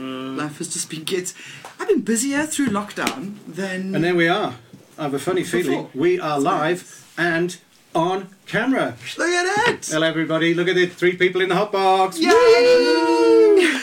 Life 0.00 0.58
has 0.58 0.68
just 0.72 0.88
been 0.88 1.04
good. 1.04 1.32
I've 1.78 1.88
been 1.88 2.00
busier 2.02 2.46
through 2.46 2.68
lockdown 2.68 3.34
than. 3.46 3.94
And 3.94 4.04
there 4.04 4.14
we 4.14 4.28
are. 4.28 4.54
I 5.00 5.04
have 5.04 5.14
a 5.14 5.18
funny 5.18 5.44
feeling. 5.44 5.84
Before. 5.84 5.90
We 5.94 6.20
are 6.20 6.38
live 6.38 7.10
and 7.16 7.56
on 7.94 8.28
camera. 8.46 8.96
Look 9.16 9.28
at 9.30 9.68
it! 9.70 9.86
Hello, 9.86 10.06
everybody. 10.06 10.52
Look 10.52 10.68
at 10.68 10.76
it. 10.76 10.92
Three 10.92 11.16
people 11.16 11.40
in 11.40 11.48
the 11.48 11.56
hot 11.56 11.72
box. 11.72 12.18
Yay! 12.20 12.30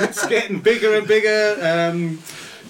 It's 0.00 0.26
getting 0.26 0.60
bigger 0.60 0.94
and 0.94 1.06
bigger. 1.06 1.58
Um, 1.60 2.22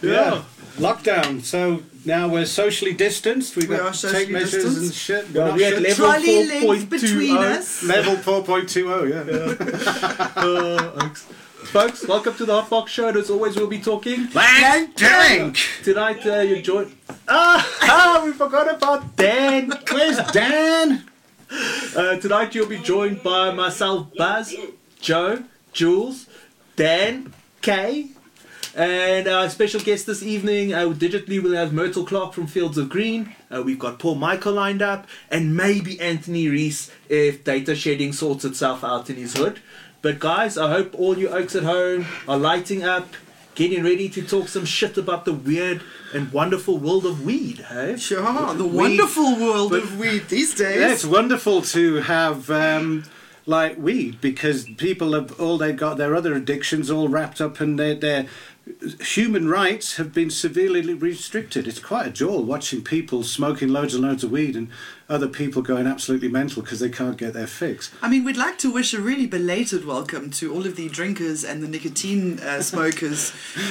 yeah. 0.03 0.11
Yeah. 0.35 0.43
Lockdown. 0.79 1.43
So 1.45 1.83
now 2.05 2.27
we're 2.29 2.45
socially 2.47 2.93
distanced. 2.93 3.55
We've 3.57 3.69
We 3.69 3.77
got 3.77 3.87
are 3.87 3.93
socially 3.95 4.25
tape 4.25 4.33
measures 4.33 4.65
distanced. 4.65 4.83
and 4.83 4.95
shit. 4.95 5.35
Well, 5.35 5.47
Not 5.49 5.57
we 5.57 5.63
had 5.63 5.75
shit. 5.75 5.83
level 5.83 6.07
Trolley 6.07 6.47
length 6.47 6.87
4.20. 6.87 6.91
between 6.91 7.37
us. 7.39 7.83
Level 7.85 8.17
4.20, 8.17 9.11
yeah. 9.11 10.33
Uh, 10.37 11.09
folks, 11.69 12.09
welcome 12.09 12.35
to 12.35 12.47
the 12.47 12.63
Hot 12.63 12.71
Hotbox 12.71 12.89
Show. 12.89 13.09
And 13.09 13.17
as 13.19 13.29
always, 13.29 13.55
we'll 13.55 13.67
be 13.67 13.79
talking. 13.79 14.27
Blank 14.27 14.97
tank! 14.97 15.59
Tonight, 15.83 16.27
uh, 16.27 16.41
you 16.41 16.63
join. 16.63 16.97
Ah, 17.29 17.79
ah, 17.83 18.23
we 18.25 18.33
forgot 18.33 18.75
about 18.75 19.15
Dan. 19.17 19.73
Where's 19.91 20.17
Dan? 20.33 21.05
Uh, 21.95 22.17
tonight, 22.17 22.55
you'll 22.55 22.69
be 22.69 22.79
joined 22.79 23.23
by 23.23 23.53
myself, 23.53 24.09
Buzz, 24.17 24.55
Jo, 25.01 25.45
Jules, 25.73 26.27
Dan, 26.77 27.35
Kay. 27.61 28.09
And 28.75 29.29
our 29.29 29.51
special 29.51 29.81
guest 29.81 30.07
this 30.07 30.23
evening, 30.23 30.73
uh, 30.73 30.87
digitally, 30.89 31.43
we'll 31.43 31.53
have 31.53 31.73
Myrtle 31.75 32.05
Clarke 32.05 32.33
from 32.33 32.47
Fields 32.47 32.79
of 32.79 32.89
Green. 32.89 33.35
Uh, 33.51 33.63
we've 33.63 33.79
got 33.79 33.99
Paul 33.99 34.15
Michael 34.15 34.53
lined 34.55 34.81
up, 34.81 35.07
and 35.31 35.55
maybe 35.55 36.01
Anthony 36.01 36.49
Rees 36.49 36.91
if 37.11 37.45
data 37.45 37.75
shedding 37.75 38.13
sorts 38.13 38.45
itself 38.45 38.83
out 38.83 39.11
in 39.11 39.17
his 39.17 39.37
hood. 39.37 39.61
But 40.01 40.21
guys, 40.21 40.57
I 40.57 40.71
hope 40.71 40.95
all 40.95 41.19
you 41.19 41.29
oaks 41.29 41.57
at 41.57 41.65
home 41.65 42.07
are 42.29 42.39
lighting 42.39 42.85
up, 42.85 43.09
getting 43.55 43.83
ready 43.83 44.09
to 44.11 44.23
talk 44.23 44.49
some 44.49 44.65
shit 44.65 44.97
about 44.97 45.25
the 45.25 45.33
weird 45.33 45.83
and 46.15 46.33
wonderful 46.33 46.79
world 46.79 47.05
of 47.05 47.25
weed, 47.25 47.59
hey? 47.69 47.97
Sure, 47.97 48.23
the 48.55 48.65
wonderful 48.65 49.37
world 49.37 49.71
but- 49.71 49.83
of 49.83 49.99
weed 49.99 50.29
these 50.29 50.55
days. 50.55 50.77
Yeah, 50.81 50.93
it's 50.93 51.05
wonderful 51.05 51.63
to 51.63 51.97
have 51.97 52.49
um, 52.49 53.05
like 53.45 53.77
weed 53.77 54.21
because 54.21 54.69
people 54.77 55.15
have 55.15 55.39
all 55.41 55.59
they've 55.59 55.77
got 55.77 55.97
their 55.97 56.15
other 56.15 56.35
addictions 56.35 56.91
all 56.91 57.09
wrapped 57.09 57.41
up 57.41 57.61
in 57.61 57.77
their 57.77 57.95
their 57.95 58.27
human 59.01 59.49
rights 59.49 59.97
have 59.97 60.13
been 60.13 60.31
severely 60.31 60.95
restricted. 60.95 61.67
It's 61.67 61.81
quite 61.81 62.07
a 62.07 62.11
joy 62.11 62.39
watching 62.39 62.85
people 62.85 63.25
smoking 63.25 63.69
loads 63.71 63.95
and 63.95 64.05
loads 64.05 64.23
of 64.23 64.31
weed 64.31 64.55
and 64.55 64.69
other 65.09 65.27
people 65.27 65.63
going 65.63 65.87
absolutely 65.87 66.29
mental 66.29 66.61
because 66.63 66.81
they 66.81 66.89
can't 66.91 67.17
get 67.17 67.33
their 67.33 67.47
fix. 67.47 67.91
I 68.03 68.11
mean, 68.11 68.25
we'd 68.25 68.37
like 68.37 68.59
to 68.59 68.71
wish 68.71 68.93
a 68.93 69.01
really 69.01 69.27
belated 69.27 69.87
welcome 69.87 70.29
to 70.33 70.53
all 70.53 70.67
of 70.67 70.77
the 70.77 70.89
drinkers 70.91 71.45
and 71.45 71.63
the 71.63 71.69
nicotine 71.69 72.39
uh, 72.41 72.61
smokers 72.73 73.31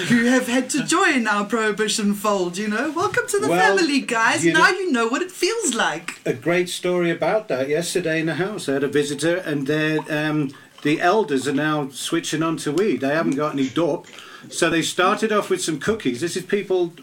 who 0.10 0.26
have 0.26 0.48
had 0.48 0.68
to 0.72 0.84
join 0.84 1.28
our 1.28 1.46
prohibition 1.46 2.16
fold. 2.16 2.58
You 2.58 2.70
know, 2.70 2.92
welcome 2.92 3.28
to 3.28 3.40
the 3.40 3.50
Well, 3.50 3.78
family, 3.78 4.02
guys. 4.02 4.44
you 4.44 4.54
now 4.54 4.72
know- 4.72 4.78
you 4.80 4.92
know 4.92 5.08
what 5.08 5.22
it 5.22 5.32
feels 5.32 5.76
like. 5.76 6.20
a 6.26 6.34
great 6.34 6.70
story 6.70 7.12
about 7.12 7.48
that 7.50 7.70
yesterday 7.70 8.20
in 8.20 8.26
the 8.26 8.36
house. 8.36 8.68
I 8.68 8.74
had 8.74 8.84
a 8.84 8.88
visitor, 8.88 9.38
and 9.38 9.68
they're, 9.68 10.00
um, 10.10 10.52
the 10.82 11.00
elders 11.02 11.48
are 11.48 11.54
now 11.54 11.90
switching 11.90 12.42
on 12.42 12.58
to 12.58 12.72
weed. 12.72 13.02
They 13.02 13.10
haven't 13.14 13.36
got 13.36 13.54
any 13.54 13.70
dope, 13.70 14.08
so 14.50 14.70
they 14.72 14.82
started 14.82 15.32
off 15.32 15.50
with 15.52 15.62
some 15.62 15.80
cookies. 15.80 16.22
This 16.22 16.36
is 16.36 16.44
people, 16.46 16.94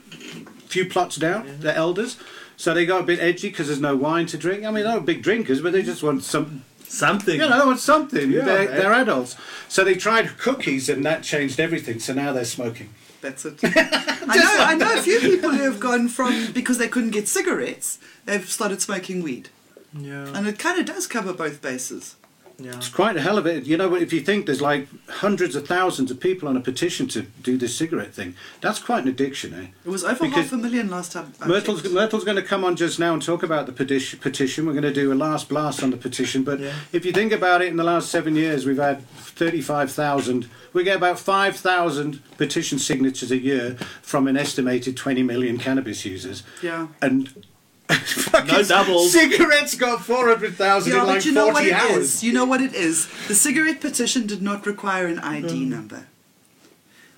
few 0.66 0.86
plots 0.88 1.16
down, 1.16 1.58
the 1.60 1.72
elders. 1.76 2.16
So 2.56 2.72
they 2.74 2.86
got 2.86 3.00
a 3.00 3.04
bit 3.04 3.18
edgy 3.20 3.48
because 3.48 3.66
there's 3.66 3.80
no 3.80 3.96
wine 3.96 4.26
to 4.26 4.38
drink. 4.38 4.64
I 4.64 4.70
mean, 4.70 4.84
they're 4.84 4.94
not 4.94 5.04
big 5.06 5.22
drinkers, 5.22 5.60
but 5.60 5.72
they 5.72 5.82
just 5.82 6.02
want 6.02 6.22
some 6.22 6.64
Something. 6.86 7.40
you 7.40 7.48
know, 7.48 7.58
they 7.58 7.64
want 7.66 7.80
something. 7.80 8.30
Yeah, 8.30 8.42
they're, 8.44 8.68
man. 8.68 8.76
they're 8.78 8.92
adults. 8.92 9.36
So 9.68 9.82
they 9.82 9.94
tried 9.96 10.38
cookies, 10.38 10.88
and 10.88 11.04
that 11.04 11.24
changed 11.24 11.58
everything. 11.58 11.98
So 11.98 12.12
now 12.14 12.32
they're 12.32 12.44
smoking. 12.44 12.90
That's 13.20 13.44
it. 13.44 13.58
I 13.64 14.36
know. 14.36 14.56
I 14.64 14.74
know 14.76 14.98
a 14.98 15.02
few 15.02 15.18
people 15.18 15.50
who 15.50 15.64
have 15.64 15.80
gone 15.80 16.08
from 16.08 16.52
because 16.52 16.78
they 16.78 16.88
couldn't 16.88 17.10
get 17.10 17.26
cigarettes, 17.26 17.98
they've 18.26 18.48
started 18.48 18.80
smoking 18.82 19.22
weed, 19.22 19.48
Yeah. 19.92 20.28
and 20.34 20.46
it 20.46 20.58
kind 20.58 20.78
of 20.78 20.86
does 20.86 21.06
cover 21.06 21.32
both 21.32 21.60
bases. 21.62 22.16
Yeah. 22.58 22.76
It's 22.76 22.88
quite 22.88 23.16
a 23.16 23.20
hell 23.20 23.36
of 23.36 23.46
it. 23.46 23.64
You 23.64 23.76
know, 23.76 23.94
if 23.94 24.12
you 24.12 24.20
think 24.20 24.46
there's 24.46 24.60
like 24.62 24.86
hundreds 25.08 25.56
of 25.56 25.66
thousands 25.66 26.10
of 26.10 26.20
people 26.20 26.48
on 26.48 26.56
a 26.56 26.60
petition 26.60 27.08
to 27.08 27.22
do 27.42 27.56
this 27.56 27.76
cigarette 27.76 28.14
thing, 28.14 28.34
that's 28.60 28.78
quite 28.78 29.02
an 29.02 29.08
addiction, 29.08 29.52
eh? 29.54 29.66
It 29.84 29.88
was 29.90 30.04
over 30.04 30.24
Because 30.24 30.44
half 30.50 30.52
a 30.52 30.56
million 30.58 30.88
last 30.88 31.12
time. 31.12 31.32
I 31.40 31.48
Myrtle's, 31.48 31.82
checked. 31.82 31.94
Myrtle's 31.94 32.24
going 32.24 32.36
to 32.36 32.42
come 32.42 32.64
on 32.64 32.76
just 32.76 32.98
now 32.98 33.12
and 33.12 33.20
talk 33.22 33.42
about 33.42 33.66
the 33.66 33.72
petition. 33.72 34.18
petition. 34.20 34.66
We're 34.66 34.72
going 34.72 34.84
to 34.84 34.92
do 34.92 35.12
a 35.12 35.14
last 35.14 35.48
blast 35.48 35.82
on 35.82 35.90
the 35.90 35.96
petition. 35.96 36.44
But 36.44 36.60
Yeah. 36.60 36.72
if 36.92 37.04
you 37.04 37.12
think 37.12 37.32
about 37.32 37.60
it, 37.62 37.68
in 37.68 37.76
the 37.76 37.84
last 37.84 38.10
seven 38.10 38.36
years, 38.36 38.64
we've 38.66 38.76
had 38.78 39.04
35,000. 39.08 40.48
We 40.72 40.84
get 40.84 40.96
about 40.96 41.18
5,000 41.18 42.20
petition 42.36 42.78
signatures 42.78 43.30
a 43.30 43.38
year 43.38 43.74
from 44.02 44.26
an 44.26 44.36
estimated 44.36 44.96
20 44.96 45.22
million 45.22 45.58
cannabis 45.58 46.04
users. 46.04 46.42
Yeah. 46.62 46.88
And 47.00 47.44
fucking 47.88 48.66
doubles. 48.66 49.12
Cigarettes 49.12 49.74
got 49.76 50.02
400,000 50.04 50.92
Yeah, 50.92 51.00
in 51.00 51.06
but 51.06 51.14
like 51.14 51.24
you 51.24 51.32
know 51.32 51.44
40 51.52 51.54
what 51.54 51.66
it 51.66 51.72
hours. 51.72 51.96
is. 51.96 52.24
You 52.24 52.32
know 52.32 52.44
what 52.44 52.60
it 52.60 52.74
is. 52.74 53.08
The 53.28 53.34
cigarette 53.34 53.80
petition 53.80 54.26
did 54.26 54.42
not 54.42 54.66
require 54.66 55.06
an 55.06 55.18
ID 55.18 55.64
Hmm. 55.64 55.70
number. 55.70 56.06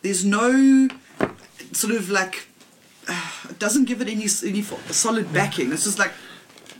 There's 0.02 0.24
no 0.24 0.88
sort 1.72 1.94
of 1.94 2.10
like 2.10 2.46
uh, 3.08 3.30
it 3.50 3.58
doesn't 3.58 3.84
give 3.84 4.00
it 4.00 4.08
any 4.08 4.26
any 4.44 4.62
solid 4.90 5.32
backing. 5.32 5.72
It's 5.72 5.84
just 5.84 5.98
like 5.98 6.12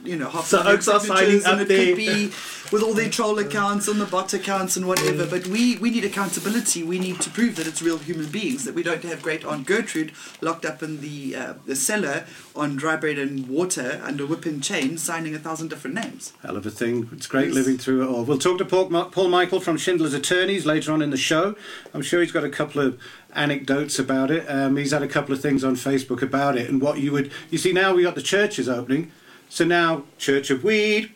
you 0.06 0.16
know 0.16 0.28
half 0.30 0.46
So 0.46 0.60
a 0.60 0.64
Oaks 0.72 0.88
are 0.88 1.00
signatures 1.00 1.44
signing 1.44 1.60
and 1.60 1.60
up 1.62 1.70
it 1.70 1.86
could 1.88 1.96
be 1.96 2.30
with 2.72 2.82
all 2.82 2.94
their 2.94 3.08
troll 3.08 3.38
accounts 3.38 3.86
and 3.86 4.00
the 4.00 4.06
bot 4.06 4.32
accounts 4.34 4.76
and 4.76 4.86
whatever. 4.88 5.26
But 5.26 5.46
we 5.46 5.76
we 5.78 5.90
need 5.90 6.04
accountability. 6.04 6.82
We 6.82 6.98
need 6.98 7.20
to 7.20 7.30
prove 7.30 7.56
that 7.56 7.66
it's 7.66 7.80
real 7.82 7.98
human 7.98 8.26
beings. 8.26 8.64
That 8.64 8.74
we 8.74 8.82
don't 8.82 9.02
have 9.04 9.22
great 9.22 9.44
Aunt 9.44 9.66
Gertrude 9.66 10.12
locked 10.40 10.64
up 10.64 10.82
in 10.82 11.00
the 11.00 11.36
uh, 11.36 11.54
the 11.64 11.76
cellar 11.76 12.24
on 12.54 12.76
dry 12.76 12.96
bread 12.96 13.18
and 13.18 13.48
water 13.48 14.00
under 14.02 14.24
whip 14.26 14.46
and 14.46 14.62
chain, 14.62 14.98
signing 14.98 15.34
a 15.34 15.38
thousand 15.38 15.68
different 15.68 15.94
names. 15.94 16.32
Hell 16.42 16.56
of 16.56 16.64
a 16.66 16.70
thing. 16.70 17.08
It's 17.12 17.26
great 17.26 17.46
Yes. 17.48 17.54
living 17.54 17.78
through 17.78 18.02
it 18.02 18.08
all. 18.08 18.24
We'll 18.24 18.38
talk 18.38 18.58
to 18.58 18.64
Paul, 18.64 18.86
Paul 19.10 19.28
Michael 19.28 19.60
from 19.60 19.76
Schindler's 19.76 20.14
Attorneys 20.14 20.64
later 20.66 20.92
on 20.92 21.02
in 21.02 21.10
the 21.10 21.16
show. 21.16 21.54
I'm 21.94 22.02
sure 22.02 22.20
he's 22.20 22.32
got 22.32 22.44
a 22.44 22.48
couple 22.50 22.80
of 22.80 22.98
anecdotes 23.34 23.98
about 23.98 24.30
it. 24.30 24.44
Um, 24.48 24.76
he's 24.76 24.92
had 24.92 25.02
a 25.02 25.08
couple 25.08 25.34
of 25.34 25.40
things 25.40 25.62
on 25.62 25.74
Facebook 25.76 26.22
about 26.22 26.56
it 26.56 26.68
and 26.70 26.80
what 26.80 26.98
you 26.98 27.12
would. 27.12 27.30
You 27.50 27.58
see, 27.58 27.72
now 27.72 27.94
we 27.94 28.02
got 28.02 28.14
the 28.14 28.22
churches 28.22 28.68
opening. 28.68 29.12
So 29.48 29.64
now, 29.64 30.04
Church 30.18 30.50
of 30.50 30.64
Weed. 30.64 31.12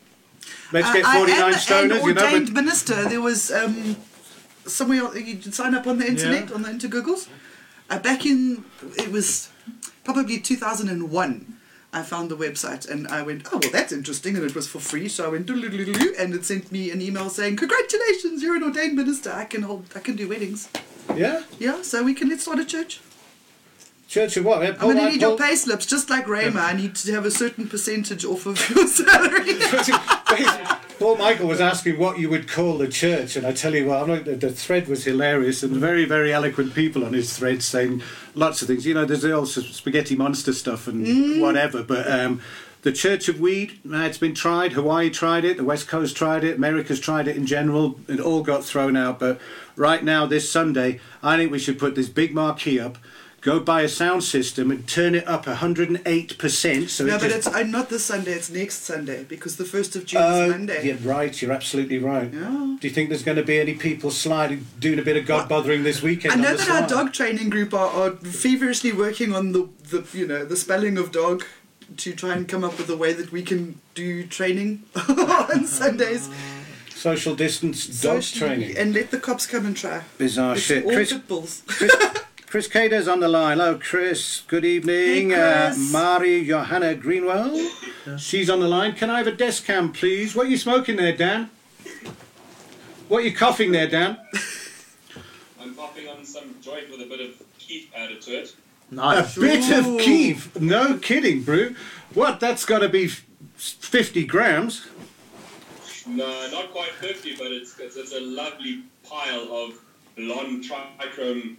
Let's 0.71 0.91
get 0.93 1.05
I 1.05 1.17
49 1.17 1.41
am 1.41 1.53
stoners, 1.53 2.05
you 2.07 2.13
know. 2.13 2.23
ordained 2.23 2.53
But 2.53 2.63
minister. 2.63 3.07
There 3.07 3.21
was 3.21 3.51
um, 3.51 3.97
somewhere 4.65 5.17
you 5.17 5.37
could 5.37 5.53
sign 5.53 5.75
up 5.75 5.85
on 5.87 5.97
the 5.97 6.07
internet 6.07 6.51
on 6.51 6.61
the 6.61 6.69
Intergoogles. 6.69 7.27
Uh, 7.89 7.99
back 7.99 8.25
in 8.25 8.63
it 8.97 9.11
was 9.11 9.49
probably 10.03 10.39
2001. 10.39 11.57
I 11.93 12.03
found 12.03 12.31
the 12.31 12.37
website 12.37 12.89
and 12.89 13.05
I 13.09 13.21
went, 13.21 13.47
oh 13.51 13.59
well, 13.61 13.71
that's 13.71 13.91
interesting, 13.91 14.37
and 14.37 14.45
it 14.45 14.55
was 14.55 14.65
for 14.65 14.79
free. 14.79 15.09
So 15.09 15.25
I 15.25 15.27
went, 15.27 15.49
and 15.49 16.33
it 16.33 16.45
sent 16.45 16.71
me 16.71 16.89
an 16.89 17.01
email 17.01 17.29
saying, 17.29 17.57
congratulations, 17.57 18.41
you're 18.41 18.55
an 18.55 18.63
ordained 18.63 18.95
minister. 18.95 19.29
I 19.29 19.43
can 19.43 19.63
hold, 19.63 19.85
I 19.93 19.99
can 19.99 20.15
do 20.15 20.29
weddings. 20.29 20.69
yeah, 21.13 21.43
Yeah, 21.59 21.81
so 21.81 22.01
we 22.01 22.13
can 22.13 22.29
let's 22.29 22.43
start 22.43 22.59
a 22.59 22.65
church. 22.65 23.01
Church 24.11 24.35
of 24.35 24.43
what? 24.43 24.61
I'm 24.61 24.75
Paul 24.75 24.93
gonna 24.93 25.09
need 25.09 25.21
your 25.21 25.37
pay 25.37 25.55
slips, 25.55 25.85
just 25.85 26.09
like 26.09 26.25
Rhema. 26.25 26.57
I 26.57 26.73
need 26.73 26.95
to 26.95 27.13
have 27.13 27.25
a 27.25 27.31
certain 27.31 27.69
percentage 27.69 28.25
off 28.25 28.45
of 28.45 28.69
your 28.75 28.85
salary. 28.85 29.53
Paul 30.99 31.15
Michael 31.15 31.47
was 31.47 31.61
asking 31.61 31.97
what 31.97 32.19
you 32.19 32.29
would 32.29 32.49
call 32.49 32.77
the 32.77 32.89
church, 32.89 33.37
and 33.37 33.47
I 33.47 33.53
tell 33.53 33.73
you 33.73 33.85
what, 33.85 34.03
I'm 34.03 34.09
like, 34.09 34.25
the, 34.25 34.35
the 34.35 34.51
thread 34.51 34.89
was 34.89 35.05
hilarious, 35.05 35.63
and 35.63 35.71
very, 35.77 36.03
very 36.03 36.33
eloquent 36.33 36.75
people 36.75 37.05
on 37.05 37.13
his 37.13 37.37
thread 37.37 37.63
saying 37.63 38.03
lots 38.35 38.61
of 38.61 38.67
things. 38.67 38.85
You 38.85 38.95
know, 38.95 39.05
there's 39.05 39.21
the 39.21 39.31
old 39.31 39.47
spaghetti 39.47 40.17
monster 40.17 40.51
stuff 40.51 40.89
and 40.89 41.41
whatever, 41.41 41.81
but 41.81 42.11
um, 42.11 42.41
the 42.81 42.91
Church 42.91 43.29
of 43.29 43.39
Weed, 43.39 43.79
uh, 43.89 43.99
it's 43.99 44.17
been 44.17 44.35
tried. 44.35 44.73
Hawaii 44.73 45.09
tried 45.09 45.45
it, 45.45 45.55
the 45.55 45.63
West 45.63 45.87
Coast 45.87 46.17
tried 46.17 46.43
it, 46.43 46.57
America's 46.57 46.99
tried 46.99 47.29
it 47.29 47.37
in 47.37 47.45
general. 47.45 47.97
It 48.09 48.19
all 48.19 48.43
got 48.43 48.65
thrown 48.65 48.97
out, 48.97 49.19
but 49.19 49.39
right 49.77 50.03
now, 50.03 50.25
this 50.25 50.51
Sunday, 50.51 50.99
I 51.23 51.37
think 51.37 51.49
we 51.49 51.59
should 51.59 51.79
put 51.79 51.95
this 51.95 52.09
big 52.09 52.33
marquee 52.33 52.77
up. 52.77 52.97
Go 53.41 53.59
buy 53.59 53.81
a 53.81 53.89
sound 53.89 54.23
system 54.23 54.69
and 54.69 54.87
turn 54.87 55.15
it 55.15 55.27
up 55.27 55.45
108% 55.47 56.89
so 56.89 57.05
no, 57.05 57.15
it 57.15 57.21
but 57.21 57.31
it's 57.31 57.47
uh, 57.47 57.63
not 57.63 57.89
this 57.89 58.05
Sunday. 58.05 58.33
It's 58.33 58.51
next 58.51 58.83
Sunday 58.83 59.23
because 59.23 59.57
the 59.57 59.65
first 59.65 59.95
of 59.95 60.05
June 60.05 60.21
Oh, 60.23 60.43
is 60.45 60.51
Monday. 60.51 60.85
You're 60.85 60.97
right. 60.97 61.41
You're 61.41 61.51
absolutely 61.51 61.97
right. 61.97 62.31
Yeah. 62.31 62.77
Do 62.79 62.87
you 62.87 62.93
think 62.93 63.09
there's 63.09 63.23
going 63.23 63.37
to 63.37 63.43
be 63.43 63.59
any 63.59 63.73
people 63.73 64.11
sliding, 64.11 64.67
doing 64.79 64.99
a 64.99 65.01
bit 65.01 65.17
of 65.17 65.25
god 65.25 65.49
bothering 65.49 65.81
this 65.81 66.03
weekend? 66.03 66.33
I 66.33 66.37
know 66.37 66.55
that 66.55 66.69
our 66.69 66.87
dog 66.87 67.13
training 67.13 67.49
group 67.49 67.73
are, 67.73 67.87
are 67.89 68.11
feverishly 68.17 68.91
working 68.91 69.33
on 69.33 69.53
the, 69.53 69.67
the 69.89 70.05
you 70.17 70.27
know 70.27 70.45
the 70.45 70.55
spelling 70.55 70.99
of 70.99 71.11
dog 71.11 71.43
to 71.97 72.13
try 72.13 72.33
and 72.35 72.47
come 72.47 72.63
up 72.63 72.77
with 72.77 72.89
a 72.91 72.95
way 72.95 73.11
that 73.11 73.31
we 73.31 73.41
can 73.41 73.81
do 73.95 74.25
training 74.27 74.83
on 75.09 75.65
Sundays. 75.65 76.29
Social 76.93 77.33
distance 77.33 77.87
dog 77.87 78.21
Socially, 78.21 78.47
training. 78.57 78.77
And 78.77 78.93
let 78.93 79.09
the 79.09 79.19
cops 79.19 79.47
come 79.47 79.65
and 79.65 79.75
try. 79.75 80.03
Bizarre 80.19 80.53
It's 80.53 80.61
shit. 80.61 80.85
all 80.85 80.91
Chris. 80.91 81.63
Chris 82.51 82.67
Cader's 82.67 83.07
on 83.07 83.21
the 83.21 83.29
line. 83.29 83.59
Hello, 83.59 83.79
Chris. 83.81 84.41
Good 84.45 84.65
evening. 84.65 85.29
Hey, 85.29 85.35
Chris. 85.69 85.95
Uh, 85.95 85.97
Mari 85.97 86.43
Johanna 86.43 86.95
Greenwell. 86.95 87.57
She's 88.17 88.49
on 88.49 88.59
the 88.59 88.67
line. 88.67 88.91
Can 88.91 89.09
I 89.09 89.19
have 89.19 89.27
a 89.27 89.31
desk 89.31 89.63
cam, 89.63 89.93
please? 89.93 90.35
What 90.35 90.47
are 90.47 90.49
you 90.49 90.57
smoking 90.57 90.97
there, 90.97 91.15
Dan? 91.15 91.49
What 93.07 93.19
are 93.19 93.25
you 93.25 93.33
coughing 93.33 93.71
there, 93.71 93.87
Dan? 93.87 94.17
I'm 95.61 95.73
popping 95.75 96.09
on 96.09 96.25
some 96.25 96.55
joint 96.59 96.91
with 96.91 96.99
a 96.99 97.05
bit 97.05 97.21
of 97.21 97.41
keef 97.57 97.89
added 97.95 98.21
to 98.23 98.31
it. 98.31 98.53
Nice. 98.91 99.37
A 99.37 99.39
bit 99.39 99.71
of 99.71 99.87
Ooh. 99.87 99.99
Keef. 99.99 100.59
No 100.59 100.97
kidding, 100.97 101.43
Brew. 101.43 101.73
What? 102.13 102.41
That's 102.41 102.65
got 102.65 102.79
to 102.79 102.89
be 102.89 103.07
50 103.07 104.25
grams. 104.25 104.87
No, 106.05 106.49
not 106.51 106.73
quite 106.73 106.91
50, 106.91 107.37
but 107.37 107.47
it's, 107.53 107.79
it's, 107.79 107.95
it's 107.95 108.13
a 108.13 108.19
lovely 108.19 108.83
pile 109.07 109.47
of 109.53 109.79
blonde 110.17 110.65
trichome 110.65 111.55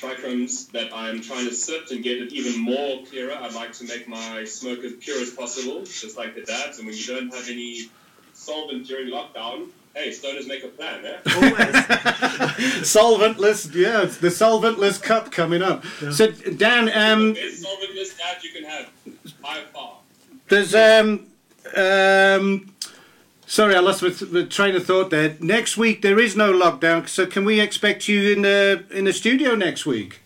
trichomes 0.00 0.70
that 0.72 0.94
I'm 0.94 1.20
trying 1.20 1.48
to 1.48 1.54
sift 1.54 1.90
and 1.90 2.02
get 2.02 2.18
it 2.18 2.32
even 2.32 2.60
more 2.60 3.04
clearer. 3.04 3.34
I'd 3.34 3.54
like 3.54 3.72
to 3.74 3.84
make 3.84 4.08
my 4.08 4.44
smoke 4.44 4.82
as 4.84 4.92
pure 4.94 5.20
as 5.20 5.30
possible, 5.30 5.80
just 5.84 6.16
like 6.16 6.34
the 6.34 6.42
dads. 6.42 6.78
And 6.78 6.86
when 6.86 6.96
you 6.96 7.04
don't 7.04 7.34
have 7.34 7.48
any 7.48 7.90
solvent 8.32 8.86
during 8.86 9.08
lockdown, 9.08 9.68
hey, 9.94 10.08
stoners 10.10 10.46
make 10.46 10.64
a 10.64 10.68
plan, 10.68 11.04
eh? 11.04 11.18
Always. 11.34 11.54
Solventless, 12.86 13.74
yeah, 13.74 14.02
it's 14.02 14.18
the 14.18 14.28
solventless 14.28 15.02
cup 15.02 15.30
coming 15.30 15.62
up. 15.62 15.84
So, 16.12 16.30
Dan, 16.30 16.88
um, 16.94 17.34
Best 17.34 17.62
solventless 17.64 18.16
dad 18.18 18.42
you 18.42 18.50
can 18.52 18.64
have, 18.64 18.88
by 19.42 19.60
far. 19.72 19.98
There's 20.48 20.74
um 20.74 21.26
um 21.76 22.69
sorry 23.50 23.74
I 23.74 23.80
lost 23.80 24.02
my, 24.02 24.10
th- 24.10 24.30
the 24.30 24.46
train 24.46 24.76
of 24.76 24.86
thought 24.86 25.10
there. 25.10 25.36
Next 25.40 25.76
week 25.76 26.00
there 26.00 26.18
is 26.18 26.36
no 26.36 26.52
lockdown, 26.52 27.08
so 27.08 27.26
can 27.26 27.44
we 27.44 27.60
expect 27.60 28.08
you 28.08 28.32
in 28.32 28.42
the 28.42 28.84
in 28.90 29.04
the 29.04 29.12
studio 29.12 29.54
next 29.54 29.84
week? 29.84 30.20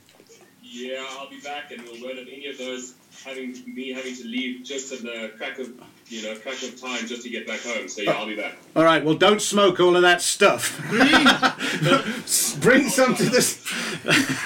Yeah, 0.62 1.04
I'll 1.10 1.30
be 1.30 1.40
back, 1.40 1.72
and 1.72 1.82
we'll 1.82 2.02
won't 2.02 2.18
have 2.18 2.28
any 2.28 2.46
of 2.46 2.58
those 2.58 2.94
having 3.24 3.56
me 3.66 3.92
having 3.92 4.14
to 4.14 4.24
leave 4.24 4.62
just 4.64 4.92
at 4.92 5.00
the 5.00 5.32
crack 5.38 5.58
of 5.58 5.72
you 6.08 6.22
know 6.22 6.36
crack 6.36 6.62
of 6.62 6.78
time 6.78 7.06
just 7.06 7.22
to 7.22 7.30
get 7.30 7.46
back 7.46 7.60
home. 7.60 7.88
So 7.88 8.02
yeah, 8.02 8.12
I'll 8.12 8.26
be 8.26 8.36
back. 8.36 8.56
All 8.76 8.84
right, 8.84 9.02
well 9.02 9.14
don't 9.14 9.40
smoke 9.40 9.80
all 9.80 9.96
of 9.96 10.02
that 10.02 10.20
stuff. 10.20 10.78
Bring 12.60 12.88
some 12.88 13.14
to 13.16 13.24
this. 13.24 13.64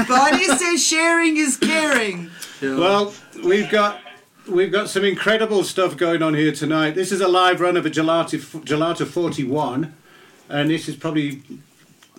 Barney 0.07 0.45
says 0.45 0.85
sharing 0.85 1.37
is 1.37 1.57
caring. 1.57 2.31
Well, 2.63 3.15
we've 3.43 3.71
got 3.71 4.01
we've 4.49 4.73
got 4.73 4.89
some 4.89 5.05
incredible 5.05 5.65
stuff 5.65 5.97
going 5.97 6.23
on 6.23 6.35
here 6.35 6.53
tonight. 6.53 6.95
This 6.95 7.13
is 7.13 7.21
a 7.21 7.29
live 7.29 7.61
run 7.61 7.77
of 7.77 7.87
a 7.87 7.91
gelato 7.91 8.39
gelato 8.65 9.07
41, 9.07 9.95
and 10.49 10.71
this 10.71 10.89
is 10.89 10.97
probably 10.97 11.43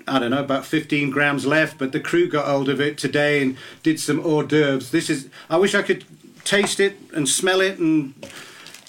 I 0.07 0.19
don't 0.19 0.31
know 0.31 0.43
about 0.43 0.65
15 0.65 1.09
grams 1.09 1.45
left. 1.45 1.77
But 1.77 1.91
the 1.91 1.99
crew 1.99 2.27
got 2.27 2.45
hold 2.45 2.69
of 2.69 2.79
it 2.79 2.97
today 2.97 3.41
and 3.41 3.57
did 3.83 3.99
some 3.99 4.19
hors 4.19 4.43
d'oeuvres. 4.43 4.91
This 4.91 5.09
is 5.09 5.29
I 5.49 5.57
wish 5.57 5.75
I 5.75 5.81
could 5.81 6.05
taste 6.43 6.79
it 6.79 6.97
and 7.13 7.27
smell 7.27 7.61
it, 7.61 7.79
and 7.79 8.13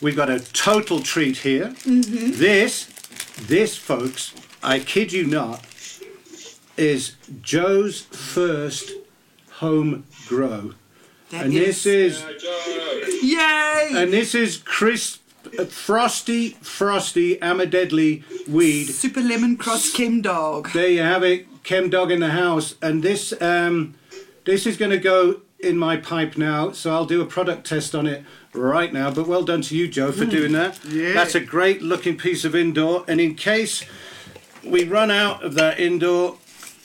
we've 0.01 0.17
got 0.17 0.31
a 0.31 0.41
total 0.41 1.01
treat 1.01 1.39
here. 1.39 1.69
Mm-hmm. 1.85 2.39
This 2.39 2.87
this 3.41 3.77
folks, 3.77 4.35
I 4.63 4.79
kid 4.79 5.13
you 5.13 5.27
not, 5.27 5.65
is 6.77 7.17
Jo's 7.43 8.03
first 8.03 8.93
home 9.53 10.05
grow. 10.27 10.75
That 11.31 11.45
And 11.47 11.53
this 11.53 11.87
is 11.87 12.25
Yay! 13.23 13.89
and 13.95 14.13
this 14.13 14.35
is 14.35 14.57
crisp, 14.59 15.21
frosty, 15.69 16.51
frosty 16.61 17.37
Amadedley 17.37 18.25
weed. 18.49 18.87
Super 18.87 19.21
lemon 19.21 19.57
cross 19.57 19.93
Chem 19.93 20.23
Dog. 20.23 20.73
There 20.73 20.89
you 20.89 21.03
have 21.03 21.23
it, 21.23 21.47
Chem 21.63 21.89
Dog 21.89 22.11
in 22.11 22.21
the 22.21 22.31
house, 22.31 22.75
and 22.83 23.03
this 23.03 23.33
um, 23.41 23.95
this 24.45 24.67
is 24.67 24.77
going 24.77 24.91
to 24.91 24.99
go 24.99 25.41
in 25.61 25.77
my 25.79 25.97
pipe 25.97 26.37
now. 26.37 26.73
So 26.73 26.91
I'll 26.93 27.07
do 27.07 27.21
a 27.21 27.27
product 27.27 27.67
test 27.67 27.95
on 27.95 28.07
it 28.07 28.25
right 28.53 28.93
now. 28.93 29.11
But 29.11 29.29
well 29.29 29.45
done 29.45 29.63
to 29.63 29.77
you, 29.77 29.87
Jo, 29.89 30.11
for 30.11 30.25
doing 30.25 30.53
that. 30.53 30.85
yeah. 30.85 31.13
That's 31.13 31.35
a 31.35 31.41
great 31.41 31.83
looking 31.83 32.17
piece 32.17 32.45
of 32.45 32.55
indoor. 32.57 33.05
And 33.07 33.21
in 33.21 33.35
case 33.35 33.85
we 34.65 34.85
run 34.85 35.11
out 35.11 35.45
of 35.45 35.55
that 35.55 35.79
indoor, 35.79 36.39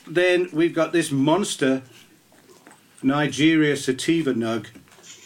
then 0.05 0.49
we've 0.53 0.73
got 0.75 0.91
this 0.91 1.09
monster 1.11 1.81
Nigeria 3.05 3.77
sativa 3.77 4.33
nug 4.33 4.67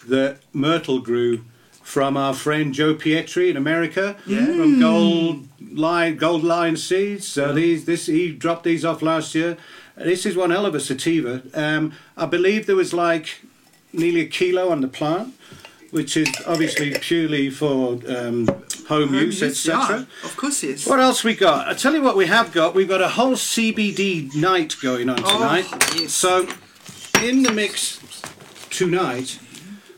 that 0.08 0.38
Myrtle 0.54 1.00
grew 1.00 1.46
from 1.82 2.18
our 2.18 2.34
friend 2.34 2.74
Joe 2.74 2.94
Pietri 2.94 3.50
in 3.50 3.58
America 3.58 4.16
from 4.24 4.80
Gold 4.80 5.48
Lion 5.74 6.18
Gold 6.18 6.44
Lion 6.44 6.76
Seeds. 6.78 7.28
So 7.28 7.54
these 7.54 7.86
this 7.86 8.06
he 8.08 8.32
dropped 8.32 8.64
these 8.64 8.84
off 8.86 9.02
last 9.02 9.34
year. 9.34 9.58
This 9.96 10.26
is 10.26 10.36
one 10.36 10.52
hell 10.52 10.66
of 10.66 10.76
a 10.76 10.80
sativa. 10.80 11.42
Um, 11.54 11.94
I 12.16 12.26
believe 12.26 12.68
there 12.68 12.76
was 12.76 12.94
like 12.94 13.42
nearly 13.92 14.22
a 14.22 14.28
kilo 14.28 14.70
on 14.70 14.82
the 14.82 14.88
plant, 14.88 15.34
which 15.92 16.16
is 16.16 16.30
obviously 16.46 16.94
purely 17.00 17.50
for 17.50 18.00
um, 18.08 18.48
home, 18.88 19.14
use, 19.14 19.42
etc. 19.42 20.00
yeah, 20.00 20.06
of 20.28 20.36
course, 20.38 20.64
yes. 20.64 20.86
What 20.88 21.00
else 21.00 21.24
we 21.24 21.34
got? 21.36 21.68
I 21.68 21.74
tell 21.74 21.94
you 21.94 22.02
what 22.02 22.16
we 22.16 22.28
have 22.28 22.52
got. 22.52 22.76
We've 22.76 22.88
got 22.90 23.02
a 23.02 23.10
whole 23.10 23.34
CBD 23.34 24.34
night 24.36 24.76
going 24.82 25.10
on 25.10 25.18
tonight. 25.18 25.66
yes. 25.96 26.12
So, 26.14 26.48
in 27.24 27.44
the 27.44 27.52
mix 27.52 28.00
tonight, 28.70 29.40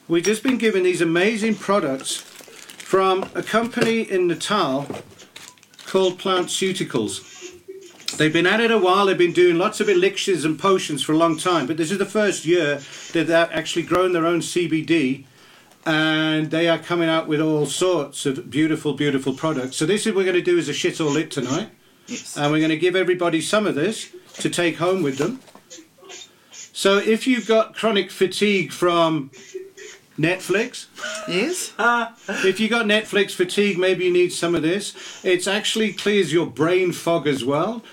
we've 0.07 0.23
just 0.23 0.41
been 0.41 0.57
given 0.57 0.83
these 0.83 1.01
amazing 1.01 1.53
products 1.53 2.15
from 2.15 3.29
a 3.35 3.44
company 3.44 4.01
in 4.01 4.27
Natal 4.27 4.88
called 5.85 6.18
Plantceuticals. 6.19 7.27
They've 8.18 8.33
been 8.33 8.47
at 8.47 8.59
it 8.59 8.71
a 8.71 8.77
while. 8.77 9.06
They've 9.06 9.18
been 9.18 9.33
doing 9.33 9.57
lots 9.57 9.79
of 9.79 9.88
elixirs 9.88 10.45
and 10.45 10.57
potions 10.57 11.03
for 11.03 11.13
a 11.13 11.18
long 11.18 11.38
time, 11.38 11.68
but 11.68 11.77
this 11.77 11.91
is 11.91 12.00
the 12.00 12.06
first 12.06 12.44
year 12.44 12.81
that 13.13 13.27
they've 13.27 13.29
actually 13.29 13.83
grown 13.83 14.13
their 14.13 14.25
own 14.25 14.39
CBD 14.39 15.25
and 15.85 16.50
they 16.50 16.67
are 16.67 16.79
coming 16.79 17.09
out 17.09 17.27
with 17.27 17.39
all 17.39 17.67
sorts 17.67 18.25
of 18.25 18.50
beautiful, 18.50 18.94
beautiful 18.94 19.33
products. 19.33 19.77
So 19.77 19.86
this 19.86 20.01
is 20.01 20.13
what 20.13 20.17
we're 20.17 20.31
going 20.31 20.43
to 20.43 20.51
do 20.51 20.57
is 20.57 20.69
a 20.69 20.74
shit 20.74 21.00
or 21.00 21.10
lit 21.10 21.29
tonight, 21.29 21.69
yes. 22.07 22.36
and 22.36 22.51
we're 22.51 22.60
going 22.60 22.69
to 22.69 22.77
give 22.77 22.96
everybody 22.96 23.41
some 23.41 23.67
of 23.67 23.75
this 23.75 24.12
to 24.39 24.50
take 24.50 24.77
home 24.77 25.03
with 25.03 25.17
them. 25.17 25.39
So 26.74 26.98
if 26.98 27.28
you've 27.28 27.48
got 27.48 27.75
chronic 27.75 28.12
fatigue 28.12 28.72
from 28.72 29.32
Netflix, 30.18 30.88
yes? 31.28 31.74
if 32.46 32.60
you've 32.60 32.70
got 32.72 32.86
Netflix 32.86 33.32
fatigue, 33.32 33.78
maybe 33.78 34.06
you 34.06 34.13
need 34.13 34.32
some 34.32 34.56
of 34.56 34.62
this. 34.62 34.96
It's 35.24 35.48
actually 35.48 35.94
clears 35.94 36.32
your 36.32 36.46
brain 36.46 36.92
fog 36.92 37.28
as 37.28 37.44
well. 37.44 37.84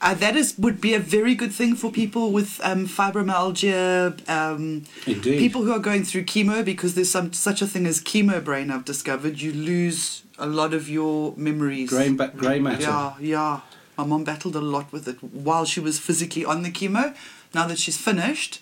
Uh, 0.00 0.14
that 0.14 0.36
is 0.36 0.56
would 0.56 0.80
be 0.80 0.94
a 0.94 1.00
very 1.00 1.34
good 1.34 1.52
thing 1.52 1.74
for 1.74 1.90
people 1.90 2.30
with 2.30 2.60
um, 2.62 2.86
fibromyalgia, 2.86 4.28
um, 4.28 4.84
Indeed. 5.08 5.40
people 5.40 5.64
who 5.64 5.72
are 5.72 5.80
going 5.80 6.04
through 6.04 6.22
chemo, 6.22 6.64
because 6.64 6.94
there's 6.94 7.10
some 7.10 7.32
such 7.32 7.60
a 7.62 7.66
thing 7.66 7.84
as 7.84 8.00
chemo 8.00 8.42
brain. 8.42 8.70
I've 8.70 8.84
discovered 8.84 9.40
you 9.40 9.52
lose 9.52 10.22
a 10.38 10.46
lot 10.46 10.72
of 10.72 10.88
your 10.88 11.34
memories. 11.36 11.90
Grey, 11.90 12.10
ba- 12.10 12.32
grey 12.36 12.60
matter. 12.60 12.82
Yeah, 12.82 13.14
yeah. 13.18 13.60
My 13.96 14.04
mom 14.04 14.22
battled 14.22 14.54
a 14.54 14.60
lot 14.60 14.92
with 14.92 15.08
it 15.08 15.20
while 15.20 15.64
she 15.64 15.80
was 15.80 15.98
physically 15.98 16.44
on 16.44 16.62
the 16.62 16.70
chemo. 16.70 17.16
Now 17.54 17.66
that 17.66 17.78
she's 17.78 17.96
finished, 17.96 18.60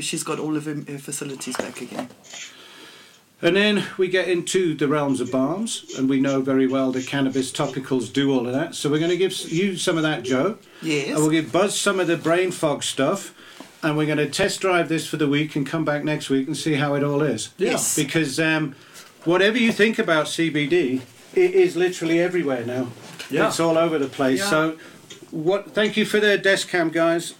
she's 0.00 0.22
got 0.22 0.38
all 0.38 0.56
of 0.56 0.64
her, 0.66 0.74
her 0.74 0.98
facilities 0.98 1.56
back 1.56 1.80
again. 1.80 2.08
And 3.42 3.56
then 3.56 3.86
we 3.96 4.08
get 4.08 4.28
into 4.28 4.74
the 4.74 4.86
realms 4.86 5.20
of 5.20 5.32
balms, 5.32 5.86
and 5.96 6.10
we 6.10 6.20
know 6.20 6.42
very 6.42 6.66
well 6.66 6.92
that 6.92 7.06
cannabis 7.06 7.50
topicals 7.50 8.12
do 8.12 8.30
all 8.32 8.46
of 8.46 8.52
that. 8.52 8.74
So 8.74 8.90
we're 8.90 8.98
going 8.98 9.10
to 9.10 9.16
give 9.16 9.32
you 9.50 9.76
some 9.76 9.96
of 9.96 10.02
that, 10.02 10.24
Jo. 10.24 10.58
Yes. 10.82 11.08
And 11.08 11.16
we'll 11.16 11.30
give 11.30 11.50
Buzz 11.50 11.78
some 11.78 12.00
of 12.00 12.06
the 12.06 12.18
brain 12.18 12.50
fog 12.50 12.82
stuff, 12.82 13.34
and 13.82 13.96
we're 13.96 14.04
going 14.04 14.18
to 14.18 14.28
test 14.28 14.60
drive 14.60 14.90
this 14.90 15.06
for 15.06 15.16
the 15.16 15.26
week 15.28 15.56
and 15.56 15.66
come 15.66 15.86
back 15.86 16.04
next 16.04 16.28
week 16.28 16.48
and 16.48 16.56
see 16.56 16.74
how 16.74 16.92
it 16.94 17.02
all 17.02 17.22
is. 17.22 17.48
Yes. 17.56 17.96
Because 17.96 18.38
um, 18.38 18.74
whatever 19.24 19.56
you 19.56 19.72
think 19.72 19.98
about 19.98 20.26
CBD, 20.26 21.00
it 21.34 21.54
is 21.54 21.76
literally 21.76 22.20
everywhere 22.20 22.66
now. 22.66 22.88
Yeah. 23.30 23.48
It's 23.48 23.60
all 23.60 23.78
over 23.78 23.98
the 23.98 24.08
place. 24.08 24.40
Yeah. 24.40 24.50
So, 24.50 24.78
what? 25.30 25.72
Thank 25.72 25.96
you 25.96 26.04
for 26.04 26.20
the 26.20 26.36
desk 26.36 26.68
cam, 26.68 26.90
guys. 26.90 27.32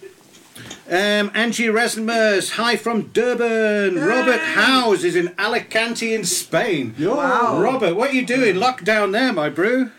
Um, 0.89 1.31
Angie 1.33 1.65
Erasmus, 1.67 2.51
hi 2.51 2.75
from 2.75 3.03
Durban. 3.13 3.95
Robert 3.95 4.41
Howes 4.41 5.03
is 5.03 5.15
in 5.15 5.33
Alicante 5.37 6.13
in 6.13 6.25
Spain. 6.25 6.93
Wow. 6.99 7.61
Robert, 7.61 7.95
what 7.95 8.09
are 8.11 8.13
you 8.13 8.25
doing? 8.25 8.55
Lockdown 8.55 9.11
there, 9.13 9.31
my 9.31 9.49
brew. 9.49 9.91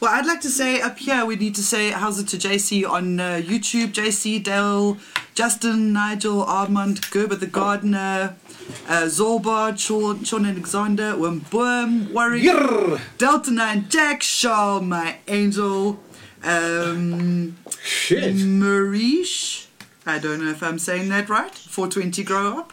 Well, 0.00 0.12
I'd 0.14 0.26
like 0.26 0.40
to 0.42 0.48
say 0.48 0.80
up 0.80 0.98
here 0.98 1.26
we 1.26 1.34
need 1.36 1.54
to 1.56 1.62
say 1.62 1.90
how's 1.90 2.20
it 2.20 2.28
to 2.28 2.36
JC 2.36 2.88
on 2.88 3.18
uh, 3.18 3.42
YouTube, 3.44 3.88
JC, 3.92 4.42
Dale, 4.42 4.96
Justin, 5.34 5.92
Nigel, 5.92 6.42
Armand, 6.44 7.10
Gerber 7.10 7.34
the 7.34 7.46
Gardener, 7.48 8.36
uh, 8.88 9.02
Zorbard, 9.06 9.78
Sean, 9.78 10.24
Sean 10.24 10.46
Alexander, 10.46 11.14
Wimboom, 11.14 12.12
Warwick, 12.12 12.42
Yurr. 12.42 13.00
Delta 13.18 13.50
9, 13.50 13.86
Jack 13.88 14.22
Shaw, 14.22 14.80
my 14.80 15.16
angel, 15.26 15.98
um, 16.44 17.56
Shit. 17.82 18.36
Marish, 18.36 19.67
I 20.08 20.18
don't 20.18 20.42
know 20.42 20.50
if 20.50 20.62
I'm 20.62 20.78
saying 20.78 21.10
that 21.10 21.28
right, 21.28 21.54
420 21.54 22.24
Grow 22.24 22.58
Up, 22.58 22.72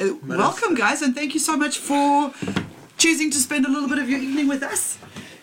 Uh, 0.00 0.14
welcome, 0.24 0.74
guys, 0.76 1.02
and 1.02 1.12
thank 1.14 1.34
you 1.34 1.40
so 1.40 1.56
much 1.56 1.78
for 1.78 2.32
choosing 2.96 3.28
to 3.32 3.38
spend 3.38 3.66
a 3.66 3.68
little 3.68 3.88
bit 3.88 3.98
of 3.98 4.08
your 4.08 4.20
evening 4.20 4.46
with 4.46 4.62
us. 4.62 4.96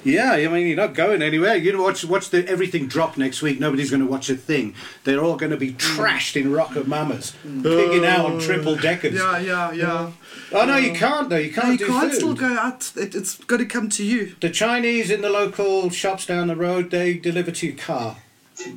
Yeah, 0.06 0.32
I 0.32 0.48
mean, 0.48 0.66
you're 0.68 0.78
not 0.78 0.96
going 0.96 1.22
anywhere. 1.22 1.56
You 1.58 1.74
know, 1.74 1.84
watch, 1.84 2.06
watch 2.06 2.30
the, 2.30 2.48
everything 2.48 2.88
drop 2.88 3.18
next 3.18 3.42
week. 3.42 3.60
Nobody's 3.60 3.92
going 3.92 4.02
to 4.02 4.08
watch 4.10 4.30
a 4.30 4.36
thing. 4.36 4.74
They're 5.04 5.22
all 5.22 5.36
going 5.36 5.52
to 5.52 5.58
be 5.58 5.74
trashed 5.74 6.40
in 6.42 6.50
RocoMamas, 6.52 7.34
pigging 7.62 8.06
out 8.06 8.26
on 8.26 8.40
triple 8.40 8.78
deckers. 8.78 9.16
Yeah, 9.20 9.38
yeah, 9.40 9.72
yeah. 9.74 10.12
Oh, 10.54 10.66
no, 10.66 10.78
you 10.78 10.94
can't, 10.94 11.30
though. 11.30 11.36
You 11.36 11.52
can't 11.52 11.66
No, 11.68 11.72
you 11.74 11.78
do 11.78 11.88
can't 11.88 12.10
food. 12.12 12.18
still 12.18 12.34
go 12.34 12.48
out. 12.58 12.92
It, 12.96 13.14
it's 13.16 13.36
got 13.44 13.58
to 13.58 13.66
come 13.66 13.90
to 13.90 14.04
you. 14.04 14.36
The 14.40 14.50
Chinese 14.50 15.12
in 15.12 15.22
the 15.22 15.30
local 15.30 15.90
shops 15.92 16.26
down 16.26 16.48
the 16.48 16.56
road, 16.56 16.90
they 16.90 17.14
deliver 17.16 17.52
to 17.52 17.68
your 17.68 17.76
car. 17.76 18.16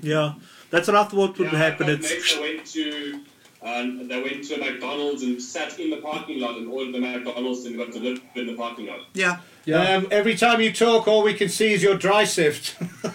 Yeah, 0.03 0.35
that's 0.75 0.89
what 0.89 0.97
I 0.97 1.05
thought 1.05 1.39
would 1.39 1.53
Yeah, 1.53 1.59
happen. 1.59 1.89
I've 1.89 2.01
It's 2.01 2.11
mates 2.11 2.35
that 2.35 2.41
went 2.43 2.67
to 2.67 3.21
um, 3.63 4.09
they 4.09 4.21
went 4.23 4.45
to 4.45 4.55
a 4.57 4.59
McDonald's 4.59 5.23
and 5.23 5.41
sat 5.41 5.79
in 5.79 5.89
the 5.91 5.97
parking 5.97 6.39
lot 6.41 6.57
and 6.59 6.69
ordered 6.71 6.93
the 6.93 6.99
McDonald's 7.01 7.65
and 7.65 7.77
got 7.79 7.93
delivered 7.93 8.21
in 8.35 8.47
the 8.47 8.55
parking 8.55 8.87
lot. 8.87 9.01
Yeah. 9.15 9.39
Um, 9.73 10.07
every 10.11 10.37
time 10.37 10.61
you 10.61 10.71
talk, 10.73 11.09
all 11.09 11.23
we 11.23 11.33
can 11.33 11.49
see 11.49 11.73
is 11.73 11.83
your 11.83 11.95
dry 11.97 12.25
sift. 12.25 12.77
My 13.03 13.11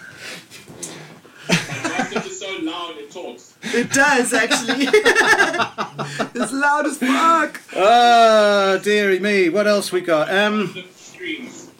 tractor 1.84 2.18
is 2.26 2.40
so 2.40 2.56
loud 2.62 2.96
it 2.96 3.10
talks. 3.12 3.54
It 3.62 3.92
does, 3.92 4.32
actually. 4.32 4.86
it's 6.34 6.52
loud 6.52 6.86
as 6.86 6.98
fuck. 6.98 7.60
oh, 7.76 8.80
dearie 8.82 9.20
me. 9.20 9.48
What 9.50 9.68
else 9.68 9.92
we 9.92 10.00
got? 10.00 10.32
Um, 10.34 10.72
The 10.72 10.84
streams. 10.96 11.70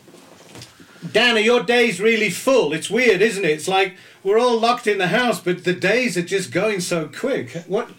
Dana, 1.12 1.40
your 1.40 1.62
day's 1.64 2.00
really 2.00 2.30
full. 2.30 2.72
It's 2.72 2.88
weird, 2.90 3.20
isn't 3.22 3.44
it? 3.44 3.50
It's 3.50 3.66
like 3.66 3.96
we're 4.22 4.38
all 4.38 4.58
locked 4.58 4.86
in 4.86 4.98
the 4.98 5.08
house, 5.08 5.40
but 5.40 5.64
the 5.64 5.72
days 5.72 6.16
are 6.16 6.22
just 6.22 6.52
going 6.52 6.80
so 6.80 7.08
quick. 7.08 7.50
What? 7.66 7.90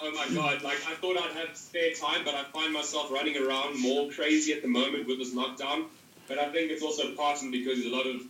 Oh 0.00 0.12
my 0.12 0.28
god, 0.34 0.62
like 0.62 0.78
I 0.86 0.94
thought 0.94 1.16
I'd 1.16 1.36
have 1.36 1.56
spare 1.56 1.92
time, 1.92 2.24
but 2.24 2.34
I 2.34 2.44
find 2.44 2.72
myself 2.72 3.10
running 3.10 3.36
around 3.36 3.80
more 3.80 4.10
crazy 4.10 4.52
at 4.52 4.62
the 4.62 4.68
moment 4.68 5.06
with 5.06 5.18
this 5.18 5.34
lockdown. 5.34 5.86
But 6.28 6.38
I 6.38 6.50
think 6.52 6.70
it's 6.70 6.82
also 6.82 7.14
partly 7.14 7.50
because 7.50 7.80
there's 7.82 7.92
a 7.92 7.96
lot 7.96 8.06
of 8.06 8.20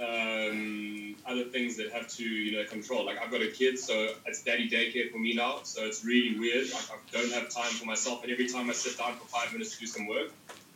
um, 0.00 1.16
other 1.26 1.44
things 1.44 1.76
that 1.76 1.92
have 1.92 2.08
to, 2.08 2.24
you 2.24 2.56
know, 2.56 2.64
control. 2.64 3.04
Like 3.04 3.18
I've 3.22 3.30
got 3.30 3.42
a 3.42 3.48
kid, 3.48 3.78
so 3.78 4.14
it's 4.26 4.42
daddy 4.42 4.68
daycare 4.68 5.10
for 5.10 5.18
me 5.18 5.34
now, 5.34 5.60
so 5.62 5.84
it's 5.84 6.04
really 6.04 6.38
weird. 6.38 6.70
Like 6.72 6.90
I 6.90 6.96
don't 7.12 7.32
have 7.32 7.48
time 7.50 7.70
for 7.72 7.84
myself, 7.84 8.22
and 8.22 8.32
every 8.32 8.48
time 8.48 8.68
I 8.70 8.72
sit 8.72 8.98
down 8.98 9.16
for 9.16 9.26
five 9.26 9.52
minutes 9.52 9.74
to 9.74 9.80
do 9.80 9.86
some 9.86 10.06
work, 10.06 10.30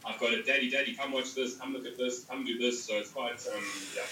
I've 0.05 0.19
got 0.19 0.33
a 0.33 0.43
daddy, 0.43 0.71
daddy, 0.71 0.95
come 0.95 1.13
watch 1.13 1.35
this, 1.35 1.57
come 1.57 1.73
look 1.73 1.87
at 1.87 1.97
this, 1.97 2.25
come 2.25 2.45
do 2.45 2.59
this. 2.59 2.85
So 2.85 2.95
it's 2.95 3.11
quite, 3.11 3.45
um, 3.55 3.65
yeah. 3.95 4.03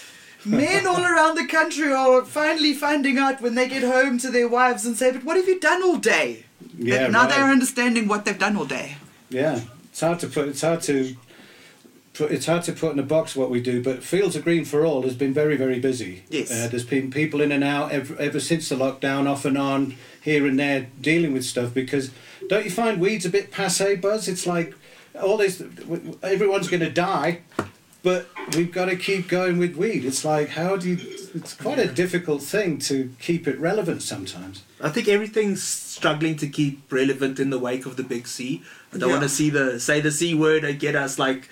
Men 0.45 0.87
all 0.87 1.03
around 1.03 1.35
the 1.35 1.45
country 1.45 1.93
are 1.93 2.25
finally 2.25 2.73
finding 2.73 3.17
out 3.17 3.41
when 3.41 3.55
they 3.55 3.67
get 3.67 3.83
home 3.83 4.17
to 4.19 4.31
their 4.31 4.47
wives 4.47 4.85
and 4.85 4.97
say, 4.97 5.11
But 5.11 5.23
what 5.23 5.37
have 5.37 5.47
you 5.47 5.59
done 5.59 5.83
all 5.83 5.97
day? 5.97 6.45
Yeah, 6.77 7.07
now 7.07 7.21
right. 7.21 7.29
they're 7.29 7.45
understanding 7.45 8.07
what 8.07 8.25
they've 8.25 8.37
done 8.37 8.57
all 8.57 8.65
day. 8.65 8.97
Yeah, 9.29 9.61
it's 9.89 10.01
hard 10.01 10.19
to 10.19 10.27
put. 10.27 10.47
It's 10.47 10.61
hard 10.61 10.81
to. 10.83 11.15
Put, 12.13 12.31
it's 12.31 12.45
hard 12.45 12.63
to 12.63 12.73
put 12.73 12.91
in 12.91 12.99
a 12.99 13.03
box 13.03 13.37
what 13.37 13.49
we 13.49 13.61
do, 13.61 13.81
but 13.81 14.03
Fields 14.03 14.35
of 14.35 14.43
Green 14.43 14.65
for 14.65 14.85
All 14.85 15.03
has 15.03 15.15
been 15.15 15.33
very, 15.33 15.55
very 15.55 15.79
busy. 15.79 16.23
Yes. 16.29 16.51
Uh, 16.51 16.67
there's 16.67 16.83
been 16.83 17.09
people 17.09 17.39
in 17.39 17.53
and 17.53 17.63
out 17.63 17.93
ever, 17.93 18.17
ever 18.17 18.39
since 18.41 18.67
the 18.67 18.75
lockdown, 18.75 19.29
off 19.29 19.45
and 19.45 19.57
on, 19.57 19.95
here 20.21 20.45
and 20.45 20.59
there, 20.59 20.87
dealing 20.99 21.31
with 21.31 21.45
stuff. 21.45 21.73
Because 21.73 22.11
don't 22.49 22.65
you 22.65 22.71
find 22.71 22.99
weeds 22.99 23.25
a 23.25 23.29
bit 23.29 23.49
passe, 23.49 23.95
Buzz? 23.95 24.27
It's 24.27 24.45
like 24.45 24.75
all 25.21 25.37
this. 25.37 25.61
Everyone's 26.21 26.67
going 26.67 26.81
to 26.81 26.91
die, 26.91 27.41
but 28.03 28.27
we've 28.55 28.71
got 28.71 28.85
to 28.85 28.95
keep 28.95 29.27
going 29.27 29.57
with 29.57 29.75
weed. 29.75 30.05
It's 30.05 30.23
like 30.25 30.49
how 30.49 30.77
do 30.77 30.89
you? 30.89 31.17
It's 31.33 31.53
quite 31.53 31.79
a 31.79 31.87
difficult 31.87 32.41
thing 32.43 32.77
to 32.79 33.13
keep 33.19 33.47
it 33.47 33.57
relevant 33.59 34.03
sometimes. 34.03 34.63
I 34.81 34.89
think 34.89 35.07
everything's 35.07 35.61
struggling 35.63 36.35
to 36.37 36.47
keep 36.47 36.91
relevant 36.91 37.39
in 37.39 37.51
the 37.51 37.59
wake 37.59 37.85
of 37.85 37.95
the 37.95 38.03
big 38.03 38.27
C. 38.27 38.63
I 38.93 38.97
don't 38.97 39.09
Yeah. 39.09 39.15
want 39.15 39.23
to 39.23 39.29
see 39.29 39.49
the 39.49 39.79
say 39.79 40.01
the 40.01 40.11
C 40.11 40.33
word 40.33 40.63
and 40.63 40.79
get 40.79 40.95
us 40.95 41.17
like 41.19 41.47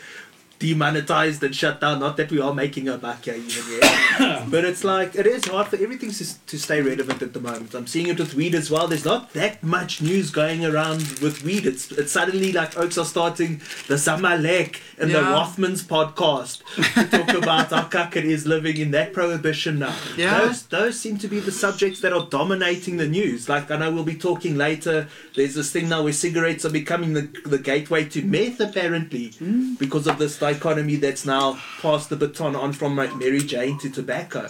demonetized 0.60 1.42
and 1.44 1.56
shut 1.56 1.82
down. 1.82 2.00
Not 2.00 2.18
that 2.18 2.30
we 2.32 2.40
are 2.40 2.54
making 2.54 2.88
a 2.88 2.98
buck 2.98 3.24
here 3.24 3.36
even 3.36 3.64
yet, 3.72 4.50
but 4.52 4.66
it's 4.66 4.84
like 4.84 5.16
it 5.16 5.26
is 5.26 5.46
hard 5.46 5.68
for 5.68 5.78
everything 5.78 6.12
to, 6.12 6.46
to 6.46 6.60
stay 6.60 6.82
relevant 6.82 7.22
at 7.22 7.34
the 7.34 7.40
moment. 7.40 7.74
I'm 7.74 7.88
seeing 7.88 8.08
it 8.08 8.20
with 8.20 8.36
weed 8.36 8.54
as 8.54 8.70
well. 8.70 8.88
There's 8.88 9.06
not 9.06 9.34
that 9.34 9.64
much 9.64 10.02
news 10.02 10.30
going 10.30 10.66
around 10.66 11.02
with 11.22 11.44
weed. 11.44 11.66
It's 11.66 11.92
it's 11.92 12.12
suddenly 12.12 12.52
like 12.52 12.78
Oaks 12.78 12.98
are 12.98 13.06
starting 13.06 13.58
the 13.88 13.96
Zamalek 13.96 14.80
and 15.00 15.12
the 15.12 15.20
Rothmans 15.20 15.84
podcast 15.84 16.64
to 16.94 17.08
talk 17.08 17.38
about 17.44 17.70
how 17.70 17.84
cuck 17.84 18.16
it 18.18 18.26
is 18.26 18.46
living 18.46 18.78
in 18.78 18.92
that 18.92 19.14
prohibition 19.14 19.80
now. 19.80 19.96
Yeah. 20.18 20.42
Those 20.42 20.66
those 20.68 21.00
seem 21.00 21.18
to 21.20 21.28
be 21.28 21.40
the 21.40 21.52
subjects 21.52 22.02
that 22.02 22.12
are 22.14 22.26
dominating 22.26 22.98
the 22.98 23.08
news. 23.08 23.48
Like 23.48 23.72
I 23.72 23.78
know 23.78 23.92
we'll 23.92 24.04
be 24.04 24.16
talking 24.16 24.58
later. 24.58 25.08
There's 25.36 25.56
this 25.56 25.72
thing 25.72 25.88
now 25.90 26.04
where 26.04 26.14
cigarettes 26.14 26.66
are 26.66 26.70
becoming 26.70 27.14
the, 27.14 27.30
the 27.46 27.58
gateway 27.58 28.06
to 28.10 28.22
meth, 28.24 28.60
apparently, 28.60 29.30
mm. 29.30 29.78
because 29.80 30.08
of 30.08 30.20
this 30.20 30.36
dichotomy 30.54 30.96
that's 30.96 31.26
now 31.26 31.60
passed 31.82 32.10
the 32.10 32.16
baton 32.16 32.56
on 32.56 32.74
from 32.74 32.96
Mary 32.96 33.40
Jane 33.42 33.78
to 33.80 33.90
tobacco. 33.90 34.48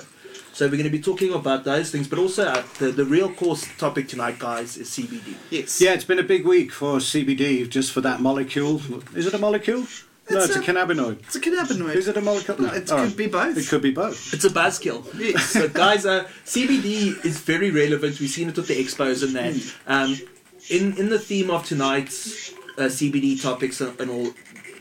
So 0.54 0.66
we're 0.66 0.72
going 0.72 0.84
to 0.84 0.90
be 0.90 1.02
talking 1.02 1.34
about 1.34 1.64
those 1.64 1.90
things, 1.92 2.08
but 2.08 2.20
also 2.20 2.46
uh, 2.48 2.64
the 2.80 2.92
the 2.92 3.06
real 3.06 3.30
course 3.32 3.66
topic 3.78 4.08
tonight, 4.10 4.40
guys, 4.40 4.78
is 4.78 4.90
CBD. 4.90 5.36
Yes. 5.50 5.80
Yeah, 5.80 5.94
it's 5.94 6.04
been 6.04 6.20
a 6.20 6.24
big 6.24 6.46
week 6.46 6.72
for 6.72 6.98
CBD, 6.98 7.70
just 7.70 7.92
for 7.92 8.02
that 8.02 8.20
molecule. 8.20 8.82
Is 9.16 9.26
it 9.28 9.34
a 9.34 9.38
molecule? 9.38 9.82
no, 10.30 10.38
It's 10.38 10.48
it's 10.48 10.56
a, 10.58 10.60
a- 10.60 10.64
cannabinoid. 10.64 11.20
It's 11.20 11.36
a 11.36 11.40
cannabinoid. 11.42 11.96
Is 11.96 12.08
it 12.10 12.18
a 12.18 12.22
molecule? 12.22 12.58
No, 12.60 12.68
It 12.74 12.92
All 12.92 12.98
could 12.98 13.08
right. 13.08 13.18
be 13.18 13.28
both. 13.28 13.58
It 13.58 13.68
could 13.68 13.82
be 13.82 13.92
both. 13.92 14.34
It's 14.34 14.44
a 14.46 14.50
buzzkill. 14.50 15.00
Yes. 15.18 15.44
So, 15.52 15.70
guys, 15.70 16.06
uh, 16.06 16.26
CBD 16.46 17.24
is 17.26 17.40
very 17.40 17.72
relevant. 17.72 18.20
We've 18.20 18.30
seen 18.30 18.50
it 18.50 18.56
with 18.58 18.68
the 18.68 18.84
expos 18.84 19.24
and 19.24 19.34
that. 19.40 19.54
Um, 19.88 20.18
in 20.70 20.84
in 20.98 21.08
the 21.10 21.20
theme 21.20 21.50
of 21.52 21.66
tonight's 21.66 22.52
uh, 22.78 22.90
CBD 22.98 23.42
topics 23.42 23.80
and 23.82 23.98
and 24.02 24.10
all, 24.12 24.28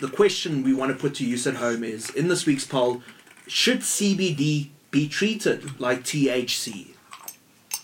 the 0.01 0.09
question 0.09 0.63
we 0.63 0.75
want 0.75 0.93
to 0.93 0.99
put 0.99 1.15
to 1.17 1.25
use 1.25 1.47
at 1.47 1.57
home 1.57 1.85
is: 1.85 2.11
in 2.11 2.29
this 2.29 2.47
week's 2.47 2.67
poll, 2.67 3.03
should 3.47 3.81
CBD 3.81 4.69
be 4.91 5.09
treated 5.09 5.81
like 5.81 6.05
THC? 6.05 6.89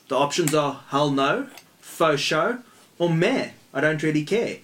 The 0.09 0.17
options 0.17 0.55
are 0.55 0.83
hell 0.89 1.11
no, 1.11 1.49
fo 1.81 2.17
sho, 2.17 2.59
or 2.99 3.11
meh. 3.11 3.51
I 3.73 3.81
don't 3.81 4.03
really 4.03 4.25
care 4.25 4.59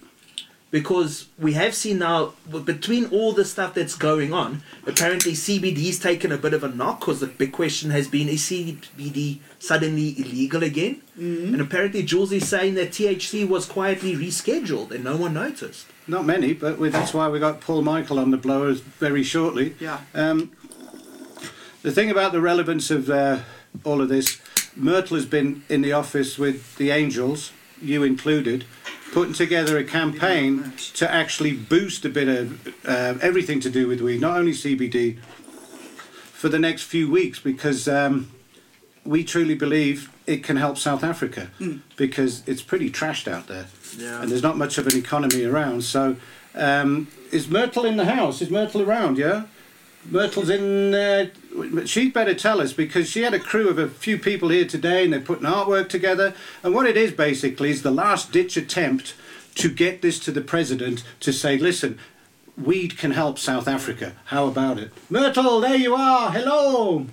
because 0.71 1.27
we 1.37 1.53
have 1.53 1.75
seen 1.75 1.99
now 1.99 2.33
between 2.65 3.05
all 3.07 3.33
the 3.33 3.43
stuff 3.45 3.73
that's 3.73 3.95
going 3.95 4.33
on 4.33 4.63
apparently 4.87 5.33
cbd's 5.33 5.99
taken 5.99 6.31
a 6.31 6.37
bit 6.37 6.53
of 6.53 6.63
a 6.63 6.69
knock 6.69 7.01
because 7.01 7.19
the 7.19 7.27
big 7.27 7.51
question 7.51 7.91
has 7.91 8.07
been 8.07 8.27
is 8.29 8.41
cbd 8.43 9.39
suddenly 9.59 10.15
illegal 10.17 10.63
again 10.63 11.01
mm-hmm. 11.19 11.53
and 11.53 11.61
apparently 11.61 12.01
jules 12.01 12.31
is 12.31 12.47
saying 12.47 12.73
that 12.73 12.89
thc 12.89 13.47
was 13.47 13.65
quietly 13.65 14.15
rescheduled 14.15 14.91
and 14.91 15.03
no 15.03 15.15
one 15.15 15.33
noticed 15.33 15.85
Not 16.11 16.25
many, 16.25 16.51
but 16.51 16.77
we, 16.77 16.89
that's 16.89 17.13
why 17.13 17.29
we 17.29 17.39
got 17.39 17.61
Paul 17.61 17.83
Michael 17.83 18.19
on 18.19 18.31
the 18.31 18.37
blowers 18.37 18.81
very 18.81 19.23
shortly. 19.23 19.75
Yeah. 19.79 20.01
Um, 20.13 20.51
the 21.83 21.91
thing 21.93 22.11
about 22.11 22.33
the 22.33 22.41
relevance 22.41 22.91
of 22.91 23.09
uh, 23.09 23.39
all 23.85 24.01
of 24.01 24.09
this, 24.09 24.41
Myrtle 24.75 25.15
has 25.15 25.25
been 25.25 25.63
in 25.69 25.81
the 25.81 25.93
office 25.93 26.37
with 26.37 26.75
the 26.75 26.91
Angels, 26.91 27.53
you 27.81 28.03
included, 28.03 28.65
putting 29.13 29.33
together 29.33 29.77
a 29.77 29.85
campaign 29.85 30.73
to 30.95 31.09
actually 31.09 31.53
boost 31.53 32.03
a 32.03 32.09
bit 32.09 32.27
of 32.27 32.67
uh, 32.85 33.15
everything 33.21 33.61
to 33.61 33.69
do 33.69 33.87
with 33.87 34.01
weed, 34.01 34.19
not 34.19 34.37
only 34.37 34.51
CBD, 34.51 35.17
for 36.33 36.49
the 36.49 36.59
next 36.59 36.83
few 36.83 37.09
weeks 37.09 37.39
because 37.39 37.87
um, 37.87 38.29
we 39.05 39.23
truly 39.23 39.55
believe 39.55 40.11
it 40.27 40.43
can 40.43 40.57
help 40.57 40.77
South 40.77 41.05
Africa 41.05 41.51
because 41.95 42.45
it's 42.45 42.61
pretty 42.61 42.91
trashed 42.91 43.31
out 43.31 43.47
there 43.47 43.67
Yeah. 43.97 44.21
and 44.21 44.31
there's 44.31 44.43
not 44.43 44.57
much 44.57 44.77
of 44.77 44.87
an 44.87 44.97
economy 44.97 45.43
around. 45.43 45.83
So, 45.83 46.15
um, 46.55 47.07
is 47.31 47.49
Myrtle 47.49 47.85
in 47.85 47.97
the 47.97 48.05
house? 48.05 48.41
Is 48.41 48.49
Myrtle 48.49 48.81
around? 48.81 49.17
Yeah, 49.17 49.43
Myrtle's 50.09 50.49
in. 50.49 50.93
Uh, 50.93 51.27
she'd 51.85 52.13
better 52.13 52.33
tell 52.33 52.61
us 52.61 52.73
because 52.73 53.09
she 53.09 53.21
had 53.21 53.33
a 53.33 53.39
crew 53.39 53.69
of 53.69 53.77
a 53.77 53.87
few 53.87 54.17
people 54.17 54.49
here 54.49 54.65
today, 54.65 55.03
and 55.03 55.13
they're 55.13 55.19
putting 55.19 55.45
artwork 55.45 55.89
together. 55.89 56.33
And 56.63 56.73
what 56.73 56.87
it 56.87 56.97
is 56.97 57.11
basically 57.11 57.69
is 57.69 57.81
the 57.83 57.91
last 57.91 58.31
ditch 58.31 58.57
attempt 58.57 59.13
to 59.55 59.69
get 59.69 60.01
this 60.01 60.19
to 60.19 60.31
the 60.31 60.41
president 60.41 61.03
to 61.21 61.31
say, 61.33 61.57
listen. 61.57 61.99
Weed 62.57 62.97
can 62.97 63.11
help 63.11 63.39
South 63.39 63.67
Africa. 63.67 64.13
How 64.25 64.45
about 64.45 64.77
it? 64.77 64.91
Myrtle, 65.09 65.61
there 65.61 65.77
you 65.77 65.95
are. 65.95 66.29
Hello. 66.31 67.07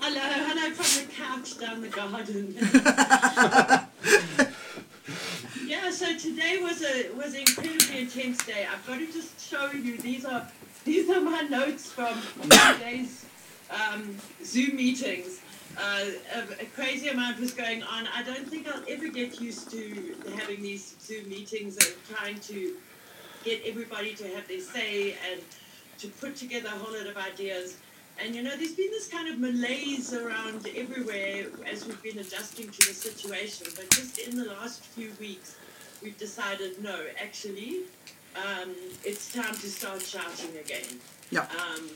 Hello, 0.00 0.20
hello 0.20 0.70
from 0.74 1.06
the 1.06 1.12
couch 1.12 1.58
down 1.58 1.82
the 1.82 1.88
garden. 1.88 2.54
yeah, 5.68 5.90
so 5.90 6.16
today 6.16 6.58
was 6.62 6.82
a 6.82 7.10
was 7.10 7.34
an 7.34 7.40
incredibly 7.40 7.98
intense 7.98 8.38
day. 8.46 8.66
I've 8.72 8.84
got 8.86 8.98
to 8.98 9.06
just 9.06 9.38
show 9.38 9.70
you 9.70 9.98
these 9.98 10.24
are 10.24 10.48
these 10.84 11.10
are 11.10 11.20
my 11.20 11.42
notes 11.42 11.92
from 11.92 12.18
today's 12.40 13.26
um, 13.70 14.16
Zoom 14.42 14.76
meetings. 14.76 15.40
Uh, 15.76 16.06
a, 16.34 16.62
a 16.62 16.66
crazy 16.74 17.08
amount 17.08 17.38
was 17.38 17.52
going 17.52 17.82
on. 17.82 18.08
I 18.14 18.22
don't 18.22 18.48
think 18.48 18.66
I'll 18.66 18.82
ever 18.88 19.08
get 19.08 19.40
used 19.40 19.70
to 19.70 20.16
having 20.38 20.62
these 20.62 20.96
Zoom 21.02 21.28
meetings 21.28 21.76
and 21.76 21.94
trying 22.16 22.40
to 22.40 22.74
get 23.44 23.62
everybody 23.66 24.14
to 24.14 24.24
have 24.28 24.48
their 24.48 24.60
say 24.60 25.16
and 25.30 25.42
to 25.98 26.08
put 26.08 26.34
together 26.34 26.68
a 26.68 26.78
whole 26.78 26.96
lot 26.96 27.06
of 27.06 27.16
ideas. 27.18 27.76
And 28.20 28.34
you 28.34 28.42
know, 28.42 28.56
there's 28.56 28.74
been 28.74 28.90
this 28.90 29.08
kind 29.08 29.28
of 29.28 29.38
malaise 29.38 30.12
around 30.12 30.66
everywhere 30.74 31.46
as 31.70 31.86
we've 31.86 32.02
been 32.02 32.18
adjusting 32.18 32.68
to 32.68 32.88
the 32.88 32.94
situation. 32.94 33.68
But 33.76 33.90
just 33.90 34.18
in 34.18 34.36
the 34.36 34.46
last 34.46 34.84
few 34.84 35.12
weeks, 35.20 35.56
we've 36.02 36.18
decided 36.18 36.82
no, 36.82 37.06
actually, 37.22 37.80
um, 38.36 38.74
it's 39.04 39.32
time 39.32 39.54
to 39.54 39.68
start 39.68 40.02
shouting 40.02 40.56
again. 40.56 41.00
Yeah. 41.30 41.42
Um, 41.42 41.88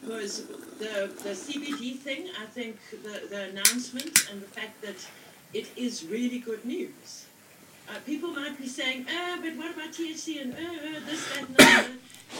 because 0.00 0.46
the, 0.78 1.10
the 1.22 1.30
CBD 1.30 1.98
thing, 1.98 2.28
I 2.40 2.46
think 2.46 2.76
the, 2.90 3.26
the 3.28 3.48
announcement 3.50 4.28
and 4.30 4.40
the 4.40 4.46
fact 4.46 4.80
that 4.82 4.96
it 5.52 5.66
is 5.76 6.04
really 6.04 6.38
good 6.38 6.64
news. 6.64 7.26
Uh, 7.88 7.94
people 8.04 8.30
might 8.30 8.58
be 8.58 8.68
saying, 8.68 9.06
ah, 9.08 9.38
but 9.40 9.56
what 9.56 9.74
about 9.74 9.92
THC 9.92 10.42
and 10.42 10.52
uh, 10.52 10.58
uh, 10.58 11.00
this, 11.06 11.28
that, 11.34 11.48
and 11.48 11.56
the. 11.56 11.90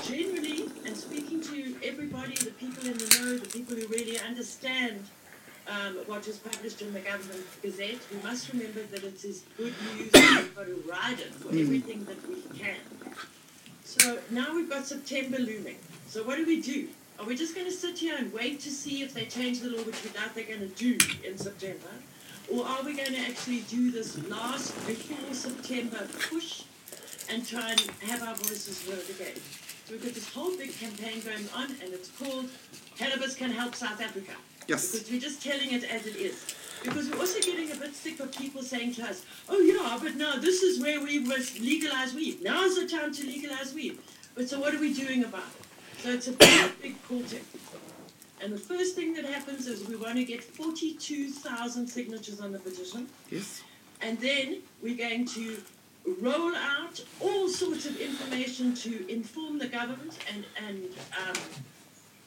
Generally, 0.03 0.69
and 0.85 0.97
speaking 0.97 1.41
to 1.43 1.77
everybody, 1.83 2.35
the 2.35 2.51
people 2.51 2.85
in 2.87 2.99
the 2.99 3.19
know, 3.21 3.39
the 3.39 3.49
people 3.49 3.77
who 3.77 3.87
really 3.87 4.19
understand 4.19 5.05
um, 5.68 5.96
what 6.06 6.26
is 6.28 6.38
published 6.38 6.82
in 6.82 6.92
the 6.92 7.00
government 7.00 7.44
gazette, 7.62 7.99
we 8.12 8.23
must 8.23 8.52
remember 8.52 8.82
that 8.85 9.02
it 9.02 9.25
is 9.25 9.44
good 9.56 9.75
news 9.94 10.11
and 10.14 10.38
we've 10.38 10.54
got 10.54 10.66
to 10.66 10.82
ride 10.88 11.20
it 11.20 11.35
for 11.35 11.49
everything 11.49 12.04
that 12.04 12.28
we 12.28 12.42
can. 12.58 12.76
So 13.85 14.18
now 14.30 14.54
we've 14.54 14.68
got 14.68 14.87
September 14.87 15.38
looming. 15.38 15.78
So 16.08 16.23
what 16.23 16.37
do 16.37 16.46
we 16.46 16.61
do? 16.61 16.88
Are 17.18 17.25
we 17.25 17.35
just 17.35 17.54
going 17.54 17.66
to 17.66 17.73
sit 17.73 17.99
here 17.99 18.16
and 18.18 18.32
wait 18.32 18.61
to 18.61 18.70
see 18.70 19.02
if 19.02 19.14
they 19.14 19.25
change 19.25 19.61
the 19.61 19.70
law, 19.70 19.82
which 19.82 20.02
we 20.04 20.11
doubt 20.11 20.35
they're 20.35 20.44
going 20.44 20.61
to 20.61 20.68
do 20.68 20.99
in 21.26 21.38
September? 21.38 21.88
Or 22.52 22.64
are 22.64 22.82
we 22.85 22.94
going 22.94 23.12
to 23.12 23.20
actually 23.20 23.61
do 23.61 23.90
this 23.90 24.23
last 24.28 24.75
before 24.87 25.35
September 25.35 26.06
push 26.30 26.62
and 27.28 27.44
try 27.46 27.70
and 27.70 27.80
have 28.02 28.23
our 28.23 28.35
voices 28.35 28.87
heard 28.87 29.08
again? 29.11 29.40
So 29.87 29.92
we've 29.92 30.02
got 30.02 30.14
this 30.14 30.32
whole 30.32 30.56
big 30.56 30.76
campaign 30.78 31.23
going 31.23 31.49
on, 31.54 31.70
and 31.82 31.92
it's 31.92 32.11
called 32.11 32.49
Cannabis 32.99 33.35
Can 33.35 33.50
Help 33.50 33.75
South 33.75 34.00
Africa. 34.00 34.32
Yes. 34.66 34.92
Because 34.92 35.11
we're 35.11 35.20
just 35.20 35.42
telling 35.42 35.73
it 35.73 35.85
as 35.85 36.06
it 36.06 36.16
is. 36.16 36.54
Because 36.82 37.11
we're 37.11 37.18
also 37.18 37.40
getting 37.40 37.73
a 37.73 37.76
bit 37.76 37.94
sick 37.94 38.20
of 38.20 38.30
people 38.32 38.62
saying 38.62 38.94
to 38.94 39.04
us, 39.04 39.25
oh 39.49 39.58
yeah, 39.61 39.99
but 40.00 40.16
now 40.16 40.37
this 40.37 40.62
is 40.62 40.80
where 40.80 41.00
we 41.00 41.18
must 41.18 41.58
legalize 41.58 42.14
weed. 42.14 42.42
Now's 42.42 42.76
the 42.76 42.87
time 42.87 43.12
to 43.12 43.26
legalize 43.26 43.75
weed. 43.75 43.99
But 44.35 44.49
so 44.49 44.61
what 44.61 44.75
are 44.75 44.80
we 44.80 44.92
doing 44.92 45.25
about 45.25 45.44
it? 45.58 46.00
So 46.02 46.11
it's 46.11 46.28
a 46.28 46.32
big, 46.32 46.82
big 46.82 47.02
project. 47.02 47.44
And 48.42 48.52
the 48.52 48.58
first 48.58 48.94
thing 48.94 49.14
that 49.14 49.25
happens 49.25 49.66
is 49.66 49.88
we 49.88 49.96
want 49.96 50.16
to 50.16 50.25
get 50.25 50.44
42,000 50.44 51.87
signatures 51.87 52.40
on 52.40 52.52
the 52.52 52.58
petition. 52.58 53.08
Yes. 53.30 53.62
And 54.02 54.20
then 54.20 54.58
we're 54.82 54.96
going 54.96 55.25
to 55.28 55.56
roll 56.20 56.54
out 56.54 57.02
all 57.20 57.49
sorts 57.49 57.87
of 57.87 57.99
information 57.99 58.75
to 58.75 59.11
inform 59.11 59.58
the 59.58 59.66
government 59.66 60.18
and, 60.32 60.44
and 60.68 60.85
um, 61.26 61.42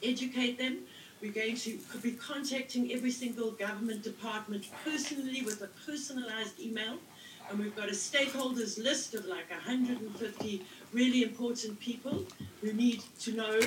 educate 0.02 0.58
them. 0.58 0.78
We're 1.20 1.32
going 1.32 1.56
to 1.56 1.78
be 2.02 2.12
contacting 2.12 2.92
every 2.92 3.10
single 3.10 3.50
government 3.50 4.02
department 4.02 4.66
personally 4.84 5.42
with 5.42 5.60
a 5.60 5.66
personalized 5.84 6.58
email. 6.58 6.96
And 7.50 7.58
we've 7.58 7.76
got 7.76 7.88
a 7.88 7.92
stakeholders 7.92 8.82
list 8.82 9.14
of 9.14 9.26
like 9.26 9.50
150 9.50 10.64
really 10.92 11.22
important 11.22 11.78
people 11.78 12.24
who 12.62 12.72
need 12.72 13.02
to 13.20 13.32
know 13.32 13.60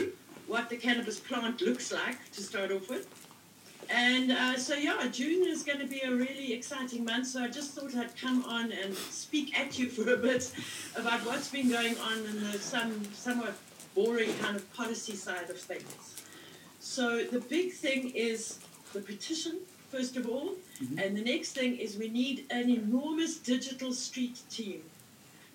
what 0.48 0.70
the 0.70 0.78
cannabis 0.78 1.20
plant 1.20 1.62
looks 1.62 1.92
like 1.92 2.32
to 2.32 2.42
start 2.42 2.72
off 2.72 2.90
with. 2.90 3.08
And 3.90 4.32
uh, 4.32 4.58
so, 4.58 4.74
yeah, 4.74 5.08
June 5.12 5.48
is 5.48 5.62
going 5.62 5.80
to 5.80 5.86
be 5.86 6.02
a 6.02 6.12
really 6.12 6.54
exciting 6.54 7.06
month. 7.06 7.28
So 7.28 7.44
I 7.44 7.50
just 7.50 7.74
thought 7.74 7.96
I'd 7.96 8.18
come 8.18 8.44
on 8.46 8.72
and 8.72 8.96
speak 8.96 9.60
at 9.60 9.78
you 9.78 9.90
for 9.90 10.12
a 10.12 10.18
bit 10.18 10.52
about 10.96 11.20
what's 11.26 11.50
been 11.50 11.70
going 11.70 11.98
on 12.00 12.18
in 12.26 12.44
the 12.44 12.58
some 12.58 13.04
somewhat 13.14 13.54
boring 13.94 14.34
kind 14.40 14.56
of 14.56 14.74
policy 14.74 15.16
side 15.16 15.50
of 15.52 15.60
things. 15.60 16.23
So 16.84 17.24
the 17.24 17.40
big 17.40 17.72
thing 17.72 18.10
is 18.10 18.60
the 18.92 19.00
petition, 19.00 19.60
first 19.90 20.18
of 20.18 20.28
all, 20.28 20.56
and 20.98 21.16
the 21.16 21.24
next 21.24 21.54
thing 21.54 21.78
is 21.78 21.98
we 21.98 22.10
need 22.10 22.46
an 22.52 22.70
enormous 22.70 23.38
digital 23.38 23.94
street 23.94 24.42
team 24.50 24.84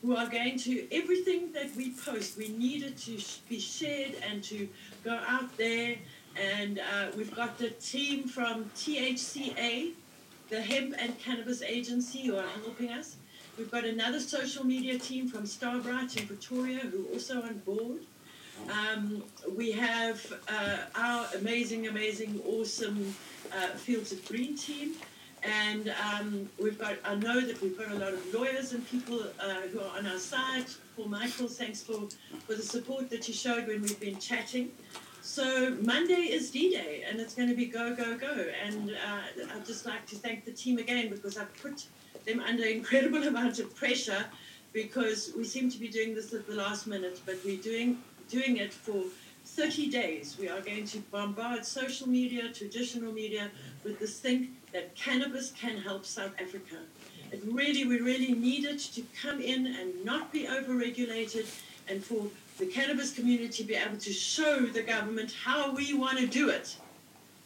who 0.00 0.16
are 0.16 0.26
going 0.26 0.58
to 0.60 0.88
everything 0.90 1.52
that 1.52 1.76
we 1.76 1.90
post. 1.90 2.38
We 2.38 2.48
need 2.48 2.82
it 2.82 2.96
to 3.00 3.18
sh- 3.18 3.36
be 3.46 3.60
shared 3.60 4.14
and 4.26 4.42
to 4.44 4.68
go 5.04 5.20
out 5.28 5.54
there. 5.58 5.96
And 6.34 6.78
uh, 6.78 7.08
we've 7.14 7.34
got 7.36 7.58
the 7.58 7.70
team 7.70 8.26
from 8.26 8.64
THCA, 8.74 9.92
the 10.48 10.62
Hemp 10.62 10.94
and 10.98 11.18
Cannabis 11.18 11.60
Agency, 11.60 12.28
who 12.28 12.36
are 12.36 12.48
helping 12.64 12.88
us. 12.88 13.16
We've 13.58 13.70
got 13.70 13.84
another 13.84 14.18
social 14.18 14.64
media 14.64 14.98
team 14.98 15.28
from 15.28 15.44
Starbright 15.44 16.16
in 16.16 16.26
Pretoria, 16.26 16.78
who 16.78 17.06
are 17.06 17.12
also 17.12 17.42
on 17.42 17.58
board. 17.58 18.00
Um, 18.70 19.22
we 19.56 19.72
have 19.72 20.32
uh, 20.48 20.78
our 20.94 21.26
amazing, 21.36 21.88
amazing, 21.88 22.40
awesome 22.46 23.14
uh, 23.52 23.68
Fields 23.76 24.12
of 24.12 24.26
Green 24.26 24.56
team. 24.56 24.94
And 25.44 25.94
um, 26.12 26.48
we've 26.60 26.78
got, 26.78 26.96
I 27.04 27.14
know 27.14 27.40
that 27.40 27.60
we've 27.62 27.78
got 27.78 27.90
a 27.92 27.94
lot 27.94 28.12
of 28.12 28.34
lawyers 28.34 28.72
and 28.72 28.86
people 28.88 29.22
uh, 29.38 29.60
who 29.72 29.80
are 29.80 29.96
on 29.96 30.06
our 30.06 30.18
side. 30.18 30.66
Paul 30.96 31.08
Michael, 31.08 31.48
thanks 31.48 31.82
for, 31.82 32.08
for 32.46 32.54
the 32.54 32.62
support 32.62 33.08
that 33.10 33.28
you 33.28 33.34
showed 33.34 33.68
when 33.68 33.82
we've 33.82 34.00
been 34.00 34.18
chatting. 34.18 34.72
So 35.22 35.76
Monday 35.82 36.32
is 36.32 36.50
D-Day, 36.50 37.04
and 37.08 37.20
it's 37.20 37.34
going 37.34 37.48
to 37.48 37.54
be 37.54 37.66
go, 37.66 37.94
go, 37.94 38.16
go. 38.16 38.46
And 38.64 38.90
uh, 38.90 39.54
I'd 39.54 39.66
just 39.66 39.86
like 39.86 40.06
to 40.06 40.16
thank 40.16 40.44
the 40.44 40.52
team 40.52 40.78
again 40.78 41.08
because 41.10 41.36
I've 41.36 41.54
put 41.62 41.86
them 42.24 42.40
under 42.40 42.64
incredible 42.66 43.22
amount 43.22 43.58
of 43.58 43.74
pressure 43.76 44.24
because 44.72 45.32
we 45.36 45.44
seem 45.44 45.70
to 45.70 45.78
be 45.78 45.88
doing 45.88 46.14
this 46.14 46.32
at 46.34 46.46
the 46.46 46.54
last 46.54 46.86
minute, 46.86 47.20
but 47.24 47.36
we're 47.44 47.62
doing 47.62 47.98
doing 48.28 48.58
it 48.58 48.72
for 48.72 49.04
30 49.44 49.90
days. 49.90 50.36
We 50.38 50.48
are 50.48 50.60
going 50.60 50.84
to 50.86 50.98
bombard 51.10 51.64
social 51.64 52.08
media, 52.08 52.52
traditional 52.52 53.12
media, 53.12 53.50
with 53.84 53.98
this 53.98 54.20
thing 54.20 54.56
that 54.72 54.94
cannabis 54.94 55.52
can 55.52 55.78
help 55.78 56.04
South 56.04 56.32
Africa. 56.40 56.76
It 57.32 57.42
really, 57.46 57.84
we 57.84 58.00
really 58.00 58.32
need 58.32 58.64
it 58.64 58.78
to 58.78 59.02
come 59.20 59.40
in 59.40 59.66
and 59.66 60.04
not 60.04 60.32
be 60.32 60.46
overregulated 60.46 61.46
and 61.88 62.04
for 62.04 62.28
the 62.58 62.66
cannabis 62.66 63.12
community 63.12 63.62
to 63.62 63.64
be 63.64 63.74
able 63.74 63.96
to 63.98 64.12
show 64.12 64.60
the 64.66 64.82
government 64.82 65.32
how 65.44 65.72
we 65.72 65.94
want 65.94 66.18
to 66.18 66.26
do 66.26 66.50
it. 66.50 66.76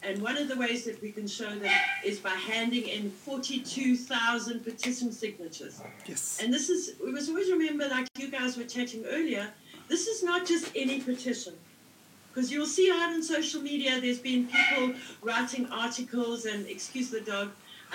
And 0.01 0.21
one 0.21 0.37
of 0.37 0.49
the 0.49 0.57
ways 0.57 0.83
that 0.83 1.01
we 1.01 1.11
can 1.13 1.27
show 1.27 1.49
them 1.55 1.73
is 2.03 2.19
by 2.19 2.31
handing 2.31 2.87
in 2.89 3.09
42,000 3.09 4.59
petition 4.59 5.13
signatures. 5.13 5.81
Yes. 6.05 6.39
And 6.43 6.53
this 6.53 6.69
is, 6.69 6.95
we 7.01 7.11
must 7.11 7.29
always 7.29 7.49
remember, 7.49 7.87
like 7.87 8.07
you 8.17 8.29
guys 8.29 8.57
were 8.57 8.65
chatting 8.65 9.05
earlier, 9.05 9.49
this 9.93 10.07
is 10.07 10.23
not 10.23 10.43
just 10.43 10.71
any 10.75 10.99
petition. 10.99 11.53
Because 12.27 12.51
you'll 12.51 12.65
see 12.65 12.89
out 12.89 13.13
on 13.13 13.21
social 13.21 13.61
media, 13.61 14.01
there's 14.01 14.17
been 14.17 14.47
people 14.47 14.95
writing 15.21 15.67
articles, 15.69 16.45
and 16.45 16.65
excuse 16.65 17.11
the 17.11 17.21
dog, 17.21 17.51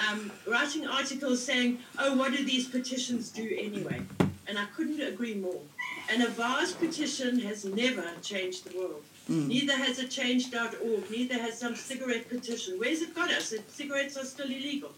um, 0.09 0.31
writing 0.47 0.87
articles 0.87 1.45
saying, 1.45 1.81
oh, 1.99 2.17
what 2.17 2.31
do 2.31 2.45
these 2.45 2.69
petitions 2.69 3.31
do 3.31 3.45
anyway? 3.59 4.01
And 4.47 4.57
I 4.57 4.67
couldn't 4.77 5.01
agree 5.01 5.35
more. 5.35 5.61
And 6.09 6.23
a 6.23 6.29
vast 6.29 6.79
petition 6.79 7.41
has 7.41 7.65
never 7.65 8.05
changed 8.23 8.71
the 8.71 8.79
world. 8.79 9.03
Neither 9.29 9.77
has 9.77 9.99
it 9.99 10.09
changed.org, 10.09 11.11
neither 11.11 11.35
has 11.35 11.59
some 11.59 11.75
cigarette 11.75 12.29
petition. 12.29 12.79
Where's 12.79 13.03
it 13.03 13.13
got 13.13 13.33
us? 13.33 13.53
Cigarettes 13.67 14.17
are 14.17 14.25
still 14.25 14.47
illegal. 14.47 14.93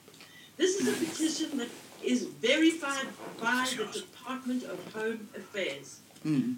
This 0.59 0.79
is 0.79 0.87
a 0.87 1.07
petition 1.07 1.57
that 1.57 1.71
is 2.05 2.25
verified 2.25 3.09
by 3.41 3.67
the 3.75 3.87
Department 4.01 4.65
of 4.65 4.79
Home 4.93 5.31
Affairs. 5.35 6.01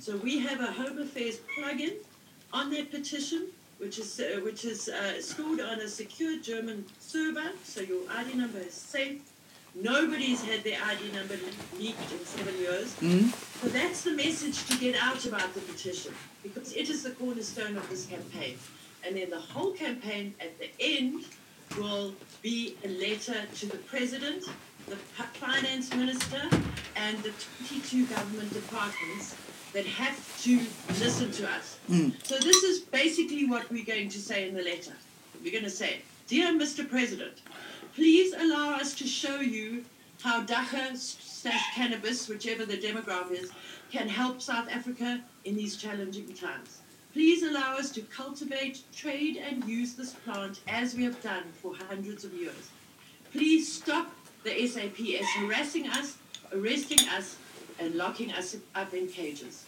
So 0.00 0.16
we 0.16 0.38
have 0.40 0.60
a 0.60 0.66
Home 0.66 0.98
Affairs 0.98 1.38
plugin 1.56 1.94
on 2.52 2.70
that 2.70 2.90
petition, 2.90 3.46
which 3.78 3.98
is 3.98 4.20
uh, 4.20 4.40
which 4.40 4.64
is 4.64 4.88
uh, 4.88 5.20
stored 5.22 5.60
on 5.60 5.78
a 5.80 5.88
secure 5.88 6.38
German 6.40 6.84
server, 6.98 7.52
so 7.64 7.80
your 7.80 8.02
ID 8.10 8.34
number 8.34 8.58
is 8.58 8.74
safe. 8.74 9.20
Nobody's 9.74 10.42
had 10.44 10.64
their 10.64 10.78
ID 10.82 11.12
number 11.12 11.36
leaked 11.78 12.12
in 12.12 12.24
seven 12.26 12.54
years. 12.58 12.94
So 13.62 13.68
that's 13.68 14.02
the 14.02 14.10
message 14.12 14.66
to 14.66 14.76
get 14.78 14.96
out 15.00 15.24
about 15.24 15.54
the 15.54 15.60
petition, 15.60 16.12
because 16.42 16.72
it 16.74 16.90
is 16.90 17.04
the 17.04 17.12
cornerstone 17.12 17.76
of 17.76 17.88
this 17.88 18.04
campaign. 18.06 18.56
And 19.06 19.16
then 19.16 19.30
the 19.30 19.40
whole 19.40 19.72
campaign 19.72 20.34
at 20.40 20.58
the 20.58 20.70
end 20.80 21.24
will 21.78 22.12
be 22.42 22.76
a 22.84 22.88
letter 22.88 23.46
to 23.60 23.66
the 23.66 23.78
president, 23.78 24.44
the 24.88 24.96
finance 24.96 25.94
minister, 25.94 26.42
and 26.96 27.16
the 27.18 27.32
22 27.68 28.06
government 28.06 28.52
departments 28.52 29.34
that 29.72 29.86
have 29.86 30.42
to 30.42 30.58
listen 31.00 31.30
to 31.32 31.48
us. 31.48 31.78
Hmm. 31.86 32.10
So 32.22 32.38
this 32.38 32.62
is 32.62 32.80
basically 32.80 33.46
what 33.46 33.70
we're 33.70 33.84
going 33.84 34.08
to 34.10 34.18
say 34.18 34.48
in 34.48 34.54
the 34.54 34.62
letter. 34.62 34.92
We're 35.42 35.52
going 35.52 35.64
to 35.64 35.70
say, 35.70 36.02
Dear 36.26 36.52
Mr. 36.52 36.88
President, 36.88 37.42
please 37.94 38.34
allow 38.34 38.74
us 38.74 38.94
to 38.94 39.06
show 39.06 39.40
you 39.40 39.84
how 40.22 40.44
dagga 40.44 40.96
slash 40.96 41.74
cannabis, 41.74 42.28
whichever 42.28 42.64
the 42.64 42.76
demographic 42.76 43.42
is, 43.42 43.50
can 43.90 44.08
help 44.08 44.40
South 44.40 44.68
Africa 44.70 45.20
in 45.44 45.56
these 45.56 45.76
challenging 45.76 46.32
times. 46.32 46.80
Please 47.12 47.42
allow 47.42 47.76
us 47.76 47.90
to 47.90 48.00
cultivate, 48.02 48.82
trade, 48.94 49.36
and 49.36 49.64
use 49.64 49.94
this 49.94 50.12
plant 50.12 50.60
as 50.68 50.94
we 50.94 51.04
have 51.04 51.20
done 51.22 51.44
for 51.60 51.74
hundreds 51.88 52.24
of 52.24 52.32
years. 52.32 52.70
Please 53.32 53.70
stop 53.70 54.10
the 54.44 54.66
SAPS 54.66 55.26
harassing 55.38 55.88
us, 55.88 56.16
arresting 56.54 57.06
us, 57.08 57.36
and 57.82 57.94
locking 57.96 58.32
us 58.32 58.56
up 58.74 58.94
in 58.94 59.08
cages. 59.08 59.64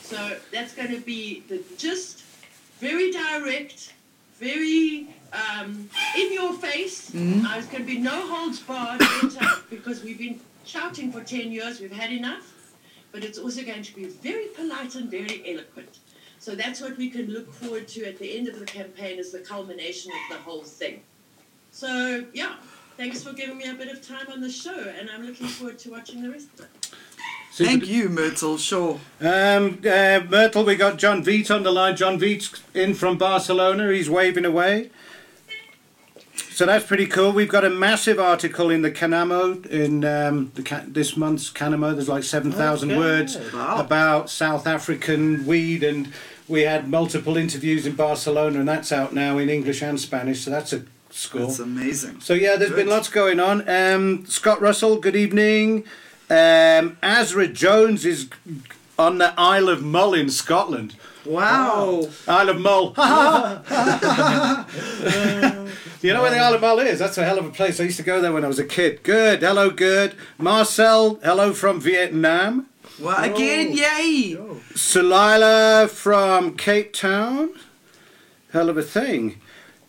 So 0.00 0.36
that's 0.52 0.74
going 0.74 0.90
to 0.90 1.00
be 1.00 1.40
the 1.48 1.62
gist, 1.76 2.22
very 2.78 3.10
direct, 3.10 3.94
very 4.38 5.08
um, 5.32 5.88
in 6.16 6.32
your 6.32 6.52
face. 6.54 7.14
Uh, 7.14 7.54
it's 7.58 7.66
going 7.66 7.84
to 7.84 7.86
be 7.86 7.98
no 7.98 8.26
holds 8.28 8.60
barred 8.60 9.02
because 9.70 10.02
we've 10.02 10.18
been 10.18 10.40
shouting 10.64 11.10
for 11.12 11.22
10 11.22 11.52
years, 11.52 11.80
we've 11.80 11.92
had 11.92 12.12
enough, 12.12 12.52
but 13.12 13.24
it's 13.24 13.38
also 13.38 13.62
going 13.62 13.82
to 13.82 13.94
be 13.94 14.06
very 14.06 14.46
polite 14.48 14.94
and 14.94 15.10
very 15.10 15.42
eloquent. 15.52 15.98
So 16.38 16.54
that's 16.54 16.80
what 16.80 16.96
we 16.96 17.10
can 17.10 17.26
look 17.28 17.52
forward 17.52 17.88
to 17.88 18.04
at 18.06 18.18
the 18.18 18.36
end 18.36 18.46
of 18.48 18.58
the 18.58 18.66
campaign 18.66 19.18
as 19.18 19.32
the 19.32 19.40
culmination 19.40 20.12
of 20.12 20.36
the 20.36 20.42
whole 20.42 20.62
thing. 20.62 21.02
So, 21.72 22.24
yeah, 22.32 22.56
thanks 22.96 23.22
for 23.22 23.32
giving 23.32 23.58
me 23.58 23.68
a 23.68 23.74
bit 23.74 23.88
of 23.88 24.06
time 24.06 24.26
on 24.32 24.40
the 24.40 24.50
show, 24.50 24.92
and 24.98 25.10
I'm 25.10 25.26
looking 25.26 25.46
forward 25.46 25.78
to 25.80 25.90
watching 25.90 26.22
the 26.22 26.30
rest 26.30 26.48
of 26.54 26.60
it. 26.60 26.94
Super. 27.56 27.70
Thank 27.70 27.86
you, 27.86 28.10
Myrtle. 28.10 28.58
Sure. 28.58 29.00
Um, 29.18 29.78
uh, 29.82 30.20
Myrtle, 30.28 30.62
we 30.66 30.76
got 30.76 30.98
John 30.98 31.24
Veet 31.24 31.50
on 31.50 31.62
the 31.62 31.72
line. 31.72 31.96
John 31.96 32.18
Veet's 32.20 32.60
in 32.74 32.92
from 32.92 33.16
Barcelona. 33.16 33.90
He's 33.92 34.10
waving 34.10 34.44
away. 34.44 34.90
So 36.50 36.66
that's 36.66 36.84
pretty 36.84 37.06
cool. 37.06 37.32
We've 37.32 37.48
got 37.48 37.64
a 37.64 37.70
massive 37.70 38.18
article 38.20 38.68
in 38.68 38.82
the 38.82 38.90
Canamo 38.90 39.64
in 39.68 40.04
um, 40.04 40.52
the 40.54 40.62
ca- 40.62 40.84
this 40.86 41.16
month's 41.16 41.50
Canamo. 41.50 41.94
There's 41.94 42.10
like 42.10 42.24
seven 42.24 42.52
thousand 42.52 42.90
Okay. 42.90 42.98
words 43.00 43.38
Wow. 43.54 43.80
about 43.80 44.28
South 44.28 44.66
African 44.66 45.46
weed, 45.46 45.82
and 45.82 46.12
we 46.48 46.60
had 46.62 46.90
multiple 46.90 47.38
interviews 47.38 47.86
in 47.86 47.94
Barcelona, 47.94 48.58
and 48.60 48.68
that's 48.68 48.92
out 48.92 49.14
now 49.14 49.38
in 49.38 49.48
English 49.48 49.80
and 49.80 49.98
Spanish. 49.98 50.42
So 50.42 50.50
that's 50.50 50.74
a 50.74 50.82
score. 51.08 51.40
That's 51.46 51.58
amazing. 51.58 52.20
So 52.20 52.34
yeah, 52.34 52.56
there's 52.56 52.72
been 52.72 52.88
lots 52.88 53.08
going 53.08 53.40
on. 53.40 53.66
Um, 53.66 54.26
Scott 54.26 54.60
Russell, 54.60 54.96
good 54.98 55.16
evening. 55.16 55.84
Um, 56.28 56.98
Azra 57.02 57.46
Jones 57.48 58.04
is 58.04 58.28
on 58.98 59.18
the 59.18 59.32
Isle 59.38 59.68
of 59.68 59.82
Mull 59.82 60.14
in 60.14 60.28
Scotland. 60.30 60.96
Wow. 61.24 62.08
Isle 62.26 62.48
of 62.48 62.60
Mull. 62.60 62.88
you 66.02 66.12
know 66.12 66.22
where 66.22 66.30
the 66.30 66.38
Isle 66.38 66.54
of 66.54 66.60
Mull 66.60 66.80
is? 66.80 66.98
That's 66.98 67.18
a 67.18 67.24
hell 67.24 67.38
of 67.38 67.46
a 67.46 67.50
place. 67.50 67.80
I 67.80 67.84
used 67.84 67.98
to 67.98 68.02
go 68.02 68.20
there 68.20 68.32
when 68.32 68.44
I 68.44 68.48
was 68.48 68.58
a 68.58 68.64
kid. 68.64 69.02
Good. 69.02 69.42
Hello, 69.42 69.70
good. 69.70 70.14
Marcel, 70.38 71.16
hello 71.22 71.52
from 71.52 71.80
Vietnam. 71.80 72.66
Well, 73.00 73.22
again, 73.22 73.72
yay. 73.72 74.36
Salila 74.74 75.88
from 75.88 76.56
Cape 76.56 76.92
Town. 76.92 77.50
Hell 78.52 78.70
of 78.70 78.78
a 78.78 78.82
thing. 78.82 79.40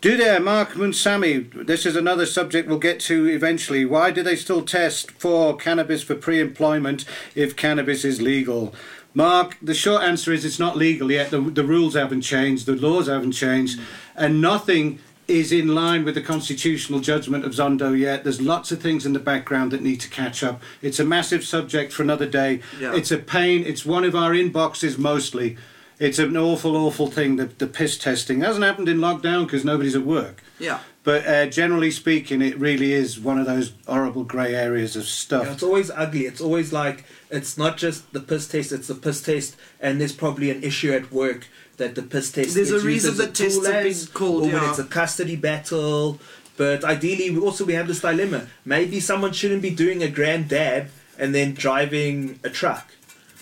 Do 0.08 0.16
there, 0.16 0.40
Mark 0.40 0.70
Munsami. 0.70 1.68
This 1.68 1.86
is 1.86 1.98
another 1.98 2.26
subject 2.26 2.70
we'll 2.70 2.80
get 2.80 3.02
to 3.02 3.28
eventually. 3.28 3.84
Why 3.84 4.10
do 4.10 4.24
they 4.24 4.38
still 4.38 4.62
test 4.62 5.12
for 5.12 5.58
cannabis 5.58 6.02
for 6.02 6.16
pre 6.16 6.40
employment 6.40 7.04
if 7.36 7.58
cannabis 7.58 8.06
is 8.06 8.22
legal? 8.22 8.74
Mark, 9.14 9.58
the 9.62 9.74
short 9.74 10.04
answer 10.04 10.32
is 10.32 10.46
it's 10.46 10.60
not 10.60 10.78
legal 10.78 11.12
yet. 11.12 11.30
The, 11.30 11.42
the 11.42 11.66
rules 11.66 11.96
haven't 11.96 12.22
changed, 12.22 12.68
the 12.68 12.78
laws 12.78 13.08
haven't 13.08 13.34
changed, 13.34 13.80
mm. 13.80 13.84
and 14.16 14.40
nothing 14.40 15.00
is 15.28 15.52
in 15.52 15.76
line 15.76 16.06
with 16.06 16.16
the 16.16 16.22
constitutional 16.22 17.02
judgment 17.02 17.44
of 17.44 17.52
Zondo 17.52 17.92
yet. 17.92 18.24
There's 18.24 18.40
lots 18.40 18.72
of 18.72 18.82
things 18.82 19.06
in 19.06 19.12
the 19.12 19.20
background 19.20 19.72
that 19.72 19.82
need 19.82 20.00
to 20.00 20.10
catch 20.10 20.42
up. 20.42 20.62
It's 20.82 21.02
a 21.02 21.04
massive 21.04 21.44
subject 21.44 21.92
for 21.92 22.02
another 22.02 22.28
day. 22.28 22.62
Yeah. 22.80 22.96
It's 22.96 23.12
a 23.12 23.18
pain. 23.18 23.66
It's 23.66 23.86
one 23.86 24.06
of 24.06 24.16
our 24.16 24.32
inboxes 24.32 24.98
mostly. 24.98 25.58
It's 26.00 26.20
an 26.20 26.38
awful, 26.38 26.76
awful 26.76 27.08
thing. 27.08 27.38
The, 27.38 27.46
the 27.46 27.66
piss 27.68 27.98
testing 27.98 28.42
hasn't 28.42 28.64
happened 28.64 28.88
in 28.88 28.98
lockdown 29.00 29.46
because 29.46 29.66
nobody's 29.66 29.96
at 29.96 30.04
work. 30.04 30.44
Yeah. 30.60 30.80
But 31.04 31.26
uh, 31.26 31.46
generally 31.48 31.90
speaking, 31.90 32.42
it 32.42 32.58
really 32.60 32.94
is 32.94 33.20
one 33.20 33.40
of 33.40 33.46
those 33.46 33.72
horrible 33.88 34.24
grey 34.24 34.54
areas 34.54 34.96
of 34.96 35.04
Yeah, 35.04 35.08
stuff. 35.10 35.48
it's 35.48 35.64
always 35.64 35.90
ugly. 35.90 36.26
It's 36.26 36.42
always 36.42 36.72
like 36.74 37.06
it's 37.32 37.58
not 37.58 37.78
just 37.78 38.12
the 38.14 38.20
piss 38.20 38.48
test; 38.48 38.72
it's 38.72 38.88
the 38.88 38.96
piss 38.96 39.22
test, 39.24 39.56
and 39.80 40.00
there's 40.02 40.12
probably 40.14 40.52
an 40.52 40.62
issue 40.64 40.92
at 40.92 41.12
work 41.12 41.48
that 41.78 41.96
the 41.96 42.02
piss 42.04 42.32
test. 42.32 42.54
There's 42.56 42.70
gets 42.70 42.72
a 42.72 42.74
used 42.74 42.86
reason 42.86 43.12
as 43.12 43.18
that 43.20 43.34
tests 43.36 43.58
tool 43.58 43.72
have 43.72 44.14
called, 44.14 44.44
or 44.44 44.54
when 44.54 44.70
it's 44.70 44.80
a 44.80 44.84
custody 44.84 45.38
battle. 45.38 46.20
But 46.58 46.84
ideally, 46.84 47.30
we 47.32 47.40
also 47.40 47.64
we 47.66 47.74
have 47.74 47.88
this 47.88 48.02
dilemma. 48.02 48.48
Maybe 48.66 49.00
someone 49.00 49.32
shouldn't 49.32 49.62
be 49.62 49.70
doing 49.70 50.04
a 50.04 50.10
grand 50.10 50.50
dab 50.50 50.90
and 51.18 51.34
then 51.34 51.54
driving 51.54 52.40
a 52.44 52.50
truck. 52.50 52.92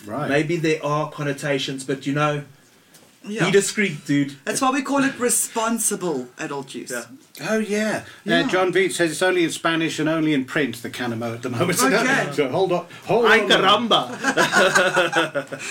Right. 0.06 0.28
Maybe 0.28 0.56
there 0.56 0.84
are 0.84 1.10
connotations, 1.10 1.84
but 1.84 2.06
you 2.06 2.12
know, 2.14 2.42
Yeah. 3.28 3.46
be 3.46 3.50
discreet, 3.50 4.04
dude. 4.06 4.36
That's 4.44 4.60
why 4.60 4.70
we 4.70 4.82
call 4.82 5.02
it 5.02 5.18
responsible 5.18 6.28
adult 6.38 6.74
use. 6.74 6.90
Yeah. 6.92 7.04
Oh 7.50 7.58
yeah. 7.58 8.04
Yeah. 8.24 8.40
Uh, 8.40 8.48
John 8.48 8.70
Beat 8.70 8.94
says 8.94 9.10
it's 9.10 9.20
only 9.22 9.42
in 9.44 9.50
Spanish 9.50 9.98
and 9.98 10.08
only 10.08 10.32
in 10.32 10.44
print. 10.44 10.80
The 10.82 10.90
Canamo 10.90 11.34
at 11.34 11.42
the 11.42 11.50
moment. 11.50 11.82
Okay. 11.82 12.28
so 12.32 12.48
hold 12.48 12.70
on. 12.72 12.86
Hold 13.06 13.26
Ay 13.26 13.40
on. 13.40 13.48
caramba! 13.50 14.00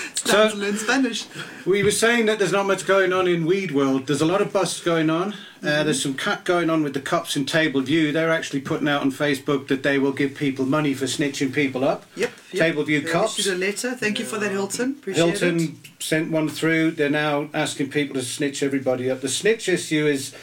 Stands 0.18 0.60
in 0.62 0.78
Spanish. 0.78 1.26
We 1.66 1.82
were 1.84 1.92
saying 1.92 2.26
that 2.28 2.40
there's 2.40 2.52
not 2.52 2.66
much 2.66 2.86
going 2.86 3.14
on 3.14 3.28
in 3.28 3.46
weed 3.46 3.72
world. 3.72 4.08
There's 4.08 4.22
a 4.22 4.26
lot 4.26 4.42
of 4.42 4.52
busts 4.52 4.82
going 4.82 5.10
on. 5.10 5.34
Uh, 5.64 5.68
Mm-hmm. 5.68 5.86
there's 5.86 6.04
some 6.04 6.14
cut 6.14 6.44
going 6.44 6.70
on 6.70 6.84
with 6.84 6.94
the 6.94 7.00
cops 7.02 7.36
in 7.36 7.46
Table 7.46 7.82
View. 7.82 8.12
They're 8.12 8.30
actually 8.32 8.60
putting 8.62 8.88
out 8.90 9.02
on 9.02 9.12
Facebook 9.12 9.68
that 9.70 9.84
they 9.84 9.98
will 9.98 10.12
give 10.12 10.36
people 10.36 10.66
money 10.66 10.94
for 10.94 11.06
snitching 11.06 11.54
people 11.54 11.84
up. 11.84 12.06
Yep. 12.16 12.32
yep. 12.52 12.60
Table 12.62 12.84
View 12.84 13.02
They 13.02 13.10
cops. 13.12 13.40
issued 13.40 13.54
a 13.54 13.58
letter. 13.58 13.94
Thank 13.94 14.20
you 14.20 14.26
for 14.26 14.38
that, 14.38 14.52
Hilton. 14.52 14.92
Appreciate 15.00 15.26
Hilton 15.40 15.60
it. 15.84 16.04
sent 16.04 16.30
one 16.30 16.50
through. 16.50 16.92
They're 16.92 17.10
now 17.10 17.50
asking 17.54 17.90
people 17.90 18.16
to 18.16 18.22
snitch 18.22 18.62
everybody 18.62 19.10
up. 19.10 19.22
The 19.22 19.30
snitch 19.30 19.68
issue 19.70 20.06
is 20.06 20.34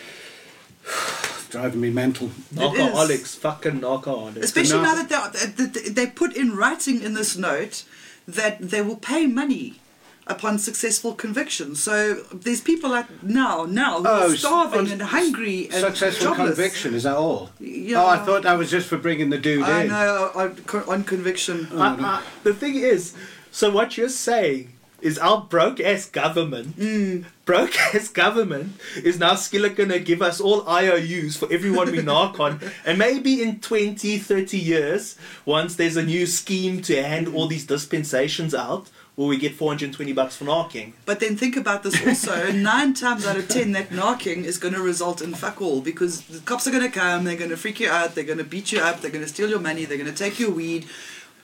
driving 1.50 1.80
me 1.80 1.90
mental. 1.90 2.28
Narcoholics, 2.54 3.36
fucking 3.36 3.80
narcoholics. 3.80 4.38
Especially 4.42 4.78
Now- 4.82 4.94
now 4.94 5.02
that 5.02 5.32
they, 5.56 5.64
that 5.66 5.94
they 5.94 6.06
put 6.06 6.34
in 6.34 6.56
writing 6.56 7.02
in 7.02 7.14
this 7.14 7.36
note 7.36 7.84
that 8.26 8.58
they 8.60 8.80
will 8.80 8.96
pay 8.96 9.26
money 9.26 9.80
upon 10.26 10.58
successful 10.58 11.14
conviction. 11.14 11.74
So 11.74 12.22
there's 12.32 12.60
people 12.60 12.90
like 12.90 13.22
now, 13.22 13.64
now 13.64 13.98
who 14.00 14.08
Oh, 14.08 14.32
are 14.32 14.36
starving 14.36 14.90
and 14.92 15.02
hungry 15.02 15.64
and 15.64 15.80
Successful 15.80 16.28
jobless. 16.28 16.54
conviction, 16.56 16.94
is 16.94 17.02
that 17.02 17.16
all? 17.16 17.50
Yeah. 17.58 18.02
Oh, 18.02 18.06
I 18.06 18.18
thought 18.18 18.42
that 18.44 18.56
was 18.56 18.70
just 18.70 18.86
for 18.88 18.96
bringing 18.98 19.30
the 19.30 19.38
dude 19.38 19.58
in. 19.60 19.64
I 19.64 19.82
in. 19.82 19.88
know 19.88 20.30
on, 20.34 20.56
on 20.88 21.04
conviction. 21.04 21.68
Oh, 21.72 21.78
I- 21.80 21.96
I- 22.00 22.22
the 22.44 22.54
thing 22.54 22.76
is, 22.76 23.14
so 23.50 23.70
what 23.70 23.96
you're 23.98 24.08
saying 24.08 24.72
is 25.00 25.18
our 25.18 25.40
broke 25.50 25.80
ass 25.80 26.06
government, 26.06 26.78
Mm. 26.78 27.24
broke 27.44 27.76
ass 27.92 28.06
government 28.06 28.74
is 29.02 29.18
now 29.18 29.34
still 29.34 29.68
gonna 29.70 29.98
give 29.98 30.22
us 30.22 30.40
all 30.40 30.62
IOUs 30.68 31.36
for 31.36 31.52
everyone 31.52 31.90
we 31.90 32.00
knock 32.10 32.38
on, 32.38 32.60
and 32.86 32.96
maybe 32.98 33.42
in 33.42 33.58
20, 33.58 34.16
30 34.18 34.56
years, 34.58 35.16
once 35.44 35.74
there's 35.74 35.96
a 35.96 36.04
new 36.04 36.24
scheme 36.26 36.80
to 36.82 37.02
hand 37.02 37.26
all 37.34 37.48
these 37.48 37.66
dispensations 37.66 38.54
out, 38.54 38.86
will 39.16 39.26
we 39.26 39.36
get 39.36 39.54
420 39.54 40.12
bucks 40.12 40.36
for 40.36 40.44
knocking? 40.44 40.94
But 41.04 41.20
then 41.20 41.36
think 41.36 41.56
about 41.56 41.82
this 41.82 42.04
also. 42.06 42.50
Nine 42.52 42.94
times 42.94 43.26
out 43.26 43.36
of 43.36 43.48
ten, 43.48 43.72
that 43.72 43.92
knocking 43.92 44.44
is 44.44 44.58
going 44.58 44.74
to 44.74 44.80
result 44.80 45.20
in 45.20 45.34
fuck 45.34 45.60
all 45.60 45.80
because 45.80 46.22
the 46.22 46.40
cops 46.40 46.66
are 46.66 46.70
going 46.70 46.82
to 46.82 46.90
come, 46.90 47.24
they're 47.24 47.36
going 47.36 47.50
to 47.50 47.56
freak 47.56 47.80
you 47.80 47.88
out, 47.88 48.14
they're 48.14 48.24
going 48.24 48.38
to 48.38 48.44
beat 48.44 48.72
you 48.72 48.80
up, 48.80 49.00
they're 49.00 49.10
going 49.10 49.24
to 49.24 49.28
steal 49.28 49.50
your 49.50 49.60
money, 49.60 49.84
they're 49.84 49.98
going 49.98 50.10
to 50.10 50.16
take 50.16 50.38
your 50.38 50.50
weed. 50.50 50.86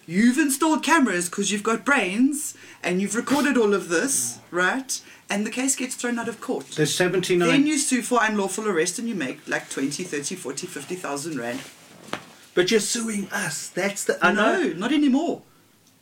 You've 0.07 0.39
installed 0.39 0.83
cameras 0.83 1.29
because 1.29 1.53
you've 1.53 1.63
got 1.63 1.85
brains 1.85 2.57
and 2.83 3.03
you've 3.03 3.15
recorded 3.15 3.59
all 3.59 3.75
of 3.75 3.91
this, 3.91 4.39
right? 4.51 4.99
And 5.29 5.45
the 5.45 5.51
case 5.51 5.77
gets 5.77 5.95
thrown 5.97 6.19
out 6.19 6.29
of 6.29 6.41
court. 6.41 6.69
There's 6.69 6.95
79. 6.95 7.47
Then 7.47 7.67
you 7.67 7.77
sue 7.77 8.01
for 8.01 8.19
unlawful 8.23 8.67
arrest 8.67 8.99
and 8.99 9.07
you 9.07 9.15
make 9.15 9.47
like 9.47 9.69
20, 9.69 10.03
30, 10.05 10.35
40, 10.35 10.67
50,000 10.67 11.39
rand. 11.39 11.61
But 12.55 12.71
you're 12.71 12.81
suing 12.81 13.29
us. 13.31 13.69
That's 13.69 14.05
the. 14.05 14.19
I 14.25 14.33
know. 14.33 14.63
no, 14.63 14.73
not 14.73 14.93
anymore. 14.93 15.43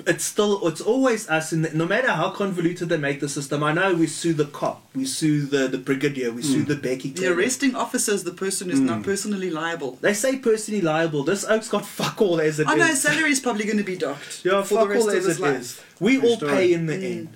It's 0.07 0.25
still 0.25 0.67
it's 0.69 0.81
always 0.81 1.29
us 1.29 1.53
and 1.53 1.73
no 1.75 1.87
matter 1.87 2.11
how 2.11 2.31
convoluted 2.31 2.89
they 2.91 2.99
make 2.99 3.19
the 3.21 3.29
system 3.29 3.63
i 3.63 3.73
know 3.73 3.95
we 3.95 4.07
sue 4.07 4.35
the 4.35 4.45
cop 4.45 4.83
we 4.95 5.05
sue 5.05 5.47
the 5.47 5.67
the 5.69 5.79
brigadier 5.79 6.31
we 6.31 6.43
sue 6.43 6.65
the 6.65 6.77
becky 6.77 7.11
The 7.11 7.29
arresting 7.33 7.75
officer 7.75 8.13
is 8.13 8.23
the 8.23 8.33
person 8.33 8.69
who's 8.69 8.79
not 8.81 9.03
personally 9.03 9.51
liable. 9.51 9.93
they 10.03 10.13
say 10.15 10.37
personally 10.37 10.83
liable 10.83 11.23
this 11.25 11.45
oak's 11.47 11.69
got 11.69 11.87
fuck 11.87 12.21
all 12.21 12.41
as 12.41 12.61
it 12.61 12.69
I 12.69 12.75
know 12.75 12.85
is. 12.85 12.91
his 12.91 13.03
salary 13.03 13.31
is 13.31 13.41
probably 13.41 13.65
going 13.65 13.79
to 13.79 13.85
be 13.85 13.97
docked 13.97 14.45
yeah 14.45 14.63
for 14.63 14.77
fuck 14.77 14.89
the 14.89 14.95
rest 14.95 15.03
all 15.03 15.11
of 15.11 15.17
as 15.17 15.25
his 15.25 15.39
it 15.39 15.43
life. 15.43 15.61
is 15.61 15.81
we 15.99 16.19
True 16.19 16.29
all 16.29 16.37
story. 16.37 16.53
pay 16.53 16.73
in 16.75 16.87
the 16.87 16.93
Mm. 16.95 17.05
end 17.05 17.29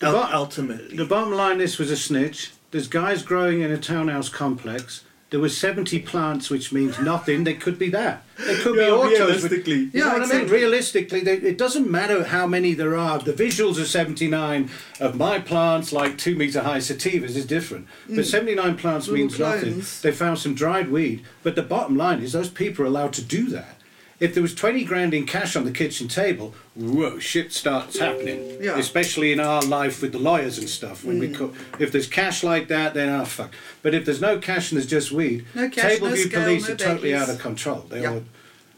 The 0.00 0.08
Ul- 0.08 0.30
ultimately 0.34 0.96
The 0.96 1.06
bottom 1.06 1.32
line 1.32 1.58
this 1.58 1.78
was 1.78 1.90
a 1.90 1.96
snitch. 1.96 2.50
There's 2.70 2.88
guys 2.88 3.22
growing 3.22 3.60
in 3.62 3.70
a 3.70 3.78
townhouse 3.78 4.28
complex. 4.28 5.02
There 5.30 5.40
were 5.40 5.48
70 5.48 5.98
plants, 6.00 6.48
which 6.48 6.72
means 6.72 7.00
nothing. 7.00 7.42
They 7.42 7.54
could 7.54 7.76
be 7.78 7.88
that. 7.90 8.22
They 8.38 8.54
could 8.56 8.76
Yeah, 8.76 8.84
be 8.86 8.90
autos. 8.92 9.10
with- 9.10 9.18
realistically. 9.52 9.74
You 9.74 9.90
Yeah, 9.92 10.04
know 10.12 10.18
what 10.18 10.32
I 10.34 10.38
mean? 10.38 10.48
Realistically, 10.48 11.20
they, 11.20 11.32
it 11.38 11.58
doesn't 11.58 11.90
matter 11.90 12.22
how 12.24 12.46
many 12.46 12.72
there 12.74 12.96
are. 12.96 13.18
The 13.18 13.32
visuals 13.32 13.80
of 13.80 13.88
79 13.88 14.70
of 15.00 15.16
my 15.16 15.40
plants, 15.40 15.92
like 15.92 16.18
two 16.18 16.36
meter 16.36 16.60
high 16.62 16.78
sativas, 16.78 17.34
is 17.36 17.46
different. 17.46 17.88
But 18.08 18.26
79 18.26 18.76
plants 18.76 19.06
Mm. 19.06 19.10
Little 19.10 19.26
means 19.26 19.38
nothing. 19.40 19.82
They 20.02 20.12
found 20.12 20.38
some 20.38 20.54
dried 20.54 20.90
weed. 20.90 21.22
But 21.42 21.56
the 21.56 21.62
bottom 21.62 21.96
line 21.96 22.20
is 22.20 22.32
those 22.32 22.48
people 22.50 22.84
are 22.84 22.88
allowed 22.88 23.12
to 23.14 23.22
do 23.22 23.46
that. 23.50 23.80
If 24.20 24.32
there 24.34 24.42
was 24.42 24.54
20 24.54 24.84
grand 24.84 25.12
in 25.12 25.26
cash 25.26 25.56
on 25.56 25.64
the 25.64 25.72
kitchen 25.72 26.06
table, 26.08 26.54
whoa, 26.76 27.18
shit 27.18 27.52
starts 27.52 27.98
happening. 27.98 28.58
Yeah. 28.62 28.78
Especially 28.78 29.32
in 29.32 29.40
our 29.40 29.62
life 29.62 30.00
with 30.00 30.12
the 30.12 30.18
lawyers 30.18 30.58
and 30.58 30.68
stuff. 30.68 31.04
When 31.04 31.18
we 31.18 31.28
mm. 31.28 31.36
co- 31.36 31.52
if 31.78 31.90
there's 31.90 32.06
cash 32.06 32.44
like 32.44 32.68
that, 32.68 32.94
then 32.94 33.08
oh 33.08 33.24
fuck. 33.24 33.52
But 33.82 33.94
if 33.94 34.04
there's 34.04 34.20
no 34.20 34.38
cash 34.38 34.70
and 34.70 34.78
there's 34.80 34.88
just 34.88 35.10
weed, 35.10 35.44
No 35.54 35.68
cash, 35.68 36.00
no 36.00 36.08
Tableview 36.08 36.28
scale, 36.28 36.42
police 36.44 36.68
no 36.68 36.74
are 36.74 36.76
totally 36.76 37.10
baggies. 37.10 37.22
out 37.22 37.28
of 37.30 37.38
control. 37.40 37.86
They 37.88 38.02
Yeah. 38.02 38.10
all, 38.12 38.22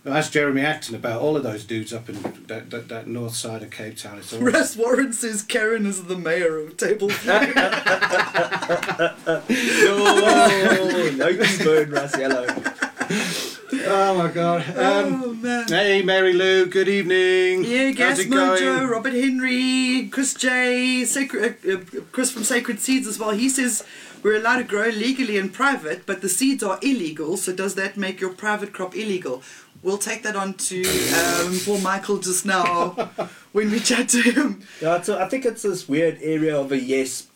ask 0.07 0.33
Jeremy 0.33 0.62
Acton 0.62 0.94
about 0.94 1.20
all 1.20 1.37
of 1.37 1.42
those 1.42 1.64
dudes 1.64 1.92
up 1.92 2.09
in 2.09 2.22
that, 2.46 2.70
that, 2.70 2.88
that 2.88 3.07
north 3.07 3.35
side 3.35 3.62
of 3.62 3.70
Cape 3.70 3.99
Town. 3.99 4.18
It's 4.18 4.33
all, 4.33 4.40
Russ 4.40 4.77
Warren 4.77 5.12
says 5.12 5.42
Karen 5.42 5.85
is 5.85 6.05
the 6.05 6.16
mayor 6.16 6.59
of 6.59 6.77
Table 6.77 7.09
no 7.27 7.40
no 11.16 11.29
you 11.29 11.64
burn 11.64 11.90
Russ 11.90 12.16
yellow 12.16 12.46
Oh 13.72 14.14
my 14.16 14.29
God. 14.31 14.61
Um, 14.76 15.22
oh 15.24 15.35
man. 15.35 15.66
hey, 15.68 16.02
Mary 16.02 16.33
Lou. 16.33 16.66
Good 16.66 16.88
evening. 16.88 17.64
Yeah, 17.64 17.90
Gas 17.90 18.18
How's 18.18 18.26
Mojo, 18.26 18.59
going? 18.61 18.88
Robert 18.88 19.12
Henry, 19.12 20.09
Chris 20.11 20.35
J, 20.35 21.05
Sacred, 21.05 21.57
uh, 21.66 21.72
uh, 21.72 22.00
Chris 22.12 22.31
from 22.31 22.44
Sacred 22.44 22.81
Seeds 22.81 23.07
as 23.07 23.18
well. 23.18 23.31
He 23.31 23.48
says 23.48 23.85
we're 24.22 24.37
allowed 24.37 24.59
to 24.59 24.64
grow 24.64 24.87
legally 24.88 25.37
in 25.37 25.50
private, 25.50 26.07
but 26.07 26.20
the 26.22 26.29
seeds 26.29 26.62
are 26.62 26.79
illegal. 26.83 27.37
So 27.37 27.52
does 27.52 27.74
that 27.74 27.96
make 27.96 28.20
your 28.20 28.31
private 28.31 28.72
crop 28.72 28.94
illegal? 28.94 29.42
We'll 29.83 29.98
take 29.98 30.22
that 30.22 30.37
on 30.37 30.55
to 30.55 30.83
um, 31.42 31.59
Paul 31.64 31.79
Michael 31.79 32.18
just 32.18 32.46
now 32.46 32.90
when 33.52 33.70
we 33.70 33.79
chat 33.81 34.09
to 34.11 34.20
him. 34.22 34.62
Yeah, 34.81 34.96
it's 34.96 35.09
a, 35.09 35.20
I 35.20 35.29
think 35.29 35.44
it's 35.44 35.62
this 35.62 35.88
weird 35.88 36.18
area 36.22 36.57
of 36.59 36.72
a 36.72 36.79
yes, 36.79 37.29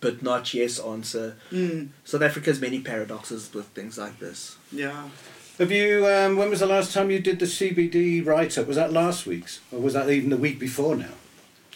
but 0.00 0.22
not 0.22 0.52
yes 0.52 0.78
answer. 0.80 1.36
Mm, 1.50 1.88
South 2.04 2.22
Africa 2.22 2.50
has 2.50 2.60
many 2.60 2.80
paradoxes 2.80 3.52
with 3.54 3.66
things 3.68 3.98
like 3.98 4.18
this. 4.18 4.56
yeah. 4.72 5.08
Have 5.60 5.70
you? 5.70 6.06
Um, 6.08 6.36
when 6.38 6.48
was 6.48 6.60
the 6.60 6.66
last 6.66 6.94
time 6.94 7.10
you 7.10 7.18
did 7.18 7.38
the 7.38 7.44
CBD 7.44 8.24
write-up? 8.24 8.66
Was 8.66 8.76
that 8.76 8.94
last 8.94 9.26
week's, 9.26 9.60
or 9.70 9.78
was 9.78 9.92
that 9.92 10.08
even 10.08 10.30
the 10.30 10.38
week 10.38 10.58
before 10.58 10.96
now? 10.96 11.10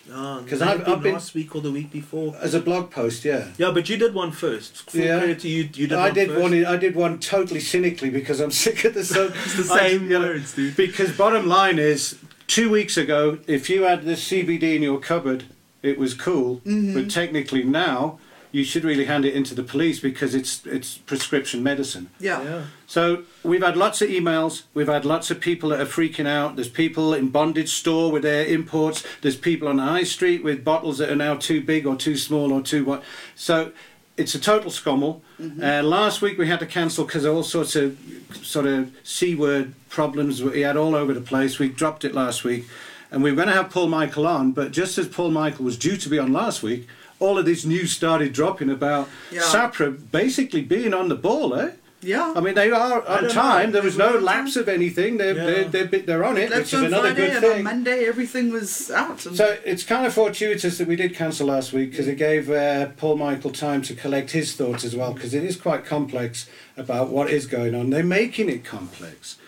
Because 0.07 0.61
might 0.61 0.69
I've- 0.71 0.85
been 0.85 0.93
I've 0.95 1.03
been- 1.03 1.13
last 1.13 1.35
week 1.35 1.55
or 1.55 1.61
the 1.61 1.71
week 1.71 1.91
before. 1.93 2.35
As 2.41 2.55
a 2.55 2.61
blog 2.61 2.91
post, 2.91 3.27
yeah. 3.27 3.49
Yeah, 3.59 3.73
but 3.73 3.91
you 3.91 3.99
did 3.99 4.15
one 4.15 4.33
first. 4.33 4.91
Full 4.91 5.01
Yeah. 5.03 5.23
you. 5.27 5.69
You 5.75 5.87
did 5.87 5.93
I 5.93 6.07
one 6.07 6.15
did 6.15 6.29
first. 6.29 6.41
one. 6.41 6.65
I 6.65 6.77
did 6.79 6.97
one 6.97 7.19
totally 7.19 7.61
cynically 7.61 8.09
because 8.09 8.41
I'm 8.41 8.51
sick 8.65 8.85
of 8.87 8.95
the 8.95 9.05
so. 9.15 9.27
It's 9.45 9.57
the 9.57 9.65
same 9.65 10.09
know, 10.09 10.21
words, 10.21 10.55
dude. 10.55 10.77
Because 10.77 11.13
bottom 11.13 11.47
line 11.47 11.79
is, 11.79 12.17
two 12.47 12.71
weeks 12.71 12.97
ago, 12.97 13.39
if 13.47 13.69
you 13.69 13.83
had 13.83 14.05
this 14.07 14.27
CBD 14.27 14.77
in 14.77 14.83
your 14.83 14.99
cupboard, 14.99 15.45
it 15.83 15.99
was 15.99 16.15
cool. 16.15 16.57
Mm-hmm. 16.67 16.95
But 16.95 17.11
technically 17.11 17.65
now, 17.65 18.19
you 18.55 18.63
should 18.63 18.85
really 18.85 19.07
hand 19.07 19.25
it 19.25 19.35
into 19.35 19.53
the 19.53 19.65
police 19.65 19.99
because 19.99 20.33
it's 20.33 20.65
it's 20.65 20.97
prescription 20.97 21.61
medicine. 21.61 22.09
Yeah. 22.21 22.41
Yeah. 22.45 22.63
So 22.87 23.25
we've 23.43 23.65
had 23.65 23.77
lots 23.77 24.01
of 24.01 24.09
emails. 24.09 24.63
We've 24.75 24.87
had 24.87 25.05
lots 25.05 25.29
of 25.33 25.41
people 25.41 25.71
that 25.71 25.81
are 25.81 25.87
freaking 25.87 26.29
out. 26.29 26.55
There's 26.55 26.69
people 26.69 27.15
in 27.15 27.31
bondage 27.31 27.71
store 27.71 28.13
with 28.13 28.23
their 28.23 28.47
imports. 28.47 29.05
There's 29.23 29.37
people 29.37 29.67
on 29.67 29.79
the 29.79 29.83
high 29.83 30.05
street 30.05 30.45
with 30.45 30.65
bottles 30.65 30.99
that 30.99 31.11
are 31.11 31.17
now 31.17 31.35
too 31.35 31.63
big 31.63 31.85
or 31.85 31.97
too 31.97 32.17
small 32.17 32.53
or 32.53 32.63
too 32.63 32.85
what. 32.85 33.03
So 33.35 33.73
it's 34.17 34.37
a 34.37 34.41
total 34.41 34.71
scommel. 34.71 35.23
Uh, 35.61 35.83
last 35.83 36.23
week 36.23 36.39
we 36.39 36.47
had 36.47 36.61
to 36.61 36.67
cancel 36.67 37.05
because 37.05 37.25
of 37.25 37.35
all 37.35 37.43
sorts 37.43 37.75
of 37.75 37.99
sort 38.41 38.67
of 38.67 38.97
c 39.03 39.35
word 39.35 39.75
problems 39.89 40.45
we 40.45 40.61
had 40.61 40.77
all 40.77 40.95
over 40.95 41.13
the 41.13 41.21
place. 41.21 41.59
We 41.59 41.71
dropped 41.71 42.05
it 42.05 42.15
last 42.15 42.45
week, 42.45 42.67
and 43.11 43.21
we 43.25 43.33
were 43.33 43.37
going 43.37 43.49
to 43.49 43.55
have 43.55 43.71
Paul 43.71 43.89
Michael 43.89 44.29
on. 44.29 44.53
But 44.53 44.71
just 44.71 44.97
as 44.97 45.09
Paul 45.09 45.33
Michael 45.33 45.65
was 45.65 45.77
due 45.77 45.97
to 45.97 46.09
be 46.09 46.21
on 46.21 46.33
last 46.33 46.63
week, 46.63 46.87
all 47.21 47.39
of 47.39 47.45
this 47.45 47.65
news 47.65 47.93
started 47.93 48.33
dropping 48.33 48.71
about 48.71 49.09
Yeah. 49.31 49.41
SAHPRA 49.43 50.11
basically 50.11 50.63
being 50.63 50.93
on 50.95 51.09
the 51.09 51.15
ball, 51.15 51.55
eh? 51.55 51.71
Yeah. 52.03 52.35
I 52.37 52.41
mean, 52.41 52.55
they 52.55 52.71
are 52.71 53.03
on 53.07 53.31
time. 53.31 53.69
know. 53.69 53.73
There 53.73 53.83
was 53.83 53.97
no 53.97 54.19
lapse 54.19 54.57
of 54.57 54.69
anything. 54.69 55.17
They're, 55.17 55.35
Yeah. 55.35 55.65
they're, 55.69 55.85
they're, 55.87 56.01
they're 56.03 56.25
on 56.25 56.37
it, 56.37 56.51
That's 56.51 56.71
which 56.71 56.75
is 56.75 56.81
on 56.81 56.85
another 56.87 57.15
Friday 57.15 57.33
good 57.35 57.45
and 57.45 57.53
on. 57.55 57.63
Monday 57.63 58.05
everything 58.05 58.53
was 58.53 58.91
out. 58.91 59.25
And 59.25 59.35
So 59.37 59.57
it's 59.65 59.85
kind 59.85 60.05
of 60.07 60.13
fortuitous 60.13 60.77
that 60.79 60.87
we 60.87 60.97
did 60.97 61.15
cancel 61.15 61.47
last 61.47 61.73
week 61.73 61.93
because 61.93 62.07
it 62.07 62.17
gave 62.17 62.51
uh, 62.51 62.89
Paul 62.99 63.17
Michael 63.17 63.53
time 63.53 63.81
to 63.83 63.95
collect 63.95 64.33
his 64.33 64.55
thoughts 64.55 64.85
as 64.85 64.95
well 64.95 65.15
because 65.15 65.33
it 65.33 65.45
is 65.45 65.57
quite 65.57 65.87
complex 65.87 66.47
about 66.77 67.09
what 67.09 67.31
is 67.31 67.47
going 67.47 67.75
on. 67.75 67.89
They're 67.89 68.05
making 68.05 68.51
it 68.51 68.65
complex. 68.65 69.39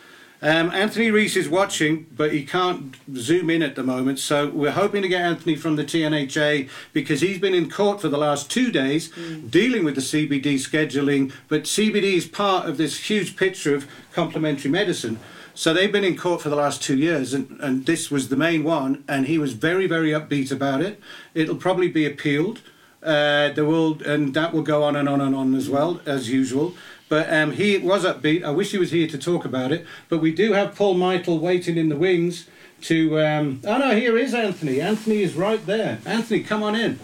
Um, 0.42 0.70
Anthony 0.70 1.10
Rees 1.10 1.34
is 1.34 1.48
watching, 1.48 2.06
but 2.14 2.30
he 2.32 2.44
can't 2.44 2.94
zoom 3.14 3.48
in 3.48 3.62
at 3.62 3.74
the 3.74 3.82
moment. 3.82 4.18
So 4.18 4.50
we're 4.50 4.72
hoping 4.72 5.00
to 5.02 5.08
get 5.08 5.22
Anthony 5.22 5.56
from 5.56 5.76
the 5.76 5.84
TNHA 5.84 6.68
because 6.92 7.22
he's 7.22 7.38
been 7.38 7.54
in 7.54 7.70
court 7.70 8.02
for 8.02 8.08
the 8.08 8.18
last 8.18 8.50
two 8.50 8.70
days 8.70 9.10
dealing 9.48 9.82
with 9.82 9.94
the 9.94 10.02
CBD 10.02 10.54
scheduling. 10.56 11.32
But 11.48 11.62
CBD 11.62 12.14
is 12.14 12.26
part 12.26 12.68
of 12.68 12.76
this 12.76 13.08
huge 13.08 13.36
picture 13.36 13.74
of 13.74 13.88
complementary 14.12 14.70
medicine. 14.70 15.18
So 15.54 15.72
they've 15.72 15.90
been 15.90 16.04
in 16.04 16.18
court 16.18 16.42
for 16.42 16.50
the 16.50 16.56
last 16.56 16.82
two 16.82 16.98
years, 16.98 17.32
and, 17.32 17.58
and 17.60 17.86
this 17.86 18.10
was 18.10 18.28
the 18.28 18.36
main 18.36 18.62
one, 18.62 19.04
and 19.08 19.26
he 19.26 19.38
was 19.38 19.54
very, 19.54 19.86
very 19.86 20.10
upbeat 20.10 20.52
about 20.52 20.82
it. 20.82 21.00
It'll 21.32 21.56
probably 21.56 21.88
be 21.88 22.04
appealed. 22.04 22.60
Uh, 23.02 23.50
there 23.52 23.64
will, 23.64 24.02
and 24.02 24.34
that 24.34 24.52
will 24.52 24.62
go 24.62 24.82
on 24.82 24.96
and 24.96 25.08
on 25.08 25.22
and 25.22 25.34
on 25.34 25.54
as 25.54 25.70
well 25.70 26.02
as 26.04 26.28
usual. 26.28 26.74
But 27.08 27.32
um, 27.32 27.52
he 27.52 27.78
was 27.78 28.04
upbeat. 28.04 28.42
I 28.44 28.50
wish 28.50 28.72
he 28.72 28.78
was 28.78 28.90
here 28.90 29.06
to 29.06 29.18
talk 29.18 29.44
about 29.44 29.72
it. 29.72 29.86
But 30.08 30.18
we 30.18 30.34
do 30.34 30.52
have 30.52 30.74
Paul 30.74 30.94
Michael 30.94 31.38
waiting 31.38 31.76
in 31.76 31.88
the 31.88 31.96
wings 31.96 32.48
to. 32.82 33.20
Um, 33.20 33.60
oh 33.64 33.78
no, 33.78 33.94
here 33.94 34.18
is 34.18 34.34
Anthony. 34.34 34.80
Anthony 34.80 35.22
is 35.22 35.34
right 35.34 35.64
there. 35.66 36.00
Anthony, 36.04 36.42
come 36.42 36.62
on 36.62 36.74
in. 36.74 36.98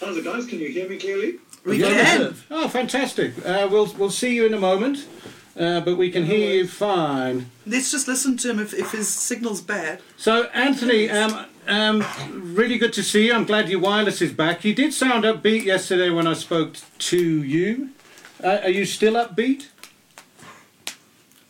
How's 0.00 0.16
it, 0.16 0.24
guys? 0.24 0.46
Can 0.46 0.58
you 0.58 0.68
hear 0.68 0.88
me 0.88 0.98
clearly? 0.98 1.38
we 1.64 1.78
can. 1.78 2.34
Oh, 2.50 2.68
fantastic. 2.68 3.34
Uh, 3.44 3.68
we'll 3.70 3.92
we'll 3.94 4.10
see 4.10 4.34
you 4.34 4.46
in 4.46 4.54
a 4.54 4.60
moment, 4.60 5.06
uh, 5.58 5.80
but 5.80 5.96
we 5.96 6.10
can 6.10 6.24
hear 6.24 6.56
you 6.56 6.66
fine. 6.66 7.50
Let's 7.66 7.90
just 7.90 8.08
listen 8.08 8.36
to 8.38 8.50
him 8.50 8.58
if, 8.58 8.74
if 8.74 8.92
his 8.92 9.08
signal's 9.08 9.60
bad. 9.60 10.00
So, 10.16 10.44
Anthony, 10.54 11.08
um, 11.08 11.46
um, 11.68 12.04
really 12.54 12.78
good 12.78 12.92
to 12.94 13.02
see 13.02 13.26
you. 13.26 13.34
I'm 13.34 13.44
glad 13.44 13.68
your 13.68 13.80
wireless 13.80 14.20
is 14.20 14.32
back. 14.32 14.64
You 14.64 14.74
did 14.74 14.92
sound 14.92 15.24
upbeat 15.24 15.64
yesterday 15.64 16.10
when 16.10 16.26
I 16.26 16.34
spoke 16.34 16.76
to 16.98 17.42
you. 17.42 17.90
Uh, 18.42 18.58
are 18.64 18.70
you 18.70 18.84
still 18.84 19.14
upbeat? 19.14 19.68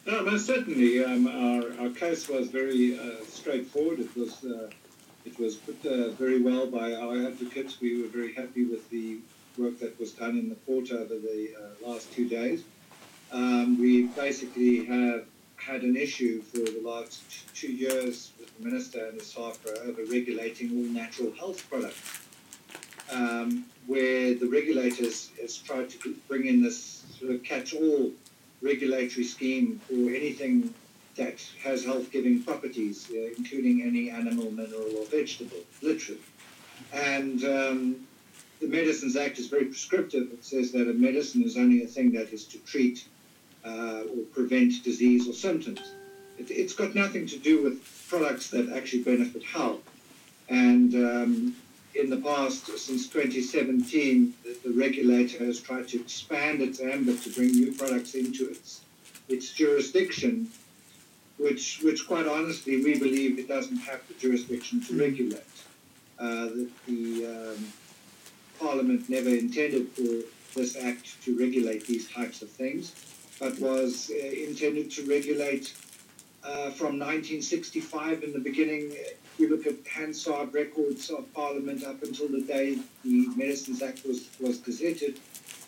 No, 0.05 0.23
most 0.25 0.47
certainly. 0.47 1.03
Um, 1.03 1.27
our, 1.27 1.87
our 1.87 1.91
case 1.91 2.29
was 2.29 2.49
very 2.49 2.99
uh, 2.99 3.25
straightforward. 3.27 4.01
It 4.01 4.15
was 4.15 4.45
uh, 4.45 4.69
it 5.25 5.39
was 5.39 5.57
put 5.57 5.87
uh, 5.87 6.11
very 6.11 6.43
well 6.43 6.67
by 6.67 6.93
our 6.95 7.17
advocates. 7.27 7.81
We 7.81 8.03
were 8.03 8.09
very 8.09 8.35
happy 8.35 8.65
with 8.65 8.91
the 8.91 9.19
work 9.57 9.79
that 9.79 9.99
was 9.99 10.13
done 10.13 10.39
in 10.39 10.51
the 10.51 10.55
court 10.67 10.91
over 10.91 11.15
the 11.15 11.51
uh, 11.57 11.89
last 11.89 12.13
two 12.13 12.29
days. 12.29 12.65
Um, 13.33 13.81
we 13.81 14.09
basically 14.09 14.85
have 14.85 15.25
had 15.57 15.83
an 15.83 15.97
issue 15.97 16.43
for 16.43 16.59
the 16.59 16.83
last 16.85 17.23
two 17.55 17.73
years 17.73 18.33
with 18.39 18.55
the 18.59 18.65
minister 18.69 19.07
and 19.07 19.19
the 19.19 19.25
SAHPRA 19.25 19.89
over 19.89 20.03
regulating 20.11 20.71
all 20.77 20.93
natural 20.93 21.33
health 21.39 21.65
products. 21.71 22.22
Um, 23.13 23.65
where 23.87 24.35
the 24.35 24.47
regulators 24.47 25.31
has 25.41 25.57
tried 25.57 25.91
to 25.91 26.17
bring 26.29 26.47
in 26.47 26.63
this 26.63 27.05
sort 27.19 27.33
of 27.33 27.43
catch-all 27.43 28.11
regulatory 28.63 29.25
scheme 29.25 29.81
for 29.87 29.95
anything 29.95 30.73
that 31.17 31.41
has 31.63 31.85
health-giving 31.85 32.43
properties, 32.43 33.11
uh, 33.11 33.29
including 33.37 33.83
any 33.83 34.09
animal, 34.11 34.51
mineral, 34.51 34.97
or 34.99 35.05
vegetable, 35.07 35.59
literally. 35.83 36.21
And 36.93 37.45
um, 37.45 38.07
the 38.61 38.69
Medicines 38.69 39.17
Act 39.17 39.39
is 39.39 39.49
very 39.49 39.67
prescriptive. 39.67 40.33
It 40.33 40.45
says 40.45 40.73
that 40.73 40.89
a 40.89 40.95
medicine 40.95 41.43
is 41.43 41.57
only 41.57 41.83
a 41.83 41.87
thing 41.87 42.13
that 42.13 42.33
is 42.33 42.45
to 42.47 42.59
treat 42.59 43.07
uh, 43.65 44.03
or 44.03 44.23
prevent 44.33 44.83
disease 44.85 45.29
or 45.29 45.33
symptoms. 45.33 45.81
It, 46.39 46.51
it's 46.51 46.73
got 46.73 46.95
nothing 46.95 47.27
to 47.27 47.39
do 47.39 47.63
with 47.63 48.07
products 48.09 48.51
that 48.51 48.73
actually 48.73 49.03
benefit 49.03 49.43
health. 49.45 49.81
And 50.49 50.95
um, 50.95 51.57
in 51.95 52.11
the 52.11 52.17
past, 52.17 52.67
since 52.79 53.09
2017, 53.09 54.35
the, 54.45 54.69
the 54.69 54.75
regulator 54.75 55.45
has 55.45 55.61
tried 55.61 55.89
to 55.89 56.01
expand 56.01 56.63
its 56.63 56.81
ambit 56.81 57.23
to 57.23 57.31
bring 57.31 57.53
new 57.53 57.73
products 57.73 58.15
into 58.15 58.49
its 58.49 58.83
its 59.29 59.53
jurisdiction, 59.53 60.51
which 61.39 61.81
which 61.83 62.07
quite 62.07 62.27
honestly 62.27 62.83
we 62.83 62.99
believe 62.99 63.39
it 63.39 63.49
doesn't 63.49 63.77
have 63.77 64.01
the 64.09 64.15
jurisdiction 64.15 64.81
to 64.83 64.99
regulate. 64.99 65.43
Uh, 66.19 66.47
the 66.47 66.69
the 66.87 67.27
um, 67.27 67.73
Parliament 68.59 69.09
never 69.09 69.29
intended 69.29 69.89
for 69.91 70.59
this 70.59 70.77
act 70.77 71.23
to 71.25 71.37
regulate 71.39 71.87
these 71.87 72.11
types 72.11 72.43
of 72.43 72.51
things, 72.51 72.95
but 73.41 73.59
was 73.59 74.11
uh, 74.11 74.27
intended 74.27 74.91
to 74.91 75.03
regulate 75.07 75.75
uh, 76.45 76.71
from 76.71 76.99
1965 76.99 78.23
in 78.23 78.33
the 78.33 78.39
beginning. 78.39 78.95
You 79.39 79.51
look 79.51 79.67
at 79.67 79.87
Hansard 79.87 80.53
records 80.55 81.11
of 81.11 81.33
Parliament 81.35 81.85
up 81.85 82.03
until 82.03 82.29
the 82.29 82.43
day 82.43 82.79
the 83.05 83.29
Medicines 83.37 83.83
Act 83.83 84.05
was, 84.07 84.29
was 84.41 84.59
gazetted, 84.59 85.19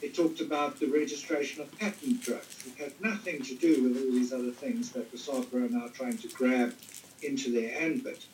it 0.02 0.14
talked 0.14 0.40
about 0.40 0.78
the 0.78 0.86
registration 0.86 1.62
of 1.62 1.78
patent 1.78 2.22
drugs. 2.22 2.66
It 2.66 2.82
had 2.82 3.00
nothing 3.00 3.42
to 3.42 3.54
do 3.54 3.82
with 3.82 3.96
all 3.96 4.12
these 4.12 4.32
other 4.32 4.50
things 4.50 4.90
that 4.92 5.10
the 5.10 5.16
SAHPRA 5.16 5.54
are 5.54 5.68
now 5.68 5.88
trying 5.88 6.18
to 6.18 6.28
grab 6.28 6.74
into 7.22 7.50
their 7.50 7.74
ambit. 7.80 8.26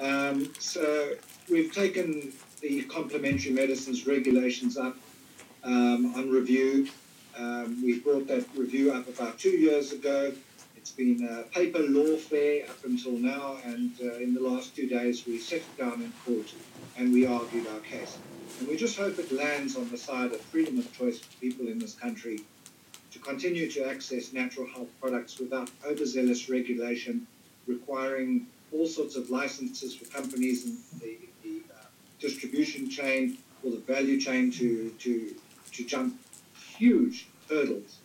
Um, 0.00 0.52
so 0.58 1.14
we've 1.50 1.72
taken 1.72 2.32
the 2.60 2.82
complementary 2.84 3.52
medicines 3.52 4.06
regulations 4.06 4.76
up 4.76 4.96
um, 5.64 6.14
on 6.14 6.30
review. 6.30 6.88
Um, 7.36 7.82
we 7.82 7.98
brought 7.98 8.26
that 8.28 8.46
review 8.56 8.92
up 8.92 9.08
about 9.08 9.38
two 9.38 9.50
years 9.50 9.92
ago. 9.92 10.32
It's 10.80 10.92
been 10.92 11.28
a 11.28 11.42
paper 11.42 11.80
lawfare 11.80 12.66
up 12.70 12.82
until 12.84 13.12
now, 13.12 13.58
and 13.66 13.92
uh, 14.02 14.14
in 14.14 14.32
the 14.32 14.40
last 14.40 14.74
two 14.74 14.88
days 14.88 15.26
we 15.26 15.38
sat 15.38 15.60
down 15.76 16.00
in 16.00 16.10
court 16.24 16.54
and 16.96 17.12
we 17.12 17.26
argued 17.26 17.66
our 17.66 17.80
case. 17.80 18.16
And 18.58 18.66
we 18.66 18.76
just 18.76 18.96
hope 18.96 19.18
it 19.18 19.30
lands 19.30 19.76
on 19.76 19.90
the 19.90 19.98
side 19.98 20.32
of 20.32 20.40
freedom 20.40 20.78
of 20.78 20.90
choice 20.96 21.20
for 21.20 21.38
people 21.38 21.68
in 21.68 21.78
this 21.78 21.92
country 21.92 22.40
to 23.12 23.18
continue 23.18 23.70
to 23.72 23.90
access 23.90 24.32
natural 24.32 24.66
health 24.68 24.88
products 25.02 25.38
without 25.38 25.70
overzealous 25.86 26.48
regulation 26.48 27.26
requiring 27.66 28.46
all 28.72 28.86
sorts 28.86 29.16
of 29.16 29.28
licenses 29.28 29.94
for 29.94 30.06
companies 30.06 30.64
in 30.64 30.78
the, 30.98 31.18
the 31.42 31.62
uh, 31.74 31.84
distribution 32.18 32.88
chain 32.88 33.36
or 33.62 33.70
the 33.70 33.80
value 33.80 34.18
chain 34.18 34.50
to, 34.50 34.88
to, 34.98 35.34
to 35.72 35.84
jump 35.84 36.18
huge 36.78 37.28
hurdles 37.50 37.98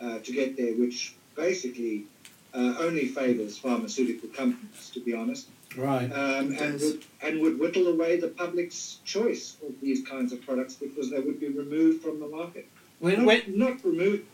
uh, 0.00 0.18
to 0.20 0.32
get 0.32 0.56
there, 0.56 0.74
which 0.74 1.14
basically 1.34 2.06
uh, 2.54 2.74
only 2.80 3.06
favours 3.06 3.58
pharmaceutical 3.58 4.28
companies, 4.28 4.90
to 4.94 5.00
be 5.00 5.14
honest, 5.14 5.48
Right. 5.76 6.10
um, 6.12 6.54
and, 6.58 6.80
would, 6.80 7.04
and 7.22 7.40
would 7.40 7.58
whittle 7.58 7.88
away 7.88 8.20
the 8.20 8.28
public's 8.28 8.98
choice 9.04 9.56
of 9.66 9.80
these 9.80 10.06
kinds 10.06 10.32
of 10.32 10.44
products 10.44 10.74
because 10.74 11.10
they 11.10 11.20
would 11.20 11.40
be 11.40 11.48
removed 11.48 12.02
from 12.02 12.20
the 12.20 12.28
market. 12.28 12.66
When, 12.98 13.18
not, 13.18 13.26
when, 13.26 13.58
not 13.58 13.84
removed. 13.84 14.24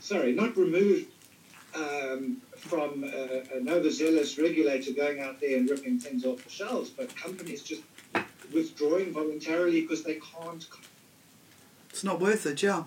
Sorry, 0.00 0.32
not 0.32 0.56
removed 0.56 1.06
um, 1.74 2.38
from 2.56 3.04
uh, 3.04 3.56
an 3.56 3.68
overzealous 3.68 4.38
regulator 4.38 4.92
going 4.92 5.20
out 5.20 5.40
there 5.40 5.58
and 5.58 5.68
ripping 5.68 5.98
things 5.98 6.24
off 6.24 6.42
the 6.42 6.50
shelves, 6.50 6.90
but 6.90 7.14
companies 7.14 7.62
just 7.62 7.82
withdrawing 8.52 9.12
voluntarily 9.12 9.82
because 9.82 10.02
they 10.04 10.14
can't. 10.14 10.66
It's 11.90 12.04
not 12.04 12.18
worth 12.18 12.46
it, 12.46 12.62
yeah. 12.62 12.84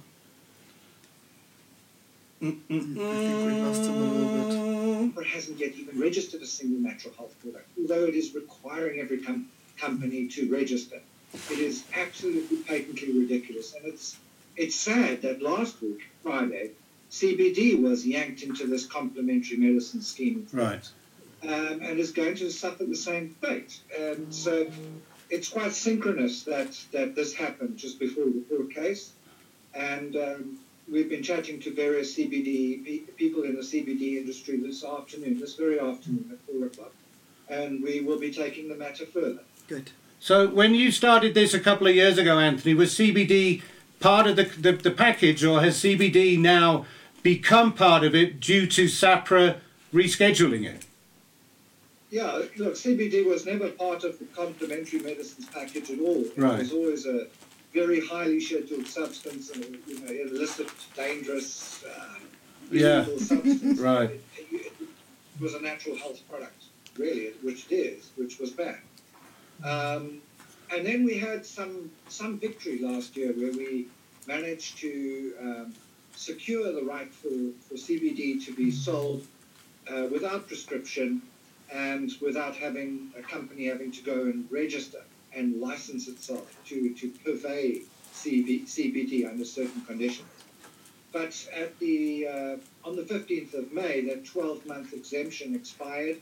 I 2.41 2.45
think 2.45 2.63
we 2.69 2.99
lost 3.61 3.81
him 3.81 3.95
a 3.95 4.13
little 4.13 5.11
bit. 5.11 5.17
Or 5.17 5.23
hasn't 5.23 5.59
yet 5.59 5.73
even 5.75 5.99
registered 5.99 6.41
a 6.41 6.45
single 6.45 6.79
natural 6.79 7.13
health 7.15 7.35
product, 7.41 7.67
although 7.79 8.05
it 8.05 8.15
is 8.15 8.35
requiring 8.35 8.99
every 8.99 9.19
com- 9.19 9.49
company 9.77 10.27
to 10.27 10.51
register. 10.51 10.99
It 11.51 11.59
is 11.59 11.83
absolutely 11.95 12.57
patently 12.57 13.11
ridiculous, 13.19 13.73
and 13.73 13.85
it's 13.85 14.17
it's 14.55 14.75
sad 14.75 15.21
that 15.21 15.41
last 15.41 15.81
week 15.81 16.09
Friday, 16.23 16.71
CBD 17.11 17.81
was 17.81 18.05
yanked 18.05 18.43
into 18.43 18.67
this 18.67 18.85
complementary 18.85 19.57
medicine 19.57 20.01
scheme 20.01 20.47
right. 20.51 20.89
um, 21.43 21.79
and 21.81 21.99
is 21.99 22.11
going 22.11 22.35
to 22.35 22.49
suffer 22.51 22.85
the 22.85 22.95
same 22.95 23.29
fate. 23.41 23.79
And 23.97 24.33
so 24.33 24.67
it's 25.29 25.49
quite 25.49 25.73
synchronous 25.73 26.43
that, 26.43 26.77
that 26.91 27.15
this 27.15 27.33
happened 27.33 27.77
just 27.77 27.99
before 27.99 28.25
the 28.25 28.43
court 28.49 28.73
case. 28.73 29.13
And 29.73 30.15
um, 30.15 30.59
we've 30.89 31.09
been 31.09 31.23
chatting 31.23 31.59
to 31.61 31.73
various 31.73 32.15
CBD 32.15 33.15
people 33.17 33.43
in 33.43 33.55
the 33.55 33.61
CBD 33.61 34.17
industry 34.17 34.57
this 34.57 34.83
afternoon, 34.83 35.39
this 35.39 35.55
very 35.55 35.79
afternoon 35.79 36.29
at 36.31 36.53
4 36.53 36.65
o'clock. 36.67 36.91
And 37.49 37.81
we 37.83 38.01
will 38.01 38.19
be 38.19 38.31
taking 38.31 38.67
the 38.67 38.75
matter 38.75 39.05
further. 39.05 39.41
Good. 39.67 39.91
So 40.19 40.47
when 40.47 40.73
you 40.73 40.91
started 40.91 41.33
this 41.33 41.53
a 41.53 41.59
couple 41.59 41.87
of 41.87 41.95
years 41.95 42.17
ago, 42.17 42.39
Anthony, 42.39 42.73
was 42.73 42.93
CBD 42.93 43.61
part 43.99 44.27
of 44.27 44.35
the, 44.35 44.43
the, 44.43 44.71
the 44.73 44.91
package, 44.91 45.43
or 45.43 45.61
has 45.61 45.77
CBD 45.77 46.37
now 46.37 46.85
become 47.23 47.73
part 47.73 48.03
of 48.03 48.15
it 48.15 48.39
due 48.39 48.67
to 48.67 48.85
SAHPRA 48.85 49.57
rescheduling 49.93 50.65
it? 50.65 50.85
Yeah, 52.09 52.41
look, 52.57 52.75
CBD 52.75 53.25
was 53.25 53.45
never 53.45 53.69
part 53.69 54.03
of 54.03 54.17
the 54.19 54.25
complementary 54.25 54.99
medicines 54.99 55.47
package 55.47 55.91
at 55.91 55.99
all. 55.99 56.23
It 56.23 56.37
was 56.37 56.71
always 56.71 57.05
a 57.05 57.27
very 57.73 58.05
highly 58.05 58.39
scheduled 58.39 58.87
substance, 58.87 59.51
and 59.51 59.63
you 59.87 59.99
know, 59.99 60.11
illicit, 60.11 60.69
dangerous, 60.95 61.83
uh, 61.83 62.19
Yeah. 62.71 63.05
substance. 63.05 63.79
Right. 63.79 64.11
It, 64.11 64.21
it, 64.51 64.71
it 64.81 64.87
was 65.41 65.53
a 65.53 65.61
natural 65.61 65.97
health 65.97 66.21
product, 66.29 66.63
really, 66.97 67.31
which 67.41 67.65
it 67.69 67.75
is, 67.75 68.09
which 68.15 68.39
was 68.39 68.51
banned. 68.51 68.77
Um, 69.63 70.21
and 70.73 70.85
then 70.85 71.03
we 71.05 71.17
had 71.17 71.45
some 71.45 71.89
some 72.09 72.39
victory 72.39 72.79
last 72.79 73.15
year 73.15 73.31
where 73.33 73.51
we 73.51 73.87
managed 74.27 74.77
to 74.79 75.33
um, 75.41 75.73
secure 76.15 76.71
the 76.73 76.83
right 76.83 77.11
for, 77.13 77.29
for 77.67 77.75
CBD 77.75 78.43
to 78.45 78.53
be 78.53 78.69
sold 78.71 79.25
uh, 79.89 80.07
without 80.11 80.47
prescription 80.47 81.21
and 81.73 82.11
without 82.21 82.55
having 82.55 83.11
a 83.17 83.21
company 83.21 83.65
having 83.67 83.91
to 83.91 84.01
go 84.01 84.23
and 84.23 84.45
register 84.51 85.01
and 85.37 85.61
license 85.61 86.07
itself 86.07 86.55
to, 86.65 86.93
to 86.95 87.09
purvey 87.23 87.81
CB, 88.13 88.65
CBD 88.65 89.29
under 89.29 89.45
certain 89.45 89.81
conditions. 89.81 90.27
But 91.13 91.47
at 91.55 91.77
the 91.79 92.27
uh, 92.27 92.87
on 92.87 92.95
the 92.95 93.03
15th 93.03 93.53
of 93.53 93.71
May, 93.71 94.01
that 94.01 94.25
12-month 94.25 94.93
exemption 94.93 95.55
expired. 95.55 96.17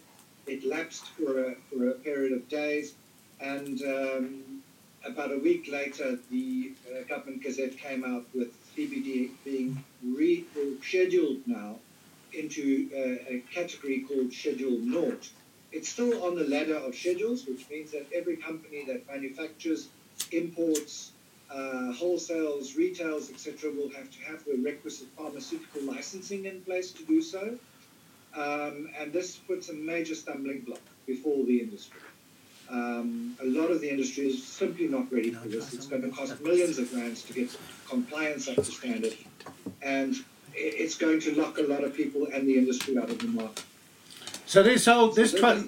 It 0.48 0.64
lapsed 0.64 1.08
for 1.08 1.44
a, 1.44 1.56
for 1.72 1.90
a 1.90 1.94
period 1.94 2.32
of 2.32 2.48
days, 2.48 2.94
and 3.42 3.82
um, 3.82 4.62
about 5.04 5.32
a 5.32 5.40
week 5.40 5.68
later, 5.72 6.20
the 6.30 6.74
uh, 6.88 7.02
government 7.08 7.42
gazette 7.42 7.78
came 7.78 8.04
out 8.04 8.26
with 8.36 8.50
CBD 8.76 9.32
being 9.44 9.84
rescheduled 10.06 11.42
now 11.48 11.78
into 12.34 12.90
uh, 12.94 13.34
a 13.34 13.44
category 13.52 14.06
called 14.08 14.32
Schedule 14.32 14.78
Naught. 14.80 15.30
It's 15.76 15.90
still 15.90 16.24
on 16.24 16.36
the 16.36 16.46
ladder 16.46 16.78
of 16.78 16.96
schedules, 16.96 17.46
which 17.46 17.70
means 17.70 17.92
that 17.92 18.06
every 18.14 18.38
company 18.38 18.86
that 18.86 19.06
manufactures, 19.08 19.90
imports, 20.32 21.12
uh, 21.52 21.92
wholesales, 22.00 22.78
retails, 22.78 23.30
etc., 23.30 23.72
will 23.72 23.90
have 23.90 24.10
to 24.10 24.20
have 24.24 24.46
the 24.46 24.56
requisite 24.64 25.10
pharmaceutical 25.18 25.82
licensing 25.82 26.46
in 26.46 26.62
place 26.62 26.94
to 26.94 27.04
do 27.04 27.22
so. 27.22 27.58
Um, 28.34 28.90
and 28.98 29.12
this 29.12 29.36
puts 29.36 29.68
a 29.68 29.74
major 29.74 30.16
stumbling 30.16 30.62
block 30.62 30.80
before 31.06 31.44
the 31.44 31.60
industry. 31.60 32.00
Um, 32.70 33.36
a 33.42 33.46
lot 33.46 33.70
of 33.70 33.82
the 33.82 33.90
industry 33.90 34.28
is 34.28 34.48
simply 34.48 34.88
not 34.88 35.12
ready 35.12 35.32
for 35.32 35.50
this. 35.50 35.74
It's 35.74 35.88
going 35.88 36.04
to 36.04 36.10
cost 36.10 36.40
millions 36.42 36.80
of 36.80 36.94
rands 36.94 37.22
to 37.24 37.34
get 37.34 37.50
compliance 37.90 38.48
up 38.48 38.56
to 38.56 38.64
standard, 38.64 39.16
and 39.82 40.16
it's 40.54 40.96
going 40.96 41.20
to 41.20 41.36
lock 41.36 41.58
a 41.58 41.64
lot 41.64 41.84
of 41.84 41.94
people 41.94 42.28
and 42.32 42.48
the 42.48 42.58
industry 42.58 42.98
out 42.98 43.10
of 43.10 43.20
the 43.20 43.28
market. 43.28 43.66
So 44.46 44.64
this 44.64 44.86
whole 44.86 45.10
this 45.10 45.34
tw- 45.34 45.68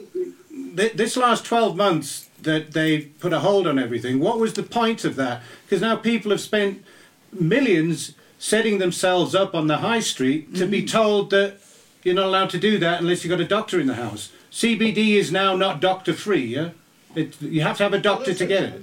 this- 0.75 1.17
last 1.17 1.45
12 1.45 1.75
months 1.75 2.29
that 2.41 2.71
they 2.73 3.01
put 3.01 3.33
a 3.33 3.39
hold 3.39 3.67
on 3.67 3.79
everything 3.79 4.19
what 4.19 4.39
was 4.39 4.53
the 4.53 4.63
point 4.63 5.03
of 5.03 5.15
that? 5.15 5.41
Because 5.65 5.81
now 5.81 5.95
people 5.95 6.31
have 6.31 6.41
spent 6.41 6.83
millions 7.31 8.13
setting 8.39 8.77
themselves 8.77 9.33
up 9.33 9.55
on 9.55 9.67
the 9.67 9.77
high 9.77 9.99
street 9.99 10.55
to 10.55 10.67
be 10.67 10.79
mm-hmm. 10.79 10.87
told 10.87 11.31
that 11.31 11.57
you're 12.03 12.13
not 12.13 12.25
allowed 12.25 12.49
to 12.51 12.59
do 12.59 12.77
that 12.77 13.01
unless 13.01 13.23
you've 13.23 13.31
got 13.31 13.41
a 13.41 13.47
doctor 13.47 13.79
in 13.79 13.87
the 13.87 13.95
house. 13.95 14.31
Cbd 14.51 15.15
is 15.15 15.31
now 15.31 15.55
not 15.55 15.81
doctor 15.81 16.13
free 16.13 16.45
yeah? 16.45 16.69
It, 17.15 17.41
you 17.41 17.61
have 17.61 17.77
to 17.77 17.83
have 17.83 17.93
a 17.93 17.99
doctor 17.99 18.33
to 18.33 18.45
get 18.45 18.63
it. 18.63 18.81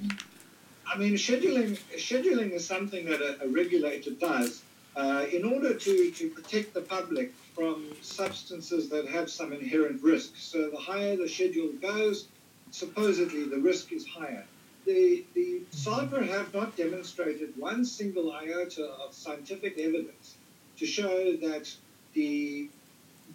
I 0.92 0.98
mean, 0.98 1.14
scheduling 1.14 1.78
scheduling 1.96 2.50
is 2.52 2.66
something 2.66 3.06
that 3.06 3.20
a, 3.20 3.44
a 3.44 3.48
regulator 3.48 4.10
does 4.10 4.63
uh, 4.96 5.26
in 5.32 5.44
order 5.44 5.74
to, 5.74 6.10
to 6.12 6.30
protect 6.30 6.74
the 6.74 6.80
public 6.80 7.34
from 7.54 7.86
substances 8.00 8.88
that 8.90 9.08
have 9.08 9.30
some 9.30 9.52
inherent 9.52 10.02
risk. 10.02 10.32
So 10.36 10.70
the 10.70 10.76
higher 10.76 11.16
the 11.16 11.28
schedule 11.28 11.72
goes, 11.80 12.28
supposedly 12.70 13.44
the 13.44 13.58
risk 13.58 13.92
is 13.92 14.06
higher. 14.06 14.44
The 14.86 15.24
the 15.34 15.62
SAHPRA 15.72 16.28
have 16.28 16.52
not 16.52 16.76
demonstrated 16.76 17.54
one 17.56 17.84
single 17.84 18.32
iota 18.32 18.84
of 18.84 19.14
scientific 19.14 19.78
evidence 19.78 20.36
to 20.76 20.86
show 20.86 21.36
that 21.36 21.72
the 22.12 22.68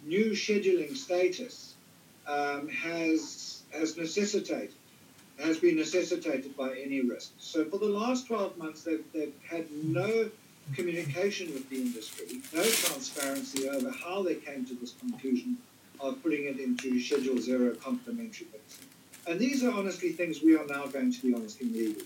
new 0.04 0.30
scheduling 0.30 0.96
status 0.96 1.74
um, 2.26 2.68
has 2.68 3.62
has 3.72 3.96
necessitated 3.96 4.74
has 5.40 5.58
been 5.58 5.76
necessitated 5.76 6.56
by 6.56 6.74
any 6.74 7.00
risk. 7.00 7.32
So 7.38 7.64
for 7.64 7.78
the 7.78 7.86
last 7.86 8.26
12 8.26 8.58
months, 8.58 8.82
they've, 8.82 9.04
they've 9.12 9.32
had 9.48 9.70
no 9.72 10.30
communication 10.74 11.52
with 11.52 11.68
the 11.70 11.76
industry, 11.76 12.40
no 12.52 12.62
transparency 12.62 13.68
over 13.68 13.90
how 13.90 14.22
they 14.22 14.34
came 14.34 14.64
to 14.66 14.74
this 14.74 14.94
conclusion 14.94 15.56
of 16.00 16.22
putting 16.22 16.44
it 16.44 16.58
into 16.58 17.00
Schedule 17.00 17.38
Zero 17.38 17.74
complementary 17.74 18.46
medicine. 18.52 18.86
And 19.26 19.38
these 19.38 19.62
are 19.62 19.72
honestly 19.72 20.12
things 20.12 20.42
we 20.42 20.56
are 20.56 20.66
now 20.66 20.86
going 20.86 21.12
to 21.12 21.22
be 21.22 21.34
honestly 21.34 21.66
legal 21.68 22.02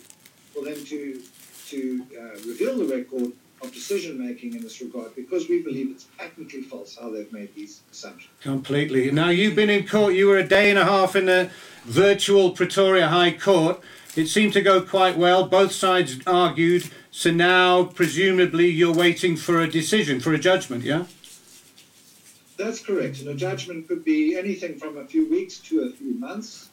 for 0.53 0.65
them 0.65 0.85
to 0.85 1.23
to 1.69 2.07
uh, 2.19 2.23
reveal 2.47 2.77
the 2.77 2.85
record 2.85 3.33
of 3.63 3.73
decision 3.73 4.19
making 4.19 4.55
in 4.55 4.63
this 4.63 4.81
regard 4.81 5.15
because 5.17 5.49
we 5.49 5.63
believe 5.63 5.91
it's 5.91 6.05
patently 6.19 6.61
false 6.61 6.97
how 6.97 7.09
they've 7.11 7.33
made 7.33 7.55
these 7.55 7.81
assumptions. 7.91 8.31
Completely. 8.43 9.11
Now 9.11 9.31
you've 9.31 9.55
been 9.55 9.71
in 9.71 9.87
court. 9.87 10.15
You 10.15 10.29
were 10.29 10.39
a 10.39 10.47
day 10.47 10.71
and 10.71 10.79
a 10.79 10.85
half 10.85 11.17
in 11.17 11.27
the 11.27 11.51
virtual 11.85 12.51
Pretoria 12.51 13.09
High 13.09 13.33
Court. 13.33 13.81
It 14.17 14.29
seemed 14.29 14.53
to 14.53 14.63
go 14.63 14.81
quite 14.81 15.17
well. 15.17 15.47
Both 15.47 15.73
sides 15.73 16.21
argued. 16.27 16.91
So 17.11 17.33
now, 17.33 17.85
presumably, 17.85 18.69
you're 18.69 18.95
waiting 18.95 19.37
for 19.37 19.61
a 19.61 19.69
decision, 19.69 20.21
for 20.21 20.33
a 20.33 20.39
judgment. 20.39 20.85
Yeah. 20.85 21.07
That's 22.57 22.81
correct. 22.81 23.21
And 23.21 23.29
a 23.29 23.35
judgment 23.35 23.89
could 23.89 24.05
be 24.05 24.37
anything 24.39 24.79
from 24.79 24.99
a 24.99 25.05
few 25.05 25.29
weeks 25.29 25.59
to 25.59 25.83
a 25.83 25.91
few 25.91 26.15
months. 26.15 26.71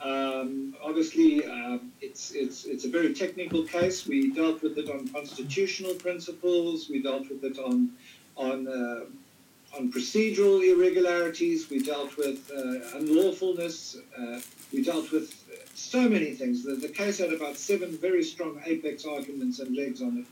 Um, 0.00 0.76
obviously, 0.82 1.44
um, 1.44 1.90
it's, 2.00 2.30
it's, 2.32 2.64
it's 2.64 2.84
a 2.84 2.88
very 2.88 3.12
technical 3.14 3.64
case. 3.64 4.06
We 4.06 4.32
dealt 4.32 4.62
with 4.62 4.78
it 4.78 4.88
on 4.88 5.08
constitutional 5.08 5.94
principles. 5.94 6.88
We 6.88 7.02
dealt 7.02 7.28
with 7.28 7.42
it 7.42 7.58
on, 7.58 7.90
on, 8.36 8.68
uh, 8.68 9.76
on 9.76 9.90
procedural 9.90 10.62
irregularities. 10.62 11.70
We 11.70 11.82
dealt 11.82 12.16
with 12.16 12.48
uh, 12.54 12.98
unlawfulness. 12.98 13.96
Uh, 14.16 14.40
we 14.72 14.84
dealt 14.84 15.10
with 15.10 15.43
so 15.74 16.08
many 16.08 16.32
things. 16.32 16.64
The, 16.64 16.74
the 16.74 16.88
case 16.88 17.18
had 17.18 17.32
about 17.32 17.56
seven 17.56 17.96
very 17.96 18.22
strong 18.22 18.60
apex 18.64 19.04
arguments 19.04 19.58
and 19.58 19.76
legs 19.76 20.02
on 20.02 20.18
it. 20.18 20.26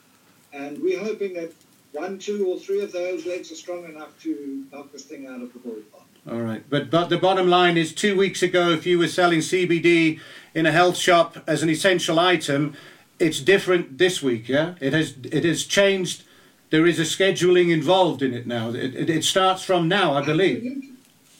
And 0.52 0.80
we're 0.82 1.02
hoping 1.02 1.34
that 1.34 1.52
one, 1.92 2.18
two, 2.18 2.46
or 2.46 2.58
three 2.58 2.82
of 2.82 2.92
those 2.92 3.26
legs 3.26 3.50
are 3.52 3.56
strong 3.56 3.84
enough 3.84 4.18
to 4.22 4.64
knock 4.72 4.92
this 4.92 5.04
thing 5.04 5.26
out 5.26 5.42
of 5.42 5.52
the 5.52 5.58
ballpark. 5.58 6.30
All 6.30 6.40
right. 6.40 6.62
But 6.70 6.90
but 6.90 7.08
the 7.08 7.18
bottom 7.18 7.48
line 7.48 7.76
is, 7.76 7.92
two 7.92 8.16
weeks 8.16 8.42
ago, 8.42 8.70
if 8.70 8.86
you 8.86 8.98
were 8.98 9.08
selling 9.08 9.40
CBD 9.40 10.20
in 10.54 10.66
a 10.66 10.72
health 10.72 10.96
shop 10.96 11.38
as 11.46 11.62
an 11.62 11.68
essential 11.68 12.18
item, 12.18 12.74
it's 13.18 13.40
different 13.40 13.98
this 13.98 14.22
week. 14.22 14.48
Yeah. 14.48 14.74
It 14.80 14.92
has 14.92 15.16
it 15.24 15.44
has 15.44 15.64
changed 15.64 16.22
there 16.70 16.86
is 16.86 16.98
a 16.98 17.02
scheduling 17.02 17.70
involved 17.70 18.22
in 18.22 18.32
it 18.32 18.46
now. 18.46 18.70
It, 18.70 18.94
it, 18.94 19.10
it 19.10 19.24
starts 19.24 19.62
from 19.62 19.88
now, 19.88 20.14
I 20.14 20.24
believe. 20.24 20.58
Absolutely. 20.58 20.90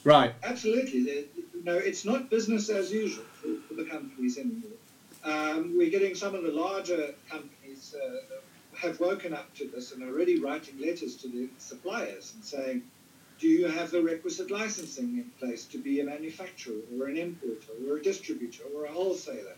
Right. 0.04 0.34
Absolutely. 0.42 1.26
No, 1.64 1.76
it's 1.76 2.04
not 2.04 2.28
business 2.28 2.68
as 2.68 2.92
usual 2.92 3.24
for, 3.42 3.56
for 3.68 3.74
the 3.74 3.84
companies 3.88 4.38
anymore. 4.38 4.70
Um, 5.24 5.76
we're 5.76 5.90
getting 5.90 6.14
some 6.14 6.34
of 6.34 6.42
the 6.42 6.50
larger 6.52 7.14
companies 7.30 7.94
uh, 7.94 8.16
have 8.76 8.98
woken 9.00 9.34
up 9.34 9.54
to 9.56 9.68
this 9.68 9.92
and 9.92 10.02
are 10.02 10.08
already 10.08 10.40
writing 10.40 10.78
letters 10.80 11.16
to 11.16 11.28
the 11.28 11.48
suppliers 11.58 12.32
and 12.34 12.44
saying, 12.44 12.82
do 13.38 13.48
you 13.48 13.66
have 13.68 13.90
the 13.90 14.02
requisite 14.02 14.50
licensing 14.50 15.18
in 15.18 15.30
place 15.38 15.64
to 15.66 15.78
be 15.78 16.00
a 16.00 16.04
manufacturer 16.04 16.76
or 16.98 17.08
an 17.08 17.16
importer 17.16 17.72
or 17.88 17.96
a 17.96 18.02
distributor 18.02 18.64
or 18.74 18.84
a 18.84 18.92
wholesaler? 18.92 19.56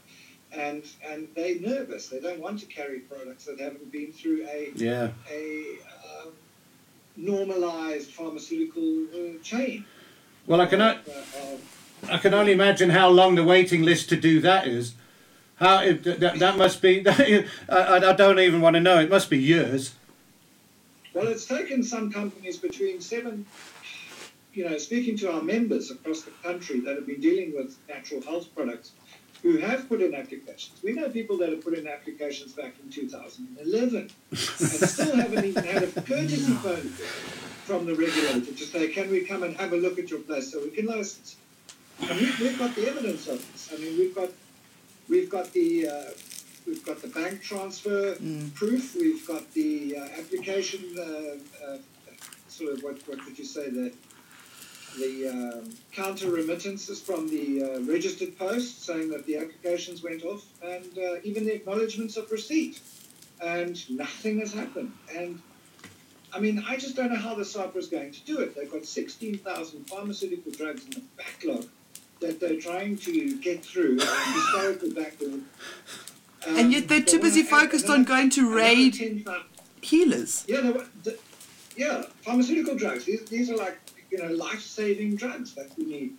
And, 0.52 0.84
and 1.06 1.28
they're 1.34 1.58
nervous. 1.60 2.08
They 2.08 2.20
don't 2.20 2.40
want 2.40 2.60
to 2.60 2.66
carry 2.66 3.00
products 3.00 3.44
that 3.46 3.58
haven't 3.58 3.90
been 3.90 4.12
through 4.12 4.46
a 4.46 4.70
Yeah. 4.76 5.10
a 5.30 5.64
um, 6.22 6.32
normalized 7.16 8.10
pharmaceutical 8.10 9.04
uh, 9.14 9.42
chain. 9.42 9.84
Well, 10.46 10.60
I 10.60 10.66
can 10.66 10.80
Uh, 10.80 10.98
of- 11.06 11.83
I 12.10 12.18
can 12.18 12.34
only 12.34 12.52
imagine 12.52 12.90
how 12.90 13.08
long 13.08 13.34
the 13.34 13.44
waiting 13.44 13.82
list 13.82 14.08
to 14.10 14.16
do 14.16 14.40
that 14.40 14.66
is. 14.66 14.94
How 15.56 15.82
it, 15.82 16.02
that, 16.04 16.38
that 16.38 16.56
must 16.56 16.82
be. 16.82 17.04
I, 17.08 17.46
I 17.68 18.12
don't 18.12 18.40
even 18.40 18.60
want 18.60 18.74
to 18.74 18.80
know. 18.80 18.98
It 19.00 19.10
must 19.10 19.30
be 19.30 19.38
years. 19.38 19.94
well, 21.14 21.28
it's 21.28 21.46
taken 21.46 21.82
some 21.82 22.10
companies 22.10 22.56
between 22.56 23.00
seven, 23.00 23.46
you 24.52 24.68
know, 24.68 24.76
speaking 24.78 25.16
to 25.18 25.32
our 25.32 25.42
members 25.42 25.90
across 25.90 26.22
the 26.22 26.32
country 26.42 26.80
that 26.80 26.96
have 26.96 27.06
been 27.06 27.20
dealing 27.20 27.54
with 27.54 27.76
natural 27.88 28.20
health 28.22 28.52
products 28.54 28.92
who 29.42 29.58
have 29.58 29.88
put 29.88 30.00
in 30.00 30.14
applications. 30.14 30.80
We 30.82 30.92
know 30.92 31.08
people 31.10 31.36
that 31.38 31.50
have 31.50 31.62
put 31.62 31.74
in 31.74 31.86
applications 31.86 32.52
back 32.52 32.74
in 32.82 32.90
2011 32.90 34.10
and 34.30 34.38
still 34.38 35.16
haven't 35.20 35.44
even 35.44 35.64
had 35.64 35.82
a 35.82 35.86
courtesy 35.86 36.54
phone 36.54 36.88
from 37.66 37.84
the 37.84 37.94
regulator 37.94 38.52
to 38.52 38.64
say, 38.64 38.88
can 38.88 39.10
we 39.10 39.20
come 39.20 39.42
and 39.42 39.54
have 39.58 39.72
a 39.72 39.76
look 39.76 39.98
at 39.98 40.10
your 40.10 40.20
place 40.20 40.50
so 40.50 40.62
we 40.62 40.70
can 40.70 40.86
license? 40.86 41.36
And 42.10 42.20
we, 42.20 42.26
we've 42.40 42.58
got 42.58 42.74
the 42.74 42.86
evidence 42.86 43.28
of 43.28 43.38
this. 43.52 43.70
I 43.72 43.78
mean, 43.78 43.96
we've 43.98 44.14
got 44.14 44.28
we've 45.08 45.30
got 45.30 45.52
the 45.52 45.88
uh, 45.88 46.10
we've 46.66 46.84
got 46.84 47.00
the 47.00 47.08
bank 47.08 47.42
transfer 47.42 48.16
proof. 48.54 48.94
We've 48.94 49.26
got 49.26 49.50
the 49.54 49.96
uh, 49.96 50.20
application. 50.20 50.82
Uh, 50.98 51.66
uh, 51.66 51.78
sort 52.48 52.72
of 52.72 52.82
what 52.82 52.96
what 53.08 53.24
would 53.24 53.38
you 53.38 53.44
say 53.44 53.68
the 53.70 53.92
the 54.98 55.28
um, 55.28 55.74
counter 55.92 56.30
remittances 56.30 57.00
from 57.00 57.28
the 57.28 57.62
uh, 57.64 57.80
registered 57.80 58.38
post 58.38 58.84
saying 58.84 59.08
that 59.10 59.26
the 59.26 59.36
applications 59.38 60.02
went 60.02 60.24
off, 60.24 60.44
and 60.62 60.98
uh, 60.98 61.16
even 61.24 61.44
the 61.44 61.54
acknowledgements 61.54 62.16
of 62.16 62.30
receipt, 62.30 62.80
and 63.42 63.90
nothing 63.90 64.38
has 64.38 64.52
happened. 64.52 64.92
And 65.16 65.40
I 66.32 66.38
mean, 66.38 66.62
I 66.68 66.76
just 66.76 66.96
don't 66.96 67.12
know 67.12 67.18
how 67.18 67.34
the 67.34 67.44
SAHPRA 67.44 67.76
is 67.76 67.88
going 67.88 68.12
to 68.12 68.20
do 68.24 68.40
it. 68.40 68.54
They've 68.54 68.70
got 68.70 68.84
16,000 68.84 69.88
pharmaceutical 69.88 70.52
drugs 70.52 70.84
in 70.84 70.90
the 70.90 71.02
backlog 71.16 71.66
that 72.24 72.40
they're 72.40 72.60
trying 72.60 72.96
to 73.08 73.36
get 73.38 73.64
through, 73.64 73.92
and 74.00 74.34
historical 74.40 74.90
backlog. 75.00 75.40
Um, 76.46 76.56
And 76.58 76.72
yet 76.72 76.88
they're 76.88 77.02
too 77.02 77.20
busy 77.20 77.40
I- 77.40 77.44
focused 77.44 77.84
another- 77.86 78.00
on 78.00 78.04
going 78.04 78.30
to 78.30 78.42
raid 78.54 78.94
healers. 79.80 80.44
yeah, 80.48 80.60
they 80.60 80.70
were, 80.70 80.86
the, 81.02 81.18
yeah, 81.76 82.02
pharmaceutical 82.22 82.74
drugs. 82.76 83.04
These, 83.04 83.24
these 83.34 83.50
are 83.50 83.56
like 83.56 83.78
you 84.10 84.18
know 84.22 84.30
life-saving 84.46 85.16
drugs 85.16 85.54
that 85.54 85.68
we 85.76 85.84
need. 85.84 86.10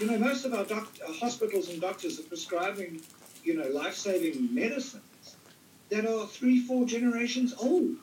You 0.00 0.06
know, 0.08 0.18
most 0.18 0.44
of 0.44 0.52
our 0.54 0.64
doc- 0.64 0.96
uh, 1.06 1.12
hospitals 1.12 1.68
and 1.70 1.80
doctors 1.80 2.18
are 2.20 2.24
prescribing 2.34 3.00
you 3.44 3.54
know 3.58 3.68
life-saving 3.68 4.54
medicines 4.54 5.02
that 5.90 6.04
are 6.06 6.26
three, 6.26 6.58
four 6.60 6.84
generations 6.86 7.54
old. 7.58 7.96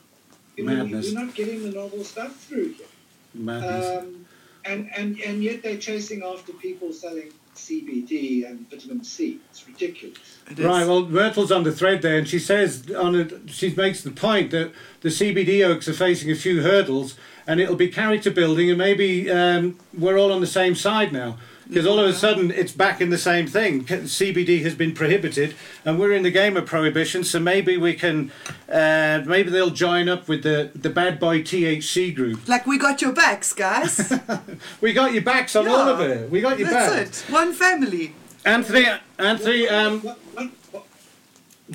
You 0.57 0.65
know, 0.65 0.75
Madness. 0.83 1.13
we're 1.13 1.19
not 1.23 1.33
getting 1.35 1.63
the 1.63 1.71
novel 1.71 2.03
stuff 2.03 2.33
through 2.45 2.69
here. 2.73 2.85
Madness. 3.33 4.03
Um, 4.03 4.25
and, 4.63 4.89
and, 4.95 5.19
and 5.21 5.43
yet 5.43 5.63
they're 5.63 5.77
chasing 5.89 6.21
after 6.23 6.51
people 6.53 6.93
selling 6.93 7.31
CBD 7.55 8.49
and 8.49 8.69
vitamin 8.69 9.03
C. 9.03 9.39
It's 9.49 9.67
ridiculous. 9.67 10.17
It 10.49 10.59
is. 10.59 10.65
Right, 10.65 10.87
well, 10.87 11.05
Myrtle's 11.05 11.51
on 11.51 11.63
the 11.63 11.71
thread 11.71 12.01
there, 12.01 12.17
and 12.17 12.27
she 12.27 12.39
says 12.39 12.89
on 12.91 13.15
it, 13.15 13.49
she 13.49 13.73
makes 13.75 14.01
the 14.01 14.11
point 14.11 14.51
that 14.51 14.71
the 15.01 15.09
CBD 15.09 15.65
oaks 15.65 15.87
are 15.87 15.93
facing 15.93 16.31
a 16.31 16.35
few 16.35 16.61
hurdles, 16.61 17.15
and 17.45 17.59
it'll 17.59 17.75
be 17.75 17.89
character 17.89 18.31
building, 18.31 18.69
and 18.69 18.77
maybe 18.77 19.29
um, 19.29 19.77
we're 19.97 20.17
all 20.17 20.31
on 20.31 20.41
the 20.41 20.47
same 20.47 20.75
side 20.75 21.11
now. 21.11 21.37
Because 21.71 21.87
all 21.87 21.99
of 21.99 22.05
a 22.05 22.11
sudden 22.13 22.51
it's 22.51 22.73
back 22.73 22.99
in 22.99 23.11
the 23.11 23.17
same 23.17 23.47
thing. 23.47 23.85
CBD 23.85 24.61
has 24.63 24.75
been 24.75 24.93
prohibited, 24.93 25.55
and 25.85 25.97
we're 25.97 26.11
in 26.11 26.21
the 26.21 26.29
game 26.29 26.57
of 26.57 26.65
prohibition. 26.65 27.23
So 27.23 27.39
maybe 27.39 27.77
we 27.77 27.93
can, 27.93 28.29
uh, 28.69 29.21
maybe 29.25 29.49
they'll 29.51 29.69
join 29.69 30.09
up 30.09 30.27
with 30.27 30.43
the 30.43 30.71
the 30.75 30.89
bad 30.89 31.17
boy 31.17 31.41
THC 31.43 32.13
group. 32.13 32.45
Like 32.45 32.67
we 32.67 32.77
got 32.77 33.01
your 33.01 33.13
backs, 33.13 33.53
guys. 33.53 34.11
We 34.81 34.91
got 34.91 35.13
your 35.13 35.21
backs 35.23 35.55
on 35.55 35.65
all 35.69 35.87
of 35.87 36.01
it. 36.01 36.29
We 36.29 36.41
got 36.41 36.59
your 36.59 36.67
That's 36.69 36.93
back. 36.93 37.29
it. 37.29 37.33
One 37.33 37.53
family. 37.53 38.15
Anthony, 38.43 38.85
Anthony, 39.17 39.69
um, 39.69 40.01
What- 40.01 40.19
what- 40.33 40.49
what- 40.71 40.85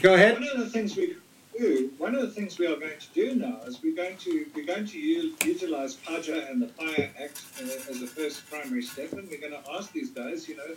go 0.03 0.13
ahead. 0.15 0.35
One 0.35 0.49
of 0.49 0.59
the 0.59 0.69
things 0.69 0.95
we 0.95 1.17
do, 1.59 1.91
one 1.99 2.15
of 2.15 2.23
the 2.23 2.31
things 2.31 2.59
we 2.59 2.67
are 2.67 2.77
going 2.77 2.99
to 2.99 3.07
do 3.15 3.35
now 3.35 3.61
is 3.67 3.83
we're 3.83 3.97
going 3.97 4.17
to 4.19 4.47
we're 4.55 4.67
going 4.67 4.87
to 4.87 4.99
utilize 4.99 5.97
PAJA 5.97 6.51
and 6.51 6.63
the 6.63 6.69
Fire 6.69 7.11
Act 7.23 7.43
uh, 7.61 7.91
as 7.91 8.03
a 8.03 8.07
first 8.07 8.49
primary 8.49 8.83
step, 8.83 9.13
and 9.13 9.29
we're 9.29 9.41
going 9.41 9.53
to 9.53 9.63
ask 9.73 9.93
these 9.93 10.11
guys, 10.11 10.49
you 10.49 10.57
know, 10.57 10.75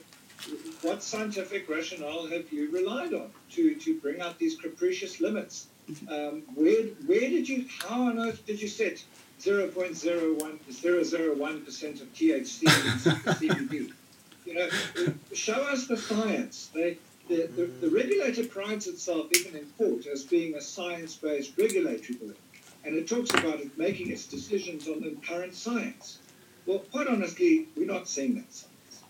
what 0.82 1.03
scientific 1.03 1.69
rationale 1.69 2.27
have 2.27 2.51
you 2.51 2.71
relied 2.71 3.13
on 3.13 3.30
to, 3.51 3.75
to 3.75 3.99
bring 3.99 4.21
out 4.21 4.39
these 4.39 4.55
capricious 4.55 5.19
limits? 5.19 5.67
Um, 6.07 6.43
where 6.53 6.84
where 7.07 7.21
did 7.21 7.49
you 7.49 7.65
how 7.80 8.03
on 8.03 8.19
earth 8.19 8.45
did 8.45 8.61
you 8.61 8.67
set 8.67 9.03
0.01 9.41 11.65
percent 11.65 12.01
of 12.01 12.13
THC 12.13 12.63
in 12.63 12.69
CBD? 12.69 13.91
You 14.45 14.55
know, 14.55 14.69
show 15.34 15.53
us 15.53 15.86
the 15.86 15.95
science. 15.95 16.71
They, 16.73 16.97
the, 17.30 17.47
the, 17.55 17.65
the 17.80 17.88
mm. 17.88 17.95
regulator 17.95 18.45
prides 18.45 18.88
itself, 18.88 19.27
even 19.38 19.55
in 19.55 19.65
court, 19.77 20.05
as 20.07 20.23
being 20.23 20.55
a 20.55 20.61
science-based 20.61 21.53
regulatory 21.57 22.17
body, 22.17 22.39
and 22.84 22.95
it 22.95 23.07
talks 23.07 23.30
about 23.30 23.59
it 23.59 23.77
making 23.77 24.11
its 24.11 24.25
decisions 24.25 24.88
on 24.88 24.99
the 24.99 25.15
current 25.25 25.53
science. 25.53 26.19
Well, 26.65 26.80
quite 26.91 27.07
honestly, 27.07 27.67
we're 27.77 27.86
not 27.86 28.07
seeing 28.07 28.36
that 28.36 28.53
science. 28.53 29.03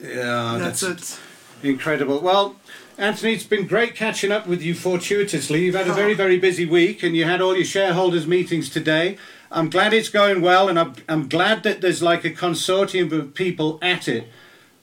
Yeah, 0.00 0.58
That's 0.58 0.82
it. 0.82 1.18
Incredible. 1.62 2.20
Well, 2.20 2.56
Anthony, 2.98 3.32
it's 3.32 3.44
been 3.44 3.66
great 3.66 3.94
catching 3.94 4.30
up 4.30 4.46
with 4.46 4.60
you 4.60 4.74
fortuitously. 4.74 5.64
You've 5.64 5.74
had 5.74 5.88
a 5.88 5.94
very, 5.94 6.12
very 6.12 6.38
busy 6.38 6.66
week 6.66 7.02
and 7.02 7.16
you 7.16 7.24
had 7.24 7.40
all 7.40 7.56
your 7.56 7.64
shareholders' 7.64 8.26
meetings 8.26 8.68
today. 8.68 9.16
I'm 9.50 9.70
glad 9.70 9.94
it's 9.94 10.10
going 10.10 10.42
well 10.42 10.68
and 10.68 10.78
I'm, 10.78 10.94
I'm 11.08 11.28
glad 11.28 11.62
that 11.62 11.80
there's 11.80 12.02
like 12.02 12.24
a 12.24 12.30
consortium 12.30 13.10
of 13.10 13.32
people 13.32 13.78
at 13.80 14.06
it 14.06 14.28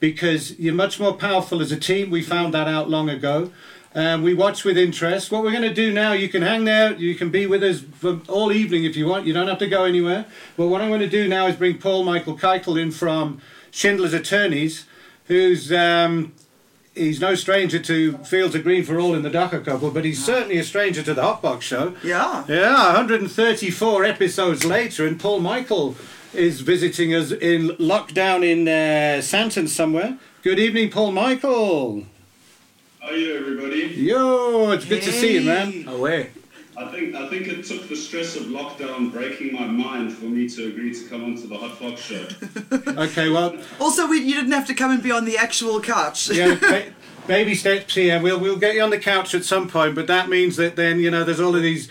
because 0.03 0.59
you're 0.59 0.73
much 0.73 0.99
more 0.99 1.13
powerful 1.13 1.61
as 1.61 1.71
a 1.71 1.79
team. 1.79 2.09
We 2.09 2.21
found 2.21 2.53
that 2.53 2.67
out 2.67 2.89
long 2.89 3.09
ago. 3.09 3.53
Um, 3.95 4.21
we 4.21 4.33
watch 4.33 4.65
with 4.65 4.77
interest. 4.77 5.31
What 5.31 5.43
we're 5.43 5.51
going 5.51 5.63
to 5.63 5.73
do 5.73 5.93
now, 5.93 6.11
you 6.11 6.27
can 6.27 6.41
hang 6.41 6.65
there, 6.65 6.91
you 6.91 7.15
can 7.15 7.29
be 7.29 7.47
with 7.47 7.63
us 7.63 7.79
for 7.79 8.19
all 8.27 8.51
evening 8.51 8.83
if 8.83 8.97
you 8.97 9.07
want. 9.07 9.25
You 9.25 9.31
don't 9.31 9.47
have 9.47 9.59
to 9.59 9.69
go 9.69 9.85
anywhere. 9.85 10.25
But 10.57 10.67
what 10.67 10.81
I'm 10.81 10.89
going 10.89 10.99
to 10.99 11.07
do 11.07 11.29
now 11.29 11.47
is 11.47 11.55
bring 11.55 11.77
Paul 11.77 12.03
Michael 12.03 12.37
Keichel 12.37 12.77
in 12.77 12.91
from 12.91 13.39
Schindler's 13.71 14.13
Attorneys, 14.13 14.87
who's 15.27 15.71
um, 15.71 16.33
he's 16.93 17.21
no 17.21 17.33
stranger 17.33 17.79
to 17.79 18.17
Fields 18.25 18.55
of 18.55 18.63
Green 18.63 18.83
for 18.83 18.99
All 18.99 19.15
in 19.15 19.21
the 19.21 19.29
Dagga 19.29 19.63
Couple, 19.63 19.89
but 19.89 20.03
he's 20.03 20.21
certainly 20.21 20.57
a 20.57 20.65
stranger 20.65 21.01
to 21.01 21.13
the 21.13 21.21
Hotbox 21.21 21.61
Show. 21.61 21.95
Yeah. 22.03 22.43
Yeah, 22.49 22.87
134 22.87 24.03
episodes 24.03 24.65
later, 24.65 25.07
and 25.07 25.17
Paul 25.17 25.39
Michael 25.39 25.95
is 26.33 26.61
visiting 26.61 27.13
us 27.13 27.31
in 27.31 27.69
lockdown 27.77 28.43
in 28.43 28.67
uh, 28.67 29.21
Sandton 29.21 29.67
somewhere. 29.67 30.17
Good 30.41 30.59
evening, 30.59 30.89
Paul 30.89 31.11
Michael. 31.11 32.05
How 33.01 33.09
are 33.09 33.15
you, 33.15 33.35
everybody? 33.35 33.81
Yo, 33.95 34.71
it's 34.71 34.85
good 34.85 35.01
to 35.03 35.11
see 35.11 35.35
you, 35.35 35.41
man. 35.41 35.71
Hey. 35.71 35.85
Away. 35.85 36.29
I 36.75 36.85
think 36.91 37.13
I 37.13 37.29
think 37.29 37.47
it 37.47 37.63
took 37.65 37.87
the 37.87 37.95
stress 37.95 38.35
of 38.35 38.43
lockdown 38.43 39.11
breaking 39.11 39.53
my 39.53 39.67
mind 39.67 40.11
for 40.11 40.25
me 40.25 40.49
to 40.49 40.67
agree 40.69 40.91
to 40.93 41.07
come 41.07 41.23
onto 41.23 41.47
the 41.47 41.55
Hotbox 41.55 41.97
show. 41.99 42.27
Okay, 43.03 43.29
well, 43.29 43.55
Also, 43.79 44.07
we, 44.07 44.19
you 44.21 44.33
didn't 44.33 44.53
have 44.53 44.65
to 44.67 44.73
come 44.73 44.89
and 44.91 45.03
be 45.03 45.11
on 45.11 45.25
the 45.25 45.37
actual 45.37 45.79
couch. 45.81 46.29
yeah, 46.29 46.55
ba- 46.55 46.91
baby 47.27 47.53
steps 47.53 47.93
here. 47.93 48.19
We'll 48.19 48.39
we'll 48.39 48.57
get 48.57 48.73
you 48.73 48.81
on 48.81 48.89
the 48.89 48.97
couch 48.97 49.35
at 49.35 49.45
some 49.45 49.67
point, 49.69 49.93
but 49.93 50.07
that 50.07 50.29
means 50.29 50.55
that 50.55 50.75
then 50.75 50.99
you 50.99 51.11
know 51.11 51.23
there's 51.23 51.39
all 51.39 51.55
of 51.55 51.61
these 51.61 51.89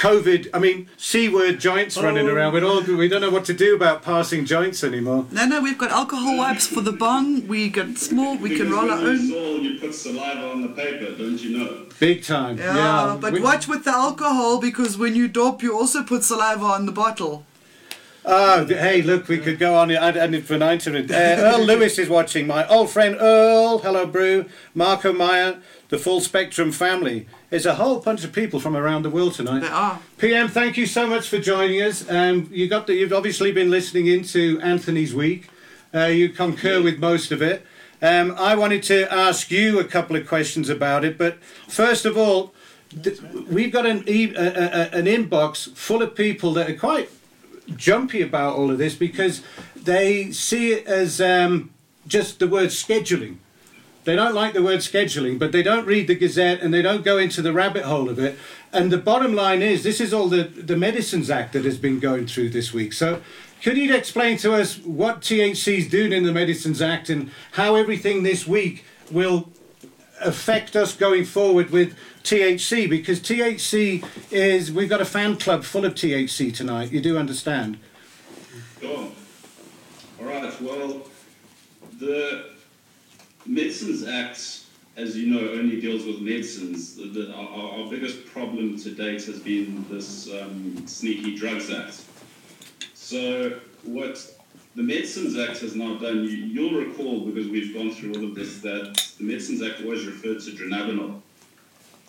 COVID. 0.00 0.48
I 0.54 0.58
mean, 0.58 0.88
c 0.96 1.28
word 1.28 1.60
joints 1.60 1.98
running 1.98 2.26
around. 2.26 2.54
We 2.54 2.62
all 2.62 2.80
we 2.82 3.06
don't 3.06 3.20
know 3.20 3.28
what 3.28 3.44
to 3.44 3.52
do 3.52 3.76
about 3.76 4.02
passing 4.02 4.46
joints 4.46 4.82
anymore. 4.82 5.26
No, 5.30 5.44
no, 5.44 5.60
we've 5.60 5.76
got 5.76 5.90
alcohol 5.90 6.38
wipes 6.38 6.66
for 6.66 6.80
the 6.80 6.92
bong. 6.92 7.46
We 7.46 7.68
got 7.68 7.98
small. 7.98 8.38
We 8.38 8.56
can 8.56 8.70
roll 8.70 8.90
our 8.90 8.96
when 8.96 9.04
you 9.04 9.10
own. 9.10 9.28
saw 9.28 9.62
you 9.62 9.78
put 9.78 9.94
saliva 9.94 10.50
on 10.52 10.62
the 10.62 10.68
paper, 10.68 11.14
don't 11.16 11.38
you 11.38 11.58
know? 11.58 11.86
Big 11.98 12.24
time. 12.24 12.56
Yeah, 12.56 12.76
Yeah, 12.76 13.16
but 13.20 13.34
We- 13.34 13.40
watch 13.40 13.68
with 13.68 13.84
the 13.84 13.92
alcohol 13.92 14.58
because 14.58 14.96
when 14.96 15.14
you 15.14 15.28
dope, 15.28 15.62
you 15.62 15.76
also 15.76 16.02
put 16.02 16.24
saliva 16.24 16.64
on 16.64 16.86
the 16.86 16.92
bottle. 16.92 17.44
Oh, 18.24 18.64
hey, 18.66 19.02
look, 19.02 19.28
we 19.28 19.38
could 19.38 19.58
go 19.58 19.74
on 19.74 19.90
and, 19.90 20.16
and 20.16 20.44
for 20.44 20.56
90 20.56 20.90
minutes. 20.90 21.12
Uh, 21.12 21.36
Earl 21.40 21.64
Lewis 21.64 21.98
is 21.98 22.08
watching. 22.08 22.46
My 22.46 22.66
old 22.68 22.90
friend 22.90 23.16
Earl, 23.18 23.78
hello, 23.78 24.06
Brew, 24.06 24.46
Marco 24.74 25.12
Meyer, 25.12 25.58
the 25.88 25.98
full 25.98 26.20
spectrum 26.20 26.70
family. 26.70 27.26
There's 27.50 27.66
a 27.66 27.74
whole 27.74 27.98
bunch 27.98 28.22
of 28.24 28.32
people 28.32 28.60
from 28.60 28.76
around 28.76 29.02
the 29.02 29.10
world 29.10 29.34
tonight. 29.34 29.60
There 29.60 29.70
are. 29.72 29.98
PM, 30.18 30.46
thank 30.48 30.76
you 30.76 30.86
so 30.86 31.06
much 31.06 31.28
for 31.28 31.38
joining 31.38 31.82
us. 31.82 32.08
Um, 32.08 32.48
you 32.52 32.68
got 32.68 32.86
the, 32.86 32.94
you've 32.94 33.12
obviously 33.12 33.50
been 33.50 33.70
listening 33.70 34.06
into 34.06 34.60
Anthony's 34.60 35.12
week. 35.14 35.48
Uh, 35.92 36.04
you 36.06 36.28
concur 36.28 36.80
with 36.80 37.00
most 37.00 37.32
of 37.32 37.42
it. 37.42 37.66
Um, 38.00 38.34
I 38.38 38.54
wanted 38.54 38.84
to 38.84 39.12
ask 39.12 39.50
you 39.50 39.80
a 39.80 39.84
couple 39.84 40.14
of 40.14 40.28
questions 40.28 40.68
about 40.68 41.04
it, 41.04 41.18
but 41.18 41.38
first 41.68 42.06
of 42.06 42.16
all, 42.16 42.54
th- 43.02 43.20
we've 43.50 43.72
got 43.72 43.84
an, 43.84 44.04
e- 44.06 44.32
a, 44.34 44.40
a, 44.40 44.64
a- 44.82 44.90
an 45.00 45.06
inbox 45.06 45.74
full 45.76 46.02
of 46.02 46.14
people 46.14 46.52
that 46.52 46.70
are 46.70 46.76
quite 46.76 47.10
jumpy 47.76 48.22
about 48.22 48.56
all 48.56 48.70
of 48.70 48.78
this 48.78 48.94
because 48.94 49.42
they 49.74 50.30
see 50.30 50.72
it 50.72 50.86
as 50.86 51.20
um, 51.20 51.70
just 52.06 52.38
the 52.38 52.46
word 52.46 52.68
scheduling. 52.68 53.36
They 54.04 54.16
don't 54.16 54.34
like 54.34 54.54
the 54.54 54.62
word 54.62 54.80
scheduling, 54.80 55.38
but 55.38 55.52
they 55.52 55.62
don't 55.62 55.86
read 55.86 56.06
the 56.06 56.14
Gazette 56.14 56.60
and 56.60 56.72
they 56.72 56.80
don't 56.80 57.04
go 57.04 57.18
into 57.18 57.42
the 57.42 57.52
rabbit 57.52 57.84
hole 57.84 58.08
of 58.08 58.18
it. 58.18 58.38
And 58.72 58.90
the 58.90 58.98
bottom 58.98 59.34
line 59.34 59.62
is, 59.62 59.82
this 59.82 60.00
is 60.00 60.14
all 60.14 60.28
the, 60.28 60.44
the 60.44 60.76
Medicines 60.76 61.28
Act 61.28 61.52
that 61.52 61.64
has 61.64 61.76
been 61.76 62.00
going 62.00 62.26
through 62.26 62.50
this 62.50 62.72
week. 62.72 62.92
So, 62.92 63.20
could 63.62 63.76
you 63.76 63.94
explain 63.94 64.38
to 64.38 64.54
us 64.54 64.78
what 64.78 65.20
THC 65.20 65.78
is 65.78 65.88
doing 65.88 66.12
in 66.12 66.24
the 66.24 66.32
Medicines 66.32 66.80
Act 66.80 67.10
and 67.10 67.30
how 67.52 67.74
everything 67.74 68.22
this 68.22 68.46
week 68.46 68.86
will 69.10 69.50
affect 70.22 70.76
us 70.76 70.96
going 70.96 71.26
forward 71.26 71.68
with 71.68 71.94
THC? 72.22 72.88
Because 72.88 73.20
THC 73.20 74.02
is, 74.30 74.72
we've 74.72 74.88
got 74.88 75.02
a 75.02 75.04
fan 75.04 75.36
club 75.36 75.64
full 75.64 75.84
of 75.84 75.94
THC 75.94 76.54
tonight. 76.54 76.90
You 76.90 77.02
do 77.02 77.18
understand? 77.18 77.78
Go 78.80 78.96
on. 78.96 79.12
All 80.20 80.26
right. 80.26 80.62
Well, 80.62 81.02
the 81.98 82.49
Medicines 83.46 84.06
Act, 84.06 84.64
as 84.96 85.16
you 85.16 85.34
know, 85.34 85.52
only 85.52 85.80
deals 85.80 86.04
with 86.04 86.20
medicines. 86.20 86.96
The, 86.96 87.04
the, 87.04 87.32
our, 87.32 87.80
our 87.80 87.90
biggest 87.90 88.26
problem 88.26 88.78
to 88.78 88.90
date 88.90 89.24
has 89.24 89.38
been 89.38 89.84
this 89.88 90.30
um, 90.32 90.86
sneaky 90.86 91.36
drugs 91.36 91.70
act. 91.70 92.04
So 92.94 93.60
what 93.84 94.24
the 94.76 94.82
Medicines 94.82 95.38
Act 95.38 95.60
has 95.60 95.74
now 95.74 95.96
done, 95.96 96.24
you, 96.24 96.30
you'll 96.30 96.80
recall 96.80 97.20
because 97.20 97.48
we've 97.48 97.74
gone 97.74 97.90
through 97.92 98.14
all 98.14 98.24
of 98.24 98.34
this, 98.34 98.60
that 98.60 99.14
the 99.18 99.24
Medicines 99.24 99.62
Act 99.62 99.82
always 99.82 100.06
referred 100.06 100.40
to 100.40 100.50
dronabinol. 100.50 101.20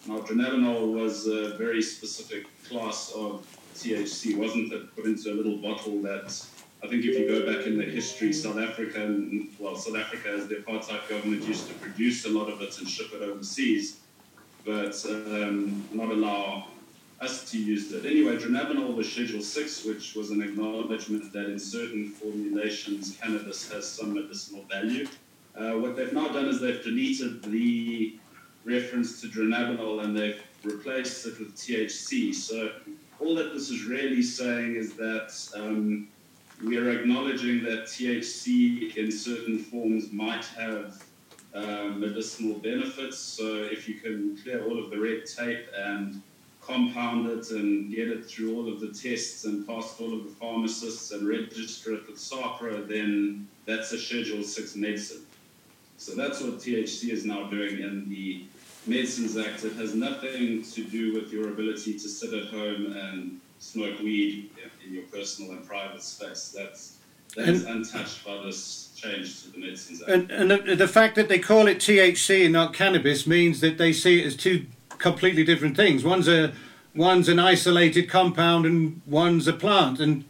Now, 0.07 0.19
dronabinol 0.19 0.93
was 0.93 1.27
a 1.27 1.55
very 1.57 1.81
specific 1.81 2.45
class 2.67 3.11
of 3.15 3.45
THC, 3.75 4.35
wasn't 4.35 4.73
it? 4.73 4.95
Put 4.95 5.05
into 5.05 5.31
a 5.31 5.35
little 5.35 5.57
bottle 5.57 6.01
that 6.01 6.45
I 6.83 6.87
think 6.87 7.05
if 7.05 7.17
you 7.17 7.27
go 7.27 7.45
back 7.45 7.67
in 7.67 7.77
the 7.77 7.83
history, 7.83 8.33
South 8.33 8.57
Africa, 8.57 9.21
well, 9.59 9.75
South 9.75 9.97
Africa 9.97 10.29
as 10.29 10.47
the 10.47 10.55
apartheid 10.55 11.07
government 11.07 11.43
used 11.43 11.67
to 11.67 11.73
produce 11.75 12.25
a 12.25 12.29
lot 12.29 12.49
of 12.49 12.61
it 12.61 12.77
and 12.79 12.89
ship 12.89 13.13
it 13.13 13.21
overseas, 13.21 13.99
but 14.65 14.95
um, 15.05 15.87
not 15.93 16.09
allow 16.09 16.67
us 17.19 17.49
to 17.51 17.59
use 17.59 17.91
it. 17.91 18.03
Anyway, 18.03 18.35
dronabinol 18.35 18.95
was 18.95 19.11
Schedule 19.11 19.43
6, 19.43 19.85
which 19.85 20.15
was 20.15 20.31
an 20.31 20.41
acknowledgement 20.41 21.31
that 21.33 21.45
in 21.45 21.59
certain 21.59 22.09
formulations, 22.09 23.15
cannabis 23.21 23.71
has 23.71 23.87
some 23.87 24.15
medicinal 24.15 24.63
value. 24.63 25.07
Uh, 25.55 25.73
what 25.73 25.95
they've 25.95 26.13
now 26.13 26.29
done 26.29 26.45
is 26.45 26.59
they've 26.59 26.83
deleted 26.83 27.43
the 27.43 28.17
reference 28.65 29.21
to 29.21 29.27
dronabinol 29.27 30.03
and 30.03 30.17
they've 30.17 30.41
replaced 30.63 31.27
it 31.27 31.37
with 31.37 31.55
THC. 31.55 32.33
So 32.33 32.71
all 33.19 33.35
that 33.35 33.53
this 33.53 33.69
is 33.69 33.83
really 33.83 34.23
saying 34.23 34.75
is 34.75 34.93
that 34.93 35.31
um, 35.55 36.07
we 36.63 36.77
are 36.77 36.89
acknowledging 36.89 37.63
that 37.63 37.85
THC 37.85 38.95
in 38.95 39.11
certain 39.11 39.59
forms 39.59 40.11
might 40.11 40.45
have 40.45 41.03
um, 41.53 41.99
medicinal 41.99 42.59
benefits. 42.59 43.17
So 43.17 43.63
if 43.63 43.87
you 43.89 43.95
can 43.95 44.37
clear 44.37 44.63
all 44.63 44.81
of 44.81 44.89
the 44.89 44.99
red 44.99 45.25
tape 45.25 45.67
and 45.75 46.21
compound 46.61 47.27
it 47.29 47.49
and 47.49 47.93
get 47.93 48.09
it 48.09 48.25
through 48.25 48.55
all 48.55 48.71
of 48.71 48.79
the 48.79 48.87
tests 48.87 49.45
and 49.45 49.65
past 49.67 49.99
all 49.99 50.13
of 50.13 50.23
the 50.23 50.29
pharmacists 50.29 51.11
and 51.11 51.27
register 51.27 51.93
it 51.93 52.07
with 52.07 52.17
SAHPRA, 52.17 52.87
then 52.87 53.47
that's 53.65 53.91
a 53.91 53.97
Schedule 53.97 54.43
6 54.43 54.75
medicine. 54.75 55.25
So 55.97 56.15
that's 56.15 56.41
what 56.41 56.59
THC 56.59 57.09
is 57.09 57.25
now 57.25 57.47
doing 57.49 57.79
in 57.79 58.07
the 58.09 58.45
Medicines 58.85 59.37
Act. 59.37 59.63
It 59.63 59.73
has 59.73 59.93
nothing 59.93 60.63
to 60.63 60.83
do 60.83 61.13
with 61.13 61.31
your 61.31 61.49
ability 61.49 61.93
to 61.93 62.09
sit 62.09 62.33
at 62.33 62.47
home 62.49 62.93
and 62.93 63.39
smoke 63.59 63.99
weed 63.99 64.49
in 64.91 64.97
your 64.97 65.07
personal 65.07 65.51
and 65.51 65.65
private 65.65 66.01
space. 66.01 66.53
That's 66.55 66.97
that 67.35 67.47
is 67.47 67.63
untouched 67.63 68.25
by 68.25 68.43
this 68.43 68.91
change 68.95 69.43
to 69.43 69.51
the 69.51 69.59
Medicines 69.59 70.01
Act. 70.01 70.11
And, 70.11 70.31
and 70.31 70.51
the, 70.51 70.75
the 70.75 70.87
fact 70.87 71.15
that 71.15 71.29
they 71.29 71.39
call 71.39 71.67
it 71.67 71.77
THC 71.77 72.43
and 72.43 72.51
not 72.51 72.73
cannabis 72.73 73.25
means 73.25 73.61
that 73.61 73.77
they 73.77 73.93
see 73.93 74.21
it 74.21 74.25
as 74.25 74.35
two 74.35 74.65
completely 74.97 75.45
different 75.45 75.77
things. 75.77 76.03
One's 76.03 76.27
a 76.27 76.51
one's 76.93 77.29
an 77.29 77.39
isolated 77.39 78.09
compound 78.09 78.65
and 78.65 79.01
one's 79.05 79.47
a 79.47 79.53
plant. 79.53 79.99
And 79.99 80.25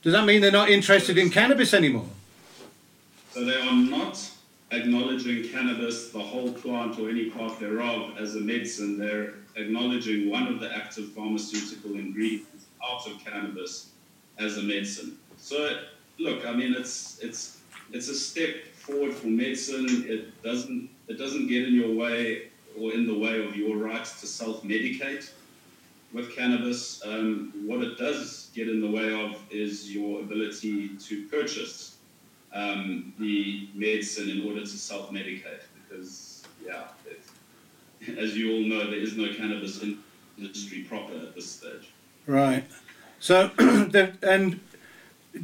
does 0.00 0.14
that 0.14 0.24
mean 0.24 0.40
they're 0.40 0.50
not 0.50 0.70
interested 0.70 1.18
in 1.18 1.28
cannabis 1.28 1.74
anymore? 1.74 2.08
So 3.32 3.44
they 3.44 3.60
are 3.60 3.72
not 3.72 4.18
acknowledging 4.70 5.48
cannabis, 5.48 6.10
the 6.10 6.18
whole 6.18 6.52
plant 6.52 6.98
or 6.98 7.10
any 7.10 7.28
part 7.28 7.60
thereof, 7.60 8.16
as 8.18 8.36
a 8.36 8.40
medicine. 8.40 8.98
They're 8.98 9.34
acknowledging 9.56 10.30
one 10.30 10.46
of 10.46 10.60
the 10.60 10.74
active 10.74 11.12
pharmaceutical 11.12 11.92
ingredients 11.92 12.64
out 12.82 13.06
of 13.06 13.22
cannabis 13.22 13.90
as 14.38 14.58
a 14.58 14.62
medicine. 14.62 15.18
So 15.36 15.80
look, 16.18 16.46
I 16.46 16.52
mean, 16.52 16.74
it's 16.74 17.18
it's 17.20 17.60
it's 17.92 18.08
a 18.08 18.14
step 18.14 18.66
forward 18.74 19.14
for 19.14 19.28
medicine. 19.28 20.04
It 20.08 20.42
doesn't 20.42 20.88
it 21.08 21.18
doesn't 21.18 21.46
get 21.48 21.66
in 21.66 21.74
your 21.74 21.94
way 21.94 22.48
or 22.78 22.92
in 22.92 23.06
the 23.06 23.18
way 23.18 23.44
of 23.44 23.56
your 23.56 23.76
right 23.76 24.04
to 24.04 24.26
self-medicate 24.26 25.30
with 26.12 26.34
cannabis. 26.34 27.02
Um, 27.04 27.52
what 27.66 27.82
it 27.82 27.98
does 27.98 28.50
get 28.54 28.68
in 28.68 28.80
the 28.80 28.90
way 28.90 29.12
of 29.12 29.42
is 29.50 29.92
your 29.92 30.20
ability 30.20 30.96
to 30.96 31.26
purchase 31.28 31.96
um, 32.52 33.12
the 33.18 33.68
medicine 33.74 34.30
in 34.30 34.46
order 34.46 34.60
to 34.60 34.66
self-medicate. 34.66 35.62
Because 35.88 36.44
yeah, 36.64 36.84
it, 37.06 38.18
as 38.18 38.36
you 38.36 38.52
all 38.52 38.62
know, 38.62 38.90
there 38.90 39.00
is 39.00 39.16
no 39.16 39.34
cannabis 39.34 39.82
industry 40.38 40.82
proper 40.88 41.14
at 41.14 41.34
this 41.34 41.50
stage. 41.50 41.90
Right. 42.26 42.64
So, 43.20 43.48
the, 43.56 44.12
and 44.22 44.60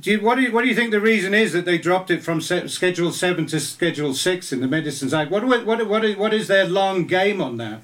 do 0.01 0.13
you, 0.13 0.21
what 0.21 0.37
do 0.37 0.43
you 0.43 0.53
what 0.53 0.63
do 0.63 0.69
you 0.69 0.75
think 0.75 0.91
the 0.91 1.01
reason 1.01 1.35
is 1.35 1.53
that 1.53 1.65
they 1.65 1.79
dropped 1.79 2.11
it 2.11 2.23
from 2.23 2.41
se- 2.41 2.69
Schedule 2.69 3.13
Seven 3.13 3.47
to 3.47 3.61
Schedule 3.61 4.15
Six 4.15 4.53
in 4.53 4.61
the 4.61 4.69
Medicines 4.69 5.15
Act? 5.15 5.31
What 5.31 5.45
what 5.45 5.67
what 5.67 5.87
what, 5.87 6.19
what 6.19 6.35
is 6.35 6.49
their 6.49 6.67
long 6.67 7.07
game 7.07 7.41
on 7.41 7.57
that? 7.59 7.81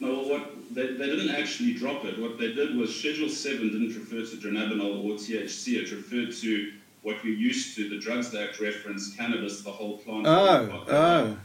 No, 0.00 0.22
what 0.22 0.74
they, 0.74 0.88
they 0.88 1.06
didn't 1.06 1.30
actually 1.30 1.74
drop 1.74 2.04
it. 2.04 2.18
What 2.18 2.38
they 2.38 2.52
did 2.52 2.76
was 2.76 2.94
Schedule 2.94 3.28
7 3.28 3.68
didn't 3.68 3.94
refer 3.94 4.28
to 4.28 4.36
dronabinol 4.36 5.04
or 5.04 5.14
THC. 5.14 5.82
It 5.82 5.92
referred 5.92 6.34
to 6.42 6.72
what 7.02 7.22
we 7.22 7.32
used 7.32 7.76
to, 7.76 7.88
the 7.88 7.98
Drugs 7.98 8.34
Act 8.34 8.60
reference, 8.60 9.14
cannabis, 9.14 9.62
the 9.62 9.70
whole 9.70 9.98
plant. 9.98 10.26
Oh, 10.26 10.84
oh, 10.88 11.36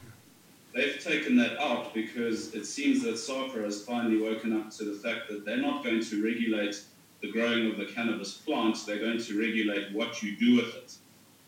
They've 0.74 1.04
taken 1.04 1.36
that 1.38 1.60
out 1.60 1.94
because 1.94 2.54
it 2.56 2.66
seems 2.66 3.04
that 3.04 3.16
SAHPRA 3.16 3.66
has 3.66 3.84
finally 3.84 4.22
woken 4.22 4.56
up 4.56 4.72
to 4.78 4.86
the 4.86 4.94
fact 4.94 5.28
that 5.30 5.46
they're 5.46 5.58
not 5.58 5.84
going 5.84 6.04
to 6.04 6.24
regulate 6.24 6.82
the 7.22 7.32
growing 7.32 7.70
of 7.72 7.78
the 7.78 7.86
cannabis 7.86 8.34
plants, 8.34 8.86
they're 8.86 9.00
going 9.00 9.22
to 9.22 9.40
regulate 9.40 9.92
what 9.92 10.24
you 10.24 10.36
do 10.36 10.56
with 10.58 10.76
it. 10.76 10.96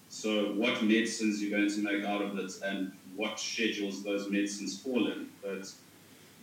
So, 0.09 0.53
what 0.53 0.83
medicines 0.83 1.41
you're 1.41 1.57
going 1.57 1.69
to 1.69 1.81
make 1.81 2.03
out 2.03 2.21
of 2.21 2.37
it 2.37 2.51
and 2.63 2.91
what 3.15 3.39
schedules 3.39 4.03
those 4.03 4.29
medicines 4.29 4.79
fall 4.79 5.07
in. 5.07 5.29
But 5.41 5.71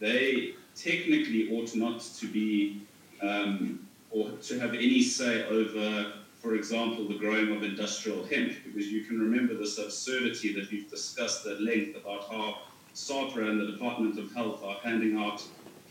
they 0.01 0.55
technically 0.74 1.51
ought 1.53 1.74
not 1.74 2.01
to 2.01 2.26
be 2.26 2.81
um, 3.20 3.87
or 4.11 4.31
to 4.31 4.59
have 4.59 4.74
any 4.74 5.03
say 5.03 5.45
over, 5.47 6.12
for 6.41 6.55
example, 6.55 7.07
the 7.07 7.18
growing 7.18 7.55
of 7.55 7.62
industrial 7.62 8.24
hemp, 8.26 8.53
because 8.64 8.91
you 8.91 9.05
can 9.05 9.20
remember 9.20 9.55
this 9.55 9.79
absurdity 9.79 10.55
that 10.55 10.70
we've 10.70 10.89
discussed 10.89 11.47
at 11.47 11.61
length 11.61 11.97
about 11.97 12.24
how 12.31 12.59
SAHPRA 12.95 13.51
and 13.51 13.61
the 13.61 13.66
Department 13.66 14.18
of 14.18 14.33
Health 14.33 14.64
are 14.64 14.76
handing 14.83 15.18
out 15.18 15.43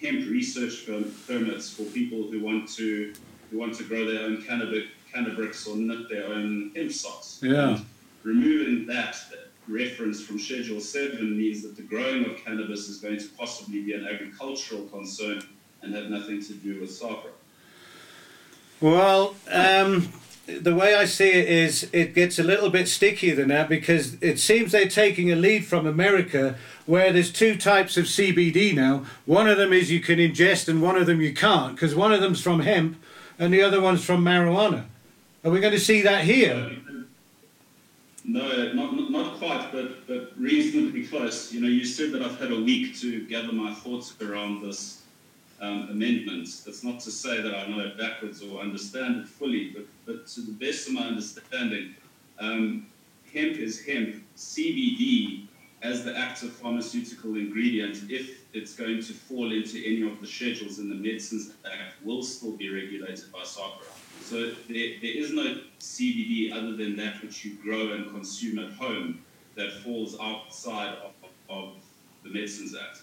hemp 0.01 0.27
research 0.29 0.85
permits 1.27 1.69
for 1.69 1.83
people 1.83 2.23
who 2.23 2.39
want 2.39 2.69
to 2.69 3.13
who 3.49 3.57
want 3.57 3.75
to 3.75 3.83
grow 3.83 4.05
their 4.05 4.23
own 4.23 4.41
cannabis, 4.41 5.67
or 5.67 5.75
knit 5.75 6.09
their 6.09 6.27
own 6.27 6.71
hemp 6.75 6.91
socks. 6.91 7.39
Yeah. 7.41 7.69
And 7.69 7.85
removing 8.23 8.85
that, 8.87 9.15
that 9.31 9.47
reference 9.67 10.21
from 10.21 10.39
Schedule 10.39 10.79
7 10.79 11.37
means 11.37 11.63
that 11.63 11.75
the 11.75 11.81
growing 11.81 12.25
of 12.25 12.37
cannabis 12.37 12.87
is 12.87 12.97
going 12.97 13.17
to 13.17 13.27
possibly 13.37 13.81
be 13.81 13.93
an 13.93 14.07
agricultural 14.07 14.83
concern 14.87 15.41
and 15.81 15.93
have 15.93 16.09
nothing 16.09 16.41
to 16.43 16.53
do 16.53 16.79
with 16.79 16.89
SAHPRA. 16.89 17.31
Well, 18.79 19.35
um, 19.51 20.13
the 20.45 20.73
way 20.73 20.95
I 20.95 21.05
see 21.05 21.29
it 21.29 21.49
is 21.49 21.89
it 21.91 22.13
gets 22.13 22.39
a 22.39 22.43
little 22.43 22.69
bit 22.69 22.87
stickier 22.87 23.35
than 23.35 23.49
that 23.49 23.67
because 23.67 24.21
it 24.21 24.39
seems 24.39 24.71
they're 24.71 24.87
taking 24.87 25.31
a 25.31 25.35
lead 25.35 25.65
from 25.65 25.85
America 25.85 26.55
where 26.85 27.11
there's 27.11 27.31
two 27.31 27.57
types 27.57 27.97
of 27.97 28.05
CBD 28.05 28.73
now. 28.73 29.03
One 29.25 29.49
of 29.49 29.57
them 29.57 29.73
is 29.73 29.91
you 29.91 29.99
can 29.99 30.19
ingest 30.19 30.69
and 30.69 30.81
one 30.81 30.95
of 30.95 31.05
them 31.05 31.21
you 31.21 31.33
can't 31.33 31.75
because 31.75 31.95
one 31.95 32.13
of 32.13 32.21
them's 32.21 32.41
from 32.41 32.61
hemp 32.61 32.97
and 33.39 33.53
the 33.53 33.61
other 33.61 33.81
one's 33.81 34.03
from 34.03 34.23
marijuana. 34.23 34.85
Are 35.43 35.51
we 35.51 35.59
going 35.59 35.73
to 35.73 35.79
see 35.79 36.01
that 36.01 36.23
here? 36.23 36.71
No, 38.25 38.73
not, 38.73 39.09
not 39.09 39.37
quite, 39.37 39.71
but 39.71 40.05
but 40.05 40.33
reasonably 40.37 41.07
close. 41.07 41.53
You 41.53 41.61
know, 41.61 41.69
you 41.69 41.85
said 41.85 42.11
that 42.11 42.21
I've 42.21 42.37
had 42.39 42.51
a 42.51 42.59
week 42.59 42.97
to 42.99 43.25
gather 43.25 43.53
my 43.53 43.73
thoughts 43.73 44.13
around 44.21 44.61
this 44.61 45.03
um, 45.61 45.87
amendment. 45.89 46.49
That's 46.65 46.83
not 46.83 46.99
to 47.01 47.11
say 47.11 47.41
that 47.41 47.55
I 47.55 47.67
know 47.67 47.79
it 47.79 47.97
backwards 47.97 48.43
or 48.43 48.59
understand 48.59 49.21
it 49.21 49.27
fully, 49.27 49.69
but 49.69 49.85
but 50.05 50.27
to 50.27 50.41
the 50.41 50.51
best 50.51 50.87
of 50.87 50.95
my 50.95 51.03
understanding, 51.03 51.95
um, 52.39 52.87
hemp 53.33 53.55
is 53.57 53.85
hemp. 53.85 54.15
CBD 54.35 55.46
as 55.81 56.03
the 56.03 56.17
active 56.17 56.51
pharmaceutical 56.53 57.35
ingredient, 57.35 58.09
if 58.09 58.41
it's 58.53 58.75
going 58.75 59.01
to 59.01 59.13
fall 59.13 59.51
into 59.51 59.77
any 59.77 60.01
of 60.01 60.19
the 60.19 60.27
schedules 60.27 60.79
in 60.79 60.89
the 60.89 60.95
Medicines 60.95 61.53
Act, 61.65 62.03
will 62.03 62.23
still 62.23 62.53
be 62.53 62.69
regulated 62.69 63.31
by 63.31 63.41
SAHPRA. 63.41 63.85
So 64.23 64.51
there, 64.67 64.95
there 65.01 65.15
is 65.15 65.31
no 65.31 65.61
CBD 65.79 66.51
other 66.51 66.75
than 66.75 66.95
that 66.97 67.21
which 67.21 67.45
you 67.45 67.55
grow 67.61 67.93
and 67.93 68.11
consume 68.11 68.59
at 68.59 68.71
home 68.73 69.21
that 69.55 69.71
falls 69.83 70.17
outside 70.19 70.97
of, 70.97 71.13
of 71.49 71.73
the 72.23 72.29
Medicines 72.29 72.75
Act. 72.75 73.01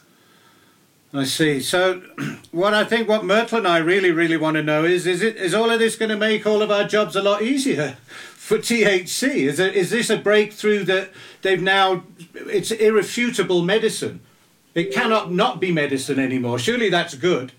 I 1.15 1.23
see. 1.23 1.61
So, 1.61 2.03
what 2.51 2.75
I 2.75 2.83
think, 2.85 3.09
what 3.09 3.25
Myrtle 3.25 3.59
and 3.59 3.69
I 3.69 3.79
really, 3.79 4.11
really 4.11 4.37
want 4.37 4.57
to 4.57 4.63
know 4.65 4.85
is, 4.85 5.07
is 5.07 5.23
it 5.23 5.37
is 5.37 5.55
all 5.55 5.71
of 5.71 5.79
this 5.79 5.95
going 5.95 6.09
to 6.09 6.17
make 6.17 6.45
all 6.45 6.61
of 6.61 6.73
our 6.73 6.85
jobs 6.85 7.15
a 7.15 7.23
lot 7.23 7.41
easier 7.43 7.97
for 8.35 8.59
THC? 8.59 9.29
Is 9.47 9.61
it, 9.61 9.75
is 9.77 9.91
this 9.91 10.11
a 10.11 10.17
breakthrough 10.19 10.83
that 10.85 11.11
they've 11.43 11.63
now? 11.63 12.03
It's 12.35 12.73
irrefutable 12.73 13.63
medicine. 13.63 14.21
It 14.75 14.93
cannot 14.93 15.31
not 15.33 15.61
be 15.61 15.71
medicine 15.71 16.19
anymore. 16.19 16.59
Surely 16.59 16.91
that's 16.91 17.15
good. 17.15 17.53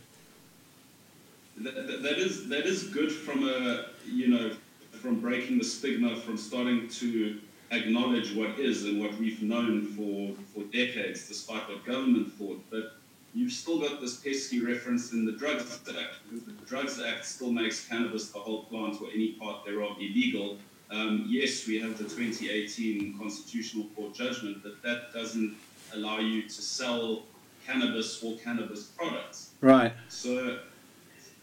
That, 1.57 2.03
that- 2.03 2.17
is 2.17 2.49
that 2.49 2.65
is 2.65 2.83
good 2.89 3.09
from 3.11 3.47
a 3.47 3.85
you 4.05 4.27
know 4.27 4.51
from 4.91 5.21
breaking 5.21 5.57
the 5.57 5.63
stigma 5.63 6.17
from 6.17 6.37
starting 6.37 6.89
to 6.89 7.39
acknowledge 7.71 8.35
what 8.35 8.59
is 8.59 8.83
and 8.83 8.99
what 8.99 9.17
we've 9.17 9.41
known 9.41 9.85
for 9.95 10.33
for 10.53 10.67
decades, 10.71 11.25
despite 11.29 11.69
what 11.69 11.85
government 11.85 12.33
thought. 12.33 12.61
But 12.69 12.97
you've 13.35 13.51
still 13.51 13.79
got 13.79 13.99
this 13.99 14.15
pesky 14.15 14.61
reference 14.61 15.11
in 15.11 15.25
the 15.25 15.33
Drugs 15.33 15.79
Act 15.89 16.15
the 16.31 16.51
Drugs 16.65 17.01
Act 17.01 17.25
still 17.25 17.51
makes 17.51 17.87
cannabis, 17.87 18.31
the 18.31 18.39
whole 18.39 18.63
plant 18.63 18.99
or 19.01 19.07
any 19.13 19.33
part 19.33 19.65
thereof, 19.65 19.97
illegal. 19.99 20.57
Um, 20.89 21.25
yes, 21.27 21.67
we 21.67 21.79
have 21.79 21.97
the 21.97 22.05
2018 22.05 23.17
Constitutional 23.17 23.85
Court 23.95 24.13
judgment, 24.13 24.63
but 24.63 24.81
that 24.83 25.13
doesn't 25.13 25.55
allow 25.93 26.19
you 26.19 26.43
to 26.43 26.61
sell 26.61 27.23
cannabis 27.65 28.23
or 28.23 28.37
cannabis 28.37 28.83
products. 28.83 29.51
Right. 29.61 29.93
So 30.07 30.59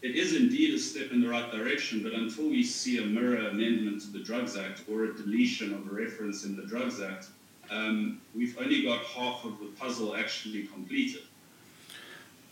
it 0.01 0.15
is 0.15 0.35
indeed 0.35 0.73
a 0.73 0.79
step 0.79 1.11
in 1.11 1.21
the 1.21 1.29
right 1.29 1.51
direction, 1.51 2.01
but 2.01 2.13
until 2.13 2.49
we 2.49 2.63
see 2.63 3.03
a 3.03 3.05
mirror 3.05 3.49
amendment 3.49 4.01
to 4.01 4.07
the 4.07 4.19
Drugs 4.19 4.57
Act 4.57 4.83
or 4.89 5.05
a 5.05 5.13
deletion 5.13 5.73
of 5.73 5.87
a 5.87 5.93
reference 5.93 6.45
in 6.45 6.55
the 6.55 6.63
Drugs 6.63 7.01
Act, 7.01 7.27
um, 7.69 8.21
we've 8.35 8.57
only 8.59 8.83
got 8.83 9.03
half 9.03 9.45
of 9.45 9.59
the 9.59 9.67
puzzle 9.77 10.15
actually 10.15 10.63
completed. 10.63 11.23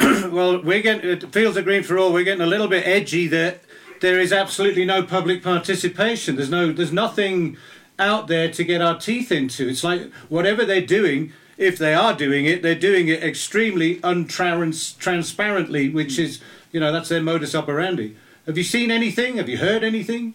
well, 0.31 0.61
we're 0.63 0.81
getting 0.81 1.29
Fields 1.29 1.57
of 1.57 1.63
Green 1.63 1.83
for 1.83 1.97
All. 1.97 2.11
We're 2.11 2.23
getting 2.23 2.41
a 2.41 2.47
little 2.47 2.67
bit 2.67 2.87
edgy 2.87 3.27
that 3.27 3.61
there 3.99 4.19
is 4.19 4.33
absolutely 4.33 4.83
no 4.83 5.03
public 5.03 5.43
participation. 5.43 6.35
There's 6.35 6.49
no, 6.49 6.71
there's 6.71 6.91
nothing 6.91 7.57
out 7.99 8.27
there 8.27 8.51
to 8.51 8.63
get 8.63 8.81
our 8.81 8.97
teeth 8.97 9.31
into. 9.31 9.67
It's 9.67 9.83
like 9.83 10.11
whatever 10.27 10.65
they're 10.65 10.81
doing, 10.85 11.33
if 11.57 11.77
they 11.77 11.93
are 11.93 12.15
doing 12.15 12.45
it, 12.45 12.63
they're 12.63 12.73
doing 12.73 13.09
it 13.09 13.23
extremely 13.23 13.97
untrans- 13.97 14.97
transparently, 14.97 15.89
which 15.89 16.17
is, 16.17 16.41
you 16.71 16.79
know, 16.79 16.91
that's 16.91 17.09
their 17.09 17.21
modus 17.21 17.53
operandi. 17.53 18.15
Have 18.47 18.57
you 18.57 18.63
seen 18.63 18.89
anything? 18.89 19.37
Have 19.37 19.49
you 19.49 19.57
heard 19.57 19.83
anything? 19.83 20.33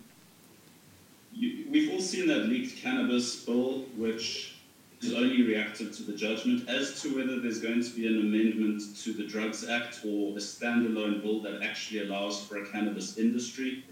You, 1.32 1.66
we've 1.70 1.92
all 1.92 2.00
seen 2.00 2.28
that 2.28 2.46
leaked 2.46 2.76
cannabis 2.76 3.44
bill, 3.44 3.86
which 3.96 4.55
is 5.00 5.14
only 5.14 5.42
reactive 5.42 5.94
to 5.96 6.02
the 6.02 6.14
judgment. 6.14 6.68
As 6.68 7.00
to 7.02 7.14
whether 7.16 7.38
there's 7.40 7.60
going 7.60 7.82
to 7.82 7.90
be 7.90 8.06
an 8.06 8.20
amendment 8.20 8.96
to 9.02 9.12
the 9.12 9.26
Drugs 9.26 9.68
Act 9.68 10.00
or 10.04 10.32
a 10.32 10.40
standalone 10.40 11.22
bill 11.22 11.40
that 11.42 11.62
actually 11.62 12.08
allows 12.08 12.42
for 12.42 12.62
a 12.62 12.66
cannabis 12.66 13.18
industry, 13.18 13.84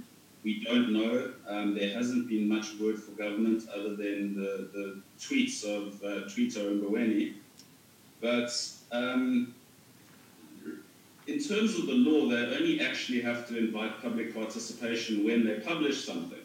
we 0.45 0.63
don't 0.63 0.93
know. 0.93 1.33
Um, 1.49 1.75
there 1.75 1.93
hasn't 1.95 2.29
been 2.29 2.49
much 2.49 2.75
word 2.81 3.03
for 3.03 3.13
government 3.13 3.65
other 3.75 3.97
than 3.97 4.35
the, 4.35 4.69
the 4.73 5.01
tweets 5.19 5.65
of 5.65 6.03
uh, 6.05 6.29
Twitter 6.29 6.69
and 6.69 6.83
Mboweni. 6.83 7.35
But 8.21 8.53
um, 8.93 9.55
in 11.27 11.43
terms 11.43 11.79
of 11.79 11.87
the 11.87 11.95
law, 11.95 12.29
they 12.29 12.57
only 12.57 12.81
actually 12.81 13.23
have 13.23 13.49
to 13.49 13.59
invite 13.59 14.03
public 14.03 14.35
participation 14.35 15.25
when 15.25 15.47
they 15.47 15.61
publish 15.61 16.05
something. 16.05 16.39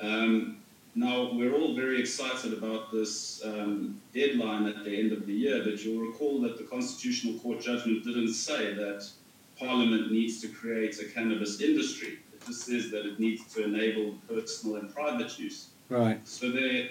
Um, 0.00 0.57
now, 0.98 1.30
we're 1.32 1.54
all 1.54 1.76
very 1.76 2.00
excited 2.00 2.52
about 2.52 2.90
this 2.90 3.40
um, 3.44 4.00
deadline 4.12 4.66
at 4.66 4.82
the 4.82 4.98
end 4.98 5.12
of 5.12 5.26
the 5.26 5.32
year, 5.32 5.62
but 5.62 5.84
you'll 5.84 6.04
recall 6.04 6.40
that 6.40 6.58
the 6.58 6.64
Constitutional 6.64 7.38
Court 7.38 7.60
judgment 7.60 8.02
didn't 8.02 8.32
say 8.32 8.74
that 8.74 9.08
Parliament 9.56 10.10
needs 10.10 10.40
to 10.40 10.48
create 10.48 11.00
a 11.00 11.04
cannabis 11.04 11.60
industry. 11.60 12.18
It 12.32 12.44
just 12.44 12.66
says 12.66 12.90
that 12.90 13.06
it 13.06 13.20
needs 13.20 13.44
to 13.54 13.62
enable 13.62 14.16
personal 14.28 14.78
and 14.78 14.92
private 14.92 15.38
use. 15.38 15.68
Right. 15.88 16.18
So 16.26 16.50
there, 16.50 16.88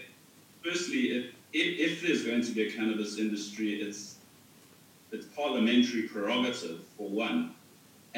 firstly, 0.63 1.11
if, 1.11 1.25
if, 1.51 1.91
if 1.91 2.01
there's 2.01 2.23
going 2.23 2.43
to 2.43 2.51
be 2.51 2.69
a 2.69 2.71
cannabis 2.71 3.17
industry, 3.17 3.81
it's 3.81 4.15
it's 5.11 5.25
parliamentary 5.25 6.03
prerogative 6.03 6.79
for 6.97 7.09
one, 7.09 7.55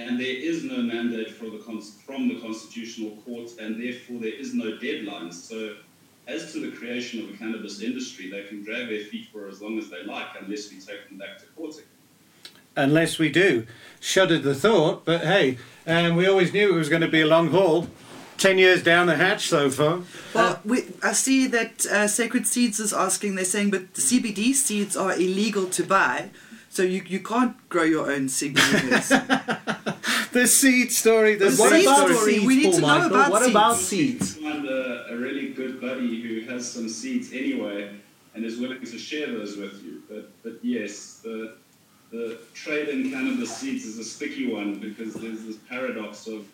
and 0.08 0.20
there 0.20 0.28
is 0.28 0.64
no 0.64 0.78
mandate 0.78 1.32
for 1.32 1.50
the 1.50 1.60
cons- 1.60 1.98
from 2.06 2.28
the 2.28 2.40
constitutional 2.40 3.12
court, 3.26 3.50
and 3.60 3.82
therefore 3.82 4.20
there 4.20 4.34
is 4.34 4.54
no 4.54 4.78
deadline. 4.78 5.32
So, 5.32 5.76
as 6.28 6.52
to 6.54 6.60
the 6.60 6.76
creation 6.76 7.24
of 7.24 7.34
a 7.34 7.38
cannabis 7.38 7.82
industry, 7.82 8.30
they 8.30 8.44
can 8.44 8.64
drag 8.64 8.88
their 8.90 9.04
feet 9.04 9.28
for 9.32 9.48
as 9.48 9.62
long 9.62 9.78
as 9.80 9.90
they 9.90 10.04
like, 10.04 10.28
unless 10.40 10.72
we 10.72 10.80
take 10.80 11.08
them 11.10 11.18
back 11.18 11.40
to 11.40 11.46
court. 11.56 11.76
Unless 12.76 13.18
we 13.20 13.30
do. 13.30 13.66
Shuddered 14.00 14.44
the 14.44 14.56
thought, 14.56 15.06
but 15.06 15.22
hey, 15.22 15.58
um, 15.88 16.16
we 16.16 16.28
always 16.28 16.54
knew 16.54 16.70
it 16.70 16.78
was 16.78 16.88
going 16.88 17.02
to 17.02 17.08
be 17.08 17.22
a 17.22 17.28
long 17.28 17.50
haul. 17.50 17.88
Ten 18.38 18.58
years 18.58 18.82
down 18.82 19.08
the 19.08 19.18
hatch 19.18 19.48
so 19.50 19.70
far. 19.70 20.04
Well, 20.34 20.62
we, 20.64 20.84
I 21.04 21.12
see 21.12 21.46
that 21.48 21.86
uh, 21.88 22.08
Sacred 22.08 22.48
Seeds 22.48 22.80
is 22.80 22.94
asking, 22.94 23.36
they're 23.36 23.44
saying, 23.44 23.72
but 23.72 23.94
the 23.96 24.02
CBD 24.02 24.54
seeds 24.54 24.96
are 24.96 25.14
illegal 25.14 25.66
to 25.72 25.84
buy, 25.84 26.30
so 26.70 26.84
you, 26.84 27.02
you 27.06 27.20
can't 27.20 27.58
grow 27.68 27.84
your 27.84 28.10
own 28.10 28.28
CBD. 28.28 29.89
The 30.32 30.48
seed 30.48 30.92
story. 30.92 31.36
The 31.36 31.50
The 31.50 31.58
What 31.58 31.70
seed 31.72 31.80
seed 31.80 31.88
about 31.88 32.10
story. 32.10 32.34
seeds, 32.34 32.46
We 32.46 32.56
need 32.56 32.74
to 32.74 32.82
know 32.82 33.08
about 33.08 33.32
What 33.32 33.50
about 33.50 33.76
seeds. 33.78 34.36
seeds? 34.36 34.36
Find 34.36 34.66
a, 34.68 35.08
a 35.14 35.18
really 35.18 35.50
good 35.54 35.82
buddy 35.82 36.22
who 36.22 36.42
has 36.52 36.70
some 36.72 36.88
seeds 36.88 37.34
anyway, 37.34 37.90
and 38.36 38.46
is 38.46 38.60
willing 38.60 38.82
to 38.86 38.98
share 39.00 39.28
those 39.28 39.58
with 39.58 39.82
you. 39.84 40.04
But 40.10 40.32
but 40.44 40.60
yes, 40.64 41.20
the 41.24 41.56
the 42.12 42.40
trade 42.54 42.90
in 42.90 43.12
cannabis 43.12 43.56
seeds 43.58 43.86
is 43.86 43.98
a 44.00 44.04
sticky 44.04 44.52
one 44.52 44.80
because 44.80 45.14
there's 45.14 45.44
this 45.46 45.58
paradox 45.70 46.28
of 46.28 46.46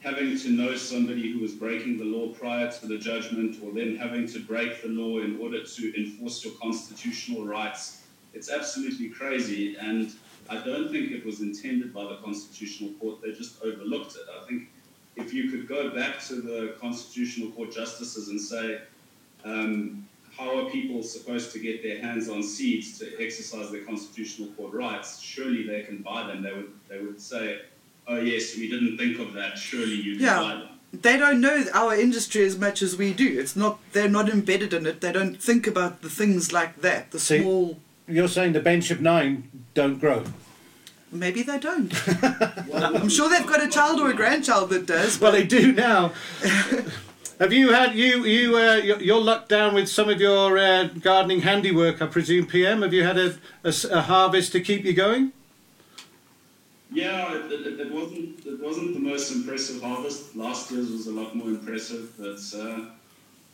having 0.00 0.38
to 0.38 0.50
know 0.50 0.74
somebody 0.76 1.32
who 1.32 1.40
was 1.40 1.52
breaking 1.52 1.98
the 1.98 2.04
law 2.04 2.28
prior 2.28 2.70
to 2.70 2.86
the 2.86 2.98
judgment, 2.98 3.56
or 3.62 3.72
then 3.72 3.96
having 3.96 4.26
to 4.28 4.38
break 4.40 4.82
the 4.82 4.88
law 4.88 5.18
in 5.20 5.38
order 5.40 5.62
to 5.64 5.82
enforce 6.00 6.44
your 6.44 6.54
constitutional 6.60 7.44
rights. 7.46 8.02
It's 8.34 8.50
absolutely 8.50 9.08
crazy, 9.08 9.76
and 9.76 10.12
I 10.48 10.56
don't 10.64 10.90
think 10.90 11.12
it 11.12 11.24
was 11.24 11.40
intended 11.40 11.92
by 11.92 12.04
the 12.04 12.16
Constitutional 12.24 12.90
Court. 13.00 13.20
They 13.22 13.32
just 13.32 13.62
overlooked 13.62 14.14
it. 14.16 14.22
I 14.40 14.46
think 14.46 14.68
if 15.16 15.32
you 15.32 15.50
could 15.50 15.66
go 15.68 15.90
back 15.90 16.20
to 16.28 16.36
the 16.36 16.74
Constitutional 16.80 17.50
Court 17.52 17.72
justices 17.72 18.28
and 18.28 18.40
say, 18.40 18.80
um, 19.44 20.06
how 20.36 20.58
are 20.66 20.70
people 20.70 21.02
supposed 21.02 21.50
to 21.52 21.58
get 21.58 21.82
their 21.82 22.00
hands 22.00 22.28
on 22.28 22.42
seeds 22.42 22.98
to 22.98 23.12
exercise 23.24 23.70
their 23.70 23.84
constitutional 23.84 24.48
court 24.50 24.74
rights? 24.74 25.20
Surely 25.20 25.66
they 25.66 25.82
can 25.82 25.98
buy 26.02 26.26
them. 26.26 26.42
They 26.42 26.52
would, 26.52 26.72
they 26.88 26.98
would 27.00 27.20
say, 27.20 27.60
oh 28.06 28.16
yes, 28.20 28.56
we 28.56 28.68
didn't 28.68 28.98
think 28.98 29.18
of 29.18 29.32
that. 29.32 29.56
Surely 29.56 29.94
you 29.94 30.16
can 30.16 30.24
Yeah. 30.24 30.40
buy 30.40 30.54
them. 30.56 30.68
they 30.92 31.16
don't 31.16 31.40
know 31.40 31.64
our 31.74 31.94
industry 31.98 32.44
as 32.44 32.56
much 32.58 32.80
as 32.82 32.96
we 32.96 33.12
do. 33.12 33.38
It's 33.38 33.56
not, 33.56 33.78
they're 33.92 34.08
not 34.08 34.28
embedded 34.28 34.72
in 34.74 34.86
it. 34.86 35.00
They 35.00 35.12
don't 35.12 35.42
think 35.42 35.66
about 35.66 36.02
the 36.02 36.08
things 36.10 36.52
like 36.52 36.80
that, 36.82 37.10
the 37.10 37.18
See- 37.18 37.40
small, 37.40 37.78
You're 38.08 38.28
saying 38.28 38.52
the 38.52 38.60
bench 38.60 38.90
of 38.90 39.00
nine 39.00 39.50
don't 39.74 39.98
grow. 39.98 40.24
maybe 41.10 41.42
they 41.42 41.58
don't. 41.58 41.92
I'm 42.74 43.08
sure 43.08 43.28
they've 43.28 43.46
got 43.46 43.62
a 43.62 43.68
child 43.68 44.00
or 44.00 44.10
a 44.10 44.14
grandchild 44.14 44.70
that 44.70 44.86
does. 44.86 45.20
Well, 45.20 45.32
they 45.32 45.44
do 45.44 45.72
now. 45.72 46.12
Have 47.38 47.52
you 47.52 47.72
had 47.72 47.94
you 47.94 48.24
you 48.24 48.56
uh, 48.56 48.76
you're 48.76 49.00
you're 49.02 49.38
down 49.48 49.74
with 49.74 49.88
some 49.90 50.08
of 50.08 50.18
your 50.20 50.56
uh, 50.56 50.84
gardening 51.00 51.42
handiwork? 51.42 52.00
I 52.00 52.06
presume, 52.06 52.46
PM. 52.46 52.80
Have 52.80 52.94
you 52.94 53.04
had 53.04 53.18
a 53.18 54.02
harvest 54.02 54.52
to 54.52 54.60
keep 54.60 54.84
you 54.84 54.94
going? 54.94 55.32
Yeah, 56.90 57.34
it, 57.34 57.52
it, 57.52 57.80
it 57.80 57.92
wasn't 57.92 58.46
it 58.46 58.58
wasn't 58.62 58.94
the 58.94 59.00
most 59.00 59.32
impressive 59.32 59.82
harvest. 59.82 60.34
Last 60.34 60.70
year's 60.70 60.90
was 60.90 61.08
a 61.08 61.12
lot 61.12 61.34
more 61.34 61.48
impressive, 61.48 62.14
but 62.16 62.40
uh, 62.58 62.86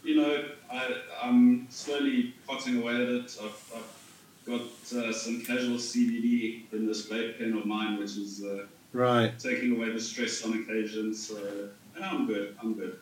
you 0.04 0.16
know, 0.16 0.44
I, 0.72 0.94
I'm 1.20 1.66
slowly 1.68 2.34
potting 2.46 2.80
away 2.82 2.94
at 2.94 3.08
it. 3.08 3.36
I've, 3.42 3.72
I've 3.74 4.01
got 4.46 4.60
uh, 4.96 5.12
some 5.12 5.40
casual 5.42 5.76
CBD 5.76 6.62
in 6.72 6.86
this 6.86 7.06
vape 7.06 7.38
pen 7.38 7.52
of 7.56 7.64
mine, 7.66 7.98
which 7.98 8.16
is 8.16 8.42
uh, 8.44 8.66
Right. 8.92 9.38
taking 9.38 9.76
away 9.76 9.90
the 9.90 10.00
stress 10.00 10.44
on 10.44 10.52
occasion. 10.62 11.14
So 11.14 11.68
I'm 12.02 12.26
good. 12.26 12.56
I'm 12.62 12.74
good. 12.74 12.98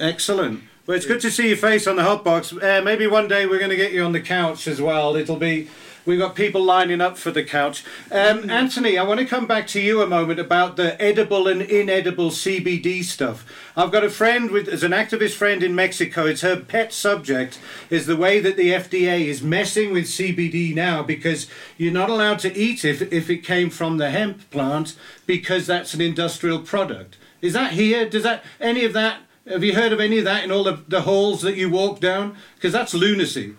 Excellent. 0.00 0.62
Well, 0.86 0.96
it's 0.96 1.06
good 1.06 1.20
to 1.22 1.30
see 1.30 1.48
your 1.48 1.56
face 1.56 1.86
on 1.86 1.96
the 1.96 2.02
hot 2.02 2.24
box. 2.24 2.52
Uh, 2.52 2.82
maybe 2.84 3.06
one 3.06 3.26
day 3.28 3.46
we're 3.46 3.58
going 3.58 3.70
to 3.70 3.76
get 3.76 3.92
you 3.92 4.02
on 4.04 4.12
the 4.12 4.20
couch 4.20 4.66
as 4.66 4.80
well. 4.80 5.16
It'll 5.16 5.36
be. 5.36 5.68
We've 6.06 6.18
got 6.18 6.34
people 6.34 6.62
lining 6.62 7.00
up 7.00 7.16
for 7.16 7.30
the 7.30 7.42
couch. 7.42 7.82
Um, 8.10 8.50
Anthony, 8.50 8.98
I 8.98 9.04
want 9.04 9.20
to 9.20 9.26
come 9.26 9.46
back 9.46 9.66
to 9.68 9.80
you 9.80 10.02
a 10.02 10.06
moment 10.06 10.38
about 10.38 10.76
the 10.76 11.00
edible 11.00 11.48
and 11.48 11.62
inedible 11.62 12.30
CBD 12.30 13.02
stuff. 13.02 13.50
I've 13.74 13.90
got 13.90 14.04
a 14.04 14.10
friend 14.10 14.50
with, 14.50 14.68
as 14.68 14.82
an 14.82 14.92
activist 14.92 15.34
friend 15.34 15.62
in 15.62 15.74
Mexico. 15.74 16.26
It's 16.26 16.42
her 16.42 16.60
pet 16.60 16.92
subject 16.92 17.58
is 17.88 18.06
the 18.06 18.16
way 18.16 18.38
that 18.40 18.58
the 18.58 18.70
FDA 18.70 19.26
is 19.26 19.42
messing 19.42 19.92
with 19.92 20.04
CBD 20.04 20.74
now 20.74 21.02
because 21.02 21.46
you're 21.78 21.92
not 21.92 22.10
allowed 22.10 22.38
to 22.40 22.54
eat 22.54 22.84
it 22.84 23.00
if, 23.00 23.12
if 23.12 23.30
it 23.30 23.38
came 23.38 23.70
from 23.70 23.96
the 23.96 24.10
hemp 24.10 24.50
plant 24.50 24.96
because 25.24 25.66
that's 25.66 25.94
an 25.94 26.02
industrial 26.02 26.58
product. 26.58 27.16
Is 27.40 27.54
that 27.54 27.72
here? 27.72 28.08
Does 28.08 28.24
that 28.24 28.44
any 28.60 28.84
of 28.84 28.92
that? 28.92 29.20
Have 29.48 29.64
you 29.64 29.74
heard 29.74 29.92
of 29.92 30.00
any 30.00 30.18
of 30.18 30.24
that 30.24 30.44
in 30.44 30.50
all 30.50 30.64
the, 30.64 30.82
the 30.86 31.02
halls 31.02 31.40
that 31.42 31.56
you 31.56 31.70
walk 31.70 32.00
down? 32.00 32.36
Because 32.56 32.72
that's 32.72 32.94
lunacy. 32.94 33.54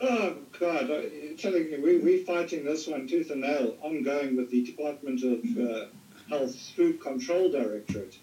Oh 0.00 0.36
God! 0.58 0.88
Telling 1.38 1.70
you, 1.70 1.80
we 1.82 1.98
we're 1.98 2.24
fighting 2.24 2.64
this 2.64 2.86
one 2.86 3.06
tooth 3.06 3.30
and 3.30 3.42
nail, 3.42 3.76
ongoing 3.82 4.36
with 4.36 4.50
the 4.50 4.62
Department 4.62 5.22
of 5.22 6.38
uh, 6.38 6.46
Food 6.74 7.00
Control 7.00 7.50
Directorate. 7.50 8.18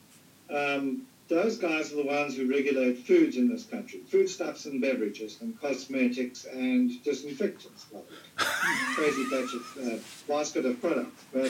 Um, 0.49 1.05
those 1.27 1.57
guys 1.57 1.93
are 1.93 1.97
the 1.97 2.05
ones 2.05 2.35
who 2.35 2.49
regulate 2.49 2.97
foods 2.97 3.37
in 3.37 3.49
this 3.49 3.63
country, 3.63 4.01
foodstuffs 4.07 4.65
and 4.65 4.81
beverages, 4.81 5.37
and 5.41 5.59
cosmetics 5.59 6.45
and 6.45 6.91
disinfectants. 7.03 7.85
Crazy 8.35 9.23
batch 9.29 9.53
of 9.53 9.77
uh, 9.81 9.97
basket 10.27 10.65
of 10.65 10.81
products, 10.81 11.23
but 11.31 11.45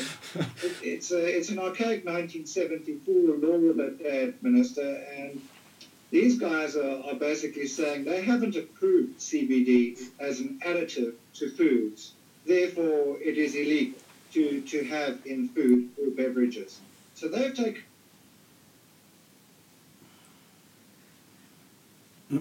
it, 0.63 0.73
it's 0.81 1.11
a, 1.11 1.37
it's 1.37 1.49
an 1.49 1.59
archaic 1.59 2.05
1974 2.05 3.13
law 3.37 3.73
that 3.73 3.99
they 3.99 4.23
administer, 4.23 5.03
and 5.15 5.41
these 6.13 6.37
guys 6.37 6.75
are, 6.75 7.01
are 7.05 7.15
basically 7.15 7.65
saying 7.65 8.05
they 8.05 8.21
haven't 8.21 8.55
approved 8.55 9.17
CBD 9.17 9.99
as 10.19 10.39
an 10.39 10.59
additive 10.63 11.15
to 11.33 11.49
foods, 11.49 12.13
therefore 12.45 13.17
it 13.19 13.39
is 13.39 13.55
illegal 13.55 13.99
to, 14.31 14.61
to 14.61 14.83
have 14.83 15.17
in 15.25 15.49
food 15.49 15.89
or 15.99 16.11
beverages. 16.11 16.79
So 17.15 17.29
they've 17.29 17.55
taken. 17.55 17.81
Oh 22.31 22.37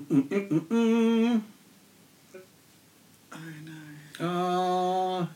no. 3.65 3.73
Oh, 4.21 5.29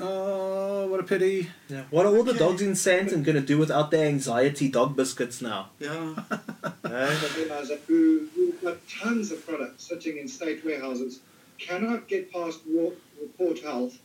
Oh 0.00 0.86
what 0.88 1.00
a 1.00 1.02
pity. 1.02 1.50
Yeah. 1.68 1.84
What 1.90 2.06
are 2.06 2.14
all 2.14 2.24
the 2.24 2.34
dogs 2.34 2.62
in 2.62 2.72
Sandton 2.72 3.22
going 3.22 3.36
to 3.36 3.40
do 3.40 3.58
without 3.58 3.90
their 3.90 4.06
anxiety 4.06 4.68
dog 4.68 4.96
biscuits 4.96 5.40
now? 5.40 5.70
Yeah. 5.78 5.88
Realizer 6.84 7.78
who, 7.86 8.28
who've 8.34 8.60
got 8.62 8.76
tons 8.88 9.30
of 9.32 9.46
products 9.46 9.88
sitting 9.88 10.18
in 10.18 10.28
state 10.28 10.64
warehouses 10.64 11.20
cannot 11.58 12.08
get 12.08 12.32
past 12.32 12.60
wa- 12.66 12.90
Port 13.38 13.60
Health 13.60 13.98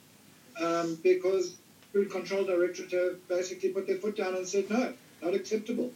um, 0.61 0.97
because 1.03 1.55
Food 1.93 2.11
Control 2.11 2.43
Directorate 2.45 2.91
have 2.91 3.27
basically 3.27 3.69
put 3.69 3.87
their 3.87 3.97
foot 3.97 4.15
down 4.15 4.35
and 4.35 4.47
said 4.47 4.69
no, 4.69 4.93
not 5.21 5.33
acceptable. 5.33 5.91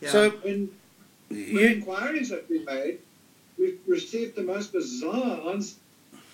yeah. 0.00 0.10
So 0.10 0.30
When, 0.30 0.70
when 1.28 1.38
you, 1.38 1.68
inquiries 1.68 2.30
have 2.30 2.48
been 2.48 2.64
made, 2.64 2.98
we've 3.58 3.78
received 3.86 4.34
the 4.36 4.42
most 4.42 4.72
bizarre 4.72 5.50
answers 5.52 5.76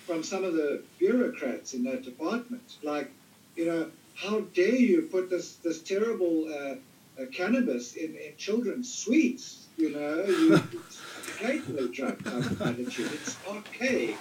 from 0.05 0.23
some 0.23 0.43
of 0.43 0.53
the 0.53 0.83
bureaucrats 0.99 1.73
in 1.73 1.83
that 1.83 2.03
department. 2.03 2.77
Like, 2.83 3.11
you 3.55 3.65
know, 3.65 3.91
how 4.15 4.41
dare 4.53 4.75
you 4.75 5.03
put 5.03 5.29
this, 5.29 5.55
this 5.57 5.81
terrible 5.81 6.47
uh, 6.47 7.21
uh, 7.21 7.25
cannabis 7.33 7.95
in, 7.95 8.15
in 8.15 8.35
children's 8.37 8.93
sweets? 8.93 9.65
You 9.77 9.91
know, 9.91 10.23
you, 10.25 10.55
it's 10.73 11.01
a 11.41 11.43
gateway 11.43 11.87
drug 11.87 12.25
attitude. 12.61 13.11
It's 13.13 13.37
archaic. 13.49 14.17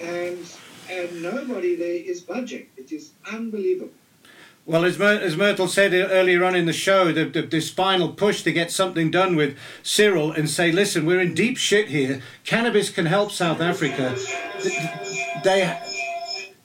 And, 0.00 0.44
and 0.90 1.22
nobody 1.22 1.76
there 1.76 1.94
is 1.94 2.20
budging. 2.20 2.66
It 2.76 2.92
is 2.92 3.12
unbelievable. 3.30 3.92
Well, 4.64 4.84
as, 4.84 4.98
Myr- 4.98 5.20
as 5.20 5.36
Myrtle 5.36 5.66
said 5.66 5.92
uh, 5.92 6.08
earlier 6.08 6.44
on 6.44 6.54
in 6.54 6.66
the 6.66 6.72
show, 6.72 7.12
the, 7.12 7.24
the, 7.24 7.42
this 7.42 7.70
final 7.70 8.10
push 8.12 8.42
to 8.42 8.52
get 8.52 8.70
something 8.70 9.10
done 9.10 9.34
with 9.34 9.56
Cyril 9.82 10.30
and 10.30 10.48
say, 10.48 10.70
listen, 10.70 11.04
we're 11.04 11.20
in 11.20 11.34
deep 11.34 11.56
shit 11.56 11.88
here. 11.88 12.22
Cannabis 12.44 12.90
can 12.90 13.06
help 13.06 13.32
South 13.32 13.60
Africa. 13.60 14.16
They, 15.42 15.78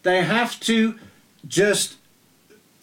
they 0.04 0.24
have 0.24 0.60
to 0.62 1.00
just. 1.48 1.96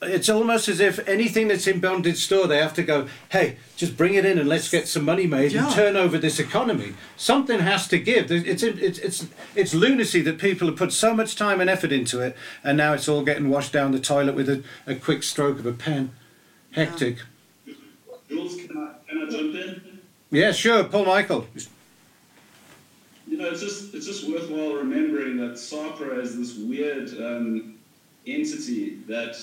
It's 0.06 0.28
almost 0.28 0.68
as 0.68 0.80
if 0.80 1.06
anything 1.08 1.48
that's 1.48 1.66
in 1.66 1.80
bonded 1.80 2.16
store, 2.16 2.46
they 2.46 2.58
have 2.58 2.74
to 2.74 2.82
go, 2.82 3.08
hey, 3.30 3.56
just 3.76 3.96
bring 3.96 4.14
it 4.14 4.24
in 4.24 4.38
and 4.38 4.48
let's 4.48 4.70
get 4.70 4.88
some 4.88 5.04
money 5.04 5.26
made 5.26 5.54
and 5.54 5.72
turn 5.72 5.96
over 5.96 6.18
this 6.18 6.38
economy. 6.38 6.94
Something 7.16 7.60
has 7.60 7.88
to 7.88 7.98
give. 7.98 8.30
It's, 8.30 8.62
it's, 8.62 8.98
it's, 8.98 9.26
it's 9.54 9.74
lunacy 9.74 10.20
that 10.22 10.38
people 10.38 10.68
have 10.68 10.76
put 10.76 10.92
so 10.92 11.14
much 11.14 11.36
time 11.36 11.60
and 11.60 11.68
effort 11.68 11.92
into 11.92 12.20
it, 12.20 12.36
and 12.62 12.76
now 12.76 12.92
it's 12.92 13.08
all 13.08 13.22
getting 13.22 13.50
washed 13.50 13.72
down 13.72 13.92
the 13.92 14.00
toilet 14.00 14.34
with 14.34 14.48
a, 14.48 14.62
a 14.86 14.94
quick 14.94 15.22
stroke 15.22 15.58
of 15.58 15.66
a 15.66 15.72
pen. 15.72 16.12
Hectic. 16.72 17.18
Jules, 18.28 18.56
can 18.56 18.76
I, 18.76 19.08
can 19.08 19.22
I 19.22 19.30
jump 19.30 19.54
in? 19.54 20.00
Yeah, 20.30 20.52
sure, 20.52 20.84
Paul 20.84 21.06
Michael. 21.06 21.46
You 23.26 23.38
know, 23.38 23.48
it's 23.48 23.60
just 23.60 23.94
it's 23.94 24.06
just 24.06 24.28
worthwhile 24.28 24.74
remembering 24.74 25.36
that 25.38 25.52
SAHPRA 25.54 26.20
is 26.20 26.36
this 26.36 26.56
weird 26.56 27.08
um, 27.20 27.78
entity 28.26 28.96
that 29.08 29.36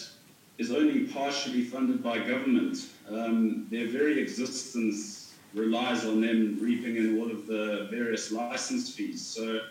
is 0.57 0.71
only 0.71 1.05
partially 1.05 1.63
funded 1.63 2.03
by 2.03 2.19
government. 2.19 2.87
Um, 3.09 3.67
their 3.69 3.87
very 3.87 4.21
existence 4.21 5.33
relies 5.53 6.05
on 6.05 6.21
them 6.21 6.57
reaping 6.61 6.97
in 6.97 7.19
all 7.19 7.29
of 7.29 7.47
the 7.47 7.87
various 7.91 8.31
license 8.31 8.93
fees. 8.93 9.25
So 9.25 9.61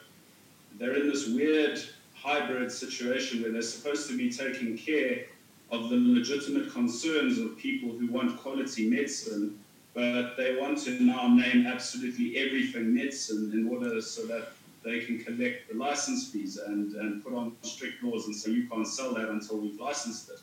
they're 0.78 0.96
in 0.96 1.08
this 1.08 1.28
weird 1.28 1.80
hybrid 2.14 2.70
situation 2.70 3.42
where 3.42 3.52
they're 3.52 3.62
supposed 3.62 4.08
to 4.10 4.16
be 4.16 4.30
taking 4.30 4.76
care 4.76 5.24
of 5.70 5.88
the 5.88 5.96
legitimate 5.96 6.72
concerns 6.72 7.38
of 7.38 7.56
people 7.56 7.90
who 7.90 8.10
want 8.10 8.38
quality 8.38 8.88
medicine, 8.88 9.58
but 9.94 10.36
they 10.36 10.56
want 10.60 10.78
to 10.78 11.02
now 11.02 11.28
name 11.28 11.66
absolutely 11.66 12.36
everything 12.36 12.94
medicine 12.94 13.50
in 13.54 13.68
order 13.68 14.00
so 14.00 14.26
that 14.26 14.48
they 14.84 15.00
can 15.00 15.22
collect 15.22 15.70
the 15.70 15.76
license 15.76 16.30
fees 16.30 16.56
and, 16.56 16.94
and 16.94 17.22
put 17.22 17.34
on 17.34 17.54
strict 17.62 18.02
laws 18.02 18.26
and 18.26 18.34
say 18.34 18.50
you 18.50 18.68
can't 18.68 18.86
sell 18.86 19.14
that 19.14 19.28
until 19.28 19.58
we've 19.58 19.78
licensed 19.78 20.30
it. 20.30 20.40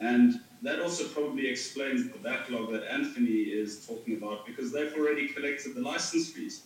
And 0.00 0.40
that 0.62 0.80
also 0.80 1.04
probably 1.08 1.48
explains 1.48 2.10
the 2.10 2.18
backlog 2.18 2.72
that 2.72 2.84
Anthony 2.84 3.42
is 3.42 3.86
talking 3.86 4.16
about 4.16 4.46
because 4.46 4.72
they've 4.72 4.92
already 4.94 5.28
collected 5.28 5.74
the 5.74 5.80
license 5.80 6.30
fees. 6.30 6.62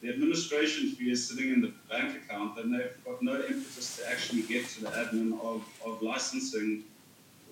The 0.00 0.08
administration 0.08 0.90
fee 0.90 1.10
is 1.10 1.28
sitting 1.28 1.52
in 1.52 1.60
the 1.60 1.72
bank 1.88 2.16
account 2.16 2.58
and 2.58 2.74
they've 2.74 2.96
got 3.04 3.22
no 3.22 3.36
impetus 3.36 3.98
to 3.98 4.10
actually 4.10 4.42
get 4.42 4.66
to 4.70 4.82
the 4.82 4.90
admin 4.90 5.40
of, 5.44 5.62
of 5.84 6.02
licensing 6.02 6.84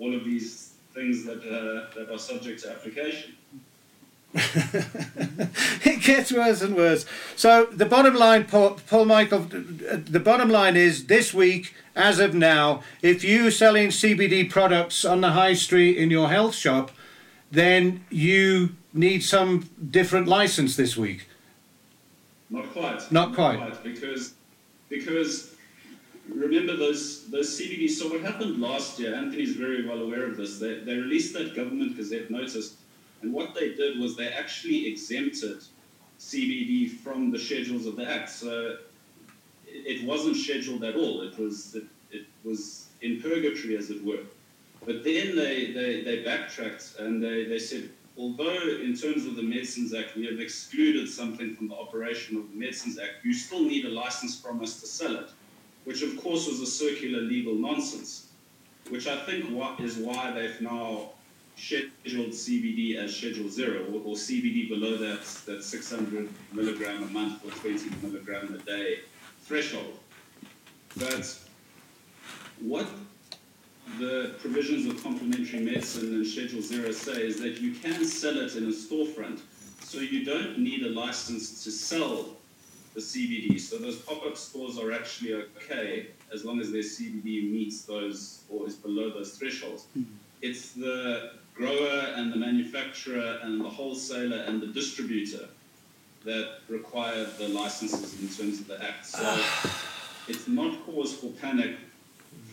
all 0.00 0.14
of 0.14 0.24
these 0.24 0.72
things 0.94 1.24
that, 1.24 1.38
uh, 1.44 1.94
that 1.94 2.12
are 2.12 2.18
subject 2.18 2.62
to 2.62 2.70
application. 2.70 3.34
it 4.34 6.02
gets 6.02 6.32
worse 6.32 6.62
and 6.62 6.76
worse. 6.76 7.04
So 7.36 7.66
the 7.66 7.86
bottom 7.86 8.14
line, 8.14 8.44
Paul, 8.44 8.78
Paul 8.88 9.06
Michael, 9.06 9.42
uh, 9.42 9.98
the 10.04 10.20
bottom 10.20 10.48
line 10.48 10.76
is 10.76 11.06
this 11.06 11.34
week, 11.34 11.74
as 11.96 12.20
of 12.20 12.34
now, 12.34 12.82
if 13.02 13.24
you 13.24 13.50
selling 13.50 13.88
CBD 13.88 14.48
products 14.48 15.04
on 15.04 15.20
the 15.20 15.30
high 15.30 15.54
street 15.54 15.96
in 15.98 16.10
your 16.10 16.28
health 16.28 16.54
shop, 16.54 16.92
then 17.50 18.04
you 18.10 18.76
need 18.92 19.24
some 19.24 19.68
different 19.90 20.28
license 20.28 20.76
this 20.76 20.96
week. 20.96 21.26
Not 22.48 22.72
quite. 22.72 23.10
Not 23.12 23.34
quite. 23.34 23.82
because 23.82 24.34
because 24.88 25.54
remember 26.28 26.76
those 26.76 27.28
those 27.30 27.58
CBD. 27.58 27.88
So 27.88 28.08
what 28.08 28.20
happened 28.20 28.60
last 28.60 28.98
year? 28.98 29.14
Anthony's 29.14 29.56
very 29.56 29.86
well 29.86 30.00
aware 30.00 30.24
of 30.24 30.36
this. 30.36 30.58
They 30.58 30.80
they 30.80 30.94
released 30.94 31.32
that 31.34 31.54
government 31.54 31.96
gazette 31.96 32.30
notice, 32.30 32.76
and 33.22 33.32
what 33.32 33.54
they 33.54 33.74
did 33.74 33.98
was 33.98 34.16
they 34.16 34.28
actually 34.28 34.86
exempted 34.86 35.62
CBD 36.18 36.90
from 36.90 37.30
the 37.30 37.38
schedules 37.38 37.86
of 37.86 37.96
the 37.96 38.08
act. 38.10 38.30
So 38.30 38.76
it, 39.66 40.04
wasn't 40.04 40.36
scheduled 40.36 40.84
at 40.84 40.94
all. 40.94 41.22
It 41.22 41.38
was 41.38 41.74
it, 41.74 41.84
it 42.10 42.26
was 42.44 42.88
in 43.02 43.20
purgatory, 43.20 43.76
as 43.76 43.90
it 43.90 44.04
were. 44.04 44.24
But 44.84 45.04
then 45.04 45.36
they, 45.36 45.72
they, 45.72 46.02
they 46.02 46.22
backtracked 46.22 46.94
and 46.98 47.22
they, 47.22 47.44
they 47.44 47.58
said, 47.58 47.90
although 48.16 48.78
in 48.82 48.96
terms 48.96 49.26
of 49.26 49.36
the 49.36 49.42
Medicines 49.42 49.94
Act 49.94 50.16
we 50.16 50.26
have 50.26 50.40
excluded 50.40 51.08
something 51.08 51.54
from 51.54 51.68
the 51.68 51.74
operation 51.74 52.38
of 52.38 52.50
the 52.50 52.58
Medicines 52.58 52.98
Act, 52.98 53.24
you 53.24 53.34
still 53.34 53.62
need 53.62 53.84
a 53.84 53.90
license 53.90 54.40
from 54.40 54.62
us 54.62 54.80
to 54.80 54.86
sell 54.86 55.16
it, 55.16 55.28
which 55.84 56.02
of 56.02 56.16
course 56.22 56.46
was 56.46 56.60
a 56.60 56.66
circular 56.66 57.20
legal 57.20 57.54
nonsense, 57.54 58.28
which 58.88 59.06
I 59.06 59.16
think 59.26 59.44
is 59.80 59.98
why 59.98 60.30
they've 60.30 60.60
now 60.62 61.10
scheduled 61.60 62.30
CBD 62.30 62.96
as 62.96 63.14
Schedule 63.14 63.48
Zero 63.48 63.84
or, 63.92 64.00
or 64.00 64.14
CBD 64.14 64.68
below 64.68 64.96
that, 64.96 65.22
that 65.46 65.62
600 65.62 66.28
milligram 66.52 67.02
a 67.02 67.06
month 67.06 67.44
or 67.44 67.50
20 67.50 67.90
milligram 68.02 68.54
a 68.54 68.58
day 68.64 69.00
threshold. 69.42 69.98
But 70.96 71.38
what 72.60 72.86
the 73.98 74.34
provisions 74.38 74.86
of 74.86 75.02
complementary 75.02 75.60
medicine 75.60 76.14
and 76.14 76.26
Schedule 76.26 76.62
Zero 76.62 76.92
say 76.92 77.26
is 77.26 77.40
that 77.40 77.60
you 77.60 77.74
can 77.74 78.04
sell 78.04 78.38
it 78.38 78.56
in 78.56 78.64
a 78.64 78.72
storefront. 78.72 79.40
So 79.82 79.98
you 79.98 80.24
don't 80.24 80.58
need 80.58 80.84
a 80.84 80.90
license 80.90 81.64
to 81.64 81.70
sell 81.70 82.36
the 82.94 83.00
CBD. 83.00 83.60
So 83.60 83.76
those 83.78 83.96
pop-up 83.96 84.36
stores 84.36 84.78
are 84.78 84.92
actually 84.92 85.34
okay 85.34 86.08
as 86.32 86.44
long 86.44 86.60
as 86.60 86.70
their 86.72 86.82
CBD 86.82 87.50
meets 87.50 87.82
those 87.82 88.42
or 88.48 88.66
is 88.66 88.76
below 88.76 89.10
those 89.10 89.36
thresholds. 89.36 89.84
Hmm. 89.94 90.02
It's 90.42 90.72
the 90.72 91.32
grower 91.60 92.14
and 92.16 92.32
the 92.32 92.36
manufacturer 92.36 93.38
and 93.42 93.60
the 93.60 93.68
wholesaler 93.68 94.38
and 94.48 94.60
the 94.60 94.66
distributor 94.68 95.46
that 96.24 96.60
require 96.68 97.26
the 97.38 97.48
licenses 97.48 98.20
in 98.20 98.28
terms 98.28 98.60
of 98.60 98.68
the 98.68 98.82
act. 98.82 99.06
So 99.06 99.18
ah. 99.22 99.82
it's 100.28 100.48
not 100.48 100.84
cause 100.86 101.14
for 101.14 101.28
panic 101.40 101.76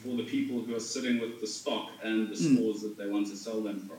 for 0.04 0.16
the 0.16 0.24
people 0.24 0.62
who 0.62 0.76
are 0.76 0.86
sitting 0.96 1.20
with 1.20 1.42
the 1.42 1.48
stock 1.48 1.90
and 2.04 2.30
the 2.30 2.36
hmm. 2.36 2.56
stores 2.56 2.82
that 2.82 2.98
they 2.98 3.08
want 3.08 3.28
to 3.28 3.36
sell 3.36 3.62
them 3.62 3.80
from. 3.80 3.98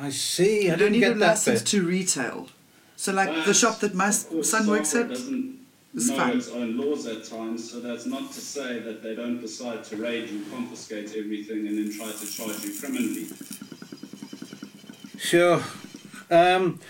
I 0.00 0.10
see. 0.10 0.68
I 0.68 0.72
You 0.72 0.76
don't 0.76 0.92
need 0.92 1.02
a 1.02 1.08
get 1.08 1.18
that 1.18 1.30
license 1.30 1.60
bit. 1.62 1.68
to 1.70 1.86
retail. 1.86 2.48
So, 2.96 3.12
like 3.12 3.44
the 3.44 3.54
shop 3.54 3.78
that 3.80 3.94
my 3.94 4.10
son 4.10 4.66
works 4.66 4.92
SAHPRA 4.92 5.04
at, 5.04 5.08
doesn't 5.10 5.58
is 5.94 6.10
know 6.10 6.16
fine. 6.16 6.36
its 6.36 6.48
own 6.50 6.76
laws 6.76 7.06
at 7.06 7.24
times, 7.24 7.70
so 7.70 7.80
that's 7.80 8.06
not 8.06 8.32
to 8.32 8.40
say 8.40 8.80
that 8.80 9.02
they 9.02 9.14
don't 9.14 9.40
decide 9.40 9.84
to 9.84 9.96
raid 9.96 10.28
and 10.30 10.50
confiscate 10.50 11.14
everything 11.16 11.66
and 11.68 11.78
then 11.78 11.96
try 11.96 12.10
to 12.10 12.26
charge 12.26 12.64
you 12.64 12.78
criminally. 12.78 13.26
Sure. 15.18 15.62
Um, 16.30 16.80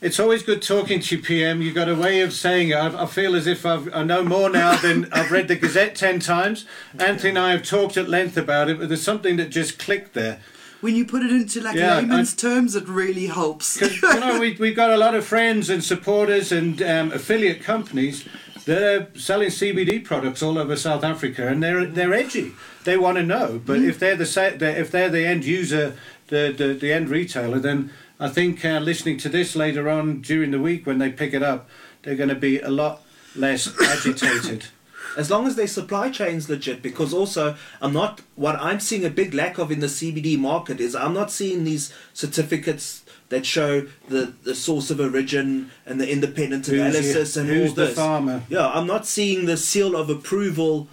it's 0.00 0.20
always 0.20 0.42
good 0.42 0.60
talking 0.62 1.00
to 1.00 1.16
you, 1.16 1.22
PM. 1.22 1.62
You've 1.62 1.74
got 1.74 1.88
a 1.88 1.94
way 1.94 2.20
of 2.20 2.32
saying 2.32 2.68
it. 2.70 2.74
I, 2.74 3.02
I 3.04 3.06
feel 3.06 3.34
as 3.34 3.46
if 3.46 3.64
I've, 3.64 3.92
I 3.94 4.04
know 4.04 4.22
more 4.22 4.50
now 4.50 4.76
than 4.76 5.10
I've 5.12 5.30
read 5.32 5.48
the 5.48 5.56
Gazette 5.56 5.94
ten 5.94 6.20
times. 6.20 6.66
Anthony 6.98 7.30
and 7.30 7.38
I 7.38 7.50
have 7.52 7.62
talked 7.62 7.96
at 7.96 8.08
length 8.08 8.36
about 8.36 8.68
it, 8.68 8.78
but 8.78 8.88
there's 8.88 9.02
something 9.02 9.36
that 9.36 9.50
just 9.50 9.78
clicked 9.78 10.12
there. 10.14 10.40
When 10.82 10.94
you 10.94 11.06
put 11.06 11.22
it 11.22 11.30
into 11.32 11.62
like 11.62 11.74
Yeah, 11.76 11.96
layman's 11.96 12.34
I- 12.34 12.36
terms, 12.36 12.76
it 12.76 12.86
really 12.86 13.26
helps. 13.26 13.80
you 13.80 14.20
know, 14.20 14.38
we, 14.38 14.52
we've 14.60 14.76
got 14.76 14.90
a 14.90 14.96
lot 14.98 15.14
of 15.14 15.24
friends 15.24 15.70
and 15.70 15.82
supporters 15.82 16.52
and 16.52 16.80
um, 16.82 17.10
affiliate 17.12 17.62
companies 17.62 18.28
that 18.66 18.82
are 18.82 19.18
selling 19.18 19.48
CBD 19.48 20.04
products 20.04 20.42
all 20.42 20.58
over 20.58 20.76
South 20.76 21.02
Africa, 21.04 21.48
and 21.48 21.62
they're 21.62 21.86
they're 21.86 22.12
edgy. 22.12 22.52
They 22.84 22.98
want 22.98 23.16
to 23.16 23.22
know, 23.22 23.60
but 23.64 23.78
if 23.80 23.98
they're 23.98 24.16
the- 24.16 24.74
if 24.78 24.90
they're 24.90 25.08
the 25.08 25.26
end 25.26 25.44
user, 25.46 25.96
the 26.28 26.54
the, 26.56 26.74
the 26.74 26.92
end 26.92 27.08
retailer, 27.08 27.58
then 27.58 27.90
I 28.18 28.28
think 28.28 28.64
uh, 28.64 28.78
listening 28.80 29.18
to 29.18 29.28
this 29.28 29.54
later 29.56 29.88
on 29.88 30.20
during 30.22 30.50
the 30.50 30.60
week 30.60 30.86
when 30.86 30.98
they 30.98 31.10
pick 31.10 31.34
it 31.34 31.42
up, 31.42 31.68
they're 32.02 32.16
going 32.16 32.30
to 32.30 32.34
be 32.34 32.60
a 32.60 32.70
lot 32.70 33.02
less 33.34 33.68
agitated. 33.82 34.66
As 35.16 35.30
long 35.30 35.46
as 35.46 35.56
their 35.56 35.66
supply 35.66 36.10
chain's 36.10 36.48
legit, 36.50 36.82
because 36.82 37.14
also 37.14 37.56
I'm 37.80 37.92
not 37.92 38.20
what 38.34 38.56
I'm 38.56 38.80
seeing 38.80 39.04
a 39.04 39.10
big 39.10 39.32
lack 39.34 39.56
of 39.58 39.70
in 39.70 39.80
the 39.80 39.86
CBD 39.86 40.38
market 40.38 40.80
is 40.80 40.94
I'm 40.94 41.14
not 41.14 41.30
seeing 41.30 41.64
these 41.64 41.92
certificates 42.12 43.02
that 43.28 43.44
show 43.46 43.86
the, 44.08 44.32
the 44.44 44.54
source 44.54 44.90
of 44.90 45.00
origin 45.00 45.70
and 45.84 46.00
the 46.00 46.08
independent 46.10 46.66
Who's 46.66 46.78
analysis 46.80 47.34
the- 47.34 47.40
and 47.40 47.48
who's 47.48 47.70
all 47.70 47.74
the 47.76 47.84
this. 47.86 47.94
farmer? 47.96 48.42
Yeah, 48.48 48.68
I'm 48.68 48.86
not 48.86 49.06
seeing 49.06 49.46
the 49.46 49.56
seal 49.56 49.96
of 49.96 50.10
approval 50.10 50.88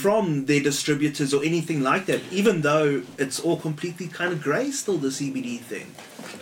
from 0.00 0.44
their 0.46 0.60
distributors 0.60 1.32
or 1.32 1.42
anything 1.42 1.80
like 1.80 2.04
that. 2.06 2.20
Even 2.30 2.60
though 2.60 3.02
it's 3.18 3.40
all 3.40 3.56
completely 3.56 4.06
kind 4.06 4.32
of 4.32 4.42
grey 4.42 4.70
still 4.70 4.98
the 4.98 5.08
CBD 5.08 5.60
thing. 5.60 5.86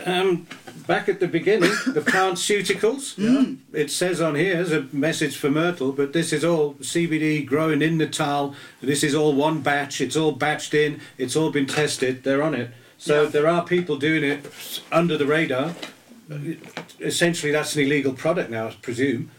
Um, 0.04 0.46
back 0.86 1.08
at 1.08 1.20
the 1.20 1.28
beginning, 1.28 1.70
the 1.86 2.00
pharmaceuticals. 2.00 3.14
Mm. 3.30 3.58
It 3.72 3.90
says 3.90 4.20
on 4.20 4.34
here 4.34 4.56
as 4.56 4.72
a 4.72 4.86
message 4.92 5.36
for 5.36 5.50
Myrtle, 5.50 5.92
but 5.92 6.12
this 6.12 6.32
is 6.32 6.44
all 6.44 6.74
CBD 6.74 7.46
growing 7.46 7.82
in 7.82 7.98
Natal. 7.98 8.54
This 8.80 9.04
is 9.04 9.14
all 9.14 9.34
one 9.34 9.60
batch. 9.60 10.00
It's 10.00 10.16
all 10.16 10.34
batched 10.36 10.74
in. 10.74 11.00
It's 11.18 11.36
all 11.36 11.50
been 11.50 11.66
tested. 11.66 12.24
They're 12.24 12.42
on 12.42 12.54
it. 12.54 12.70
So 12.98 13.24
Yeah. 13.24 13.28
there 13.28 13.46
are 13.46 13.64
people 13.64 13.96
doing 13.96 14.24
it 14.24 14.44
under 14.90 15.16
the 15.16 15.26
radar. 15.26 15.74
Essentially, 17.00 17.52
that's 17.52 17.74
an 17.76 17.82
illegal 17.82 18.12
product 18.12 18.50
now, 18.50 18.68
I 18.68 18.76
presume. 18.82 19.30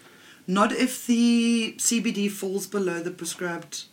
Not 0.48 0.72
if 0.72 1.06
the 1.06 1.76
CBD 1.78 2.30
falls 2.30 2.68
below 2.68 3.00
the 3.02 3.12
prescribed. 3.12 3.86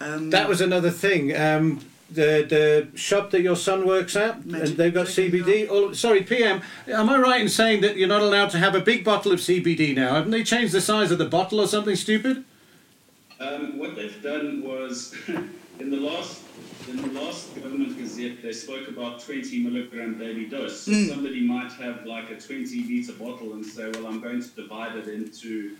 Um, 0.00 0.30
That 0.30 0.48
was 0.48 0.60
another 0.60 0.90
thing. 0.90 1.36
Um, 1.36 1.80
the 2.10 2.44
the 2.48 2.98
shop 2.98 3.30
that 3.30 3.42
your 3.42 3.56
son 3.56 3.86
works 3.86 4.16
at, 4.16 4.44
Magic 4.44 4.68
and 4.70 4.76
they've 4.76 4.94
got 4.94 5.06
CBD. 5.06 5.68
Oh, 5.70 5.92
sorry, 5.92 6.22
PM. 6.22 6.60
Am 6.88 7.08
I 7.08 7.18
right 7.18 7.40
in 7.40 7.48
saying 7.48 7.82
that 7.82 7.96
you're 7.96 8.08
not 8.08 8.22
allowed 8.22 8.50
to 8.50 8.58
have 8.58 8.74
a 8.74 8.80
big 8.80 9.04
bottle 9.04 9.30
of 9.32 9.38
CBD 9.38 9.94
now? 9.94 10.14
Haven't 10.14 10.32
they 10.32 10.42
changed 10.42 10.72
the 10.72 10.80
size 10.80 11.10
of 11.12 11.18
the 11.18 11.26
bottle 11.26 11.60
or 11.60 11.66
something 11.68 11.94
stupid? 11.96 12.44
Um, 13.38 13.78
what 13.78 13.94
they've 13.94 14.22
done 14.22 14.62
was 14.62 15.14
in 15.78 15.90
the 15.90 15.96
last 15.96 16.42
in 16.88 16.96
the 16.96 17.20
last 17.20 17.54
government 17.54 17.96
gazette 17.96 18.42
they 18.42 18.52
spoke 18.52 18.88
about 18.88 19.20
20 19.20 19.60
milligram 19.60 20.18
daily 20.18 20.46
dose. 20.46 20.80
So 20.80 20.92
somebody 21.04 21.46
might 21.46 21.72
have 21.74 22.04
like 22.06 22.30
a 22.30 22.40
20 22.40 22.82
liter 22.84 23.12
bottle 23.12 23.52
and 23.52 23.64
say, 23.64 23.90
well, 23.94 24.06
I'm 24.08 24.20
going 24.20 24.42
to 24.42 24.48
divide 24.48 24.96
it 24.96 25.06
into 25.06 25.76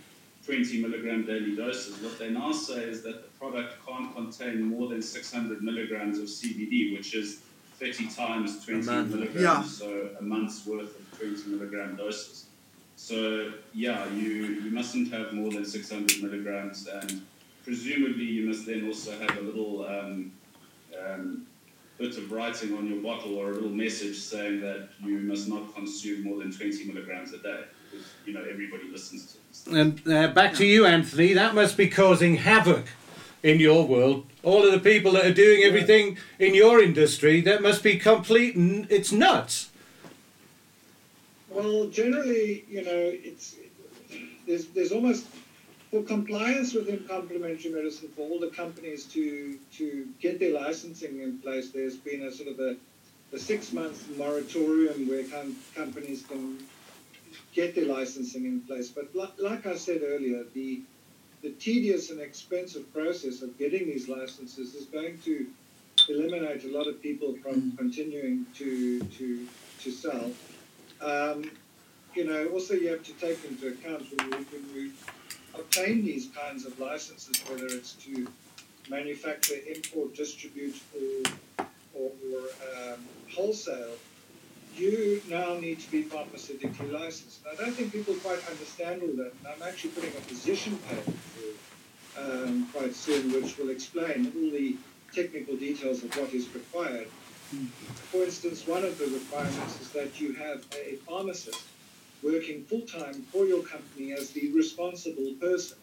20 0.50 0.82
milligram 0.82 1.24
daily 1.24 1.54
doses. 1.54 2.02
What 2.02 2.18
they 2.18 2.30
now 2.30 2.50
say 2.50 2.82
is 2.82 3.02
that 3.02 3.22
the 3.22 3.28
product 3.38 3.74
can't 3.86 4.12
contain 4.16 4.62
more 4.62 4.88
than 4.88 5.00
600 5.00 5.62
milligrams 5.62 6.18
of 6.18 6.24
CBD, 6.24 6.96
which 6.96 7.14
is 7.14 7.42
30 7.78 8.08
times 8.08 8.64
20 8.64 8.82
milligrams, 9.14 9.40
Yeah. 9.40 9.62
so 9.62 10.10
a 10.18 10.22
month's 10.22 10.66
worth 10.66 10.98
of 10.98 11.18
20 11.18 11.50
milligram 11.50 11.94
doses. 11.96 12.46
So 12.96 13.52
yeah, 13.72 14.10
you, 14.12 14.30
you 14.64 14.70
mustn't 14.72 15.12
have 15.12 15.32
more 15.32 15.50
than 15.52 15.64
600 15.64 16.20
milligrams, 16.22 16.88
and 16.88 17.24
presumably 17.64 18.24
you 18.24 18.48
must 18.48 18.66
then 18.66 18.86
also 18.88 19.12
have 19.20 19.38
a 19.38 19.40
little 19.42 19.86
um, 19.86 20.32
um, 21.00 21.46
bit 21.96 22.16
of 22.18 22.32
writing 22.32 22.76
on 22.76 22.88
your 22.88 23.00
bottle 23.00 23.36
or 23.36 23.50
a 23.50 23.54
little 23.54 23.70
message 23.70 24.18
saying 24.18 24.60
that 24.62 24.88
you 25.00 25.18
must 25.20 25.48
not 25.48 25.72
consume 25.76 26.24
more 26.24 26.38
than 26.38 26.50
20 26.50 26.86
milligrams 26.86 27.32
a 27.34 27.38
day, 27.38 27.62
because 27.90 28.06
you 28.26 28.32
know 28.34 28.42
everybody 28.42 28.88
listens 28.90 29.26
to 29.26 29.32
this. 29.34 29.39
And 29.66 30.06
uh, 30.08 30.28
back 30.28 30.54
to 30.54 30.66
you, 30.66 30.86
Anthony. 30.86 31.32
That 31.32 31.54
must 31.54 31.76
be 31.76 31.88
causing 31.88 32.36
havoc 32.36 32.86
in 33.42 33.60
your 33.60 33.86
world. 33.86 34.26
All 34.42 34.64
of 34.64 34.72
the 34.72 34.80
people 34.80 35.12
that 35.12 35.26
are 35.26 35.34
doing 35.34 35.62
everything 35.62 36.18
in 36.38 36.54
your 36.54 36.82
industry, 36.82 37.40
that 37.42 37.62
must 37.62 37.82
be 37.82 37.98
complete. 37.98 38.56
N- 38.56 38.86
it's 38.90 39.12
nuts. 39.12 39.70
Well, 41.50 41.88
generally, 41.88 42.64
you 42.68 42.84
know, 42.84 42.90
it's 42.94 43.56
there's 44.46 44.66
there's 44.68 44.92
almost 44.92 45.26
for 45.90 46.02
compliance 46.02 46.72
within 46.74 47.04
complementary 47.08 47.72
medicine 47.72 48.08
for 48.14 48.22
all 48.22 48.38
the 48.38 48.48
companies 48.48 49.04
to 49.06 49.58
to 49.74 50.06
get 50.20 50.38
their 50.38 50.54
licensing 50.54 51.20
in 51.20 51.38
place. 51.38 51.70
There's 51.70 51.96
been 51.96 52.22
a 52.22 52.32
sort 52.32 52.48
of 52.50 52.60
a, 52.60 52.76
a 53.32 53.38
six 53.38 53.72
month 53.72 54.08
moratorium 54.16 55.08
where 55.08 55.24
com- 55.24 55.56
companies 55.74 56.22
can 56.22 56.58
get 57.52 57.74
their 57.74 57.86
licensing 57.86 58.44
in 58.44 58.60
place. 58.60 58.88
But 58.88 59.14
li- 59.14 59.32
like 59.38 59.66
I 59.66 59.76
said 59.76 60.02
earlier, 60.04 60.44
the 60.54 60.82
the 61.42 61.50
tedious 61.52 62.10
and 62.10 62.20
expensive 62.20 62.92
process 62.92 63.40
of 63.40 63.58
getting 63.58 63.86
these 63.86 64.08
licenses 64.08 64.74
is 64.74 64.84
going 64.86 65.18
to 65.20 65.46
eliminate 66.08 66.64
a 66.64 66.68
lot 66.68 66.86
of 66.86 67.00
people 67.02 67.34
from 67.42 67.72
continuing 67.76 68.46
to 68.56 69.00
to 69.00 69.46
to 69.82 69.90
sell. 69.90 70.30
Um, 71.00 71.50
you 72.14 72.24
know, 72.24 72.48
also 72.48 72.74
you 72.74 72.88
have 72.88 73.04
to 73.04 73.12
take 73.14 73.42
into 73.44 73.68
account 73.68 74.04
when 74.10 74.32
you, 74.32 74.46
when 74.50 74.74
you 74.74 74.92
obtain 75.54 76.04
these 76.04 76.28
kinds 76.28 76.66
of 76.66 76.78
licenses, 76.78 77.36
whether 77.48 77.66
it's 77.66 77.92
to 77.94 78.26
manufacture, 78.88 79.54
import, 79.72 80.14
distribute, 80.14 80.76
or, 80.94 81.66
or, 81.94 82.10
or 82.32 82.92
um, 82.92 82.98
wholesale, 83.32 83.94
you 84.76 85.22
now 85.28 85.54
need 85.54 85.80
to 85.80 85.90
be 85.90 86.04
pharmaceutically 86.04 86.92
licensed. 86.92 87.40
And 87.44 87.58
I 87.58 87.62
don't 87.62 87.74
think 87.74 87.92
people 87.92 88.14
quite 88.14 88.38
understand 88.48 89.02
all 89.02 89.16
that. 89.16 89.32
And 89.38 89.46
I'm 89.46 89.62
actually 89.62 89.90
putting 89.90 90.10
a 90.10 90.20
position 90.22 90.78
paper 90.88 91.12
for 91.12 92.20
um, 92.20 92.68
quite 92.72 92.94
soon, 92.94 93.32
which 93.32 93.58
will 93.58 93.70
explain 93.70 94.32
all 94.36 94.50
the 94.50 94.76
technical 95.12 95.56
details 95.56 96.02
of 96.04 96.16
what 96.16 96.32
is 96.32 96.52
required. 96.54 97.08
For 98.12 98.22
instance, 98.22 98.66
one 98.66 98.84
of 98.84 98.96
the 98.98 99.06
requirements 99.06 99.80
is 99.80 99.90
that 99.90 100.20
you 100.20 100.34
have 100.34 100.64
a 100.72 100.96
pharmacist 101.06 101.62
working 102.22 102.62
full 102.64 102.82
time 102.82 103.14
for 103.32 103.46
your 103.46 103.62
company 103.62 104.12
as 104.12 104.30
the 104.30 104.52
responsible 104.52 105.34
person. 105.40 105.76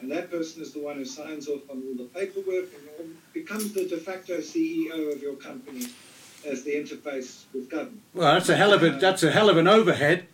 And 0.00 0.10
that 0.10 0.30
person 0.30 0.62
is 0.62 0.72
the 0.72 0.80
one 0.80 0.96
who 0.96 1.04
signs 1.04 1.48
off 1.48 1.68
on 1.70 1.82
all 1.86 1.94
the 1.94 2.10
paperwork 2.14 2.68
and 2.98 3.16
becomes 3.32 3.72
the 3.72 3.86
de 3.86 3.98
facto 3.98 4.38
CEO 4.38 5.12
of 5.12 5.22
your 5.22 5.36
company 5.36 5.86
as 6.46 6.62
the 6.64 6.72
interface 6.72 7.44
with 7.52 7.68
government. 7.70 8.00
Well, 8.14 8.34
that's 8.34 8.48
a 8.48 8.56
hell 8.56 8.72
of 8.72 8.82
a 8.82 8.90
that's 8.90 9.22
a 9.22 9.30
hell 9.30 9.48
of 9.50 9.56
an 9.56 9.68
overhead. 9.68 10.26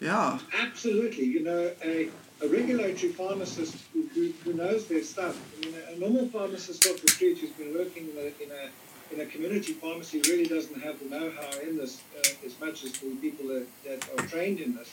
yeah. 0.00 0.38
Absolutely. 0.60 1.24
You 1.24 1.42
know, 1.44 1.70
a, 1.82 2.08
a 2.42 2.48
regulatory 2.48 3.12
pharmacist 3.12 3.76
who, 3.92 4.02
who, 4.14 4.32
who 4.44 4.52
knows 4.54 4.86
their 4.86 5.02
stuff. 5.02 5.40
I 5.56 5.66
mean, 5.66 5.74
a 5.94 5.98
normal 5.98 6.28
pharmacist 6.28 6.86
off 6.86 7.00
the 7.00 7.08
street 7.08 7.38
who's 7.38 7.50
been 7.50 7.72
working 7.74 8.08
in 8.10 8.16
a, 8.18 8.42
in 8.42 8.50
a, 8.50 9.14
in 9.14 9.20
a 9.26 9.30
community 9.30 9.72
pharmacy 9.72 10.20
really 10.28 10.46
doesn't 10.46 10.80
have 10.82 10.98
the 10.98 11.06
know-how 11.08 11.58
in 11.60 11.76
this 11.76 12.02
uh, 12.18 12.46
as 12.46 12.58
much 12.60 12.84
as 12.84 12.92
the 12.92 13.14
people 13.16 13.46
that, 13.48 13.66
that 13.84 14.08
are 14.18 14.26
trained 14.26 14.60
in 14.60 14.74
this. 14.76 14.92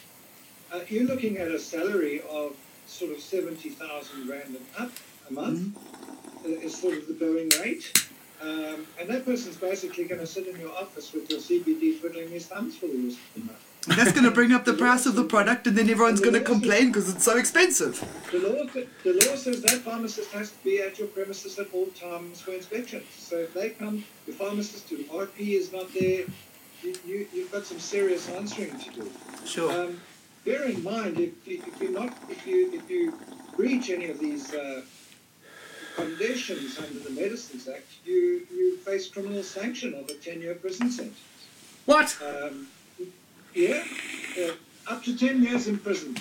Uh, 0.71 0.79
you're 0.87 1.05
looking 1.05 1.37
at 1.37 1.49
a 1.49 1.59
salary 1.59 2.21
of 2.29 2.55
sort 2.87 3.11
of 3.11 3.19
70,000 3.19 4.29
rand 4.29 4.43
and 4.47 4.65
up 4.77 4.91
a 5.29 5.33
month 5.33 5.77
uh, 6.45 6.49
is 6.49 6.79
sort 6.79 6.97
of 6.97 7.07
the 7.07 7.13
going 7.13 7.49
rate. 7.61 7.91
Um, 8.41 8.87
and 8.99 9.07
that 9.09 9.23
person's 9.25 9.55
basically 9.57 10.05
going 10.05 10.19
to 10.21 10.27
sit 10.27 10.47
in 10.47 10.59
your 10.59 10.71
office 10.71 11.13
with 11.13 11.29
your 11.29 11.39
CBD 11.39 11.99
twiddling 11.99 12.29
his 12.29 12.47
thumbs 12.47 12.75
for 12.75 12.87
the 12.87 12.97
rest 12.97 13.17
of 13.17 13.33
the 13.35 13.39
month. 13.47 13.59
And 13.87 13.97
that's 13.97 14.11
going 14.11 14.25
to 14.25 14.31
bring 14.31 14.51
up 14.51 14.63
the 14.65 14.73
price 14.73 15.05
of 15.07 15.15
the 15.15 15.23
product, 15.23 15.65
and 15.65 15.75
then 15.75 15.89
everyone's 15.89 16.19
going 16.21 16.35
to 16.35 16.41
complain 16.41 16.87
because 16.87 17.09
it's 17.09 17.23
so 17.25 17.37
expensive. 17.37 17.99
The 18.31 18.37
law, 18.39 18.63
the 19.03 19.13
law 19.13 19.35
says 19.35 19.61
that 19.63 19.79
pharmacist 19.81 20.31
has 20.33 20.51
to 20.51 20.63
be 20.63 20.79
at 20.81 20.99
your 20.99 21.07
premises 21.07 21.57
at 21.57 21.67
all 21.73 21.87
times 21.87 22.41
for 22.41 22.51
inspection. 22.51 23.03
So 23.17 23.37
if 23.37 23.53
they 23.55 23.69
come, 23.71 24.03
the 24.27 24.33
pharmacist 24.33 24.87
to 24.89 24.97
RP 25.05 25.39
is 25.55 25.71
not 25.71 25.91
there, 25.93 26.25
you, 26.83 26.95
you, 27.05 27.27
you've 27.33 27.51
got 27.51 27.65
some 27.65 27.79
serious 27.79 28.29
answering 28.29 28.77
to 28.79 28.89
do. 28.91 29.11
Sure. 29.45 29.71
Um, 29.71 29.99
bear 30.45 30.63
in 30.65 30.83
mind, 30.83 31.19
if, 31.19 31.47
you- 31.47 31.63
if 31.65 31.81
you're 31.81 31.91
not, 31.91 32.15
if 32.29 32.45
you 32.45 32.71
if 32.73 32.87
you 32.89 33.13
breach 33.55 33.89
any 33.89 34.09
of 34.09 34.19
these 34.19 34.53
uh, 34.53 34.81
conditions 35.95 36.77
under 36.77 36.99
the 36.99 37.11
Medicines 37.11 37.67
Act, 37.67 37.87
you 38.05 38.45
you 38.53 38.77
face 38.77 39.07
criminal 39.07 39.43
sanction 39.43 39.93
of 39.93 40.09
a 40.09 40.13
ten-year 40.15 40.55
prison 40.55 40.89
sentence. 40.89 41.19
What? 41.85 42.17
Um, 42.23 42.67
yeah, 43.53 43.83
uh, 44.39 44.51
up 44.87 45.03
to 45.03 45.17
10 45.17 45.43
years 45.43 45.67
in 45.67 45.77
prison. 45.79 46.15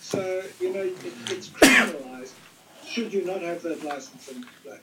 So, 0.00 0.42
you 0.60 0.72
know, 0.72 0.82
it, 0.82 0.96
it's 1.28 1.48
criminalised 1.48 2.32
should 2.86 3.12
you 3.12 3.24
not 3.24 3.40
have 3.40 3.62
that 3.62 3.82
license 3.82 4.28
in 4.28 4.44
place. 4.62 4.80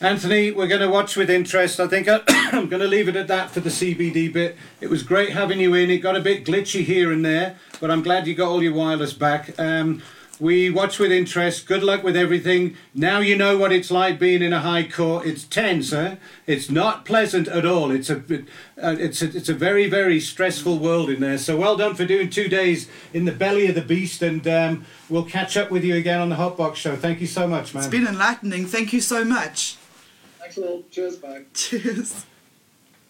Anthony, 0.00 0.50
we're 0.50 0.66
going 0.66 0.80
to 0.80 0.88
watch 0.88 1.16
with 1.16 1.30
interest. 1.30 1.78
I 1.78 1.86
think 1.86 2.08
I'm 2.28 2.68
going 2.68 2.82
to 2.82 2.88
leave 2.88 3.08
it 3.08 3.14
at 3.14 3.28
that 3.28 3.50
for 3.50 3.60
the 3.60 3.70
CBD 3.70 4.32
bit. 4.32 4.56
It 4.80 4.90
was 4.90 5.04
great 5.04 5.30
having 5.30 5.60
you 5.60 5.74
in. 5.74 5.88
It 5.88 5.98
got 5.98 6.16
a 6.16 6.20
bit 6.20 6.44
glitchy 6.44 6.84
here 6.84 7.12
and 7.12 7.24
there, 7.24 7.56
but 7.80 7.92
I'm 7.92 8.02
glad 8.02 8.26
you 8.26 8.34
got 8.34 8.48
all 8.48 8.62
your 8.62 8.74
wireless 8.74 9.12
back. 9.12 9.58
Um, 9.58 10.02
we 10.40 10.70
watch 10.70 10.98
with 10.98 11.12
interest. 11.12 11.66
Good 11.66 11.82
luck 11.82 12.02
with 12.02 12.16
everything. 12.16 12.76
Now 12.94 13.20
you 13.20 13.36
know 13.36 13.56
what 13.56 13.72
it's 13.72 13.90
like 13.90 14.18
being 14.18 14.42
in 14.42 14.52
a 14.52 14.60
high 14.60 14.84
court. 14.84 15.26
It's 15.26 15.44
tense, 15.44 15.92
eh? 15.92 16.16
It's 16.46 16.70
not 16.70 17.04
pleasant 17.04 17.48
at 17.48 17.64
all. 17.64 17.90
It's 17.90 18.10
a, 18.10 18.16
uh, 18.82 18.96
it's 18.98 19.22
a, 19.22 19.36
it's 19.36 19.48
a 19.48 19.54
very, 19.54 19.88
very 19.88 20.20
stressful 20.20 20.78
world 20.78 21.10
in 21.10 21.20
there. 21.20 21.38
So 21.38 21.56
well 21.56 21.76
done 21.76 21.94
for 21.94 22.04
doing 22.04 22.30
two 22.30 22.48
days 22.48 22.88
in 23.12 23.24
the 23.24 23.32
belly 23.32 23.66
of 23.68 23.74
the 23.74 23.82
beast, 23.82 24.22
and 24.22 24.46
um, 24.48 24.84
we'll 25.08 25.24
catch 25.24 25.56
up 25.56 25.70
with 25.70 25.84
you 25.84 25.94
again 25.96 26.20
on 26.20 26.28
the 26.28 26.36
Hotbox 26.36 26.76
show. 26.76 26.96
Thank 26.96 27.20
you 27.20 27.26
so 27.26 27.46
much, 27.46 27.74
man. 27.74 27.84
It's 27.84 27.90
been 27.90 28.06
enlightening. 28.06 28.66
Thank 28.66 28.92
you 28.92 29.00
so 29.00 29.24
much. 29.24 29.76
Thanks 30.40 30.58
a. 30.58 30.82
Cheers, 30.90 31.16
bye. 31.16 31.42
Cheers. 31.54 32.26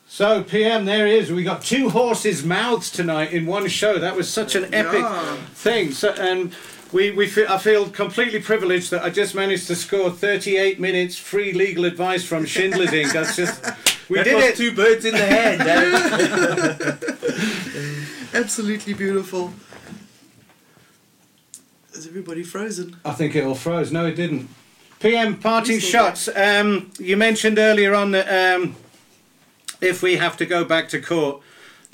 So 0.06 0.44
PM, 0.44 0.84
there 0.84 1.08
is. 1.08 1.26
he 1.26 1.32
is. 1.32 1.32
We 1.32 1.42
got 1.42 1.62
two 1.62 1.88
horses' 1.88 2.44
mouths 2.44 2.88
tonight 2.90 3.32
in 3.32 3.46
one 3.46 3.66
show. 3.66 3.98
That 3.98 4.14
was 4.14 4.28
such 4.28 4.54
an 4.54 4.72
epic 4.72 5.00
Yeah. 5.00 5.36
thing. 5.54 5.90
So, 5.90 6.10
and 6.10 6.54
we, 6.94 7.10
we 7.10 7.26
feel, 7.26 7.46
I 7.48 7.58
feel 7.58 7.90
completely 7.90 8.40
privileged 8.40 8.92
that 8.92 9.02
I 9.02 9.10
just 9.10 9.34
managed 9.34 9.66
to 9.66 9.74
score 9.74 10.10
38 10.12 10.78
minutes 10.78 11.18
free 11.18 11.52
legal 11.52 11.84
advice 11.84 12.24
from 12.24 12.46
Schindler's 12.46 12.90
Inc. 12.90 13.12
That's 13.12 13.34
just 13.34 13.64
we 14.08 14.18
that 14.18 14.24
did 14.24 14.34
was 14.36 14.44
it. 14.44 14.56
two 14.56 14.72
birds 14.72 15.04
in 15.04 15.14
the 15.14 15.26
hand. 15.26 15.60
eh? 15.62 16.96
Absolutely 18.38 18.94
beautiful. 18.94 19.52
Is 21.94 22.06
everybody 22.06 22.44
frozen? 22.44 22.96
I 23.04 23.10
think 23.12 23.34
it 23.34 23.42
all 23.44 23.56
froze. 23.56 23.90
No, 23.90 24.06
it 24.06 24.14
didn't. 24.14 24.48
PM 25.00 25.36
parting 25.38 25.80
shots. 25.80 26.28
Um, 26.28 26.92
you 27.00 27.16
mentioned 27.16 27.58
earlier 27.58 27.92
on 27.94 28.12
that 28.12 28.56
um, 28.60 28.76
if 29.80 30.00
we 30.00 30.16
have 30.16 30.36
to 30.36 30.46
go 30.46 30.64
back 30.64 30.88
to 30.90 31.00
court, 31.00 31.42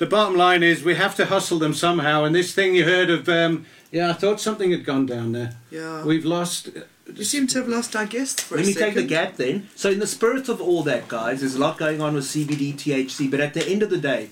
the 0.01 0.07
bottom 0.07 0.35
line 0.35 0.63
is 0.63 0.83
we 0.83 0.95
have 0.95 1.15
to 1.17 1.27
hustle 1.27 1.59
them 1.59 1.75
somehow. 1.75 2.25
And 2.25 2.35
this 2.35 2.55
thing 2.55 2.75
you 2.75 2.85
heard 2.85 3.11
of, 3.11 3.29
um, 3.29 3.67
yeah, 3.93 4.09
I 4.09 4.15
thought 4.15 4.41
something 4.41 4.71
had 4.71 4.83
gone 4.85 5.05
down 5.05 5.33
there. 5.33 5.57
Yeah. 5.71 6.03
We've 6.03 6.25
lost. 6.25 6.71
You 7.15 7.23
seem 7.25 7.47
to 7.49 7.59
have 7.59 7.69
lost 7.69 7.95
our 7.95 8.07
guest 8.07 8.41
for 8.41 8.57
Let 8.57 8.65
a 8.65 8.67
me 8.69 8.73
second. 8.73 8.87
take 8.89 8.95
the 8.95 9.07
gap 9.09 9.37
then. 9.37 9.69
So, 9.77 9.91
in 9.91 9.99
the 9.99 10.07
spirit 10.07 10.49
of 10.49 10.59
all 10.61 10.83
that, 10.85 11.07
guys, 11.09 11.41
there's 11.41 11.55
a 11.55 11.59
lot 11.61 11.77
going 11.77 12.01
on 12.01 12.15
with 12.15 12.25
CBD, 12.25 12.73
THC, 12.75 13.31
but 13.31 13.41
at 13.41 13.53
the 13.53 13.67
end 13.69 13.83
of 13.83 13.91
the 13.91 13.99
day, 13.99 14.31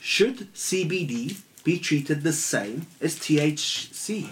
should 0.00 0.52
CBD 0.52 1.38
be 1.64 1.78
treated 1.78 2.22
the 2.22 2.32
same 2.34 2.86
as 3.00 3.16
THC? 3.16 4.28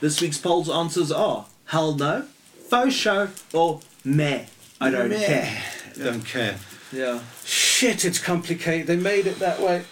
This 0.00 0.20
week's 0.20 0.38
poll's 0.38 0.68
answers 0.68 1.10
are 1.10 1.46
hell 1.66 1.94
no, 1.94 2.26
fo 2.68 2.90
sho, 2.90 3.30
or 3.54 3.80
meh. 4.04 4.44
I 4.80 4.90
don't 4.90 5.08
Meh. 5.08 5.24
care. 5.24 5.62
Don't 5.96 6.26
care. 6.26 6.56
Yeah. 6.92 7.20
Shit, 7.44 8.04
it's 8.04 8.18
complicated. 8.18 8.86
They 8.86 8.96
made 8.96 9.26
it 9.26 9.38
that 9.38 9.60
way. 9.60 9.82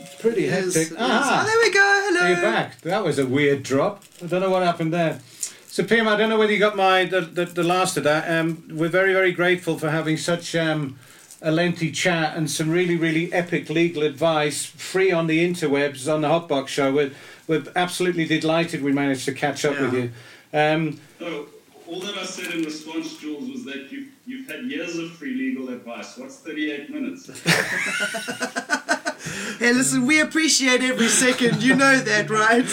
It's 0.00 0.14
pretty 0.20 0.44
It 0.46 0.52
is, 0.52 0.74
hectic. 0.74 0.92
it 0.92 0.94
is. 0.94 0.98
Ah, 1.00 1.42
Oh, 1.42 1.46
there 1.46 1.58
we 1.58 1.70
go. 1.72 2.08
Hello. 2.10 2.26
You're 2.28 2.40
back. 2.52 2.80
That 2.82 3.04
was 3.04 3.18
a 3.18 3.26
weird 3.26 3.62
drop. 3.62 4.04
I 4.22 4.26
don't 4.26 4.40
know 4.40 4.50
what 4.50 4.62
happened 4.62 4.92
there. 4.92 5.20
So, 5.68 5.84
Pim, 5.84 6.08
I 6.08 6.16
don't 6.16 6.28
know 6.28 6.38
whether 6.38 6.52
you 6.52 6.58
got 6.58 6.76
my 6.76 7.04
the, 7.04 7.20
the, 7.20 7.44
the 7.46 7.62
last 7.62 7.96
of 7.96 8.04
that. 8.04 8.28
Um, 8.30 8.64
we're 8.70 8.88
very 8.88 9.12
very 9.12 9.32
grateful 9.32 9.78
for 9.78 9.88
having 9.90 10.16
such 10.16 10.54
um, 10.56 10.98
a 11.40 11.50
lengthy 11.52 11.90
chat 11.92 12.36
and 12.36 12.50
some 12.50 12.70
really 12.70 12.96
really 12.96 13.32
epic 13.32 13.70
legal 13.70 14.02
advice 14.02 14.64
free 14.66 15.12
on 15.12 15.26
the 15.28 15.38
interwebs 15.48 16.12
on 16.12 16.22
the 16.22 16.28
Hotbox 16.28 16.68
show. 16.68 16.92
We're 16.92 17.12
we're 17.46 17.62
absolutely 17.76 18.24
delighted 18.26 18.82
we 18.82 18.92
managed 18.92 19.24
to 19.26 19.32
catch 19.32 19.64
up 19.64 19.78
with 19.80 19.94
you. 19.94 20.10
Um, 20.52 21.00
No, 21.20 21.46
all 21.86 22.00
that 22.00 22.18
I 22.18 22.24
said 22.24 22.52
in 22.52 22.62
response, 22.64 23.16
Jules, 23.18 23.48
was 23.50 23.64
that 23.64 23.90
you've, 23.92 24.08
you've 24.30 24.50
had 24.50 24.64
years 24.64 24.96
of 24.96 25.12
free 25.12 25.34
legal 25.34 25.68
advice. 25.68 26.16
What's 26.16 26.36
38 26.40 26.90
minutes? 26.90 27.30
Hey, 29.60 29.74
listen, 29.74 30.06
we 30.06 30.20
appreciate 30.20 30.80
every 30.80 31.08
second. 31.08 31.62
You 31.62 31.74
know 31.74 31.98
that, 31.98 32.30
right? 32.30 32.64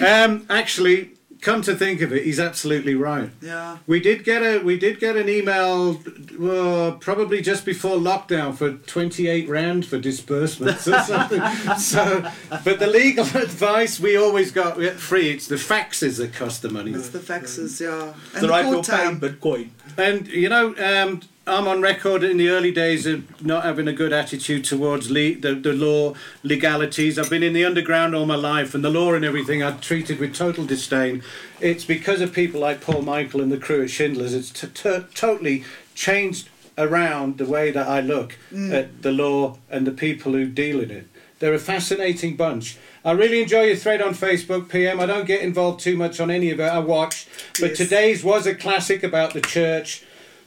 um, 0.28 0.46
actually, 0.50 1.12
come 1.44 1.62
to 1.62 1.74
think 1.76 2.00
of 2.00 2.12
it, 2.12 2.24
he's 2.24 2.40
absolutely 2.40 2.94
right. 2.94 3.30
yeah. 3.42 3.78
We 3.86 4.00
did 4.00 4.24
get 4.24 4.42
a 4.42 4.58
we 4.64 4.78
did 4.78 4.98
get 4.98 5.16
an 5.16 5.28
email 5.28 6.00
uh, 6.42 6.92
probably 6.98 7.40
just 7.42 7.64
before 7.64 7.96
lockdown 7.98 8.54
for 8.54 8.72
28 8.72 9.48
rand 9.48 9.86
for 9.86 9.98
disbursements 9.98 10.88
or 10.88 10.98
something. 11.12 11.42
so, 11.78 12.28
but 12.64 12.78
the 12.78 12.86
legal 12.88 13.24
advice 13.34 14.00
we 14.00 14.16
always 14.16 14.50
got 14.50 14.80
free. 14.94 15.30
It's 15.30 15.46
the 15.46 15.56
faxes 15.56 16.16
that 16.16 16.32
cost 16.32 16.62
the 16.62 16.70
money. 16.70 16.92
It's 16.92 17.10
the 17.10 17.18
faxes, 17.20 17.80
yeah. 17.80 18.14
And 18.32 18.40
So, 18.40 18.40
the 18.40 18.48
right, 18.48 18.64
you're 18.64 18.82
court. 18.82 18.86
Bitcoin. 19.20 19.68
And 19.96 20.26
you 20.28 20.48
know, 20.48 20.74
um, 20.78 21.20
I'm 21.46 21.68
on 21.68 21.82
record 21.82 22.24
in 22.24 22.38
the 22.38 22.48
early 22.48 22.72
days 22.72 23.04
of 23.04 23.44
not 23.44 23.64
having 23.64 23.86
a 23.86 23.92
good 23.92 24.14
attitude 24.14 24.64
towards 24.64 25.10
le- 25.10 25.34
the, 25.34 25.54
the 25.54 25.74
law, 25.74 26.14
legalities. 26.42 27.18
I've 27.18 27.28
been 27.28 27.42
in 27.42 27.52
the 27.52 27.66
underground 27.66 28.14
all 28.14 28.24
my 28.24 28.34
life, 28.34 28.74
and 28.74 28.82
the 28.82 28.88
law 28.88 29.12
and 29.12 29.26
everything 29.26 29.62
I've 29.62 29.82
treated 29.82 30.18
with 30.18 30.34
total 30.34 30.64
disdain. 30.64 31.22
It's 31.60 31.84
because 31.84 32.22
of 32.22 32.32
people 32.32 32.60
like 32.60 32.80
Paul 32.80 33.02
Michael 33.02 33.42
and 33.42 33.52
the 33.52 33.58
crew 33.58 33.82
at 33.82 33.90
Schindler's. 33.90 34.32
It's 34.32 34.50
t- 34.50 34.68
t- 34.68 35.04
totally 35.14 35.64
changed 35.94 36.48
around 36.78 37.36
the 37.36 37.44
way 37.44 37.70
that 37.70 37.86
I 37.86 38.00
look 38.00 38.38
mm. 38.50 38.72
at 38.72 39.02
the 39.02 39.12
law 39.12 39.58
and 39.70 39.86
the 39.86 39.92
people 39.92 40.32
who 40.32 40.46
deal 40.46 40.80
in 40.80 40.90
it. 40.90 41.08
They're 41.40 41.52
a 41.52 41.58
fascinating 41.58 42.36
bunch. 42.36 42.78
I 43.04 43.12
really 43.12 43.42
enjoy 43.42 43.64
your 43.64 43.76
thread 43.76 44.00
on 44.00 44.14
Facebook, 44.14 44.70
PM. 44.70 44.98
I 44.98 45.04
don't 45.04 45.26
get 45.26 45.42
involved 45.42 45.80
too 45.80 45.94
much 45.94 46.20
on 46.20 46.30
any 46.30 46.50
of 46.50 46.58
it. 46.58 46.64
I 46.64 46.78
watch, 46.78 47.26
but 47.60 47.70
Yes. 47.70 47.76
today's 47.76 48.24
was 48.24 48.46
a 48.46 48.54
classic 48.54 49.02
about 49.02 49.34
the 49.34 49.42
church, 49.42 50.04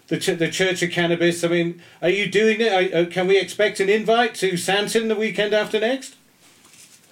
the 0.07 0.17
ch- 0.17 0.37
the 0.37 0.49
Church 0.49 0.81
of 0.83 0.91
Cannabis. 0.91 1.43
I 1.43 1.47
mean, 1.47 1.81
are 2.01 2.09
you 2.09 2.29
doing 2.29 2.61
it? 2.61 2.71
Are, 2.71 2.97
uh, 2.97 3.05
can 3.05 3.27
we 3.27 3.37
expect 3.39 3.79
an 3.79 3.89
invite 3.89 4.35
to 4.35 4.53
Sandton 4.53 5.07
the 5.07 5.15
weekend 5.15 5.53
after 5.53 5.79
next? 5.79 6.15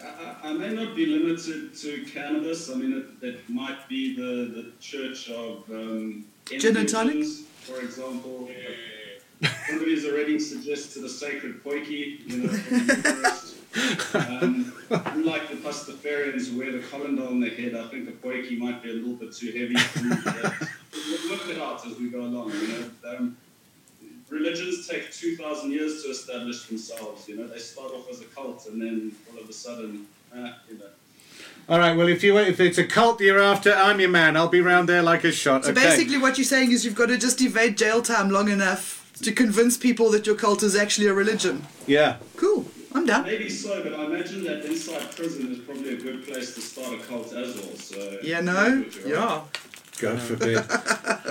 I, 0.02 0.08
I 0.44 0.50
I 0.50 0.54
may 0.54 0.70
not 0.70 0.96
be 0.96 1.06
limited 1.06 1.76
to 1.76 2.06
cannabis. 2.06 2.70
I 2.70 2.76
mean, 2.76 2.94
it, 3.22 3.26
it 3.26 3.50
might 3.50 3.88
be 3.90 4.16
the, 4.16 4.62
the 4.62 4.72
Church 4.80 5.30
of 5.30 5.64
um, 5.72 6.26
Gin 6.46 6.78
and 6.78 6.88
tonic? 6.88 7.26
For 7.62 7.82
example. 7.82 8.50
Somebody's 9.68 10.06
already 10.06 10.40
suggested 10.40 11.04
a 11.04 11.10
sacred 11.10 11.62
potjie, 11.64 12.26
you 12.26 12.38
know, 12.38 12.48
for 12.48 12.74
the 12.74 12.96
Eucharist. 12.96 13.56
Um, 14.16 14.74
unlike 14.90 15.50
the 15.50 15.58
Pastafarians 15.58 16.50
who 16.50 16.60
wear 16.60 16.72
the 16.72 16.80
colander 16.80 17.28
on 17.28 17.42
their 17.42 17.50
head, 17.50 17.76
I 17.76 17.88
think 17.90 18.08
a 18.08 18.14
potjie 18.14 18.58
might 18.58 18.82
be 18.82 18.92
a 18.92 18.94
little 18.94 19.16
bit 19.16 19.34
too 19.36 19.52
heavy 19.52 19.76
for 20.96 21.10
me. 21.10 21.18
But 21.18 21.30
we'll 21.30 21.38
work 21.38 21.50
it 21.50 21.62
out 21.62 21.86
as 21.86 21.98
we 21.98 22.10
go 22.10 22.22
along. 22.22 22.52
You 22.52 22.68
know, 22.68 23.18
um, 23.18 23.38
religions 24.30 24.88
take 24.88 25.12
two 25.12 25.36
thousand 25.36 25.72
years 25.72 26.04
to 26.04 26.10
establish 26.10 26.68
themselves. 26.68 27.28
You 27.28 27.38
know, 27.38 27.48
they 27.48 27.60
start 27.60 27.92
off 27.92 28.10
as 28.10 28.22
a 28.22 28.26
cult, 28.26 28.68
and 28.68 28.82
then 28.82 29.12
all 29.32 29.42
of 29.42 29.50
a 29.50 29.54
sudden, 29.54 30.08
uh, 30.34 30.54
you 30.70 30.78
know. 30.78 30.86
All 31.68 31.80
right. 31.80 31.96
Well, 31.96 32.08
if 32.08 32.24
you 32.24 32.38
if 32.38 32.60
it's 32.60 32.78
a 32.78 32.86
cult 32.86 33.20
you're 33.22 33.42
after, 33.42 33.74
I'm 33.74 34.00
your 34.00 34.10
man. 34.10 34.38
I'll 34.38 34.48
be 34.48 34.62
round 34.62 34.88
there 34.88 35.02
like 35.02 35.24
a 35.24 35.32
shot. 35.32 35.66
So 35.66 35.72
okay. 35.72 35.84
basically, 35.84 36.18
what 36.18 36.38
you're 36.38 36.46
saying 36.46 36.72
is 36.72 36.86
you've 36.86 36.96
got 36.96 37.08
to 37.08 37.18
just 37.18 37.42
evade 37.42 37.78
jail 37.78 38.02
time 38.02 38.30
long 38.30 38.50
enough 38.50 39.12
to 39.24 39.32
convince 39.32 39.78
people 39.78 40.12
that 40.12 40.26
your 40.28 40.36
cult 40.36 40.62
is 40.64 40.76
actually 40.76 41.08
a 41.08 41.14
religion. 41.14 41.66
yeah. 41.88 42.18
Cool. 42.36 42.66
I'm 42.94 43.06
done. 43.06 43.24
Maybe 43.26 43.50
so, 43.50 43.84
but 43.84 43.94
I 43.94 44.06
imagine 44.06 44.46
that 44.46 44.64
inside 44.64 45.14
prison 45.14 45.52
is 45.52 45.60
probably 45.60 45.96
a 45.96 45.98
good 45.98 46.26
place 46.26 46.56
to 46.56 46.62
start 46.62 46.94
a 46.94 46.98
cult 47.04 47.34
as 47.34 47.54
well. 47.56 47.76
So 47.76 48.20
Yeah, 48.24 48.40
no? 48.40 48.84
Good, 48.84 49.12
right? 49.12 49.42
God 50.00 50.20
forbid. 50.20 50.58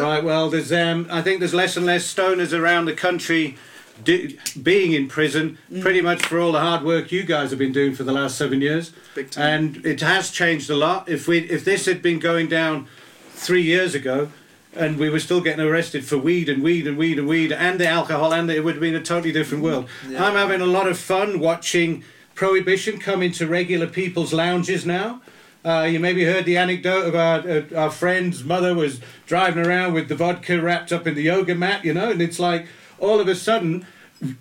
right. 0.01 0.23
Well, 0.23 0.51
there's 0.51 0.73
um, 0.73 1.07
I 1.11 1.23
think 1.23 1.39
there's 1.41 1.55
less 1.55 1.77
and 1.77 1.87
less 1.87 2.13
stoners 2.13 2.59
around 2.59 2.87
the 2.87 2.95
country. 2.95 3.57
Di- 4.03 4.37
being 4.61 4.91
in 4.93 5.07
prison, 5.07 5.57
pretty 5.81 6.01
much 6.01 6.27
for 6.27 6.41
all 6.41 6.51
the 6.51 6.59
hard 6.59 6.83
work 6.83 7.13
you 7.13 7.23
guys 7.23 7.51
have 7.51 7.61
been 7.61 7.71
doing 7.71 7.95
for 7.95 8.03
the 8.03 8.11
last 8.11 8.37
seven 8.37 8.61
years, 8.61 8.91
Big 9.15 9.31
time. 9.31 9.47
and 9.77 9.87
it 9.87 10.01
has 10.01 10.31
changed 10.33 10.69
a 10.69 10.75
lot. 10.75 11.09
If 11.09 11.29
we 11.29 11.39
if 11.49 11.65
this 11.65 11.87
had 11.87 12.03
been 12.03 12.19
going 12.19 12.49
down 12.49 12.89
three 13.31 13.63
years 13.63 13.95
ago, 13.95 14.31
and 14.75 14.99
we 14.99 15.09
were 15.09 15.21
still 15.21 15.41
getting 15.41 15.65
arrested 15.65 16.05
for 16.05 16.19
weed 16.19 16.49
and 16.49 16.61
weed 16.61 16.89
and 16.89 16.99
weed 16.99 17.21
and 17.21 17.29
weed 17.29 17.53
and 17.53 17.79
the 17.79 17.87
alcohol, 17.87 18.33
and 18.35 18.51
it 18.51 18.65
would 18.65 18.75
have 18.75 18.81
been 18.81 18.97
a 18.97 19.01
totally 19.01 19.31
different 19.33 19.63
world. 19.63 19.89
Yeah. 20.09 20.25
I'm 20.25 20.35
having 20.35 20.61
a 20.61 20.67
lot 20.67 20.89
of 20.89 20.99
fun 20.99 21.39
watching 21.39 22.03
prohibition 22.35 22.99
come 22.99 23.23
into 23.23 23.47
regular 23.47 23.87
people's 23.87 24.33
lounges 24.33 24.85
now. 24.85 25.23
Uh, 25.65 25.89
you 25.91 25.99
maybe 25.99 26.25
heard 26.25 26.45
the 26.45 26.59
anecdote 26.59 27.07
of 27.07 27.15
our, 27.15 27.39
uh, 27.41 27.63
our 27.75 27.91
friend's 27.91 28.45
mother 28.45 28.75
was 28.75 29.01
driving 29.27 29.65
around 29.65 29.95
with 29.95 30.09
the 30.09 30.15
vodka 30.15 30.61
wrapped 30.61 30.93
up 30.93 31.07
in 31.07 31.15
the 31.15 31.23
yoga 31.23 31.55
mat, 31.55 31.85
you 31.85 31.95
know, 31.95 32.11
and 32.11 32.21
it's 32.21 32.39
like 32.39 32.67
all 32.99 33.19
of 33.19 33.29
a 33.29 33.35
sudden, 33.35 33.87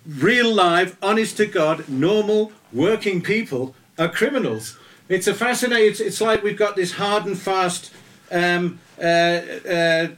real 0.06 0.52
live, 0.52 0.98
honest 1.02 1.38
to 1.38 1.46
God, 1.46 1.88
normal 1.88 2.52
working 2.72 3.22
people 3.22 3.74
are 3.98 4.08
criminals. 4.08 4.78
It's 5.08 5.26
a 5.26 5.34
fascinating. 5.34 5.90
It's, 5.90 6.00
it's 6.00 6.20
like 6.20 6.42
we've 6.42 6.58
got 6.58 6.76
this 6.76 6.92
hard 6.92 7.26
and 7.26 7.38
fast 7.38 7.90
um, 8.30 8.80
uh, 8.98 9.02
uh, 9.02 10.08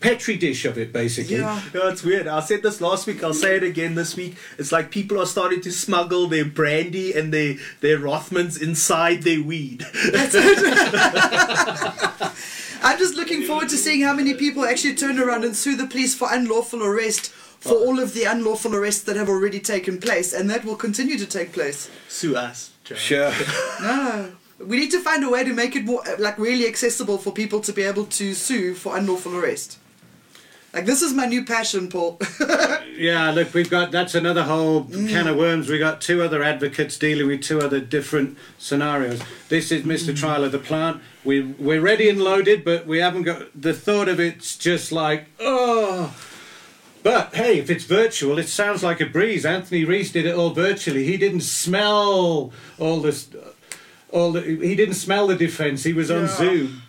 petri 0.00 0.36
dish 0.36 0.64
of 0.64 0.78
it, 0.78 0.92
basically. 0.92 1.36
Yeah. 1.36 1.60
No, 1.74 1.88
it's 1.88 2.02
weird. 2.02 2.26
I 2.26 2.40
said 2.40 2.62
this 2.62 2.80
last 2.80 3.06
week. 3.06 3.22
I'll 3.22 3.34
say 3.34 3.56
it 3.56 3.62
again 3.62 3.94
this 3.94 4.16
week. 4.16 4.36
It's 4.58 4.72
like 4.72 4.90
people 4.90 5.20
are 5.20 5.26
starting 5.26 5.60
to 5.62 5.72
smuggle 5.72 6.26
their 6.26 6.44
brandy 6.44 7.12
and 7.12 7.32
their 7.32 7.56
their 7.80 7.98
Rothmans 7.98 8.60
inside 8.60 9.22
their 9.22 9.42
weed. 9.42 9.84
that's 10.12 10.34
it 10.38 12.32
I'm 12.82 12.98
just 12.98 13.14
looking 13.16 13.42
forward 13.42 13.68
to 13.70 13.76
seeing 13.76 14.02
how 14.02 14.12
many 14.12 14.34
people 14.34 14.64
actually 14.64 14.94
turn 14.94 15.18
around 15.18 15.44
and 15.44 15.56
sue 15.56 15.76
the 15.76 15.86
police 15.86 16.14
for 16.14 16.28
unlawful 16.30 16.82
arrest 16.82 17.32
for 17.58 17.74
all 17.74 17.98
of 17.98 18.14
the 18.14 18.24
unlawful 18.24 18.74
arrests 18.74 19.02
that 19.04 19.16
have 19.16 19.28
already 19.28 19.58
taken 19.58 19.98
place, 19.98 20.32
and 20.32 20.48
that 20.50 20.64
will 20.64 20.76
continue 20.76 21.18
to 21.18 21.26
take 21.26 21.52
place. 21.52 21.90
Sue 22.08 22.36
us. 22.36 22.70
Jo. 22.84 22.94
Sure. 22.94 23.32
No, 23.82 24.32
we 24.58 24.78
need 24.78 24.90
to 24.90 25.00
find 25.00 25.22
a 25.24 25.30
way 25.30 25.44
to 25.44 25.52
make 25.52 25.76
it 25.76 25.84
more 25.84 26.06
uh, 26.08 26.16
like 26.18 26.38
really 26.38 26.66
accessible 26.66 27.18
for 27.18 27.32
people 27.32 27.60
to 27.60 27.72
be 27.72 27.82
able 27.82 28.06
to 28.06 28.34
sue 28.34 28.74
for 28.74 28.96
unlawful 28.96 29.36
arrest. 29.36 29.78
Like 30.72 30.84
this 30.84 31.02
is 31.02 31.14
my 31.14 31.26
new 31.26 31.44
passion, 31.44 31.88
Paul. 31.88 32.18
Yeah, 32.96 33.30
look, 33.30 33.52
we've 33.52 33.68
got 33.68 33.90
that's 33.90 34.14
another 34.14 34.42
whole 34.44 34.84
mm. 34.84 35.08
can 35.08 35.26
of 35.26 35.36
worms. 35.36 35.68
We 35.68 35.78
got 35.78 36.00
two 36.00 36.22
other 36.22 36.42
advocates 36.42 36.96
dealing 36.96 37.26
with 37.26 37.42
two 37.42 37.60
other 37.60 37.78
different 37.78 38.38
scenarios. 38.58 39.20
This 39.48 39.70
is 39.70 39.82
Mr. 39.82 40.12
Mm. 40.12 40.18
Trial 40.18 40.44
of 40.44 40.52
the 40.52 40.58
Plant. 40.58 41.02
We 41.22 41.42
we're 41.42 41.80
ready 41.80 42.08
and 42.08 42.22
loaded, 42.22 42.64
but 42.64 42.86
we 42.86 42.98
haven't 42.98 43.24
got 43.24 43.48
the 43.54 43.74
thought 43.74 44.08
of 44.08 44.18
it's 44.18 44.56
just 44.56 44.92
like 44.92 45.26
oh. 45.38 46.16
But 47.02 47.34
hey, 47.34 47.58
if 47.58 47.70
it's 47.70 47.84
virtual, 47.84 48.38
it 48.38 48.48
sounds 48.48 48.82
like 48.82 49.00
a 49.00 49.06
breeze. 49.06 49.44
Anthony 49.44 49.84
Rees 49.84 50.10
did 50.10 50.26
it 50.26 50.34
all 50.34 50.50
virtually. 50.50 51.04
He 51.04 51.16
didn't 51.16 51.42
smell 51.42 52.50
all 52.78 53.00
this, 53.00 53.28
all 54.16 54.32
the, 54.32 54.40
he 54.40 54.74
didn't 54.74 54.94
smell 54.94 55.26
the 55.26 55.36
defence. 55.36 55.84
He 55.84 55.92
was 55.92 56.10
on 56.10 56.22
Yeah. 56.22 56.36
Zoom. 56.36 56.82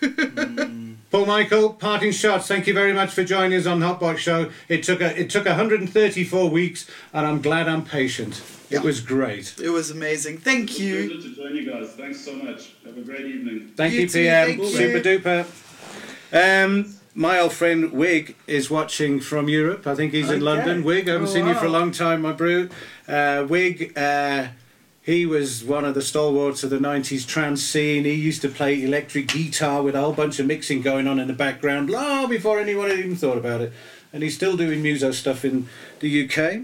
Paul 1.10 1.26
Michael, 1.26 1.74
parting 1.74 2.12
shots. 2.12 2.46
Thank 2.46 2.66
you 2.66 2.72
very 2.72 2.92
much 2.94 3.10
for 3.10 3.22
joining 3.24 3.58
us 3.58 3.66
on 3.66 3.80
Hotbox 3.80 4.18
Show. 4.18 4.50
It 4.68 4.82
took 4.82 5.00
a, 5.02 5.18
it 5.20 5.28
took 5.28 5.44
134 5.44 6.48
weeks, 6.48 6.88
and 7.12 7.26
I'm 7.26 7.42
glad 7.42 7.68
I'm 7.68 7.84
patient. 7.84 8.40
It 8.70 8.82
was 8.82 9.00
great. 9.00 9.56
it 9.62 9.70
was 9.70 9.90
amazing. 9.90 10.38
Thank 10.38 10.78
you. 10.78 11.08
Pleasure 11.10 11.28
to 11.28 11.34
join 11.34 11.56
you 11.56 11.70
guys. 11.70 11.90
Thanks 11.90 12.20
so 12.24 12.32
much. 12.34 12.70
Have 12.86 12.96
a 12.96 13.00
great 13.02 13.26
evening. 13.26 13.72
Thank 13.76 13.92
You 13.94 14.00
you, 14.02 14.06
too, 14.08 14.22
PM. 14.22 14.46
thank 14.46 14.60
you. 14.60 14.68
Super 14.68 15.00
duper. 15.00 15.46
Um, 16.32 16.94
my 17.16 17.40
old 17.40 17.52
friend 17.52 17.90
Wig 17.92 18.36
is 18.46 18.70
watching 18.70 19.18
from 19.20 19.48
Europe. 19.48 19.86
I 19.88 19.96
think 19.96 20.12
he's 20.12 20.30
in 20.30 20.40
London. 20.40 20.84
Wig, 20.84 21.08
I 21.08 21.12
haven't 21.14 21.26
Oh, 21.28 21.32
seen 21.32 21.48
you 21.48 21.54
for 21.54 21.66
a 21.66 21.70
long 21.70 21.90
time, 21.90 22.22
my 22.22 22.32
brew. 22.32 22.70
Uh, 23.08 23.44
Wig, 23.48 23.92
uh, 23.98 24.46
he 25.10 25.26
was 25.26 25.64
one 25.64 25.84
of 25.84 25.94
the 25.94 26.02
stalwarts 26.02 26.62
of 26.62 26.70
the 26.70 26.78
90s 26.78 27.26
trance 27.26 27.62
scene. 27.62 28.04
He 28.04 28.14
used 28.14 28.42
to 28.42 28.48
play 28.48 28.82
electric 28.82 29.28
guitar 29.28 29.82
with 29.82 29.96
a 29.96 30.00
whole 30.00 30.12
bunch 30.12 30.38
of 30.38 30.46
mixing 30.46 30.82
going 30.82 31.08
on 31.08 31.18
in 31.18 31.26
the 31.26 31.34
background 31.34 31.90
long 31.90 32.28
before 32.28 32.60
anyone 32.60 32.90
had 32.90 33.00
even 33.00 33.16
thought 33.16 33.36
about 33.36 33.60
it. 33.60 33.72
And 34.12 34.22
he's 34.22 34.36
still 34.36 34.56
doing 34.56 34.82
muso 34.82 35.10
stuff 35.10 35.44
in 35.44 35.68
the 35.98 36.24
UK. 36.24 36.62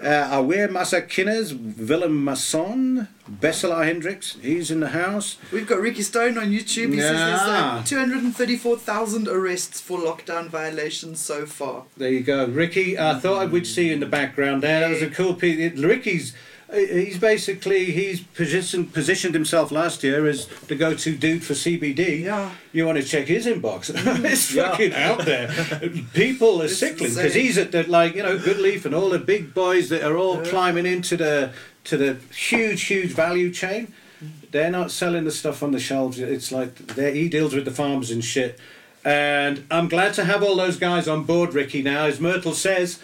Uh, 0.00 0.28
Aware 0.32 0.68
Massa 0.68 1.02
Kinners, 1.02 1.52
Willem 1.52 2.24
Masson, 2.24 3.08
Besselar 3.28 3.84
Hendricks, 3.84 4.36
he's 4.40 4.70
in 4.70 4.78
the 4.78 4.90
house. 4.90 5.38
We've 5.52 5.66
got 5.66 5.80
Ricky 5.80 6.02
Stone 6.02 6.38
on 6.38 6.46
YouTube. 6.46 6.92
He 6.92 7.00
says 7.00 7.18
there's 7.18 7.48
like 7.48 7.84
234,000 7.84 9.26
arrests 9.26 9.80
for 9.80 9.98
lockdown 9.98 10.48
violations 10.48 11.20
so 11.20 11.46
far. 11.46 11.84
There 11.96 12.10
you 12.10 12.20
go, 12.20 12.46
Ricky. 12.46 12.96
I 12.96 13.18
thought 13.18 13.42
I 13.42 13.46
would 13.46 13.66
see 13.66 13.88
you 13.88 13.94
in 13.94 14.00
the 14.00 14.06
background 14.06 14.62
there. 14.62 14.80
That 14.80 14.90
was 14.90 15.02
a 15.02 15.10
cool 15.10 15.34
piece. 15.34 15.76
Ricky's. 15.78 16.34
He's 16.72 17.18
basically 17.18 17.86
he's 17.92 18.20
positioned 18.20 18.92
positioned 18.92 19.34
himself 19.34 19.70
last 19.70 20.02
year 20.02 20.26
as 20.26 20.46
the 20.66 20.74
go-to 20.74 21.16
dude 21.16 21.44
for 21.44 21.54
CBD. 21.54 22.22
Yeah. 22.24 22.50
You 22.72 22.86
want 22.86 22.98
to 22.98 23.04
check 23.04 23.28
his 23.28 23.46
inbox? 23.46 23.90
it's 24.24 24.52
Yeah. 24.52 24.70
fucking 24.70 24.92
out 24.92 25.24
there. 25.24 25.48
People 26.12 26.60
are 26.60 26.64
It's 26.64 26.76
sickling 26.78 27.14
because 27.14 27.34
he's 27.34 27.56
at 27.56 27.70
the 27.70 27.84
like 27.84 28.16
you 28.16 28.22
know 28.24 28.36
Goodleaf 28.36 28.84
and 28.84 28.94
all 28.94 29.10
the 29.10 29.20
big 29.20 29.54
boys 29.54 29.90
that 29.90 30.02
are 30.02 30.16
all 30.16 30.38
Yeah. 30.42 30.50
climbing 30.50 30.86
into 30.86 31.16
the 31.16 31.52
to 31.84 31.96
the 31.96 32.16
huge 32.34 32.82
huge 32.84 33.12
value 33.12 33.52
chain. 33.52 33.94
They're 34.50 34.70
not 34.70 34.90
selling 34.90 35.24
the 35.24 35.30
stuff 35.30 35.62
on 35.62 35.70
the 35.70 35.78
shelves. 35.80 36.18
It's 36.18 36.50
like 36.50 36.72
he 36.96 37.28
deals 37.28 37.54
with 37.54 37.64
the 37.64 37.70
farmers 37.70 38.10
and 38.10 38.24
shit. 38.24 38.58
And 39.06 39.64
I'm 39.70 39.86
glad 39.86 40.14
to 40.14 40.24
have 40.24 40.42
all 40.42 40.56
those 40.56 40.76
guys 40.76 41.06
on 41.06 41.22
board, 41.22 41.54
Ricky. 41.54 41.80
Now, 41.80 42.06
as 42.06 42.18
Myrtle 42.18 42.54
says, 42.54 42.98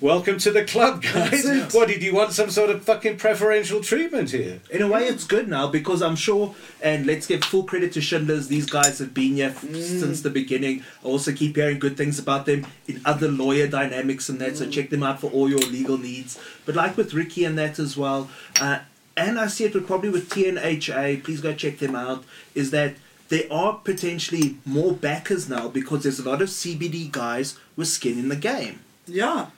welcome 0.00 0.36
to 0.38 0.50
the 0.50 0.64
club, 0.64 1.00
guys. 1.02 1.44
What 1.72 1.86
did 1.86 2.02
you 2.02 2.12
want? 2.12 2.32
Some 2.32 2.50
sort 2.50 2.70
of 2.70 2.82
fucking 2.82 3.18
preferential 3.18 3.80
treatment 3.80 4.32
here? 4.32 4.60
In 4.72 4.82
a 4.82 4.88
way, 4.88 5.06
it's 5.06 5.22
good 5.22 5.46
now 5.46 5.68
because 5.68 6.02
I'm 6.02 6.16
sure, 6.16 6.56
and 6.82 7.06
let's 7.06 7.28
give 7.28 7.44
full 7.44 7.62
credit 7.62 7.92
to 7.92 8.00
Schindlers. 8.00 8.48
These 8.48 8.66
guys 8.66 8.98
have 8.98 9.14
been 9.14 9.34
here 9.36 9.50
f- 9.50 9.60
since 9.60 10.22
the 10.22 10.30
beginning. 10.30 10.82
I 11.04 11.06
also 11.06 11.30
keep 11.32 11.54
hearing 11.54 11.78
good 11.78 11.96
things 11.96 12.18
about 12.18 12.46
them 12.46 12.66
in 12.88 13.00
other 13.04 13.28
lawyer 13.28 13.68
dynamics 13.68 14.28
and 14.28 14.40
that. 14.40 14.56
So 14.56 14.68
check 14.68 14.90
them 14.90 15.04
out 15.04 15.20
for 15.20 15.30
all 15.30 15.48
your 15.48 15.60
legal 15.60 15.98
needs. 15.98 16.36
But 16.66 16.74
like 16.74 16.96
with 16.96 17.14
Ricky 17.14 17.44
and 17.44 17.56
that 17.58 17.78
as 17.78 17.96
well, 17.96 18.28
uh, 18.60 18.80
and 19.16 19.38
I 19.38 19.46
see 19.46 19.62
it 19.66 19.74
with 19.74 19.86
probably 19.86 20.08
with 20.10 20.30
TNHA. 20.30 21.22
Please 21.22 21.40
go 21.40 21.54
check 21.54 21.78
them 21.78 21.94
out. 21.94 22.24
Is 22.56 22.72
that 22.72 22.96
there 23.34 23.52
are 23.52 23.80
potentially 23.82 24.58
more 24.64 24.92
backers 24.92 25.48
now 25.48 25.66
because 25.66 26.04
there's 26.04 26.20
a 26.20 26.28
lot 26.28 26.40
of 26.40 26.48
CBD 26.48 27.10
guys 27.10 27.58
with 27.74 27.88
skin 27.88 28.16
in 28.16 28.28
the 28.28 28.36
game. 28.36 28.78
Yeah. 29.08 29.48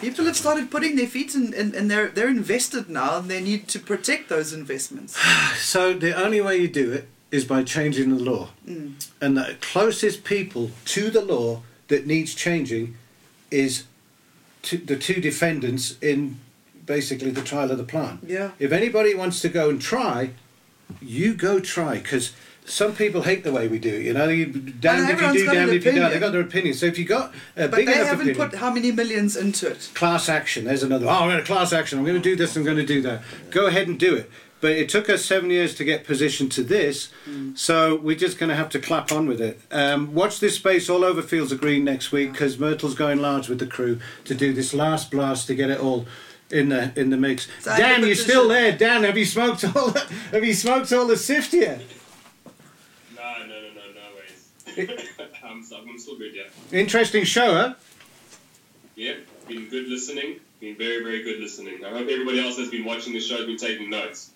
People 0.00 0.24
have 0.24 0.36
started 0.36 0.70
putting 0.70 0.96
their 0.96 1.06
feet 1.06 1.34
in, 1.34 1.52
and, 1.52 1.74
and 1.74 1.90
they're, 1.90 2.08
they're 2.08 2.30
invested 2.30 2.88
now 2.88 3.18
and 3.18 3.28
they 3.28 3.42
need 3.42 3.68
to 3.68 3.78
protect 3.78 4.30
those 4.30 4.54
investments. 4.54 5.14
So 5.58 5.92
the 5.92 6.14
only 6.18 6.40
way 6.40 6.56
you 6.56 6.68
do 6.68 6.90
it 6.92 7.06
is 7.30 7.44
by 7.44 7.64
changing 7.64 8.16
the 8.16 8.22
law. 8.22 8.48
Mm. 8.66 9.06
And 9.20 9.36
the 9.36 9.56
closest 9.60 10.24
people 10.24 10.70
to 10.86 11.10
the 11.10 11.20
law 11.20 11.60
that 11.88 12.06
needs 12.06 12.34
changing 12.34 12.96
is 13.50 13.84
to 14.62 14.78
the 14.78 14.96
two 14.96 15.20
defendants 15.20 15.98
in 16.00 16.38
basically 16.86 17.30
the 17.30 17.42
trial 17.42 17.70
of 17.70 17.76
the 17.76 17.84
plant. 17.84 18.20
Yeah. 18.26 18.52
If 18.58 18.72
anybody 18.72 19.14
wants 19.14 19.42
to 19.42 19.50
go 19.50 19.68
and 19.68 19.78
try, 19.78 20.30
you 21.02 21.34
go 21.34 21.60
try 21.60 21.98
because 21.98 22.32
some 22.68 22.94
people 22.94 23.22
hate 23.22 23.42
the 23.44 23.52
way 23.52 23.66
we 23.66 23.78
do 23.78 23.94
it. 23.94 24.02
You 24.02 24.12
know, 24.12 24.28
you 24.28 24.46
damned 24.46 25.10
if 25.10 25.20
you 25.20 25.32
do, 25.32 25.46
damned 25.52 25.72
if 25.72 25.84
you 25.84 25.92
don't. 25.92 26.10
They've 26.10 26.20
got 26.20 26.32
their 26.32 26.42
opinion. 26.42 26.74
So 26.74 26.86
if 26.86 26.98
you 26.98 27.04
got 27.04 27.32
a 27.56 27.68
But 27.68 27.76
big 27.76 27.86
they 27.86 27.94
enough 27.94 28.06
haven't 28.08 28.28
opinion, 28.30 28.50
put 28.50 28.58
how 28.58 28.70
many 28.70 28.92
millions 28.92 29.36
into 29.36 29.68
it. 29.68 29.90
class 29.94 30.28
action. 30.28 30.64
There's 30.64 30.82
another. 30.82 31.06
Oh, 31.06 31.10
I'm 31.10 31.28
going 31.28 31.38
to 31.40 31.44
class 31.44 31.72
action. 31.72 31.98
I'm 31.98 32.04
going 32.04 32.16
to 32.16 32.22
do 32.22 32.36
this. 32.36 32.54
I'm 32.56 32.64
going 32.64 32.76
to 32.76 32.86
do 32.86 33.00
that. 33.02 33.22
Go 33.50 33.66
ahead 33.66 33.88
and 33.88 33.98
do 33.98 34.14
it. 34.14 34.30
But 34.60 34.72
it 34.72 34.88
took 34.88 35.08
us 35.08 35.24
seven 35.24 35.50
years 35.50 35.74
to 35.76 35.84
get 35.84 36.04
positioned 36.04 36.50
to 36.52 36.64
this, 36.64 37.10
so 37.54 37.94
we're 37.94 38.16
just 38.16 38.38
going 38.40 38.48
to 38.50 38.56
have 38.56 38.68
to 38.70 38.80
clap 38.80 39.12
on 39.12 39.28
with 39.28 39.40
it. 39.40 39.60
Um, 39.70 40.12
watch 40.14 40.40
this 40.40 40.56
space 40.56 40.90
all 40.90 41.04
over 41.04 41.22
Fields 41.22 41.52
of 41.52 41.60
Green 41.60 41.84
next 41.84 42.10
week 42.10 42.32
because 42.32 42.58
Myrtle's 42.58 42.96
going 42.96 43.20
large 43.20 43.48
with 43.48 43.60
the 43.60 43.68
crew 43.68 44.00
to 44.24 44.34
do 44.34 44.52
this 44.52 44.74
last 44.74 45.12
blast 45.12 45.46
to 45.46 45.54
get 45.54 45.70
it 45.70 45.78
all 45.78 46.06
in 46.50 46.70
the 46.70 46.90
in 46.98 47.10
the 47.10 47.16
mix. 47.16 47.46
So 47.60 47.76
Dan, 47.76 48.04
you're 48.04 48.16
still 48.16 48.48
there. 48.48 48.76
Dan, 48.76 49.04
have 49.04 49.16
you 49.16 49.24
smoked 49.26 49.62
all? 49.76 49.90
The, 49.90 50.00
have 50.32 50.44
you 50.44 50.54
smoked 50.54 50.92
all 50.92 51.06
the 51.06 51.16
sift 51.16 51.52
yet? 51.54 51.80
No, 53.14 53.22
no, 53.38 53.46
no, 53.46 53.60
no, 53.60 53.92
no 53.94 54.16
ways. 54.16 54.67
I'm, 55.44 55.64
I'm 55.72 55.98
still 55.98 56.18
good, 56.18 56.34
yeah. 56.34 56.78
Interesting 56.78 57.24
show, 57.24 57.52
huh? 57.52 57.74
Yeah, 58.94 59.14
been 59.46 59.68
good 59.68 59.88
listening. 59.88 60.40
Been 60.60 60.76
very, 60.76 61.02
very 61.02 61.22
good 61.22 61.40
listening. 61.40 61.84
I 61.84 61.90
hope 61.90 62.08
everybody 62.08 62.44
else 62.44 62.58
has 62.58 62.68
been 62.68 62.84
watching 62.84 63.12
the 63.12 63.20
show 63.20 63.36
has 63.36 63.46
been 63.46 63.56
taking 63.56 63.90
notes. 63.90 64.32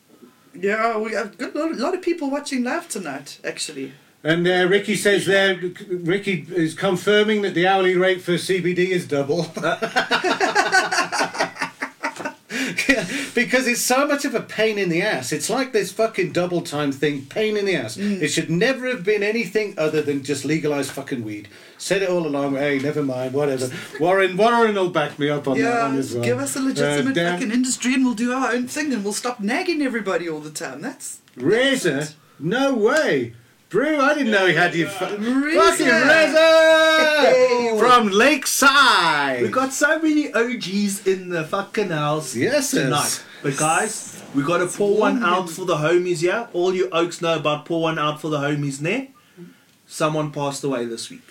Yeah, 0.55 0.98
we 0.98 1.12
have 1.12 1.36
got 1.39 1.55
a 1.56 1.66
lot, 1.74 1.94
of 1.94 2.02
people 2.02 2.31
watching 2.31 2.62
live 2.62 2.89
tonight, 2.89 3.40
actually. 3.43 3.93
And 4.23 4.47
uh, 4.47 4.69
Ricky 4.69 4.94
says 4.94 5.27
there, 5.27 5.59
Ricky 5.89 6.47
is 6.55 6.74
confirming 6.74 7.43
that 7.43 7.55
the 7.55 7.66
hourly 7.66 7.97
rate 7.97 8.20
for 8.20 8.32
CBD 8.32 8.90
is 8.90 9.06
double. 9.09 9.47
because 13.34 13.66
it's 13.66 13.80
so 13.80 14.06
much 14.06 14.24
of 14.24 14.34
a 14.34 14.40
pain 14.40 14.78
in 14.78 14.88
the 14.88 15.02
ass. 15.02 15.32
It's 15.32 15.48
like 15.50 15.72
this 15.72 15.92
fucking 15.92 16.32
double 16.32 16.60
time 16.62 16.92
thing, 16.92 17.26
pain 17.26 17.56
in 17.56 17.64
the 17.64 17.74
ass. 17.76 17.96
It 17.96 18.28
should 18.28 18.50
never 18.50 18.86
have 18.88 19.04
been 19.04 19.22
anything 19.22 19.74
other 19.78 20.02
than 20.02 20.22
just 20.22 20.44
legalized 20.44 20.90
fucking 20.90 21.22
weed. 21.24 21.48
Said 21.78 22.02
it 22.02 22.08
all 22.08 22.26
along. 22.26 22.54
Hey, 22.56 22.78
never 22.78 23.02
mind, 23.02 23.32
whatever. 23.34 23.70
Warren, 24.00 24.36
Warren 24.36 24.74
will 24.74 24.90
back 24.90 25.18
me 25.18 25.28
up 25.30 25.48
on 25.48 25.56
that 25.58 25.62
yeah, 25.64 25.86
one 25.88 25.98
as 25.98 26.14
well. 26.14 26.24
give 26.24 26.38
us 26.38 26.54
a 26.56 26.60
Uh, 26.60 26.62
legitimate 26.62 27.14
Dan- 27.14 27.34
fucking 27.38 27.52
industry 27.52 27.94
and 27.94 28.04
we'll 28.04 28.14
do 28.14 28.32
our 28.32 28.52
own 28.52 28.68
thing 28.68 28.92
and 28.92 29.02
we'll 29.04 29.12
stop 29.12 29.40
nagging 29.40 29.82
everybody 29.82 30.28
all 30.28 30.40
the 30.40 30.50
time. 30.50 30.80
That's 30.80 31.18
Razor? 31.36 32.08
No 32.38 32.74
way. 32.74 33.34
Brew, 33.72 34.00
I 34.00 34.12
didn't 34.14 34.30
know 34.32 34.46
he 34.46 34.54
had 34.54 34.74
you. 34.74 34.86
Fu- 34.86 35.06
Reza. 35.16 35.60
fucking 35.60 35.86
Reza! 35.86 37.78
From 37.78 38.08
Lakeside! 38.08 39.42
We 39.42 39.48
got 39.48 39.72
so 39.72 39.98
many 39.98 40.32
OGs 40.32 41.06
in 41.06 41.30
the 41.30 41.44
fucking 41.44 41.88
house 41.88 42.36
Yes, 42.36 42.72
tonight. 42.72 42.90
yes. 42.90 43.24
But 43.42 43.56
guys, 43.56 44.22
we 44.34 44.42
got 44.42 44.58
to 44.58 44.66
pour 44.66 44.98
one 44.98 45.22
out 45.24 45.48
for 45.48 45.64
the 45.64 45.76
homies 45.76 46.20
here. 46.20 46.48
All 46.52 46.74
you 46.74 46.90
oaks 46.90 47.22
know 47.22 47.34
about 47.36 47.64
pour 47.64 47.80
one 47.82 47.98
out 47.98 48.20
for 48.20 48.28
the 48.28 48.38
homies 48.38 48.78
there. 48.78 49.08
Someone 49.86 50.30
passed 50.32 50.62
away 50.64 50.84
this 50.84 51.08
week. 51.10 51.22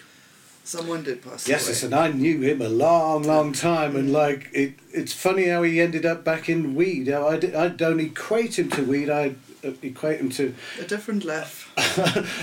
Someone 0.63 1.03
did 1.03 1.21
pass 1.23 1.47
Yes, 1.47 1.63
away. 1.65 1.73
yes, 1.73 1.83
and 1.83 1.93
I 1.93 2.07
knew 2.11 2.39
him 2.41 2.61
a 2.61 2.69
long, 2.69 3.23
long 3.23 3.51
time, 3.53 3.95
and 3.95 4.11
like 4.11 4.49
it, 4.53 4.73
it's 4.91 5.13
funny 5.13 5.47
how 5.47 5.63
he 5.63 5.79
ended 5.81 6.05
up 6.05 6.23
back 6.23 6.49
in 6.49 6.75
weed. 6.75 7.07
How 7.07 7.27
I, 7.27 7.37
d- 7.37 7.53
I 7.53 7.67
don't 7.69 7.99
equate 7.99 8.57
him 8.59 8.69
to 8.71 8.83
weed. 8.83 9.09
I 9.09 9.35
equate 9.63 10.19
him 10.19 10.29
to 10.31 10.53
A 10.79 10.83
different 10.83 11.23
laugh. 11.25 11.71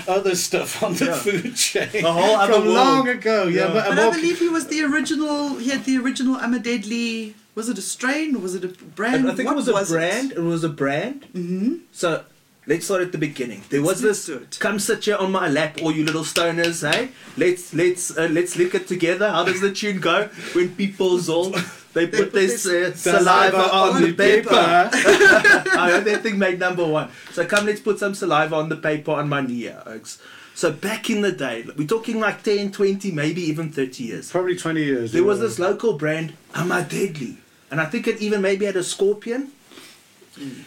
other 0.07 0.35
stuff 0.35 0.81
on 0.83 0.93
the 0.95 1.05
Yeah. 1.05 1.13
food 1.19 1.55
chain 1.55 2.05
A 2.05 2.11
whole 2.11 2.35
other 2.35 2.53
from 2.53 2.63
world. 2.65 2.75
long 2.75 3.07
ago. 3.07 3.45
Yeah, 3.47 3.61
Yeah. 3.61 3.67
but, 3.67 3.73
But 3.73 3.91
I'm 3.93 3.99
I 3.99 4.03
all- 4.03 4.11
believe 4.11 4.39
he 4.39 4.49
was 4.49 4.67
the 4.67 4.81
original. 4.83 5.57
He 5.57 5.69
had 5.69 5.85
the 5.85 5.97
original 5.97 6.37
Ama 6.37 6.59
Deadly. 6.59 7.35
Was 7.55 7.67
it 7.69 7.77
a 7.77 7.81
strain 7.81 8.35
or 8.35 8.39
was 8.39 8.55
it 8.55 8.63
a 8.63 8.69
brand? 8.69 9.29
I 9.29 9.35
think 9.35 9.47
What 9.47 9.53
it 9.53 9.55
was 9.57 9.67
a 9.67 9.75
it? 9.75 9.87
brand. 9.89 10.31
It? 10.33 10.39
was 10.39 10.63
a 10.63 10.69
brand. 10.69 11.25
Mm-hmm. 11.33 11.73
So 11.91 12.23
let's 12.67 12.85
start 12.85 13.01
at 13.01 13.11
the 13.11 13.17
beginning. 13.17 13.63
There 13.69 13.81
was 13.81 14.01
Let's 14.03 14.25
this. 14.25 14.25
do 14.27 14.35
it. 14.43 14.57
Come 14.59 14.79
sit 14.79 15.03
here 15.05 15.17
on 15.17 15.31
my 15.31 15.49
lap, 15.49 15.79
all 15.81 15.91
you 15.91 16.05
little 16.05 16.23
stoners. 16.23 16.89
Hey, 16.89 17.09
let's 17.35 17.73
let's 17.73 18.15
uh, 18.17 18.29
let's 18.31 18.55
lick 18.55 18.75
it 18.75 18.87
together. 18.87 19.29
How 19.29 19.43
does 19.43 19.59
the 19.59 19.71
tune 19.71 19.99
go? 19.99 20.29
When 20.53 20.69
people's 20.75 21.27
all 21.35 21.53
they 21.93 22.07
put 22.07 22.31
put 22.31 22.33
their 22.33 22.47
their 22.47 22.91
uh, 22.91 22.93
saliva 22.93 23.73
on 23.73 24.01
the 24.01 24.13
paper. 24.13 24.49
paper. 24.49 24.89
I 25.77 25.89
heard 25.91 26.05
that 26.05 26.21
thing 26.23 26.37
made 26.37 26.59
number 26.59 26.85
one. 26.85 27.09
So 27.31 27.45
come, 27.45 27.65
let's 27.65 27.81
put 27.81 27.99
some 27.99 28.13
saliva 28.13 28.55
on 28.55 28.69
the 28.69 28.75
paper 28.75 29.11
on 29.11 29.29
my 29.29 29.41
knee, 29.41 29.69
Oaks. 29.69 30.21
So 30.53 30.71
back 30.73 31.09
in 31.09 31.21
the 31.21 31.31
day, 31.31 31.65
we're 31.77 31.87
talking 31.87 32.19
like 32.19 32.43
10, 32.43 32.73
20, 32.73 33.11
maybe 33.11 33.41
even 33.41 33.71
30 33.71 34.03
years. 34.03 34.29
Probably 34.29 34.57
twenty 34.57 34.83
years. 34.83 35.13
There 35.13 35.23
was 35.23 35.39
this 35.39 35.57
local 35.57 35.93
brand, 35.93 36.33
Ama 36.53 36.83
Deadly. 36.83 37.37
And 37.71 37.79
I 37.79 37.85
think 37.85 38.07
it 38.07 38.19
even 38.19 38.41
maybe 38.41 38.65
had 38.65 38.75
a 38.75 38.83
scorpion. 38.83 39.51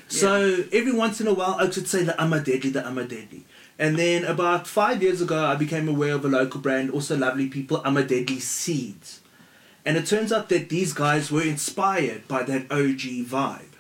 So 0.09 0.65
every 0.73 0.93
once 0.93 1.21
in 1.21 1.27
a 1.27 1.35
while, 1.35 1.57
Oaks 1.61 1.77
would 1.77 1.89
say 1.89 2.05
the 2.05 2.21
Ama 2.21 2.41
Deadly, 2.41 2.71
the 2.71 2.81
Deadly. 2.81 3.45
And 3.79 3.99
then 3.99 4.25
about 4.25 4.67
five 4.67 5.03
years 5.03 5.21
ago, 5.21 5.45
I 5.45 5.57
became 5.57 5.89
aware 5.89 6.15
of 6.15 6.25
a 6.25 6.29
local 6.29 6.61
brand, 6.61 6.91
also 6.91 7.17
lovely 7.17 7.49
people, 7.49 7.83
Ama 7.85 8.05
Deadly 8.05 8.39
Seeds. 8.39 9.22
And 9.85 9.97
it 9.97 10.07
turns 10.07 10.33
out 10.33 10.49
that 10.49 10.69
these 10.69 10.93
guys 10.93 11.31
were 11.31 11.43
inspired 11.43 12.29
by 12.29 12.45
that 12.45 12.71
OG 12.71 13.27
vibe. 13.27 13.73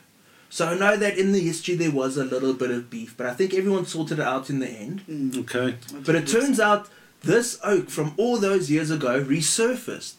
So 0.51 0.69
I 0.69 0.75
know 0.77 0.97
that 0.97 1.17
in 1.17 1.33
the 1.33 1.41
history 1.41 1.77
there 1.77 1.91
was 1.91 2.17
a 2.17 2.25
little 2.25 2.53
bit 2.53 2.71
of 2.71 2.91
beef, 2.91 3.17
but 3.17 3.27
I 3.27 3.35
think 3.35 3.55
everyone 3.55 3.87
sorted 3.87 4.19
it 4.19 4.25
out 4.25 4.51
in 4.51 4.59
the 4.59 4.69
end. 4.69 5.03
Mm. 5.09 5.39
Okay. 5.41 5.79
But 6.05 6.15
it 6.15 6.27
turns 6.27 6.61
out 6.61 6.89
this 7.23 7.59
oak 7.65 7.89
from 7.89 8.13
all 8.17 8.37
those 8.37 8.71
years 8.71 8.91
ago 8.91 9.23
resurfaced. 9.23 10.17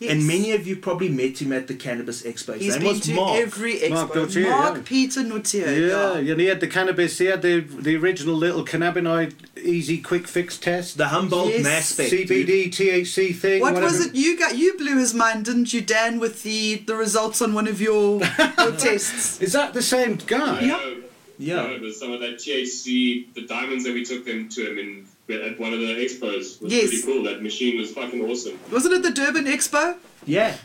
Yes. 0.00 0.12
And 0.12 0.26
many 0.28 0.52
of 0.52 0.64
you 0.64 0.76
probably 0.76 1.08
met 1.08 1.42
him 1.42 1.52
at 1.52 1.66
the 1.66 1.74
Cannabis 1.74 2.22
Expo. 2.22 2.54
His 2.54 2.62
He's 2.62 2.74
name 2.74 2.82
been 2.84 2.88
was 2.92 3.00
to 3.00 3.14
Mark. 3.14 3.40
every 3.40 3.74
expo. 3.80 3.90
Mark 3.90 4.14
Mark, 4.14 4.76
yeah. 4.76 4.82
Peter 4.84 5.24
Noutier. 5.24 5.66
Yeah, 5.88 6.18
yeah, 6.20 6.30
and 6.32 6.40
he 6.40 6.46
had 6.46 6.60
the 6.60 6.68
cannabis. 6.68 7.18
He 7.18 7.24
had 7.24 7.42
the 7.42 7.60
the 7.60 7.96
original 7.96 8.36
little 8.36 8.64
cannabinoid 8.64 9.34
easy 9.60 9.98
quick 9.98 10.28
fix 10.28 10.56
test. 10.56 10.98
the 10.98 11.08
Humboldt 11.08 11.48
Yes. 11.50 11.64
Mass 11.64 11.86
Spec. 11.88 12.10
dude. 12.10 12.28
CBD, 12.28 12.68
THC 12.68 13.34
thing. 13.34 13.60
What 13.60 13.74
whatever. 13.74 13.92
was 13.92 14.06
it? 14.06 14.14
You 14.14 14.38
got 14.38 14.56
you 14.56 14.76
blew 14.78 14.98
his 14.98 15.14
mind, 15.14 15.46
didn't 15.46 15.72
you, 15.74 15.80
Dan? 15.80 16.20
With 16.20 16.44
the 16.44 16.76
the 16.76 16.94
results 16.94 17.42
on 17.42 17.52
one 17.52 17.66
of 17.66 17.80
your, 17.80 18.20
your 18.58 18.72
tests. 18.76 19.40
Is 19.40 19.52
that 19.54 19.74
the 19.74 19.82
same 19.82 20.14
guy? 20.26 20.60
Yeah. 20.60 20.94
Yeah. 21.40 21.56
No, 21.56 21.70
it 21.70 21.80
was 21.80 21.98
some 21.98 22.12
of 22.12 22.20
that 22.20 22.34
THC, 22.36 23.34
the 23.34 23.46
diamonds 23.46 23.84
that 23.84 23.94
we 23.94 24.04
took 24.04 24.24
them 24.24 24.48
to 24.50 24.70
him 24.70 24.78
in 24.78 25.06
at 25.30 25.58
one 25.60 25.72
of 25.72 25.80
the 25.80 25.86
expos 26.04 26.60
was 26.60 26.72
Yes. 26.72 26.88
pretty 26.88 27.02
cool. 27.02 27.22
That 27.24 27.42
machine 27.42 27.78
was 27.78 27.90
fucking 27.92 28.22
awesome. 28.24 28.58
Wasn't 28.72 28.94
it 28.94 29.02
the 29.02 29.10
Durban 29.10 29.44
Expo? 29.44 29.96
Yeah. 30.26 30.56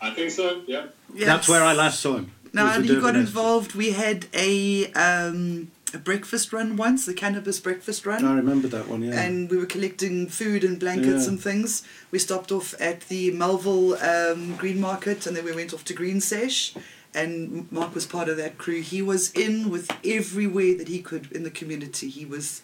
I 0.00 0.10
think 0.14 0.30
so. 0.30 0.62
Yeah. 0.66 0.86
Yes. 1.14 1.26
That's 1.26 1.48
where 1.48 1.62
I 1.62 1.72
last 1.74 2.00
saw 2.00 2.16
him. 2.16 2.32
No, 2.52 2.64
Was 2.64 2.76
and 2.76 2.84
the 2.84 2.94
he 2.94 3.00
got 3.00 3.06
Durban 3.12 3.20
involved. 3.20 3.74
We 3.74 3.90
had 3.92 4.26
a 4.32 4.90
um, 4.92 5.70
a 5.92 5.98
breakfast 5.98 6.52
run 6.52 6.76
once, 6.76 7.04
the 7.06 7.14
cannabis 7.14 7.58
breakfast 7.60 8.06
run. 8.06 8.24
I 8.24 8.34
remember 8.34 8.68
that 8.68 8.88
one. 8.88 9.02
Yeah. 9.02 9.20
and 9.20 9.50
we 9.50 9.56
were 9.56 9.66
collecting 9.66 10.26
food 10.28 10.64
and 10.64 10.78
blankets 10.78 11.24
Yeah. 11.24 11.30
and 11.30 11.40
things. 11.42 11.82
We 12.10 12.18
stopped 12.18 12.50
off 12.52 12.74
at 12.80 13.08
the 13.08 13.30
Melville 13.32 13.94
um, 14.02 14.56
Green 14.56 14.80
Market 14.80 15.26
and 15.26 15.36
then 15.36 15.44
we 15.44 15.52
went 15.52 15.74
off 15.74 15.84
to 15.86 15.94
Green 15.94 16.20
Sesh. 16.20 16.74
And 17.14 17.70
Mark 17.72 17.94
was 17.94 18.04
part 18.06 18.28
of 18.28 18.36
that 18.36 18.58
crew. 18.58 18.82
He 18.82 19.00
was 19.00 19.32
in 19.32 19.70
with 19.70 19.90
every 20.04 20.46
way 20.46 20.74
that 20.74 20.88
he 20.88 21.00
could 21.00 21.32
in 21.32 21.42
the 21.42 21.50
community. 21.50 22.08
He 22.10 22.26
was, 22.26 22.60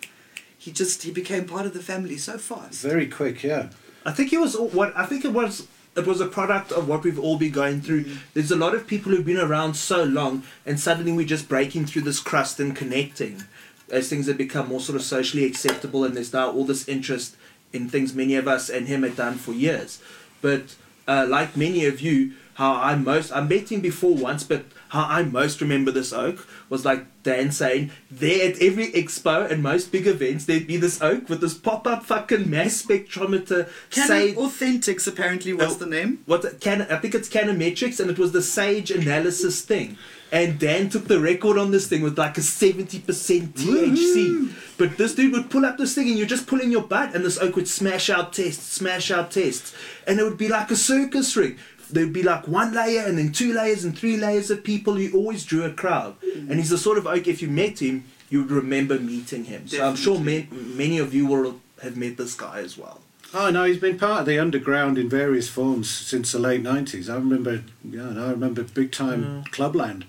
he 0.65 0.73
just 0.73 1.03
he 1.03 1.11
became 1.11 1.45
part 1.45 1.67
of 1.67 1.75
the 1.75 1.83
family 1.83 2.17
so 2.17 2.39
fast. 2.39 2.81
Very 2.83 3.07
quick. 3.07 3.43
Yeah. 3.43 3.69
I 4.07 4.13
think 4.13 4.33
it 4.33 4.41
was 4.41 4.55
all- 4.55 4.69
what 4.69 4.97
I 4.97 5.05
think 5.07 5.25
it 5.25 5.33
was 5.33 5.67
it 5.97 6.07
was 6.07 6.21
a 6.21 6.27
product 6.27 6.73
of 6.73 6.89
what 6.89 7.05
we've 7.05 7.19
all 7.21 7.37
been 7.37 7.53
going 7.53 7.81
through. 7.81 8.05
There's 8.35 8.51
a 8.51 8.57
lot 8.57 8.75
of 8.75 8.87
people 8.87 9.13
who've 9.13 9.25
been 9.33 9.39
around 9.39 9.75
so 9.75 10.03
long 10.03 10.43
and 10.67 10.81
suddenly 10.81 11.13
we're 11.13 11.27
just 11.37 11.49
breaking 11.49 11.87
through 11.87 12.03
this 12.03 12.19
crust 12.19 12.59
and 12.59 12.75
connecting 12.75 13.45
as 13.91 14.09
things 14.09 14.27
have 14.27 14.39
become 14.39 14.69
more 14.69 14.81
sort 14.81 14.97
of 14.97 15.03
socially 15.03 15.45
acceptable 15.45 16.03
and 16.05 16.17
there's 16.17 16.33
now 16.33 16.51
all 16.51 16.65
this 16.65 16.89
interest 16.89 17.37
in 17.73 17.89
things 17.89 18.15
many 18.15 18.35
of 18.35 18.49
us 18.49 18.69
and 18.71 18.89
him 18.89 19.03
had 19.03 19.15
done 19.17 19.35
for 19.35 19.53
years. 19.53 20.01
But 20.41 20.75
uh, 21.07 21.27
like 21.29 21.57
many 21.57 21.85
of 21.85 22.01
you, 22.01 22.33
how 22.55 22.75
I 22.75 22.95
most 22.97 23.33
I 23.33 23.41
met 23.41 23.71
him 23.71 23.81
before 23.81 24.15
once, 24.15 24.45
but 24.45 24.65
how 24.89 25.05
I 25.09 25.23
most 25.25 25.61
remember 25.61 25.91
this 25.91 26.13
oak 26.13 26.47
was 26.69 26.85
like 26.85 27.07
Dan 27.25 27.51
saying, 27.51 27.91
there 28.11 28.49
at 28.49 28.61
every 28.61 28.89
expo 28.93 29.51
and 29.51 29.63
most 29.63 29.91
big 29.91 30.07
events, 30.07 30.45
there'd 30.45 30.67
be 30.67 30.77
this 30.77 31.01
oak 31.03 31.29
with 31.29 31.41
this 31.41 31.55
pop 31.55 31.87
up 31.87 32.05
fucking 32.05 32.49
mass 32.49 32.81
spectrometer 32.83 33.69
Canon 33.91 34.09
sage. 34.09 34.37
Authentics 34.37 35.07
apparently 35.09 35.53
was 35.53 35.73
Oh. 35.77 35.79
the 35.79 35.87
name. 35.87 36.21
What 36.27 36.61
can 36.61 36.83
I 36.83 36.97
think 36.99 37.15
it's 37.15 37.29
Canometrics 37.29 37.99
and 38.01 38.11
it 38.11 38.19
was 38.19 38.33
the 38.33 38.43
sage 38.43 38.91
analysis 38.91 39.61
thing. 39.63 39.97
And 40.33 40.59
Dan 40.59 40.89
took 40.89 41.07
the 41.07 41.21
record 41.21 41.59
on 41.59 41.71
this 41.71 41.87
thing 41.87 42.03
with 42.03 42.19
like 42.19 42.37
a 42.39 42.41
70% 42.41 43.55
THC. 43.55 44.51
But 44.77 44.97
this 44.99 45.15
dude 45.15 45.33
would 45.33 45.49
pull 45.49 45.65
up 45.65 45.79
this 45.79 45.95
thing 45.95 46.09
and 46.09 46.19
you're 46.19 46.27
just 46.27 46.49
pulling 46.49 46.73
your 46.73 46.83
butt 46.83 47.15
and 47.15 47.25
this 47.25 47.39
oak 47.39 47.55
would 47.55 47.69
smash 47.69 48.11
out 48.11 48.33
tests, 48.33 48.73
smash 48.73 49.11
out 49.13 49.31
tests. 49.31 49.73
And 50.07 50.19
it 50.19 50.25
would 50.25 50.39
be 50.39 50.49
like 50.49 50.71
a 50.73 50.77
circus 50.77 51.37
ring. 51.37 51.57
There'd 51.95 52.13
be 52.13 52.23
like 52.23 52.49
one 52.49 52.75
layer 52.75 53.03
and 53.07 53.17
then 53.17 53.33
two 53.33 53.53
layers 53.53 53.85
and 53.85 53.97
three 53.97 54.17
layers 54.17 54.51
of 54.51 54.65
people. 54.65 54.97
He 54.97 55.13
always 55.13 55.45
drew 55.45 55.65
a 55.65 55.71
crowd. 55.71 56.21
Mm. 56.21 56.51
And 56.51 56.55
he's 56.59 56.71
the 56.71 56.79
sort 56.79 56.99
of 56.99 57.07
oak, 57.07 57.27
if 57.29 57.41
you 57.41 57.49
met 57.49 57.81
him, 57.81 58.05
you 58.29 58.43
would 58.43 58.51
remember 58.51 58.99
meeting 58.99 59.45
him. 59.45 59.69
So 59.69 59.87
I'm 59.87 59.97
sure 59.97 60.19
ma- 60.19 60.49
many 60.51 60.99
of 60.99 61.15
you 61.15 61.27
will 61.27 61.61
have 61.83 61.97
met 61.97 62.17
this 62.17 62.35
guy 62.35 62.59
as 62.59 62.77
well. 62.77 63.01
Oh 63.33 63.51
no, 63.51 63.65
he's 63.65 63.79
been 63.79 63.99
part 63.99 64.21
of 64.21 64.27
the 64.27 64.39
underground 64.39 64.97
in 64.97 65.09
various 65.09 65.49
forms 65.49 65.91
since 65.91 66.33
the 66.33 66.39
late 66.39 66.63
nineties. 66.63 67.11
I 67.11 67.17
remember, 67.17 67.65
yeah, 67.83 68.09
I 68.09 68.31
remember 68.31 68.63
big 68.63 68.93
time 68.93 69.25
mm. 69.25 69.49
Clubland. 69.51 70.05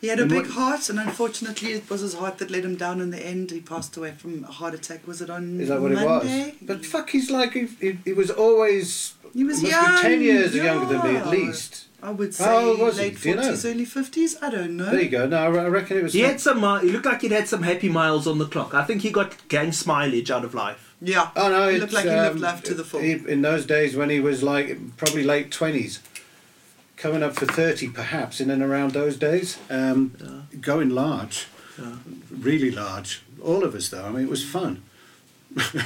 He 0.00 0.06
had 0.08 0.18
a 0.18 0.22
And 0.22 0.30
big 0.30 0.42
what- 0.46 0.50
heart, 0.50 0.88
and 0.90 0.98
unfortunately, 1.00 1.72
it 1.72 1.90
was 1.90 2.02
his 2.02 2.14
heart 2.14 2.38
that 2.38 2.50
let 2.50 2.64
him 2.64 2.76
down 2.76 3.00
in 3.00 3.10
the 3.10 3.18
end. 3.24 3.50
He 3.50 3.60
passed 3.60 3.96
away 3.96 4.12
from 4.16 4.44
a 4.44 4.52
heart 4.52 4.74
attack. 4.74 5.06
Was 5.06 5.20
it 5.20 5.28
on 5.30 5.60
Is 5.60 5.68
that 5.68 5.80
what 5.80 5.92
Monday? 5.92 6.40
it 6.40 6.46
was? 6.46 6.54
But 6.62 6.86
fuck, 6.86 7.10
he's 7.10 7.30
like 7.30 7.52
he, 7.52 7.66
he, 7.80 7.98
he 8.04 8.12
was 8.12 8.30
always 8.30 9.14
He 9.34 9.42
was 9.44 9.60
must 9.60 9.72
young. 9.72 9.96
be 9.96 10.02
ten 10.02 10.20
years 10.22 10.54
younger 10.54 10.86
than 10.98 11.12
me 11.12 11.16
at 11.18 11.26
least. 11.28 11.86
I 12.00 12.10
would 12.10 12.32
say 12.32 12.44
How 12.44 12.58
old 12.60 12.78
was 12.78 12.96
he? 12.96 13.02
late 13.06 13.20
Do 13.20 13.28
you 13.28 13.34
know? 13.34 13.42
forties, 13.42 13.64
early 13.66 13.84
fifties. 13.84 14.36
I 14.40 14.50
don't 14.50 14.76
know. 14.76 14.88
There 14.92 15.00
you 15.02 15.08
go. 15.08 15.26
No, 15.26 15.36
I 15.38 15.66
reckon 15.66 15.96
it 15.98 16.02
was. 16.04 16.12
He 16.12 16.20
had 16.20 16.40
some. 16.40 16.62
Uh, 16.62 16.78
he 16.78 16.90
looked 16.92 17.06
like 17.06 17.22
he'd 17.22 17.32
had 17.32 17.48
some 17.48 17.64
happy 17.64 17.88
miles 17.88 18.28
on 18.28 18.38
the 18.38 18.46
clock. 18.46 18.72
I 18.72 18.84
think 18.84 19.02
he 19.02 19.10
got 19.10 19.48
gang 19.48 19.72
mileage 19.84 20.30
out 20.30 20.44
of 20.44 20.54
life. 20.54 20.94
Yeah. 21.00 21.30
Oh 21.34 21.48
no, 21.48 21.68
He 21.68 21.78
looked 21.78 21.92
like 21.92 22.04
he 22.04 22.10
lived 22.10 22.36
um, 22.36 22.40
life 22.42 22.62
to 22.64 22.74
the 22.74 22.84
full. 22.84 23.00
he- 23.00 23.12
in 23.28 23.42
those 23.42 23.66
days 23.66 23.96
when 23.96 24.10
he 24.10 24.20
was 24.20 24.44
like 24.44 24.96
probably 24.96 25.24
late 25.24 25.50
twenties, 25.50 25.98
coming 26.98 27.22
up 27.22 27.34
for 27.36 27.46
thirty, 27.46 27.88
perhaps 27.88 28.40
in 28.40 28.50
and 28.50 28.62
around 28.62 28.92
those 28.92 29.16
days. 29.16 29.58
Um, 29.70 30.44
Going 30.60 30.90
large, 30.90 31.46
Yeah. 31.78 31.94
really 32.30 32.70
large. 32.70 33.22
All 33.42 33.62
of 33.64 33.74
us, 33.74 33.88
though. 33.88 34.04
I 34.04 34.10
mean, 34.10 34.24
it 34.24 34.30
was 34.30 34.44
fun. 34.44 34.82
So 35.56 35.78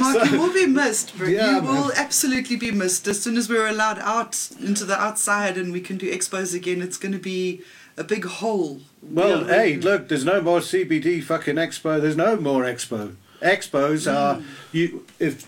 Mark, 0.00 0.30
you 0.30 0.38
will 0.40 0.52
be 0.52 0.66
missed. 0.66 1.12
Yeah, 1.18 1.56
you 1.56 1.62
will 1.62 1.92
absolutely 1.94 2.56
be 2.56 2.70
missed. 2.70 3.06
As 3.06 3.20
soon 3.22 3.36
as 3.36 3.48
we're 3.48 3.66
allowed 3.68 3.98
out 4.00 4.50
into 4.60 4.84
the 4.84 4.98
outside 5.00 5.56
and 5.56 5.72
we 5.72 5.80
can 5.80 5.96
do 5.96 6.10
expos 6.12 6.54
again, 6.54 6.82
it's 6.82 6.96
going 6.96 7.12
to 7.12 7.18
be 7.18 7.60
a 7.96 8.04
big 8.04 8.24
hole. 8.24 8.80
Well, 9.02 9.46
Yeah. 9.46 9.54
hey, 9.54 9.76
look, 9.76 10.08
there's 10.08 10.24
no 10.24 10.40
more 10.40 10.60
CBD 10.60 11.22
fucking 11.22 11.56
expo. 11.56 12.00
There's 12.00 12.16
no 12.16 12.36
more 12.36 12.62
expo. 12.64 13.14
Expos 13.42 14.12
are 14.12 14.42
you 14.72 15.04
if 15.20 15.44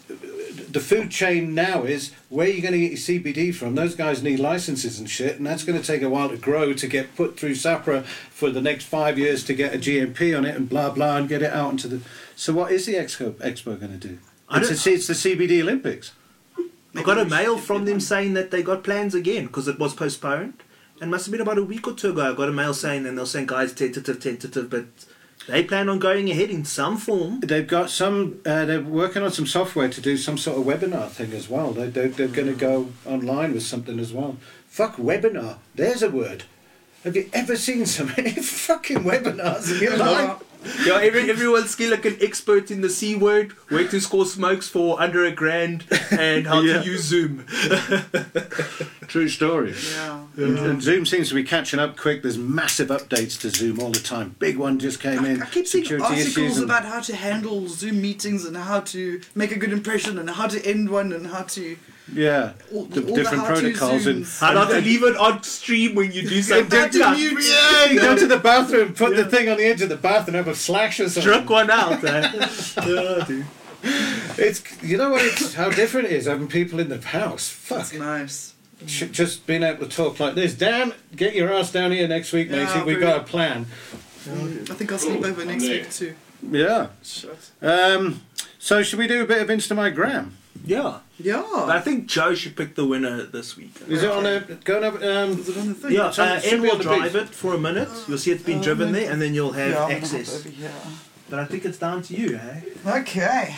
the 0.73 0.81
food 0.81 1.11
chain 1.11 1.55
now 1.55 1.83
is 1.85 2.13
where 2.29 2.47
are 2.47 2.51
you 2.51 2.63
going 2.63 2.73
to 2.73 2.79
get 2.79 2.91
your 2.93 2.99
CBD 3.21 3.55
from? 3.55 3.75
Those 3.75 3.95
guys 3.95 4.23
need 4.23 4.39
licenses 4.41 4.99
and 4.99 5.09
shit, 5.09 5.37
and 5.37 5.47
that's 5.47 5.65
going 5.65 5.81
to 5.81 5.87
take 5.87 6.03
a 6.03 6.09
while 6.09 6.29
to 6.29 6.37
grow 6.37 6.73
to 6.73 6.87
get 6.87 7.15
put 7.17 7.39
through 7.39 7.53
SAHPRA 7.55 8.05
for 8.05 8.51
the 8.51 8.61
next 8.61 8.85
five 8.85 9.19
years 9.19 9.45
to 9.45 9.55
get 9.55 9.75
a 9.75 9.79
GMP 9.79 10.37
on 10.37 10.45
it 10.45 10.55
and 10.57 10.69
blah 10.69 10.91
blah 10.91 11.17
and 11.17 11.29
get 11.29 11.43
it 11.43 11.53
out 11.53 11.73
into 11.73 11.89
the. 11.89 12.01
So 12.37 12.53
what 12.53 12.73
is 12.73 12.87
the 12.87 12.95
expo 12.95 13.33
expo 13.35 13.79
going 13.79 13.99
to 13.99 14.09
do? 14.09 14.19
I 14.49 14.59
It's, 14.59 14.69
don't- 14.69 14.87
a, 14.87 14.97
it's 14.97 15.07
the 15.07 15.15
CBD 15.15 15.61
Olympics. 15.63 16.13
I 16.97 17.03
got 17.03 17.19
a 17.19 17.25
mail 17.25 17.57
from 17.57 17.85
them 17.85 18.01
saying 18.01 18.35
that 18.35 18.51
they 18.51 18.63
got 18.63 18.83
plans 18.83 19.15
again 19.15 19.47
because 19.47 19.69
it 19.69 19.79
was 19.79 19.95
postponed. 19.95 20.55
And 21.01 21.11
must 21.11 21.25
have 21.25 21.33
been 21.33 21.41
about 21.41 21.57
a 21.57 21.63
week 21.65 21.87
or 21.89 21.95
two 21.95 22.11
ago. 22.11 22.31
I 22.31 22.35
got 22.37 22.51
a 22.51 22.53
mail 22.53 22.75
saying, 22.75 23.07
and 23.07 23.17
they're 23.17 23.25
saying, 23.25 23.47
guys, 23.47 23.73
tentative, 23.73 24.21
tentative, 24.21 24.69
but 24.69 24.85
they 25.51 25.65
plan 25.65 25.89
on 25.89 25.99
going 25.99 26.31
ahead 26.31 26.51
in 26.51 26.65
some 26.65 26.97
form. 26.97 27.41
They've 27.41 27.67
got 27.67 27.91
some. 27.91 28.41
Uh, 28.47 28.65
they're 28.65 28.81
working 28.81 29.23
on 29.23 29.33
some 29.33 29.47
software 29.47 29.89
to 29.89 30.01
do 30.01 30.17
some 30.17 30.39
sort 30.39 30.59
of 30.59 30.65
webinar 30.65 31.09
thing 31.09 31.33
as 31.33 31.49
well. 31.49 31.73
They, 31.73 31.89
they're 31.89 32.09
they're 32.09 32.29
going 32.29 32.49
to 32.49 32.55
go 32.55 32.93
online 33.05 33.53
with 33.53 33.65
something 33.65 33.99
as 33.99 34.13
well. 34.13 34.37
Fuck 34.69 34.97
webinar. 34.97 35.59
There's 35.75 36.03
a 36.03 36.11
word. 36.11 36.45
Have 37.05 37.17
you 37.17 37.29
ever 37.33 37.57
seen 37.57 37.87
so 37.87 38.05
many 38.05 38.31
fucking 38.67 38.99
webinars 38.99 39.73
in 39.73 39.83
your 39.83 39.97
life? 39.97 40.43
Yeah, 40.85 40.99
every, 41.01 41.31
everyone's 41.31 41.71
still 41.71 41.91
like 41.91 42.05
an 42.05 42.19
expert 42.21 42.71
in 42.71 42.81
the 42.83 42.91
C 42.91 43.15
word, 43.17 43.53
where 43.71 43.87
to 43.89 44.01
score 44.01 44.27
smokes 44.27 44.69
for 44.69 45.01
under 45.01 45.25
a 45.25 45.31
grand, 45.31 45.85
and 46.11 46.47
how 46.47 46.61
Yeah. 46.61 46.83
to 46.83 46.85
use 46.87 47.03
Zoom. 47.05 47.47
True 49.09 49.29
story. 49.29 49.75
Yeah. 49.93 50.25
And, 50.37 50.59
and 50.59 50.83
Zoom 50.83 51.05
seems 51.07 51.29
to 51.31 51.35
be 51.35 51.43
catching 51.43 51.81
up 51.81 51.97
quick. 51.97 52.23
There's 52.23 52.39
massive 52.39 52.89
updates 52.89 53.41
to 53.41 53.51
Zoom 53.51 53.81
all 53.81 53.91
the 53.91 53.99
time. 54.01 54.37
Big 54.39 54.57
one 54.57 54.79
just 54.79 55.01
came 55.01 55.25
in. 55.25 55.43
I 55.43 55.47
keep 55.47 55.67
seeing 55.67 55.85
Security 55.85 56.15
issues 56.15 56.37
articles 56.37 56.57
and- 56.59 56.65
about 56.67 56.85
how 56.85 57.01
to 57.01 57.17
handle 57.17 57.67
Zoom 57.69 58.01
meetings 58.01 58.45
and 58.45 58.57
how 58.57 58.81
to 58.81 59.21
make 59.35 59.51
a 59.53 59.59
good 59.59 59.73
impression 59.73 60.19
and 60.19 60.31
how 60.31 60.47
to 60.47 60.65
end 60.65 60.91
one 60.91 61.13
and 61.13 61.27
how 61.29 61.43
to 61.43 61.77
yeah, 62.13 62.53
all, 62.73 62.85
the 62.85 63.07
all 63.07 63.15
different 63.15 63.43
the 63.45 63.49
protocols 63.49 64.07
and 64.07 64.25
Zooms. 64.25 64.41
How 64.41 64.53
not 64.53 64.71
to 64.71 64.81
leave 64.81 65.03
it 65.03 65.17
on 65.17 65.43
stream 65.43 65.95
when 65.95 66.13
you 66.13 66.29
do 66.29 66.43
something. 66.43 66.79
How 66.79 66.89
to 66.89 66.99
Yeah. 66.99 67.87
Yeah, 67.87 67.95
go 67.95 68.17
to 68.17 68.27
the 68.27 68.39
bathroom, 68.39 68.95
put 68.95 69.17
the 69.17 69.25
thing 69.25 69.49
on 69.49 69.59
the 69.59 69.65
edge 69.65 69.83
of 69.83 69.89
the 69.89 69.97
bath, 69.97 70.27
and 70.27 70.37
have 70.37 70.49
a 70.49 70.55
flash 70.55 71.01
or 71.01 71.09
something. 71.09 71.23
Struck 71.33 71.49
one 71.51 71.71
out, 71.71 72.03
eh? 72.05 72.21
yeah. 72.87 73.45
It's 74.37 74.63
you 74.83 74.97
know 74.97 75.11
what? 75.11 75.25
It's 75.25 75.55
how 75.55 75.71
different 75.71 76.07
it 76.09 76.13
is 76.13 76.27
having 76.27 76.49
people 76.49 76.81
in 76.81 76.89
the 76.89 77.01
house. 77.01 77.49
Fuck. 77.49 77.79
That's 77.79 77.95
nice. 77.95 78.55
Just 78.87 79.47
being 79.47 79.63
able 79.63 79.87
to 79.87 79.95
talk 79.95 80.19
like 80.21 80.35
this. 80.35 80.55
Dan, 80.55 80.95
get 81.15 81.35
your 81.35 81.53
ass 81.53 81.71
down 81.71 81.93
here 81.93 82.09
next 82.09 82.33
week, 82.33 82.49
Yeah, 82.51 82.65
matey. 82.65 82.83
We've 82.85 83.01
got 83.01 83.21
a 83.21 83.25
plan. 83.25 83.67
Mm, 84.25 84.71
I 84.71 84.75
think 84.75 84.91
I'll 84.91 84.99
sleep 84.99 85.23
over 85.23 85.45
next 85.45 85.65
week 85.65 85.91
too. 85.91 86.15
Yeah. 86.43 86.89
Shut. 87.03 87.51
Um. 87.61 88.23
So 88.59 88.83
should 88.83 88.99
we 88.99 89.07
do 89.07 89.23
a 89.23 89.27
bit 89.27 89.43
of 89.43 89.49
Instagram? 89.49 90.33
Yeah. 90.65 90.99
Yeah. 91.19 91.45
But 91.53 91.71
I 91.71 91.81
think 91.81 92.07
Jo 92.07 92.35
should 92.35 92.57
pick 92.57 92.75
the 92.75 92.85
winner 92.87 93.23
this 93.25 93.57
week. 93.57 93.75
Is 93.89 94.03
it 94.03 94.11
on 94.11 94.27
a 94.27 94.41
going 94.65 94.85
up? 94.85 94.95
Um. 94.97 95.39
Is 95.39 95.49
it 95.49 95.57
on 95.59 95.69
the 95.69 95.75
thing? 95.75 95.93
Yeah, 95.93 96.09
It's 96.09 96.19
on- 96.19 96.29
uh, 96.29 96.35
it 96.35 96.43
should 96.45 96.53
Ed 96.55 96.63
be 96.63 96.71
on 96.71 96.79
will 96.79 96.79
the 96.79 96.85
drive 96.85 97.17
it 97.17 97.29
for 97.31 97.55
a 97.55 97.59
minute. 97.59 97.89
You'll 98.09 98.19
see 98.19 98.31
it's 98.33 98.43
been 98.43 98.59
Uh, 98.59 98.63
driven 98.63 98.93
maybe- 98.93 99.05
there, 99.05 99.13
and 99.13 99.23
then 99.23 99.35
you'll 99.35 99.53
have 99.53 99.71
Yeah, 99.71 99.83
I'm 99.85 99.89
gonna 99.89 100.01
access. 100.01 100.29
hop 100.33 100.41
over 100.41 100.49
here. 100.51 100.71
But 101.31 101.39
I 101.39 101.45
think 101.47 101.65
it's 101.65 101.79
down 101.79 102.03
to 102.03 102.15
you, 102.17 102.37
eh? 102.37 102.61
Okay. 102.99 103.55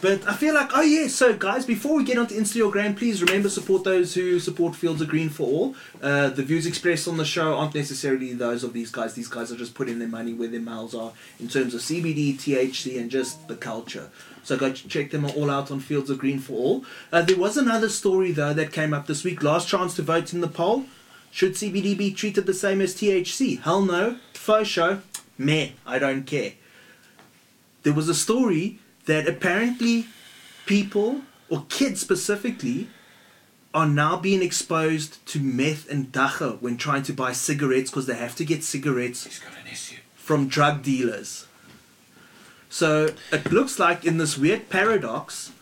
But 0.00 0.28
I 0.28 0.34
feel 0.34 0.52
like, 0.54 0.70
oh 0.74 0.82
yeah, 0.82 1.06
so 1.08 1.32
guys, 1.32 1.64
before 1.64 1.96
we 1.96 2.04
get 2.04 2.18
onto 2.18 2.38
Instagram, 2.38 2.94
please 2.94 3.22
remember 3.22 3.48
support 3.48 3.84
those 3.84 4.12
who 4.12 4.38
support 4.38 4.76
Fields 4.76 5.00
of 5.00 5.08
Green 5.08 5.30
for 5.30 5.44
All. 5.46 5.76
Uh, 6.02 6.28
the 6.28 6.42
views 6.42 6.66
expressed 6.66 7.08
on 7.08 7.16
the 7.16 7.24
show 7.24 7.54
aren't 7.54 7.74
necessarily 7.74 8.34
those 8.34 8.64
of 8.64 8.74
these 8.74 8.90
guys. 8.90 9.14
These 9.14 9.28
guys 9.28 9.50
are 9.50 9.56
just 9.56 9.72
putting 9.72 9.98
their 10.00 10.08
money 10.08 10.34
where 10.34 10.48
their 10.48 10.60
mouths 10.60 10.94
are 10.94 11.12
in 11.40 11.48
terms 11.48 11.72
of 11.74 11.80
CBD, 11.80 12.36
THC, 12.36 12.98
and 13.00 13.10
just 13.10 13.48
the 13.48 13.56
culture. 13.56 14.08
So 14.44 14.56
go 14.56 14.72
check 14.72 15.10
them 15.10 15.24
all 15.24 15.50
out 15.50 15.70
on 15.70 15.80
Fields 15.80 16.10
of 16.10 16.18
Green 16.18 16.38
for 16.38 16.52
All. 16.52 16.84
Uh, 17.10 17.22
there 17.22 17.36
was 17.36 17.56
another 17.56 17.88
story 17.88 18.30
though 18.30 18.54
that 18.54 18.72
came 18.72 18.94
up 18.94 19.06
this 19.06 19.24
week. 19.24 19.42
Last 19.42 19.68
chance 19.68 19.96
to 19.96 20.02
vote 20.02 20.32
in 20.32 20.40
the 20.40 20.48
poll. 20.48 20.84
Should 21.30 21.54
CBD 21.54 21.96
be 21.98 22.12
treated 22.12 22.46
the 22.46 22.54
same 22.54 22.80
as 22.80 22.94
THC? 22.94 23.60
Hell 23.60 23.82
no. 23.82 24.18
Fo 24.34 24.62
sho. 24.62 25.00
Meh. 25.36 25.70
I 25.86 25.98
don't 25.98 26.24
care 26.24 26.52
there 27.84 27.92
was 27.92 28.08
a 28.08 28.14
story 28.14 28.78
that 29.06 29.28
apparently 29.28 30.06
people 30.66 31.20
or 31.50 31.64
kids 31.68 32.00
specifically 32.00 32.88
are 33.72 33.86
now 33.86 34.16
being 34.16 34.42
exposed 34.42 35.24
to 35.26 35.38
meth 35.38 35.88
and 35.90 36.10
dagga 36.10 36.60
when 36.62 36.76
trying 36.76 37.02
to 37.02 37.12
buy 37.12 37.32
cigarettes 37.32 37.90
because 37.90 38.06
they 38.06 38.14
have 38.16 38.34
to 38.34 38.44
get 38.44 38.64
cigarettes 38.64 39.24
He's 39.24 39.38
got 39.38 39.52
an 39.52 39.70
issue. 39.70 39.96
from 40.16 40.48
drug 40.48 40.82
dealers. 40.82 41.43
So 42.74 43.10
it 43.30 43.52
looks 43.52 43.78
like 43.78 44.04
in 44.04 44.18
this 44.18 44.36
weird 44.36 44.68
paradox, 44.68 45.52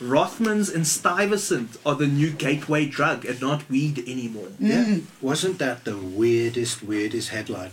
Rothmans 0.00 0.74
and 0.74 0.86
Stuyvesant 0.86 1.76
are 1.84 1.94
the 1.94 2.06
new 2.06 2.30
gateway 2.30 2.86
drug 2.86 3.26
and 3.26 3.38
not 3.38 3.68
weed 3.68 3.98
anymore. 4.08 4.48
Mm. 4.58 4.60
Yeah. 4.60 4.98
Wasn't 5.20 5.58
that 5.58 5.84
the 5.84 5.98
weirdest, 5.98 6.82
weirdest 6.82 7.28
headline? 7.28 7.72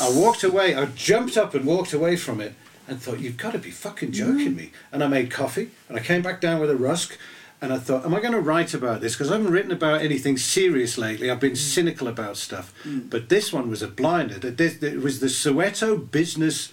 I 0.00 0.10
walked 0.10 0.42
away. 0.42 0.74
I 0.74 0.86
jumped 0.86 1.36
up 1.36 1.54
and 1.54 1.66
walked 1.66 1.92
away 1.92 2.16
from 2.16 2.40
it 2.40 2.54
and 2.88 2.98
thought, 2.98 3.20
"You've 3.20 3.36
got 3.36 3.52
to 3.52 3.58
be 3.58 3.70
fucking 3.70 4.12
mm. 4.12 4.14
joking 4.14 4.56
me." 4.56 4.72
And 4.90 5.04
I 5.04 5.06
made 5.06 5.30
coffee 5.30 5.72
and 5.90 5.98
I 5.98 6.00
came 6.00 6.22
back 6.22 6.40
down 6.40 6.60
with 6.60 6.70
a 6.70 6.76
rusk. 6.76 7.18
And 7.60 7.74
I 7.74 7.78
thought, 7.78 8.04
am 8.04 8.12
I 8.12 8.20
going 8.20 8.32
to 8.32 8.40
write 8.40 8.74
about 8.74 9.02
this? 9.02 9.12
Because 9.14 9.30
I 9.30 9.36
haven't 9.36 9.52
written 9.52 9.70
about 9.70 10.00
anything 10.02 10.36
serious 10.36 10.98
lately. 10.98 11.30
I've 11.30 11.38
been 11.38 11.52
mm. 11.52 11.56
cynical 11.74 12.08
about 12.08 12.36
stuff. 12.36 12.74
But 12.84 13.28
this 13.28 13.52
one 13.52 13.70
was 13.70 13.82
a 13.82 13.86
blinder. 13.86 14.40
It 14.42 15.00
was 15.00 15.20
the 15.20 15.28
Soweto 15.28 16.10
Business 16.10 16.72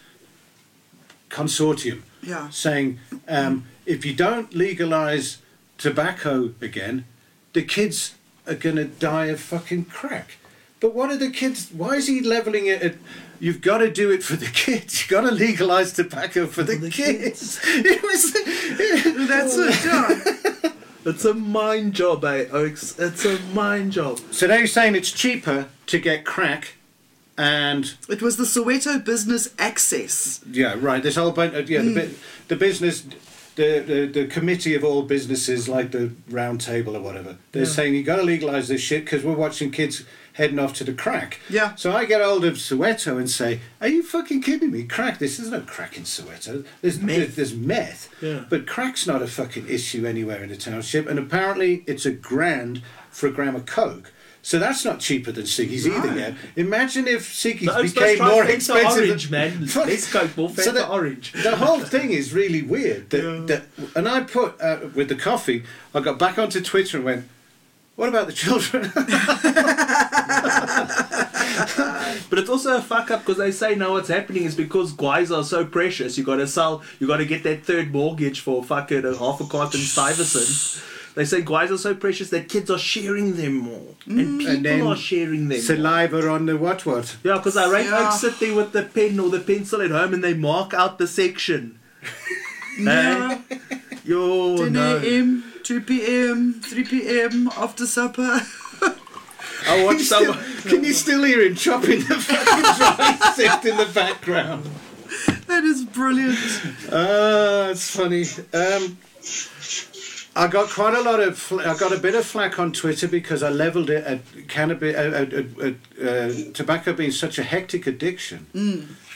Consortium 1.29 2.01
Yeah. 2.23 2.49
saying 2.49 2.99
um, 3.27 3.65
if 3.85 4.05
you 4.05 4.13
don't 4.13 4.53
legalize 4.53 5.37
tobacco 5.77 6.53
again, 6.61 7.05
the 7.53 7.63
kids 7.63 8.15
are 8.47 8.55
going 8.55 8.75
to 8.77 8.85
die 8.85 9.25
of 9.27 9.39
fucking 9.39 9.85
crack. 9.85 10.37
But 10.79 10.93
what 10.95 11.09
are 11.09 11.17
the 11.17 11.29
kids? 11.29 11.69
Why 11.71 11.95
is 11.95 12.07
he 12.07 12.21
leveling 12.21 12.67
it 12.67 12.81
at? 12.81 12.95
You've 13.39 13.61
got 13.61 13.77
to 13.79 13.89
do 13.91 14.11
it 14.11 14.21
for 14.23 14.35
the 14.35 14.45
kids. 14.65 14.99
You've 15.01 15.09
got 15.09 15.21
to 15.21 15.31
legalize 15.31 15.93
tobacco 15.93 16.45
for 16.47 16.63
the, 16.63 16.75
the 16.75 16.89
kids. 16.89 17.59
It 17.65 18.01
was. 18.03 18.33
That's 19.27 19.57
it. 19.57 19.85
Yeah. 19.85 20.71
It's 21.05 21.23
a 21.25 21.33
mind 21.33 21.93
job, 21.93 22.25
eh? 22.25 22.45
Oaks? 22.51 22.99
It's 22.99 23.23
a 23.25 23.39
mind 23.53 23.93
job. 23.93 24.19
so 24.31 24.47
they're 24.47 24.67
saying 24.67 24.95
it's 24.95 25.11
cheaper 25.11 25.67
to 25.87 25.97
get 25.97 26.25
crack, 26.25 26.73
and 27.39 27.95
It 28.09 28.21
was 28.21 28.35
the 28.35 28.43
Soweto 28.43 29.03
Business 29.03 29.53
Access. 29.57 30.41
yeah, 30.51 30.75
right. 30.77 31.01
This 31.01 31.15
whole 31.15 31.31
bunch. 31.31 31.53
Of, 31.53 31.69
yeah, 31.69 31.81
the, 31.81 32.05
hmm. 32.07 32.13
the 32.49 32.55
business. 32.55 33.05
The, 33.55 33.79
the, 33.79 34.05
the 34.05 34.27
committee 34.27 34.73
of 34.75 34.85
all 34.85 35.01
businesses, 35.01 35.67
like 35.67 35.91
the 35.91 36.11
round 36.29 36.61
table 36.61 36.95
or 36.95 37.01
whatever, 37.01 37.35
they're 37.51 37.65
saying 37.65 37.93
you 37.93 38.03
got 38.03 38.15
to 38.15 38.23
legalise 38.23 38.69
this 38.69 38.79
shit 38.79 39.03
because 39.03 39.21
we're 39.21 39.35
watching 39.35 39.69
kids 39.69 40.05
heading 40.31 40.59
off 40.59 40.71
to 40.75 40.85
the 40.85 40.93
crack. 40.93 41.41
Yeah. 41.49 41.75
So 41.75 41.91
I 41.91 42.05
get 42.05 42.21
hold 42.21 42.45
of 42.45 42.53
Soweto 42.53 43.17
and 43.17 43.29
say, 43.29 43.59
"Are 43.81 43.89
you 43.89 44.01
fucking 44.01 44.43
kidding 44.43 44.71
me? 44.71 44.83
Crack? 44.83 45.19
This 45.19 45.35
there's 45.37 45.51
no 45.51 45.59
crack 45.59 45.97
in 45.97 46.03
Soweto. 46.03 46.65
There's 46.81 47.01
Meth. 47.01 47.35
There's 47.35 47.53
meth. 47.53 48.07
Yeah. 48.21 48.45
But 48.49 48.65
crack's 48.65 49.05
not 49.05 49.21
a 49.21 49.27
fucking 49.27 49.67
issue 49.67 50.05
anywhere 50.05 50.41
in 50.41 50.49
the 50.49 50.55
township. 50.55 51.05
And 51.09 51.19
apparently, 51.19 51.83
it's 51.85 52.05
a 52.05 52.11
grand 52.11 52.81
for 53.09 53.27
a 53.27 53.31
gram 53.31 53.55
of 53.55 53.65
coke. 53.65 54.13
So 54.41 54.57
that's 54.57 54.85
not 54.85 54.99
cheaper 54.99 55.31
than 55.33 55.43
ciggies 55.43 55.85
either. 55.85 56.15
Yet. 56.17 56.33
Imagine 56.55 57.07
if 57.07 57.43
The 57.43 57.53
became 57.53 58.19
more 58.19 58.45
expensive. 58.45 58.97
orange, 59.03 59.29
than, 59.29 59.31
man. 59.59 59.67
Fuck. 59.67 59.85
Less 59.87 60.11
coke, 60.11 60.37
more 60.37 60.49
So 60.49 60.71
the- 60.71 60.87
orange. 60.87 61.33
The 61.33 61.55
whole 61.57 61.79
thing 61.81 62.11
is 62.11 62.33
really 62.33 62.61
weird. 62.61 63.09
That, 63.09 63.23
Yeah. 63.23 63.45
that, 63.47 63.63
and 63.97 64.07
I 64.07 64.21
put 64.21 64.59
uh, 64.61 64.79
with 64.95 65.09
the 65.09 65.15
coffee. 65.15 65.63
I 65.93 65.99
got 65.99 66.17
back 66.17 66.39
onto 66.39 66.61
Twitter 66.61 66.97
and 66.97 67.05
went, 67.05 67.27
"What 67.97 68.07
about 68.09 68.27
the 68.27 68.33
children?" 68.33 68.91
But 72.29 72.37
it's 72.39 72.49
also 72.49 72.77
a 72.77 72.81
fuck 72.81 73.11
up 73.11 73.21
because 73.21 73.37
they 73.37 73.51
say 73.51 73.75
now 73.75 73.91
what's 73.93 74.07
happening 74.07 74.43
is 74.43 74.55
because 74.55 74.91
guys 74.93 75.31
are 75.31 75.43
so 75.43 75.65
precious. 75.65 76.17
You 76.17 76.23
got 76.23 76.37
to 76.37 76.47
sell. 76.47 76.83
You 76.99 77.07
got 77.07 77.17
to 77.17 77.25
get 77.25 77.43
that 77.43 77.65
third 77.65 77.91
mortgage 77.91 78.39
for 78.41 78.63
fucking 78.63 79.03
a 79.05 79.17
half 79.17 79.41
a 79.41 79.45
carton 79.45 79.79
Stuyvesant. 79.81 80.83
They 81.19 81.25
say 81.25 81.41
guys 81.41 81.69
are 81.69 81.77
so 81.77 81.93
precious 81.93 82.29
that 82.29 82.47
kids 82.47 82.71
are 82.71 82.77
sharing 82.77 83.35
them 83.35 83.55
more, 83.57 83.93
and 84.05 84.39
people 84.39 84.55
And 84.55 84.65
then 84.65 84.81
are 84.87 84.95
sharing 84.95 85.49
them. 85.49 85.57
more. 85.57 85.59
Saliva 85.59 86.29
on 86.29 86.45
the 86.45 86.55
what 86.55 86.85
what. 86.85 87.17
Yeah, 87.25 87.33
because 87.35 87.57
I 87.57 87.69
rate 87.69 87.87
Yeah. 87.87 88.05
folks 88.09 88.21
sit 88.21 88.39
there 88.39 88.55
with 88.55 88.71
the 88.71 88.83
pen 88.83 89.19
or 89.19 89.29
the 89.29 89.41
pencil 89.41 89.81
at 89.81 89.91
home 89.91 90.13
and 90.13 90.23
they 90.23 90.33
mark 90.33 90.73
out 90.73 90.97
the 90.97 91.07
section. 91.07 91.77
Yeah. 92.79 93.41
Yo, 94.05 94.55
10 94.57 94.71
no. 94.71 94.97
a.m., 94.99 95.43
2 95.63 95.81
p.m., 95.81 96.61
3 96.63 96.83
p.m., 96.85 97.49
after 97.57 97.85
supper. 97.85 98.21
I 99.67 99.83
watched 99.83 100.05
Still- 100.05 100.33
someone. 100.33 100.61
can 100.61 100.85
you 100.85 100.93
still 100.93 101.23
hear 101.23 101.41
him 101.41 101.55
chopping 101.55 101.99
the 101.99 102.15
fucking 102.15 102.63
dry 102.77 103.31
stick 103.33 103.65
in 103.71 103.75
the 103.77 103.91
background? 103.93 104.69
That 105.47 105.65
is 105.65 105.83
brilliant. 105.83 106.37
Ah, 106.89 107.67
it's 107.71 107.91
funny. 107.93 108.23
Um, 108.53 108.97
I 110.39 110.47
got 110.47 110.69
quite 110.69 110.93
a 110.93 111.01
lot 111.01 111.19
of. 111.19 111.51
I 111.51 111.77
got 111.77 111.91
a 111.91 111.97
bit 111.99 112.15
of 112.15 112.25
flack 112.25 112.59
on 112.59 112.71
Twitter 112.71 113.09
because 113.09 113.43
I 113.43 113.49
levelled 113.49 113.89
it 113.89 114.05
at 114.05 114.21
cannabis, 114.47 114.95
uh, 114.95 115.25
uh, 115.35 115.65
uh, 115.65 116.07
uh, 116.07 116.33
tobacco 116.53 116.93
being 116.93 117.11
such 117.11 117.37
a 117.39 117.43
hectic 117.43 117.87
addiction. 117.87 118.47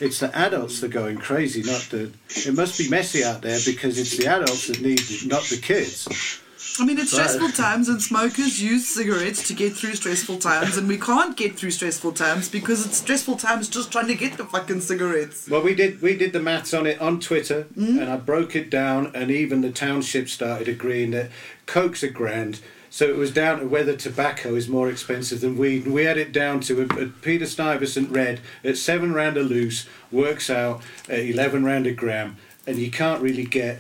It's 0.02 0.20
the 0.20 0.38
adults 0.38 0.82
that 0.82 0.88
are 0.88 1.00
going 1.00 1.20
crazy, 1.20 1.64
not 1.64 1.88
the. 1.92 2.12
It 2.28 2.54
must 2.54 2.78
be 2.78 2.90
messy 2.90 3.24
out 3.24 3.42
there 3.42 3.58
because 3.66 3.98
it's 3.98 4.18
the 4.18 4.28
adults 4.28 4.68
that 4.68 4.82
need, 4.82 5.00
it, 5.00 5.26
not 5.26 5.44
the 5.44 5.56
kids. 5.56 6.42
I 6.80 6.86
mean, 6.86 6.98
it's 6.98 7.12
stressful 7.12 7.50
times, 7.52 7.88
and 7.88 8.02
smokers 8.02 8.62
use 8.62 8.88
cigarettes 8.88 9.48
to 9.48 9.54
get 9.54 9.74
through 9.74 9.94
stressful 9.94 10.40
times, 10.40 10.76
and 10.76 10.88
we 10.88 10.98
can't 10.98 11.38
get 11.38 11.56
through 11.56 11.70
stressful 11.70 12.14
times 12.14 12.50
because 12.50 12.84
it's 12.86 12.98
stressful 12.98 13.38
times 13.38 13.70
just 13.70 13.92
trying 13.92 14.08
to 14.08 14.16
get 14.16 14.38
the 14.38 14.46
fucking 14.46 14.82
cigarettes. 14.82 15.48
Well, 15.48 15.62
we 15.62 15.76
did 15.76 16.02
we 16.02 16.18
did 16.18 16.34
the 16.34 16.40
maths 16.40 16.74
on 16.74 16.88
it 16.88 17.00
on 17.00 17.20
Twitter, 17.20 17.68
and 17.76 18.10
I 18.10 18.18
broke 18.18 18.56
it 18.56 18.72
down, 18.72 19.12
and 19.14 19.30
even 19.30 19.62
the 19.62 19.72
township 19.72 20.30
started 20.30 20.68
agreeing 20.68 21.12
that 21.12 21.30
Coke's 21.68 22.02
a 22.02 22.10
grand, 22.10 22.60
So 22.94 23.10
it 23.10 23.18
was 23.18 23.32
down 23.32 23.60
to 23.60 23.66
whether 23.66 23.96
tobacco 23.96 24.54
is 24.54 24.70
more 24.70 24.88
expensive 24.88 25.42
than 25.42 25.58
weed. 25.58 25.86
And 25.86 25.96
we 25.96 26.04
had 26.04 26.18
it 26.18 26.32
down 26.32 26.60
to 26.62 26.84
uh, 26.84 27.08
Peter 27.24 27.48
Stuyvesant 27.48 28.12
read 28.12 28.40
at 28.64 28.78
seven 28.78 29.16
rand 29.16 29.36
a 29.36 29.42
loose 29.42 29.88
works 30.12 30.48
out 30.48 30.84
at 31.10 31.22
eleven 31.22 31.66
rand 31.66 31.88
a 31.88 31.92
gram, 31.92 32.38
and 32.68 32.78
you 32.78 32.92
can't 32.92 33.20
really 33.20 33.46
get 33.46 33.80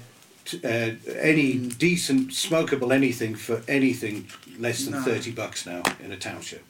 uh, 0.64 0.92
any 1.20 1.58
decent 1.58 2.30
smokable 2.32 2.94
anything 2.94 3.36
for 3.36 3.62
anything 3.68 4.28
less 4.60 4.84
than 4.86 4.94
No. 4.94 5.02
thirty 5.02 5.32
bucks 5.32 5.66
now 5.66 5.84
in 6.04 6.12
a 6.12 6.18
township. 6.18 6.64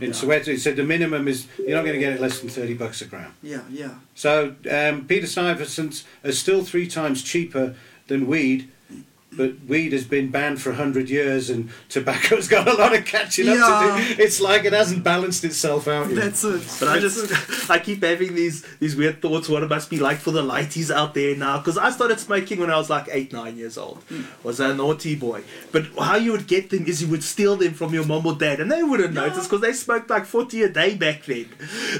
In 0.00 0.12
Soweto, 0.12 0.46
he 0.46 0.56
said 0.58 0.76
the 0.76 0.84
minimum 0.84 1.26
is 1.26 1.48
you're 1.58 1.76
not 1.76 1.82
going 1.84 1.94
to 1.94 1.98
get 1.98 2.12
it 2.12 2.20
less 2.20 2.38
than 2.38 2.48
thirty 2.48 2.74
bucks 2.74 3.02
a 3.02 3.04
gram. 3.06 3.34
Yeah, 3.42 3.62
yeah. 3.68 3.94
So 4.14 4.54
um, 4.70 5.06
Peter 5.06 5.26
Stuyvesant 5.26 6.04
is 6.22 6.38
still 6.38 6.62
three 6.64 6.86
times 6.86 7.20
cheaper 7.22 7.74
than 8.06 8.28
weed, 8.28 8.70
but 9.36 9.54
weed 9.66 9.92
has 9.92 10.04
been 10.04 10.30
banned 10.30 10.60
for 10.60 10.72
hundred 10.72 11.08
years, 11.08 11.50
and 11.50 11.70
tobacco's 11.88 12.48
got 12.56 12.68
a 12.68 12.74
lot 12.74 12.94
of 12.94 13.04
catching 13.04 13.48
up 13.48 13.54
to 13.56 14.14
do. 14.16 14.22
It's 14.22 14.40
like 14.40 14.64
it 14.64 14.72
hasn't 14.72 15.02
balanced 15.02 15.44
itself 15.44 15.88
out. 15.88 16.08
yet. 16.08 16.16
That's 16.16 16.44
it. 16.44 16.62
But 16.78 16.88
I 16.88 16.98
That's 16.98 17.16
it. 17.16 17.28
just, 17.28 17.70
I 17.70 17.78
keep 17.78 18.02
having 18.02 18.34
these 18.34 18.62
these 18.78 18.94
weird 18.96 19.22
thoughts. 19.22 19.48
What 19.48 19.62
it 19.62 19.68
must 19.68 19.90
be 19.90 19.98
like 19.98 20.18
for 20.18 20.30
the 20.30 20.42
lighties 20.42 20.90
out 20.94 21.14
there 21.14 21.34
now? 21.36 21.58
Because 21.58 21.78
I 21.78 21.90
started 21.90 22.20
smoking 22.20 22.60
when 22.60 22.70
I 22.70 22.76
was 22.76 22.90
like 22.90 23.08
eight, 23.10 23.32
nine 23.32 23.56
years 23.56 23.78
old. 23.78 23.98
Hmm. 24.08 24.22
Was 24.42 24.60
a 24.60 24.74
naughty 24.74 25.14
boy. 25.16 25.42
But 25.72 25.86
how 25.98 26.16
you 26.16 26.32
would 26.32 26.46
get 26.46 26.70
them 26.70 26.84
is 26.86 27.02
you 27.02 27.08
would 27.08 27.24
steal 27.24 27.56
them 27.56 27.74
from 27.74 27.94
your 27.94 28.04
mom 28.04 28.26
or 28.26 28.34
dad, 28.34 28.60
and 28.60 28.70
they 28.70 28.82
wouldn't 28.82 29.14
notice 29.14 29.44
because 29.44 29.60
they 29.60 29.72
smoked 29.72 30.10
like 30.10 30.24
forty 30.26 30.62
a 30.62 30.68
day 30.68 30.94
back 30.94 31.24
then. 31.24 31.46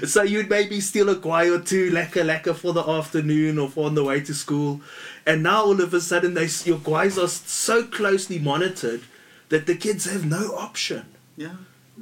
So 0.06 0.22
you'd 0.22 0.50
maybe 0.50 0.80
steal 0.80 1.08
a 1.08 1.16
guy 1.16 1.48
or 1.48 1.60
two, 1.60 1.90
lacquer 1.90 2.24
lacquer 2.24 2.54
for 2.54 2.72
the 2.72 2.82
afternoon 2.82 3.58
or 3.58 3.68
for 3.68 3.86
on 3.86 3.94
the 3.94 4.04
way 4.04 4.20
to 4.20 4.34
school. 4.34 4.80
And 5.26 5.42
now 5.42 5.62
all 5.64 5.80
of 5.80 5.94
a 5.94 6.00
sudden, 6.00 6.34
they 6.34 6.48
your 6.64 6.78
guys 6.78 7.16
are 7.18 7.28
so 7.28 7.84
closely 7.84 8.38
monitored 8.38 9.02
that 9.50 9.66
the 9.66 9.74
kids 9.76 10.04
have 10.10 10.24
no 10.24 10.54
option. 10.56 11.06
Yeah, 11.36 11.56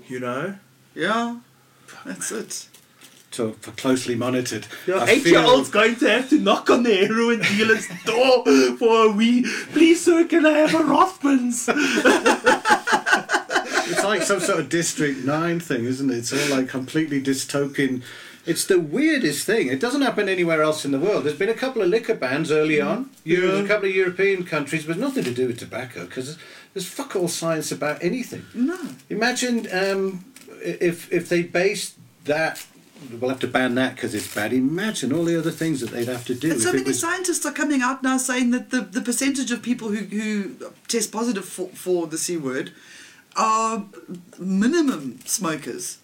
You 0.08 0.20
know. 0.20 0.56
yeah. 0.94 1.38
That's 2.06 2.30
it. 2.32 2.68
So 3.32 3.52
for 3.52 3.70
closely 3.72 4.14
monitored. 4.14 4.66
Your 4.86 4.98
I 5.00 5.10
eight 5.10 5.26
year 5.26 5.40
old's 5.40 5.70
going 5.70 5.96
to 5.96 6.08
have 6.08 6.28
to 6.30 6.38
knock 6.38 6.68
on 6.70 6.82
the 6.82 6.94
heroin 6.96 7.40
dealer's 7.42 7.86
door 8.04 8.44
for 8.78 9.06
a 9.06 9.12
wee. 9.12 9.44
Please, 9.72 10.04
sir, 10.04 10.24
can 10.26 10.46
I 10.46 10.52
have 10.58 10.74
a 10.74 10.78
Rothmans? 10.78 11.68
It's 13.92 14.04
like 14.04 14.22
some 14.22 14.40
sort 14.40 14.60
of 14.60 14.68
District 14.68 15.24
9 15.24 15.60
thing, 15.60 15.84
isn't 15.84 16.10
it? 16.10 16.16
It's 16.18 16.32
all 16.32 16.56
like 16.56 16.68
completely 16.68 17.20
dystopian. 17.22 18.02
It's 18.46 18.64
the 18.64 18.80
weirdest 18.80 19.44
thing. 19.46 19.68
It 19.68 19.80
doesn't 19.80 20.00
happen 20.02 20.28
anywhere 20.28 20.62
else 20.62 20.84
in 20.84 20.92
the 20.92 20.98
world. 20.98 21.24
There's 21.24 21.38
been 21.38 21.50
a 21.50 21.54
couple 21.54 21.82
of 21.82 21.88
liquor 21.88 22.14
bans 22.14 22.50
early 22.50 22.80
on. 22.80 23.10
There's 23.24 23.64
a 23.64 23.68
couple 23.68 23.88
of 23.88 23.94
European 23.94 24.44
countries, 24.44 24.86
but 24.86 24.96
nothing 24.98 25.24
to 25.24 25.34
do 25.34 25.46
with 25.46 25.58
tobacco 25.58 26.06
because 26.06 26.38
there's 26.72 26.86
fuck 26.86 27.14
all 27.16 27.28
science 27.28 27.70
about 27.70 28.02
anything. 28.02 28.46
No. 28.54 28.78
Imagine 29.10 29.68
um, 29.72 30.24
if 30.62 31.12
if 31.12 31.28
they 31.28 31.42
based 31.42 31.96
that. 32.24 32.66
We'll 33.18 33.30
have 33.30 33.40
to 33.40 33.46
ban 33.46 33.76
that 33.76 33.94
because 33.94 34.14
it's 34.14 34.34
bad. 34.34 34.52
Imagine 34.52 35.10
all 35.14 35.24
the 35.24 35.38
other 35.38 35.50
things 35.50 35.80
that 35.80 35.90
they'd 35.90 36.06
have 36.06 36.26
to 36.26 36.34
do. 36.34 36.50
And 36.50 36.60
so 36.60 36.70
many 36.70 36.84
was- 36.84 37.00
scientists 37.00 37.46
are 37.46 37.52
coming 37.52 37.80
out 37.80 38.02
now 38.02 38.18
saying 38.18 38.50
that 38.50 38.68
the, 38.70 38.82
the 38.82 39.00
percentage 39.00 39.50
of 39.50 39.62
people 39.62 39.88
who, 39.88 40.04
who 40.04 40.70
test 40.86 41.10
positive 41.10 41.46
for, 41.46 41.68
for 41.68 42.06
the 42.06 42.18
C 42.18 42.36
word 42.36 42.72
are 43.36 43.86
minimum 44.38 45.18
smokers. 45.24 45.98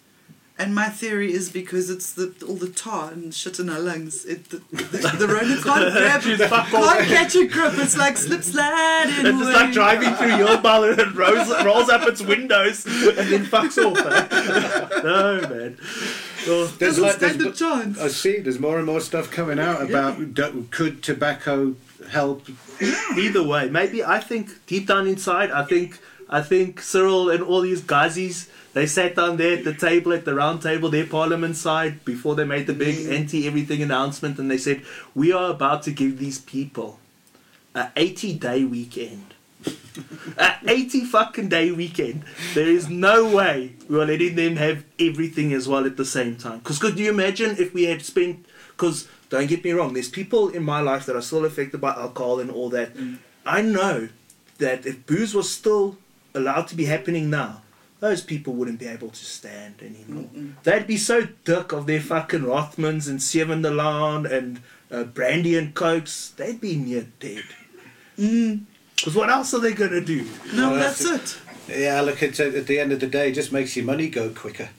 And 0.59 0.73
my 0.73 0.89
theory 0.89 1.31
is 1.33 1.51
because 1.51 1.91
it's 1.91 2.13
the 2.13 2.33
all 2.47 2.55
the 2.55 2.69
tar 2.69 3.11
and 3.11 3.31
shit 3.31 3.59
in 3.59 3.69
our 3.69 3.79
lungs. 3.79 4.25
It, 4.25 4.49
the, 4.49 4.57
the, 4.71 5.15
the 5.19 5.27
Rona 5.27 5.55
can't 5.63 5.93
grab 5.93 6.21
it, 6.25 6.49
fuck 6.49 6.73
all. 6.73 6.83
can't 6.83 7.07
catch 7.07 7.35
a 7.35 7.45
grip. 7.45 7.73
It's 7.75 7.95
like 7.95 8.17
slip 8.17 8.41
sliding 8.41 9.25
It's 9.27 9.37
just 9.37 9.51
like 9.53 9.71
driving 9.71 10.13
through 10.15 10.35
your 10.35 10.47
Yilbal 10.57 10.97
and 10.97 11.15
rolls, 11.15 11.63
rolls 11.63 11.89
up 11.89 12.07
its 12.07 12.21
windows 12.23 12.85
and 12.87 13.17
then 13.31 13.45
fucks 13.45 13.77
off. 13.77 13.97
eh? 13.99 15.01
no, 15.03 15.41
man. 15.47 15.77
Oh, 16.47 16.65
There's 16.79 16.97
like- 16.97 17.17
stand 17.17 17.35
a 17.41 17.43
there's- 17.43 17.59
chance. 17.59 17.99
I 17.99 18.07
see. 18.07 18.39
There's 18.39 18.59
more 18.59 18.77
and 18.77 18.85
more 18.87 18.99
stuff 19.01 19.29
coming 19.29 19.59
out 19.59 19.87
about 19.87 20.33
do- 20.33 20.67
could 20.71 21.03
tobacco 21.03 21.75
help 22.09 22.47
either 23.17 23.43
way, 23.43 23.69
maybe 23.69 24.03
I 24.03 24.19
think 24.19 24.65
deep 24.65 24.87
down 24.87 25.07
inside, 25.07 25.51
I 25.51 25.65
think 25.65 25.99
I 26.29 26.41
think 26.41 26.81
Cyril 26.81 27.29
and 27.29 27.41
all 27.41 27.61
these 27.61 27.81
guys, 27.81 28.47
they 28.73 28.85
sat 28.85 29.15
down 29.15 29.37
there 29.37 29.57
at 29.57 29.63
the 29.63 29.73
table 29.73 30.11
at 30.13 30.25
the 30.25 30.35
round 30.35 30.61
table, 30.61 30.89
their 30.89 31.05
parliament 31.05 31.55
side, 31.55 32.03
before 32.03 32.35
they 32.35 32.43
made 32.43 32.67
the 32.67 32.73
big 32.73 32.95
mm. 32.95 33.17
anti 33.17 33.47
everything 33.47 33.81
announcement, 33.81 34.37
and 34.39 34.51
they 34.51 34.57
said, 34.57 34.81
"We 35.15 35.31
are 35.31 35.49
about 35.51 35.83
to 35.83 35.91
give 35.91 36.19
these 36.19 36.39
people 36.39 36.99
a 37.73 37.89
80 37.95 38.33
day 38.33 38.63
weekend." 38.65 39.33
a 40.37 40.55
80 40.67 41.05
fucking 41.05 41.49
day 41.49 41.71
weekend. 41.71 42.23
There 42.53 42.67
is 42.67 42.89
no 42.89 43.33
way 43.33 43.73
we 43.89 43.99
are 43.99 44.05
letting 44.05 44.35
them 44.35 44.57
have 44.57 44.83
everything 44.99 45.53
as 45.53 45.67
well 45.67 45.85
at 45.85 45.97
the 45.97 46.05
same 46.05 46.35
time. 46.35 46.59
Because 46.59 46.79
could 46.79 46.99
you 46.99 47.09
imagine 47.09 47.55
if 47.57 47.73
we 47.73 47.85
had 47.85 48.01
spent? 48.01 48.45
Because 48.69 49.07
don't 49.29 49.47
get 49.47 49.63
me 49.63 49.71
wrong, 49.71 49.93
there's 49.93 50.09
people 50.09 50.49
in 50.49 50.63
my 50.63 50.79
life 50.79 51.05
that 51.05 51.15
are 51.15 51.21
still 51.21 51.45
affected 51.45 51.81
by 51.81 51.93
alcohol 51.93 52.39
and 52.39 52.51
all 52.51 52.69
that. 52.69 52.95
Mm. 52.95 53.17
I 53.45 53.61
know 53.61 54.09
that 54.59 54.85
if 54.85 55.05
booze 55.05 55.33
was 55.33 55.51
still 55.51 55.97
allowed 56.33 56.67
to 56.69 56.75
be 56.75 56.85
happening 56.85 57.29
now, 57.29 57.61
those 57.99 58.21
people 58.21 58.53
wouldn't 58.53 58.79
be 58.79 58.87
able 58.87 59.09
to 59.09 59.25
stand 59.25 59.75
anymore. 59.81 60.29
They'd 60.63 60.85
be 60.87 60.97
so 60.97 61.27
dick 61.45 61.71
of 61.71 61.87
their 61.87 62.01
fucking 62.01 62.41
Rothmans 62.41 63.09
and 63.09 63.21
Seven 63.21 63.61
the 63.61 63.71
Land 63.71 64.27
and 64.27 64.61
uh, 64.91 65.03
brandy 65.05 65.57
and 65.57 65.73
cokes. 65.73 66.29
They'd 66.29 66.61
be 66.61 66.75
near 66.75 67.07
dead. 67.19 67.43
Because 68.15 69.15
what 69.15 69.29
else 69.29 69.53
are 69.53 69.59
they 69.59 69.73
gonna 69.73 70.01
do? 70.01 70.25
No, 70.53 70.71
Well, 70.71 70.79
that's 70.79 71.03
that's 71.07 71.37
it. 71.67 71.79
Yeah, 71.81 72.01
look, 72.01 72.23
it's, 72.23 72.39
at 72.39 72.65
the 72.67 72.79
end 72.79 72.91
of 72.91 72.99
the 72.99 73.07
day, 73.07 73.29
it 73.29 73.33
just 73.33 73.51
makes 73.51 73.75
your 73.75 73.85
money 73.85 74.09
go 74.09 74.29
quicker. 74.29 74.69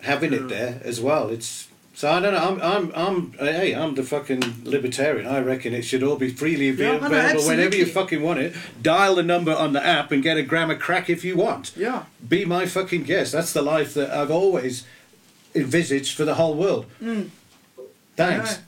Having 0.00 0.32
it 0.32 0.48
there 0.48 0.80
as 0.84 1.00
well, 1.00 1.28
it's 1.28 1.67
so 1.98 2.08
I 2.12 2.20
don't 2.20 2.32
know. 2.32 2.38
I'm, 2.38 2.62
I'm, 2.62 2.92
I'm. 2.94 3.34
Uh, 3.40 3.46
hey, 3.46 3.74
I'm 3.74 3.96
the 3.96 4.04
fucking 4.04 4.62
libertarian. 4.62 5.26
I 5.26 5.40
reckon 5.40 5.74
it 5.74 5.82
should 5.82 6.04
all 6.04 6.14
be 6.14 6.30
freely 6.30 6.66
Yeah, 6.66 6.72
available 6.94 7.08
no, 7.08 7.32
no, 7.32 7.46
whenever 7.48 7.74
you 7.74 7.86
fucking 7.86 8.22
want 8.22 8.38
it. 8.38 8.54
Dial 8.80 9.16
the 9.16 9.24
number 9.24 9.52
on 9.52 9.72
the 9.72 9.84
app 9.84 10.12
and 10.12 10.22
get 10.22 10.36
a 10.36 10.44
gram 10.44 10.70
of 10.70 10.78
crack 10.78 11.10
if 11.10 11.24
you 11.24 11.36
want. 11.36 11.76
Yeah. 11.76 12.04
Be 12.28 12.44
my 12.44 12.66
fucking 12.66 13.02
guest. 13.02 13.32
That's 13.32 13.52
the 13.52 13.62
life 13.62 13.94
that 13.94 14.12
I've 14.12 14.30
always 14.30 14.84
envisaged 15.56 16.16
for 16.16 16.24
the 16.24 16.34
whole 16.36 16.54
world. 16.54 16.86
Thanks. 17.00 17.32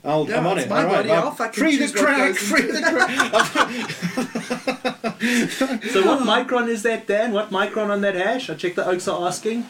Yeah. 0.03 0.11
I'll, 0.11 0.27
Yeah, 0.29 0.37
I'm 0.39 0.47
on 0.47 0.57
it. 0.57 0.67
my 0.69 0.83
All 0.83 0.87
right. 0.91 1.09
I'll- 1.09 1.23
I'll 1.27 1.31
fucking 1.31 1.63
free 1.63 1.77
the 1.77 1.87
crack. 1.97 2.35
Free 2.35 2.63
the 2.63 2.81
crack. 2.81 4.41
So 5.91 6.05
what 6.05 6.19
micron 6.23 6.67
is 6.67 6.83
that, 6.83 7.07
Dan? 7.07 7.31
What 7.31 7.49
micron 7.51 7.89
on 7.91 8.01
that 8.01 8.15
hash? 8.15 8.49
I 8.49 8.55
check 8.55 8.75
the 8.75 8.85
oaks 8.85 9.07
are 9.07 9.25
asking. 9.25 9.65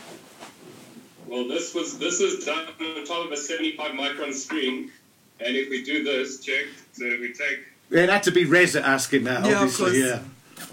Well, 1.32 1.48
this 1.48 1.74
was 1.74 1.98
this 1.98 2.20
is 2.20 2.44
done 2.44 2.68
on 2.82 3.06
top 3.06 3.26
of 3.26 3.32
a 3.32 3.38
75 3.38 3.92
micron 3.92 4.34
screen, 4.34 4.92
and 5.40 5.56
if 5.56 5.70
we 5.70 5.82
do 5.82 6.04
this, 6.04 6.42
check. 6.42 6.66
So 6.92 7.06
we 7.06 7.32
take 7.32 7.60
It 7.90 8.10
had 8.10 8.24
to 8.24 8.32
be 8.32 8.44
Reza 8.44 8.86
asking 8.86 9.24
that, 9.24 9.46
Yeah, 9.46 9.52
of 9.52 9.58
obviously. 9.80 9.86
course. 9.86 9.98
Yeah. 9.98 10.66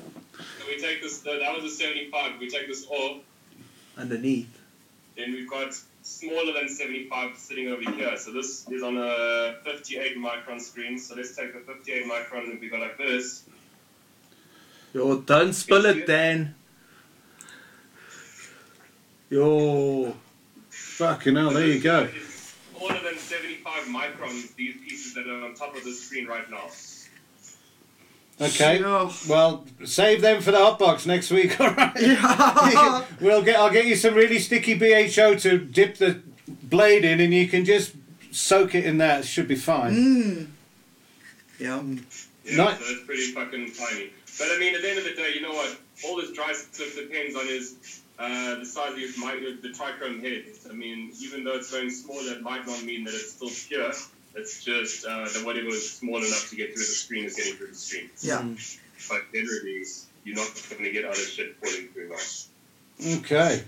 so 0.59 0.67
we 0.67 0.77
take 0.81 1.01
this. 1.01 1.21
That 1.21 1.55
was 1.55 1.63
a 1.63 1.71
75. 1.73 2.41
We 2.41 2.51
take 2.51 2.67
this 2.67 2.85
off, 2.91 3.19
Underneath. 3.97 4.49
then 5.17 5.31
we've 5.31 5.49
got 5.49 5.75
smaller 6.03 6.53
than 6.53 6.69
75 6.69 7.37
sitting 7.39 7.69
over 7.69 7.89
here. 7.93 8.17
So 8.17 8.33
this 8.33 8.67
is 8.69 8.83
on 8.83 8.97
a 8.99 9.59
58 9.65 10.17
micron 10.19 10.61
screen. 10.61 10.99
So 10.99 11.15
let's 11.15 11.37
take 11.37 11.53
the 11.53 11.61
58 11.73 12.05
micron 12.07 12.51
and 12.51 12.61
we 12.61 12.69
go 12.69 12.79
like 12.79 12.99
this. 12.99 13.45
Yo, 14.93 15.21
don't 15.21 15.53
spill 15.53 15.87
it, 15.87 16.05
Dan. 16.05 16.57
Yo. 19.31 20.17
Fucking 20.99 21.37
hell, 21.37 21.51
there 21.51 21.65
you 21.69 21.79
go. 21.79 22.09
It's 22.13 22.55
smaller 22.77 23.01
than 23.05 23.17
75 23.17 23.85
microns. 23.85 24.53
These 24.57 24.79
pieces 24.79 25.15
that 25.15 25.29
are 25.29 25.45
on 25.45 25.55
top 25.55 25.77
of 25.77 25.85
the 25.85 25.93
screen 25.93 26.27
right 26.27 26.51
now. 26.51 26.69
Okay. 28.41 28.81
Yeah. 28.81 29.09
Well, 29.29 29.65
save 29.85 30.23
them 30.23 30.43
for 30.43 30.51
the 30.51 30.59
hot 30.59 30.81
box 30.81 31.07
next 31.07 31.31
week, 31.31 31.61
all 31.61 31.71
right? 31.71 31.93
Yeah. 32.01 33.05
we'll 33.21 33.43
get. 33.45 33.61
I'll 33.61 33.71
get 33.71 33.87
you 33.87 33.95
some 33.95 34.15
really 34.15 34.41
sticky 34.41 34.75
BHO 34.75 35.37
to 35.37 35.59
dip 35.59 35.99
the 35.99 36.21
blade 36.65 37.05
in, 37.05 37.21
and 37.21 37.33
you 37.33 37.47
can 37.47 37.65
just 37.65 37.95
soak 38.33 38.75
it 38.75 38.85
in 38.85 38.99
there. 38.99 39.21
It 39.21 39.25
should 39.25 39.47
be 39.47 39.55
fine. 39.55 39.95
Mm. 39.95 40.47
yeah. 41.61 41.81
Yeah, 42.45 42.57
Nice. 42.57 42.79
so 42.79 42.85
it's 42.89 43.05
pretty 43.05 43.33
fucking 43.33 43.71
tiny. 43.73 44.11
But 44.37 44.49
I 44.51 44.59
mean, 44.59 44.75
at 44.75 44.83
the 44.83 44.89
end 44.91 44.99
of 44.99 45.05
the 45.05 45.15
day, 45.15 45.33
you 45.35 45.43
know 45.43 45.53
what? 45.53 45.77
All 46.05 46.17
this 46.17 46.33
dry 46.33 46.53
stuff 46.55 46.97
depends 46.97 47.37
on 47.37 47.47
is 47.47 48.01
uh, 48.19 48.57
the 48.57 48.65
size 48.65 48.93
of 48.93 48.99
your, 48.99 49.57
the 49.57 49.69
trichome 49.69 50.21
head. 50.23 50.45
I 50.69 50.73
mean, 50.73 51.13
even 51.21 51.45
though 51.45 51.55
it's 51.55 51.71
going 51.71 51.91
smaller, 51.91 52.33
it 52.33 52.43
might 52.43 52.67
not 52.67 52.83
mean 52.83 53.05
that 53.05 53.15
it's 53.15 53.33
still 53.33 53.51
pure. 53.69 53.93
It's 54.35 54.63
just 54.63 55.07
uh, 55.07 55.25
that 55.25 55.43
whatever 55.45 55.69
is 55.69 55.91
small 55.93 56.19
enough 56.19 56.49
to 56.51 56.57
get 56.57 56.69
through 56.69 56.85
the 56.85 56.85
screen 56.85 57.25
is 57.25 57.35
getting 57.37 57.55
through 57.55 57.69
the 57.69 57.75
screen. 57.75 58.11
Yeah. 58.21 58.45
But 59.09 59.23
generally, 59.33 59.85
you're 60.25 60.37
not 60.37 60.51
going 60.71 60.85
to 60.85 60.93
get 60.93 61.05
other 61.05 61.15
shit 61.15 61.57
falling 61.57 61.89
through 61.89 62.11
now. 62.11 63.19
Okay. 63.19 63.65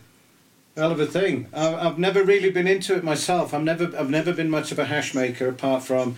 Hell 0.76 0.92
of 0.92 1.00
a 1.00 1.06
thing. 1.06 1.48
I- 1.52 1.74
I've 1.74 1.98
never 1.98 2.22
really 2.22 2.50
been 2.50 2.66
into 2.66 2.94
it 2.96 3.02
myself. 3.04 3.52
I'm 3.52 3.64
never. 3.64 3.96
I've 3.96 4.10
never 4.10 4.32
been 4.32 4.50
much 4.50 4.70
of 4.72 4.78
a 4.78 4.84
hash 4.84 5.14
maker, 5.14 5.48
apart 5.48 5.82
from 5.82 6.16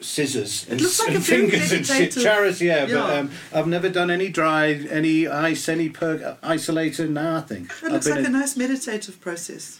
scissors 0.00 0.66
and, 0.68 0.80
looks 0.80 0.98
like 1.00 1.08
and 1.08 1.16
a 1.18 1.20
fingers 1.20 1.72
and 1.72 1.86
shit. 1.86 1.98
meditative- 2.16 2.22
charas, 2.22 2.60
yeah, 2.60 2.86
but 2.86 3.18
um, 3.18 3.30
I've 3.52 3.66
never 3.66 3.88
done 3.88 4.10
any 4.10 4.28
dry, 4.28 4.72
any 4.72 5.26
ice, 5.26 5.68
any 5.68 5.88
per- 5.88 6.36
isolator, 6.42 7.08
nothing. 7.08 7.64
It 7.64 7.70
I've 7.84 7.92
looks 7.92 8.06
been 8.06 8.16
like 8.16 8.24
a 8.24 8.26
in- 8.26 8.32
nice 8.32 8.56
meditative 8.56 9.20
process. 9.20 9.78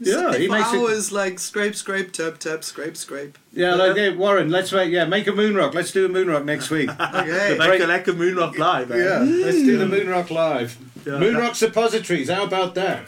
You 0.00 0.12
Yeah, 0.12 0.18
sit 0.18 0.30
there 0.32 0.40
he 0.40 0.46
for 0.48 0.52
makes 0.52 0.72
it- 0.72 0.76
hours 0.78 1.12
like 1.12 1.38
scrape, 1.38 1.76
scrape, 1.76 2.12
tap, 2.12 2.38
tap, 2.38 2.64
scrape, 2.64 2.96
scrape. 2.96 3.38
yeah, 3.52 3.74
like 3.76 3.96
yeah, 3.96 4.14
Warren. 4.14 4.50
Let's 4.50 4.72
make 4.72 4.90
yeah, 4.90 5.04
make 5.04 5.26
a 5.28 5.32
moon 5.32 5.54
rock. 5.54 5.72
Let's 5.74 5.92
do 5.92 6.04
a 6.04 6.08
moon 6.08 6.28
rock 6.28 6.44
next 6.44 6.70
week. 6.70 6.90
Okay. 7.00 7.56
Make 7.58 7.80
a 7.80 7.86
like 7.86 8.08
a 8.08 8.12
moon 8.12 8.34
rock 8.36 8.58
live. 8.58 8.90
eh? 8.90 8.96
yeah, 8.96 9.18
let's 9.20 9.58
do 9.58 9.78
the 9.78 9.86
moon 9.86 10.08
rock 10.08 10.30
live. 10.30 10.76
Yeah. 11.06 11.18
moon 11.18 11.36
rock 11.36 11.54
suppositories. 11.54 12.28
How 12.28 12.44
about 12.44 12.74
that? 12.74 13.06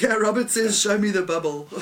Cool. 0.00 0.10
Yeah, 0.10 0.16
Robert 0.16 0.50
says, 0.50 0.78
"Show 0.80 0.98
me 0.98 1.10
the 1.10 1.22
bubble." 1.22 1.68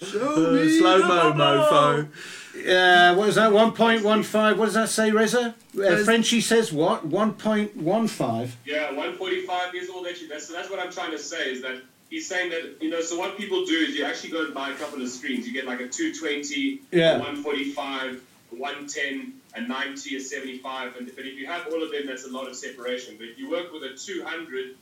Show 0.00 0.54
Uh, 0.54 0.68
slow 0.68 0.98
mo 0.98 1.32
mofo. 1.32 2.04
Uh, 2.04 2.06
mofo. 2.06 3.16
what 3.16 3.28
is 3.28 3.34
that? 3.36 3.52
One 3.52 3.72
point 3.72 4.02
one 4.04 4.22
five. 4.22 4.58
What 4.58 4.66
does 4.66 4.74
that 4.74 4.88
say, 4.88 5.10
Reza? 5.10 5.40
Uh, 5.48 5.52
There's- 5.74 6.04
Frenchie 6.04 6.40
says 6.40 6.72
what? 6.72 7.04
One 7.06 7.32
point 7.34 7.76
one 7.76 8.06
five. 8.08 8.56
Yeah, 8.64 8.88
145 8.92 9.74
is 9.74 9.88
all 9.90 10.02
that 10.04 10.20
you. 10.20 10.28
That's, 10.28 10.48
that's 10.48 10.70
what 10.70 10.78
I'm 10.78 10.92
trying 10.92 11.10
to 11.12 11.18
say. 11.18 11.52
Is 11.52 11.62
that 11.62 11.82
he's 12.10 12.26
saying 12.28 12.50
that 12.50 12.76
you 12.80 12.90
know. 12.90 13.00
So 13.00 13.18
what 13.18 13.36
people 13.36 13.64
do 13.66 13.74
is 13.74 13.94
you 13.96 14.04
actually 14.04 14.30
go 14.30 14.44
and 14.44 14.54
buy 14.54 14.70
a 14.70 14.74
couple 14.74 15.02
of 15.02 15.08
screens. 15.08 15.46
You 15.46 15.52
get 15.52 15.66
like 15.66 15.80
a 15.80 15.88
220, 15.88 16.80
Yeah. 16.92 17.18
one 17.18 17.36
forty 17.42 17.72
five, 17.72 18.20
one 18.50 18.86
ten 18.86 19.34
a 19.56 19.60
90, 19.60 20.16
a 20.16 20.20
75. 20.20 20.96
And 20.96 21.06
but 21.14 21.24
if 21.26 21.34
you 21.38 21.46
have 21.46 21.66
all 21.72 21.80
of 21.82 21.90
them, 21.92 22.06
that's 22.06 22.24
a 22.24 22.30
lot 22.30 22.48
of 22.48 22.56
separation. 22.56 23.16
But 23.18 23.28
if 23.28 23.38
you 23.38 23.48
work 23.50 23.72
with 23.72 23.82
a 23.84 23.94
200 23.96 24.74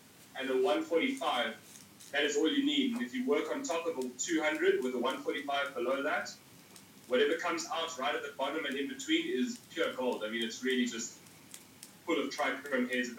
and 0.43 0.51
a 0.51 0.55
145, 0.55 1.55
that 2.12 2.23
is 2.24 2.36
all 2.36 2.51
you 2.51 2.66
need. 2.66 2.94
And 2.94 3.02
if 3.02 3.14
you 3.14 3.27
work 3.27 3.44
on 3.55 3.62
top 3.62 3.86
of 3.86 3.97
a 3.98 4.09
200 4.19 4.82
with 4.82 4.94
a 4.94 4.98
145 4.98 5.74
below 5.74 6.02
that, 6.02 6.31
whatever 7.09 7.35
comes 7.35 7.66
out 7.73 7.97
right 7.98 8.14
at 8.14 8.23
the 8.23 8.32
bottom 8.36 8.64
and 8.66 8.77
in 8.77 8.89
between 8.89 9.27
is 9.27 9.59
pure 9.73 9.93
gold. 9.94 10.23
I 10.27 10.31
mean, 10.31 10.43
it's 10.43 10.62
really 10.64 10.86
just 10.86 11.14
full 12.06 12.20
of 12.20 12.31
trichome 12.31 12.93
heads. 12.93 13.10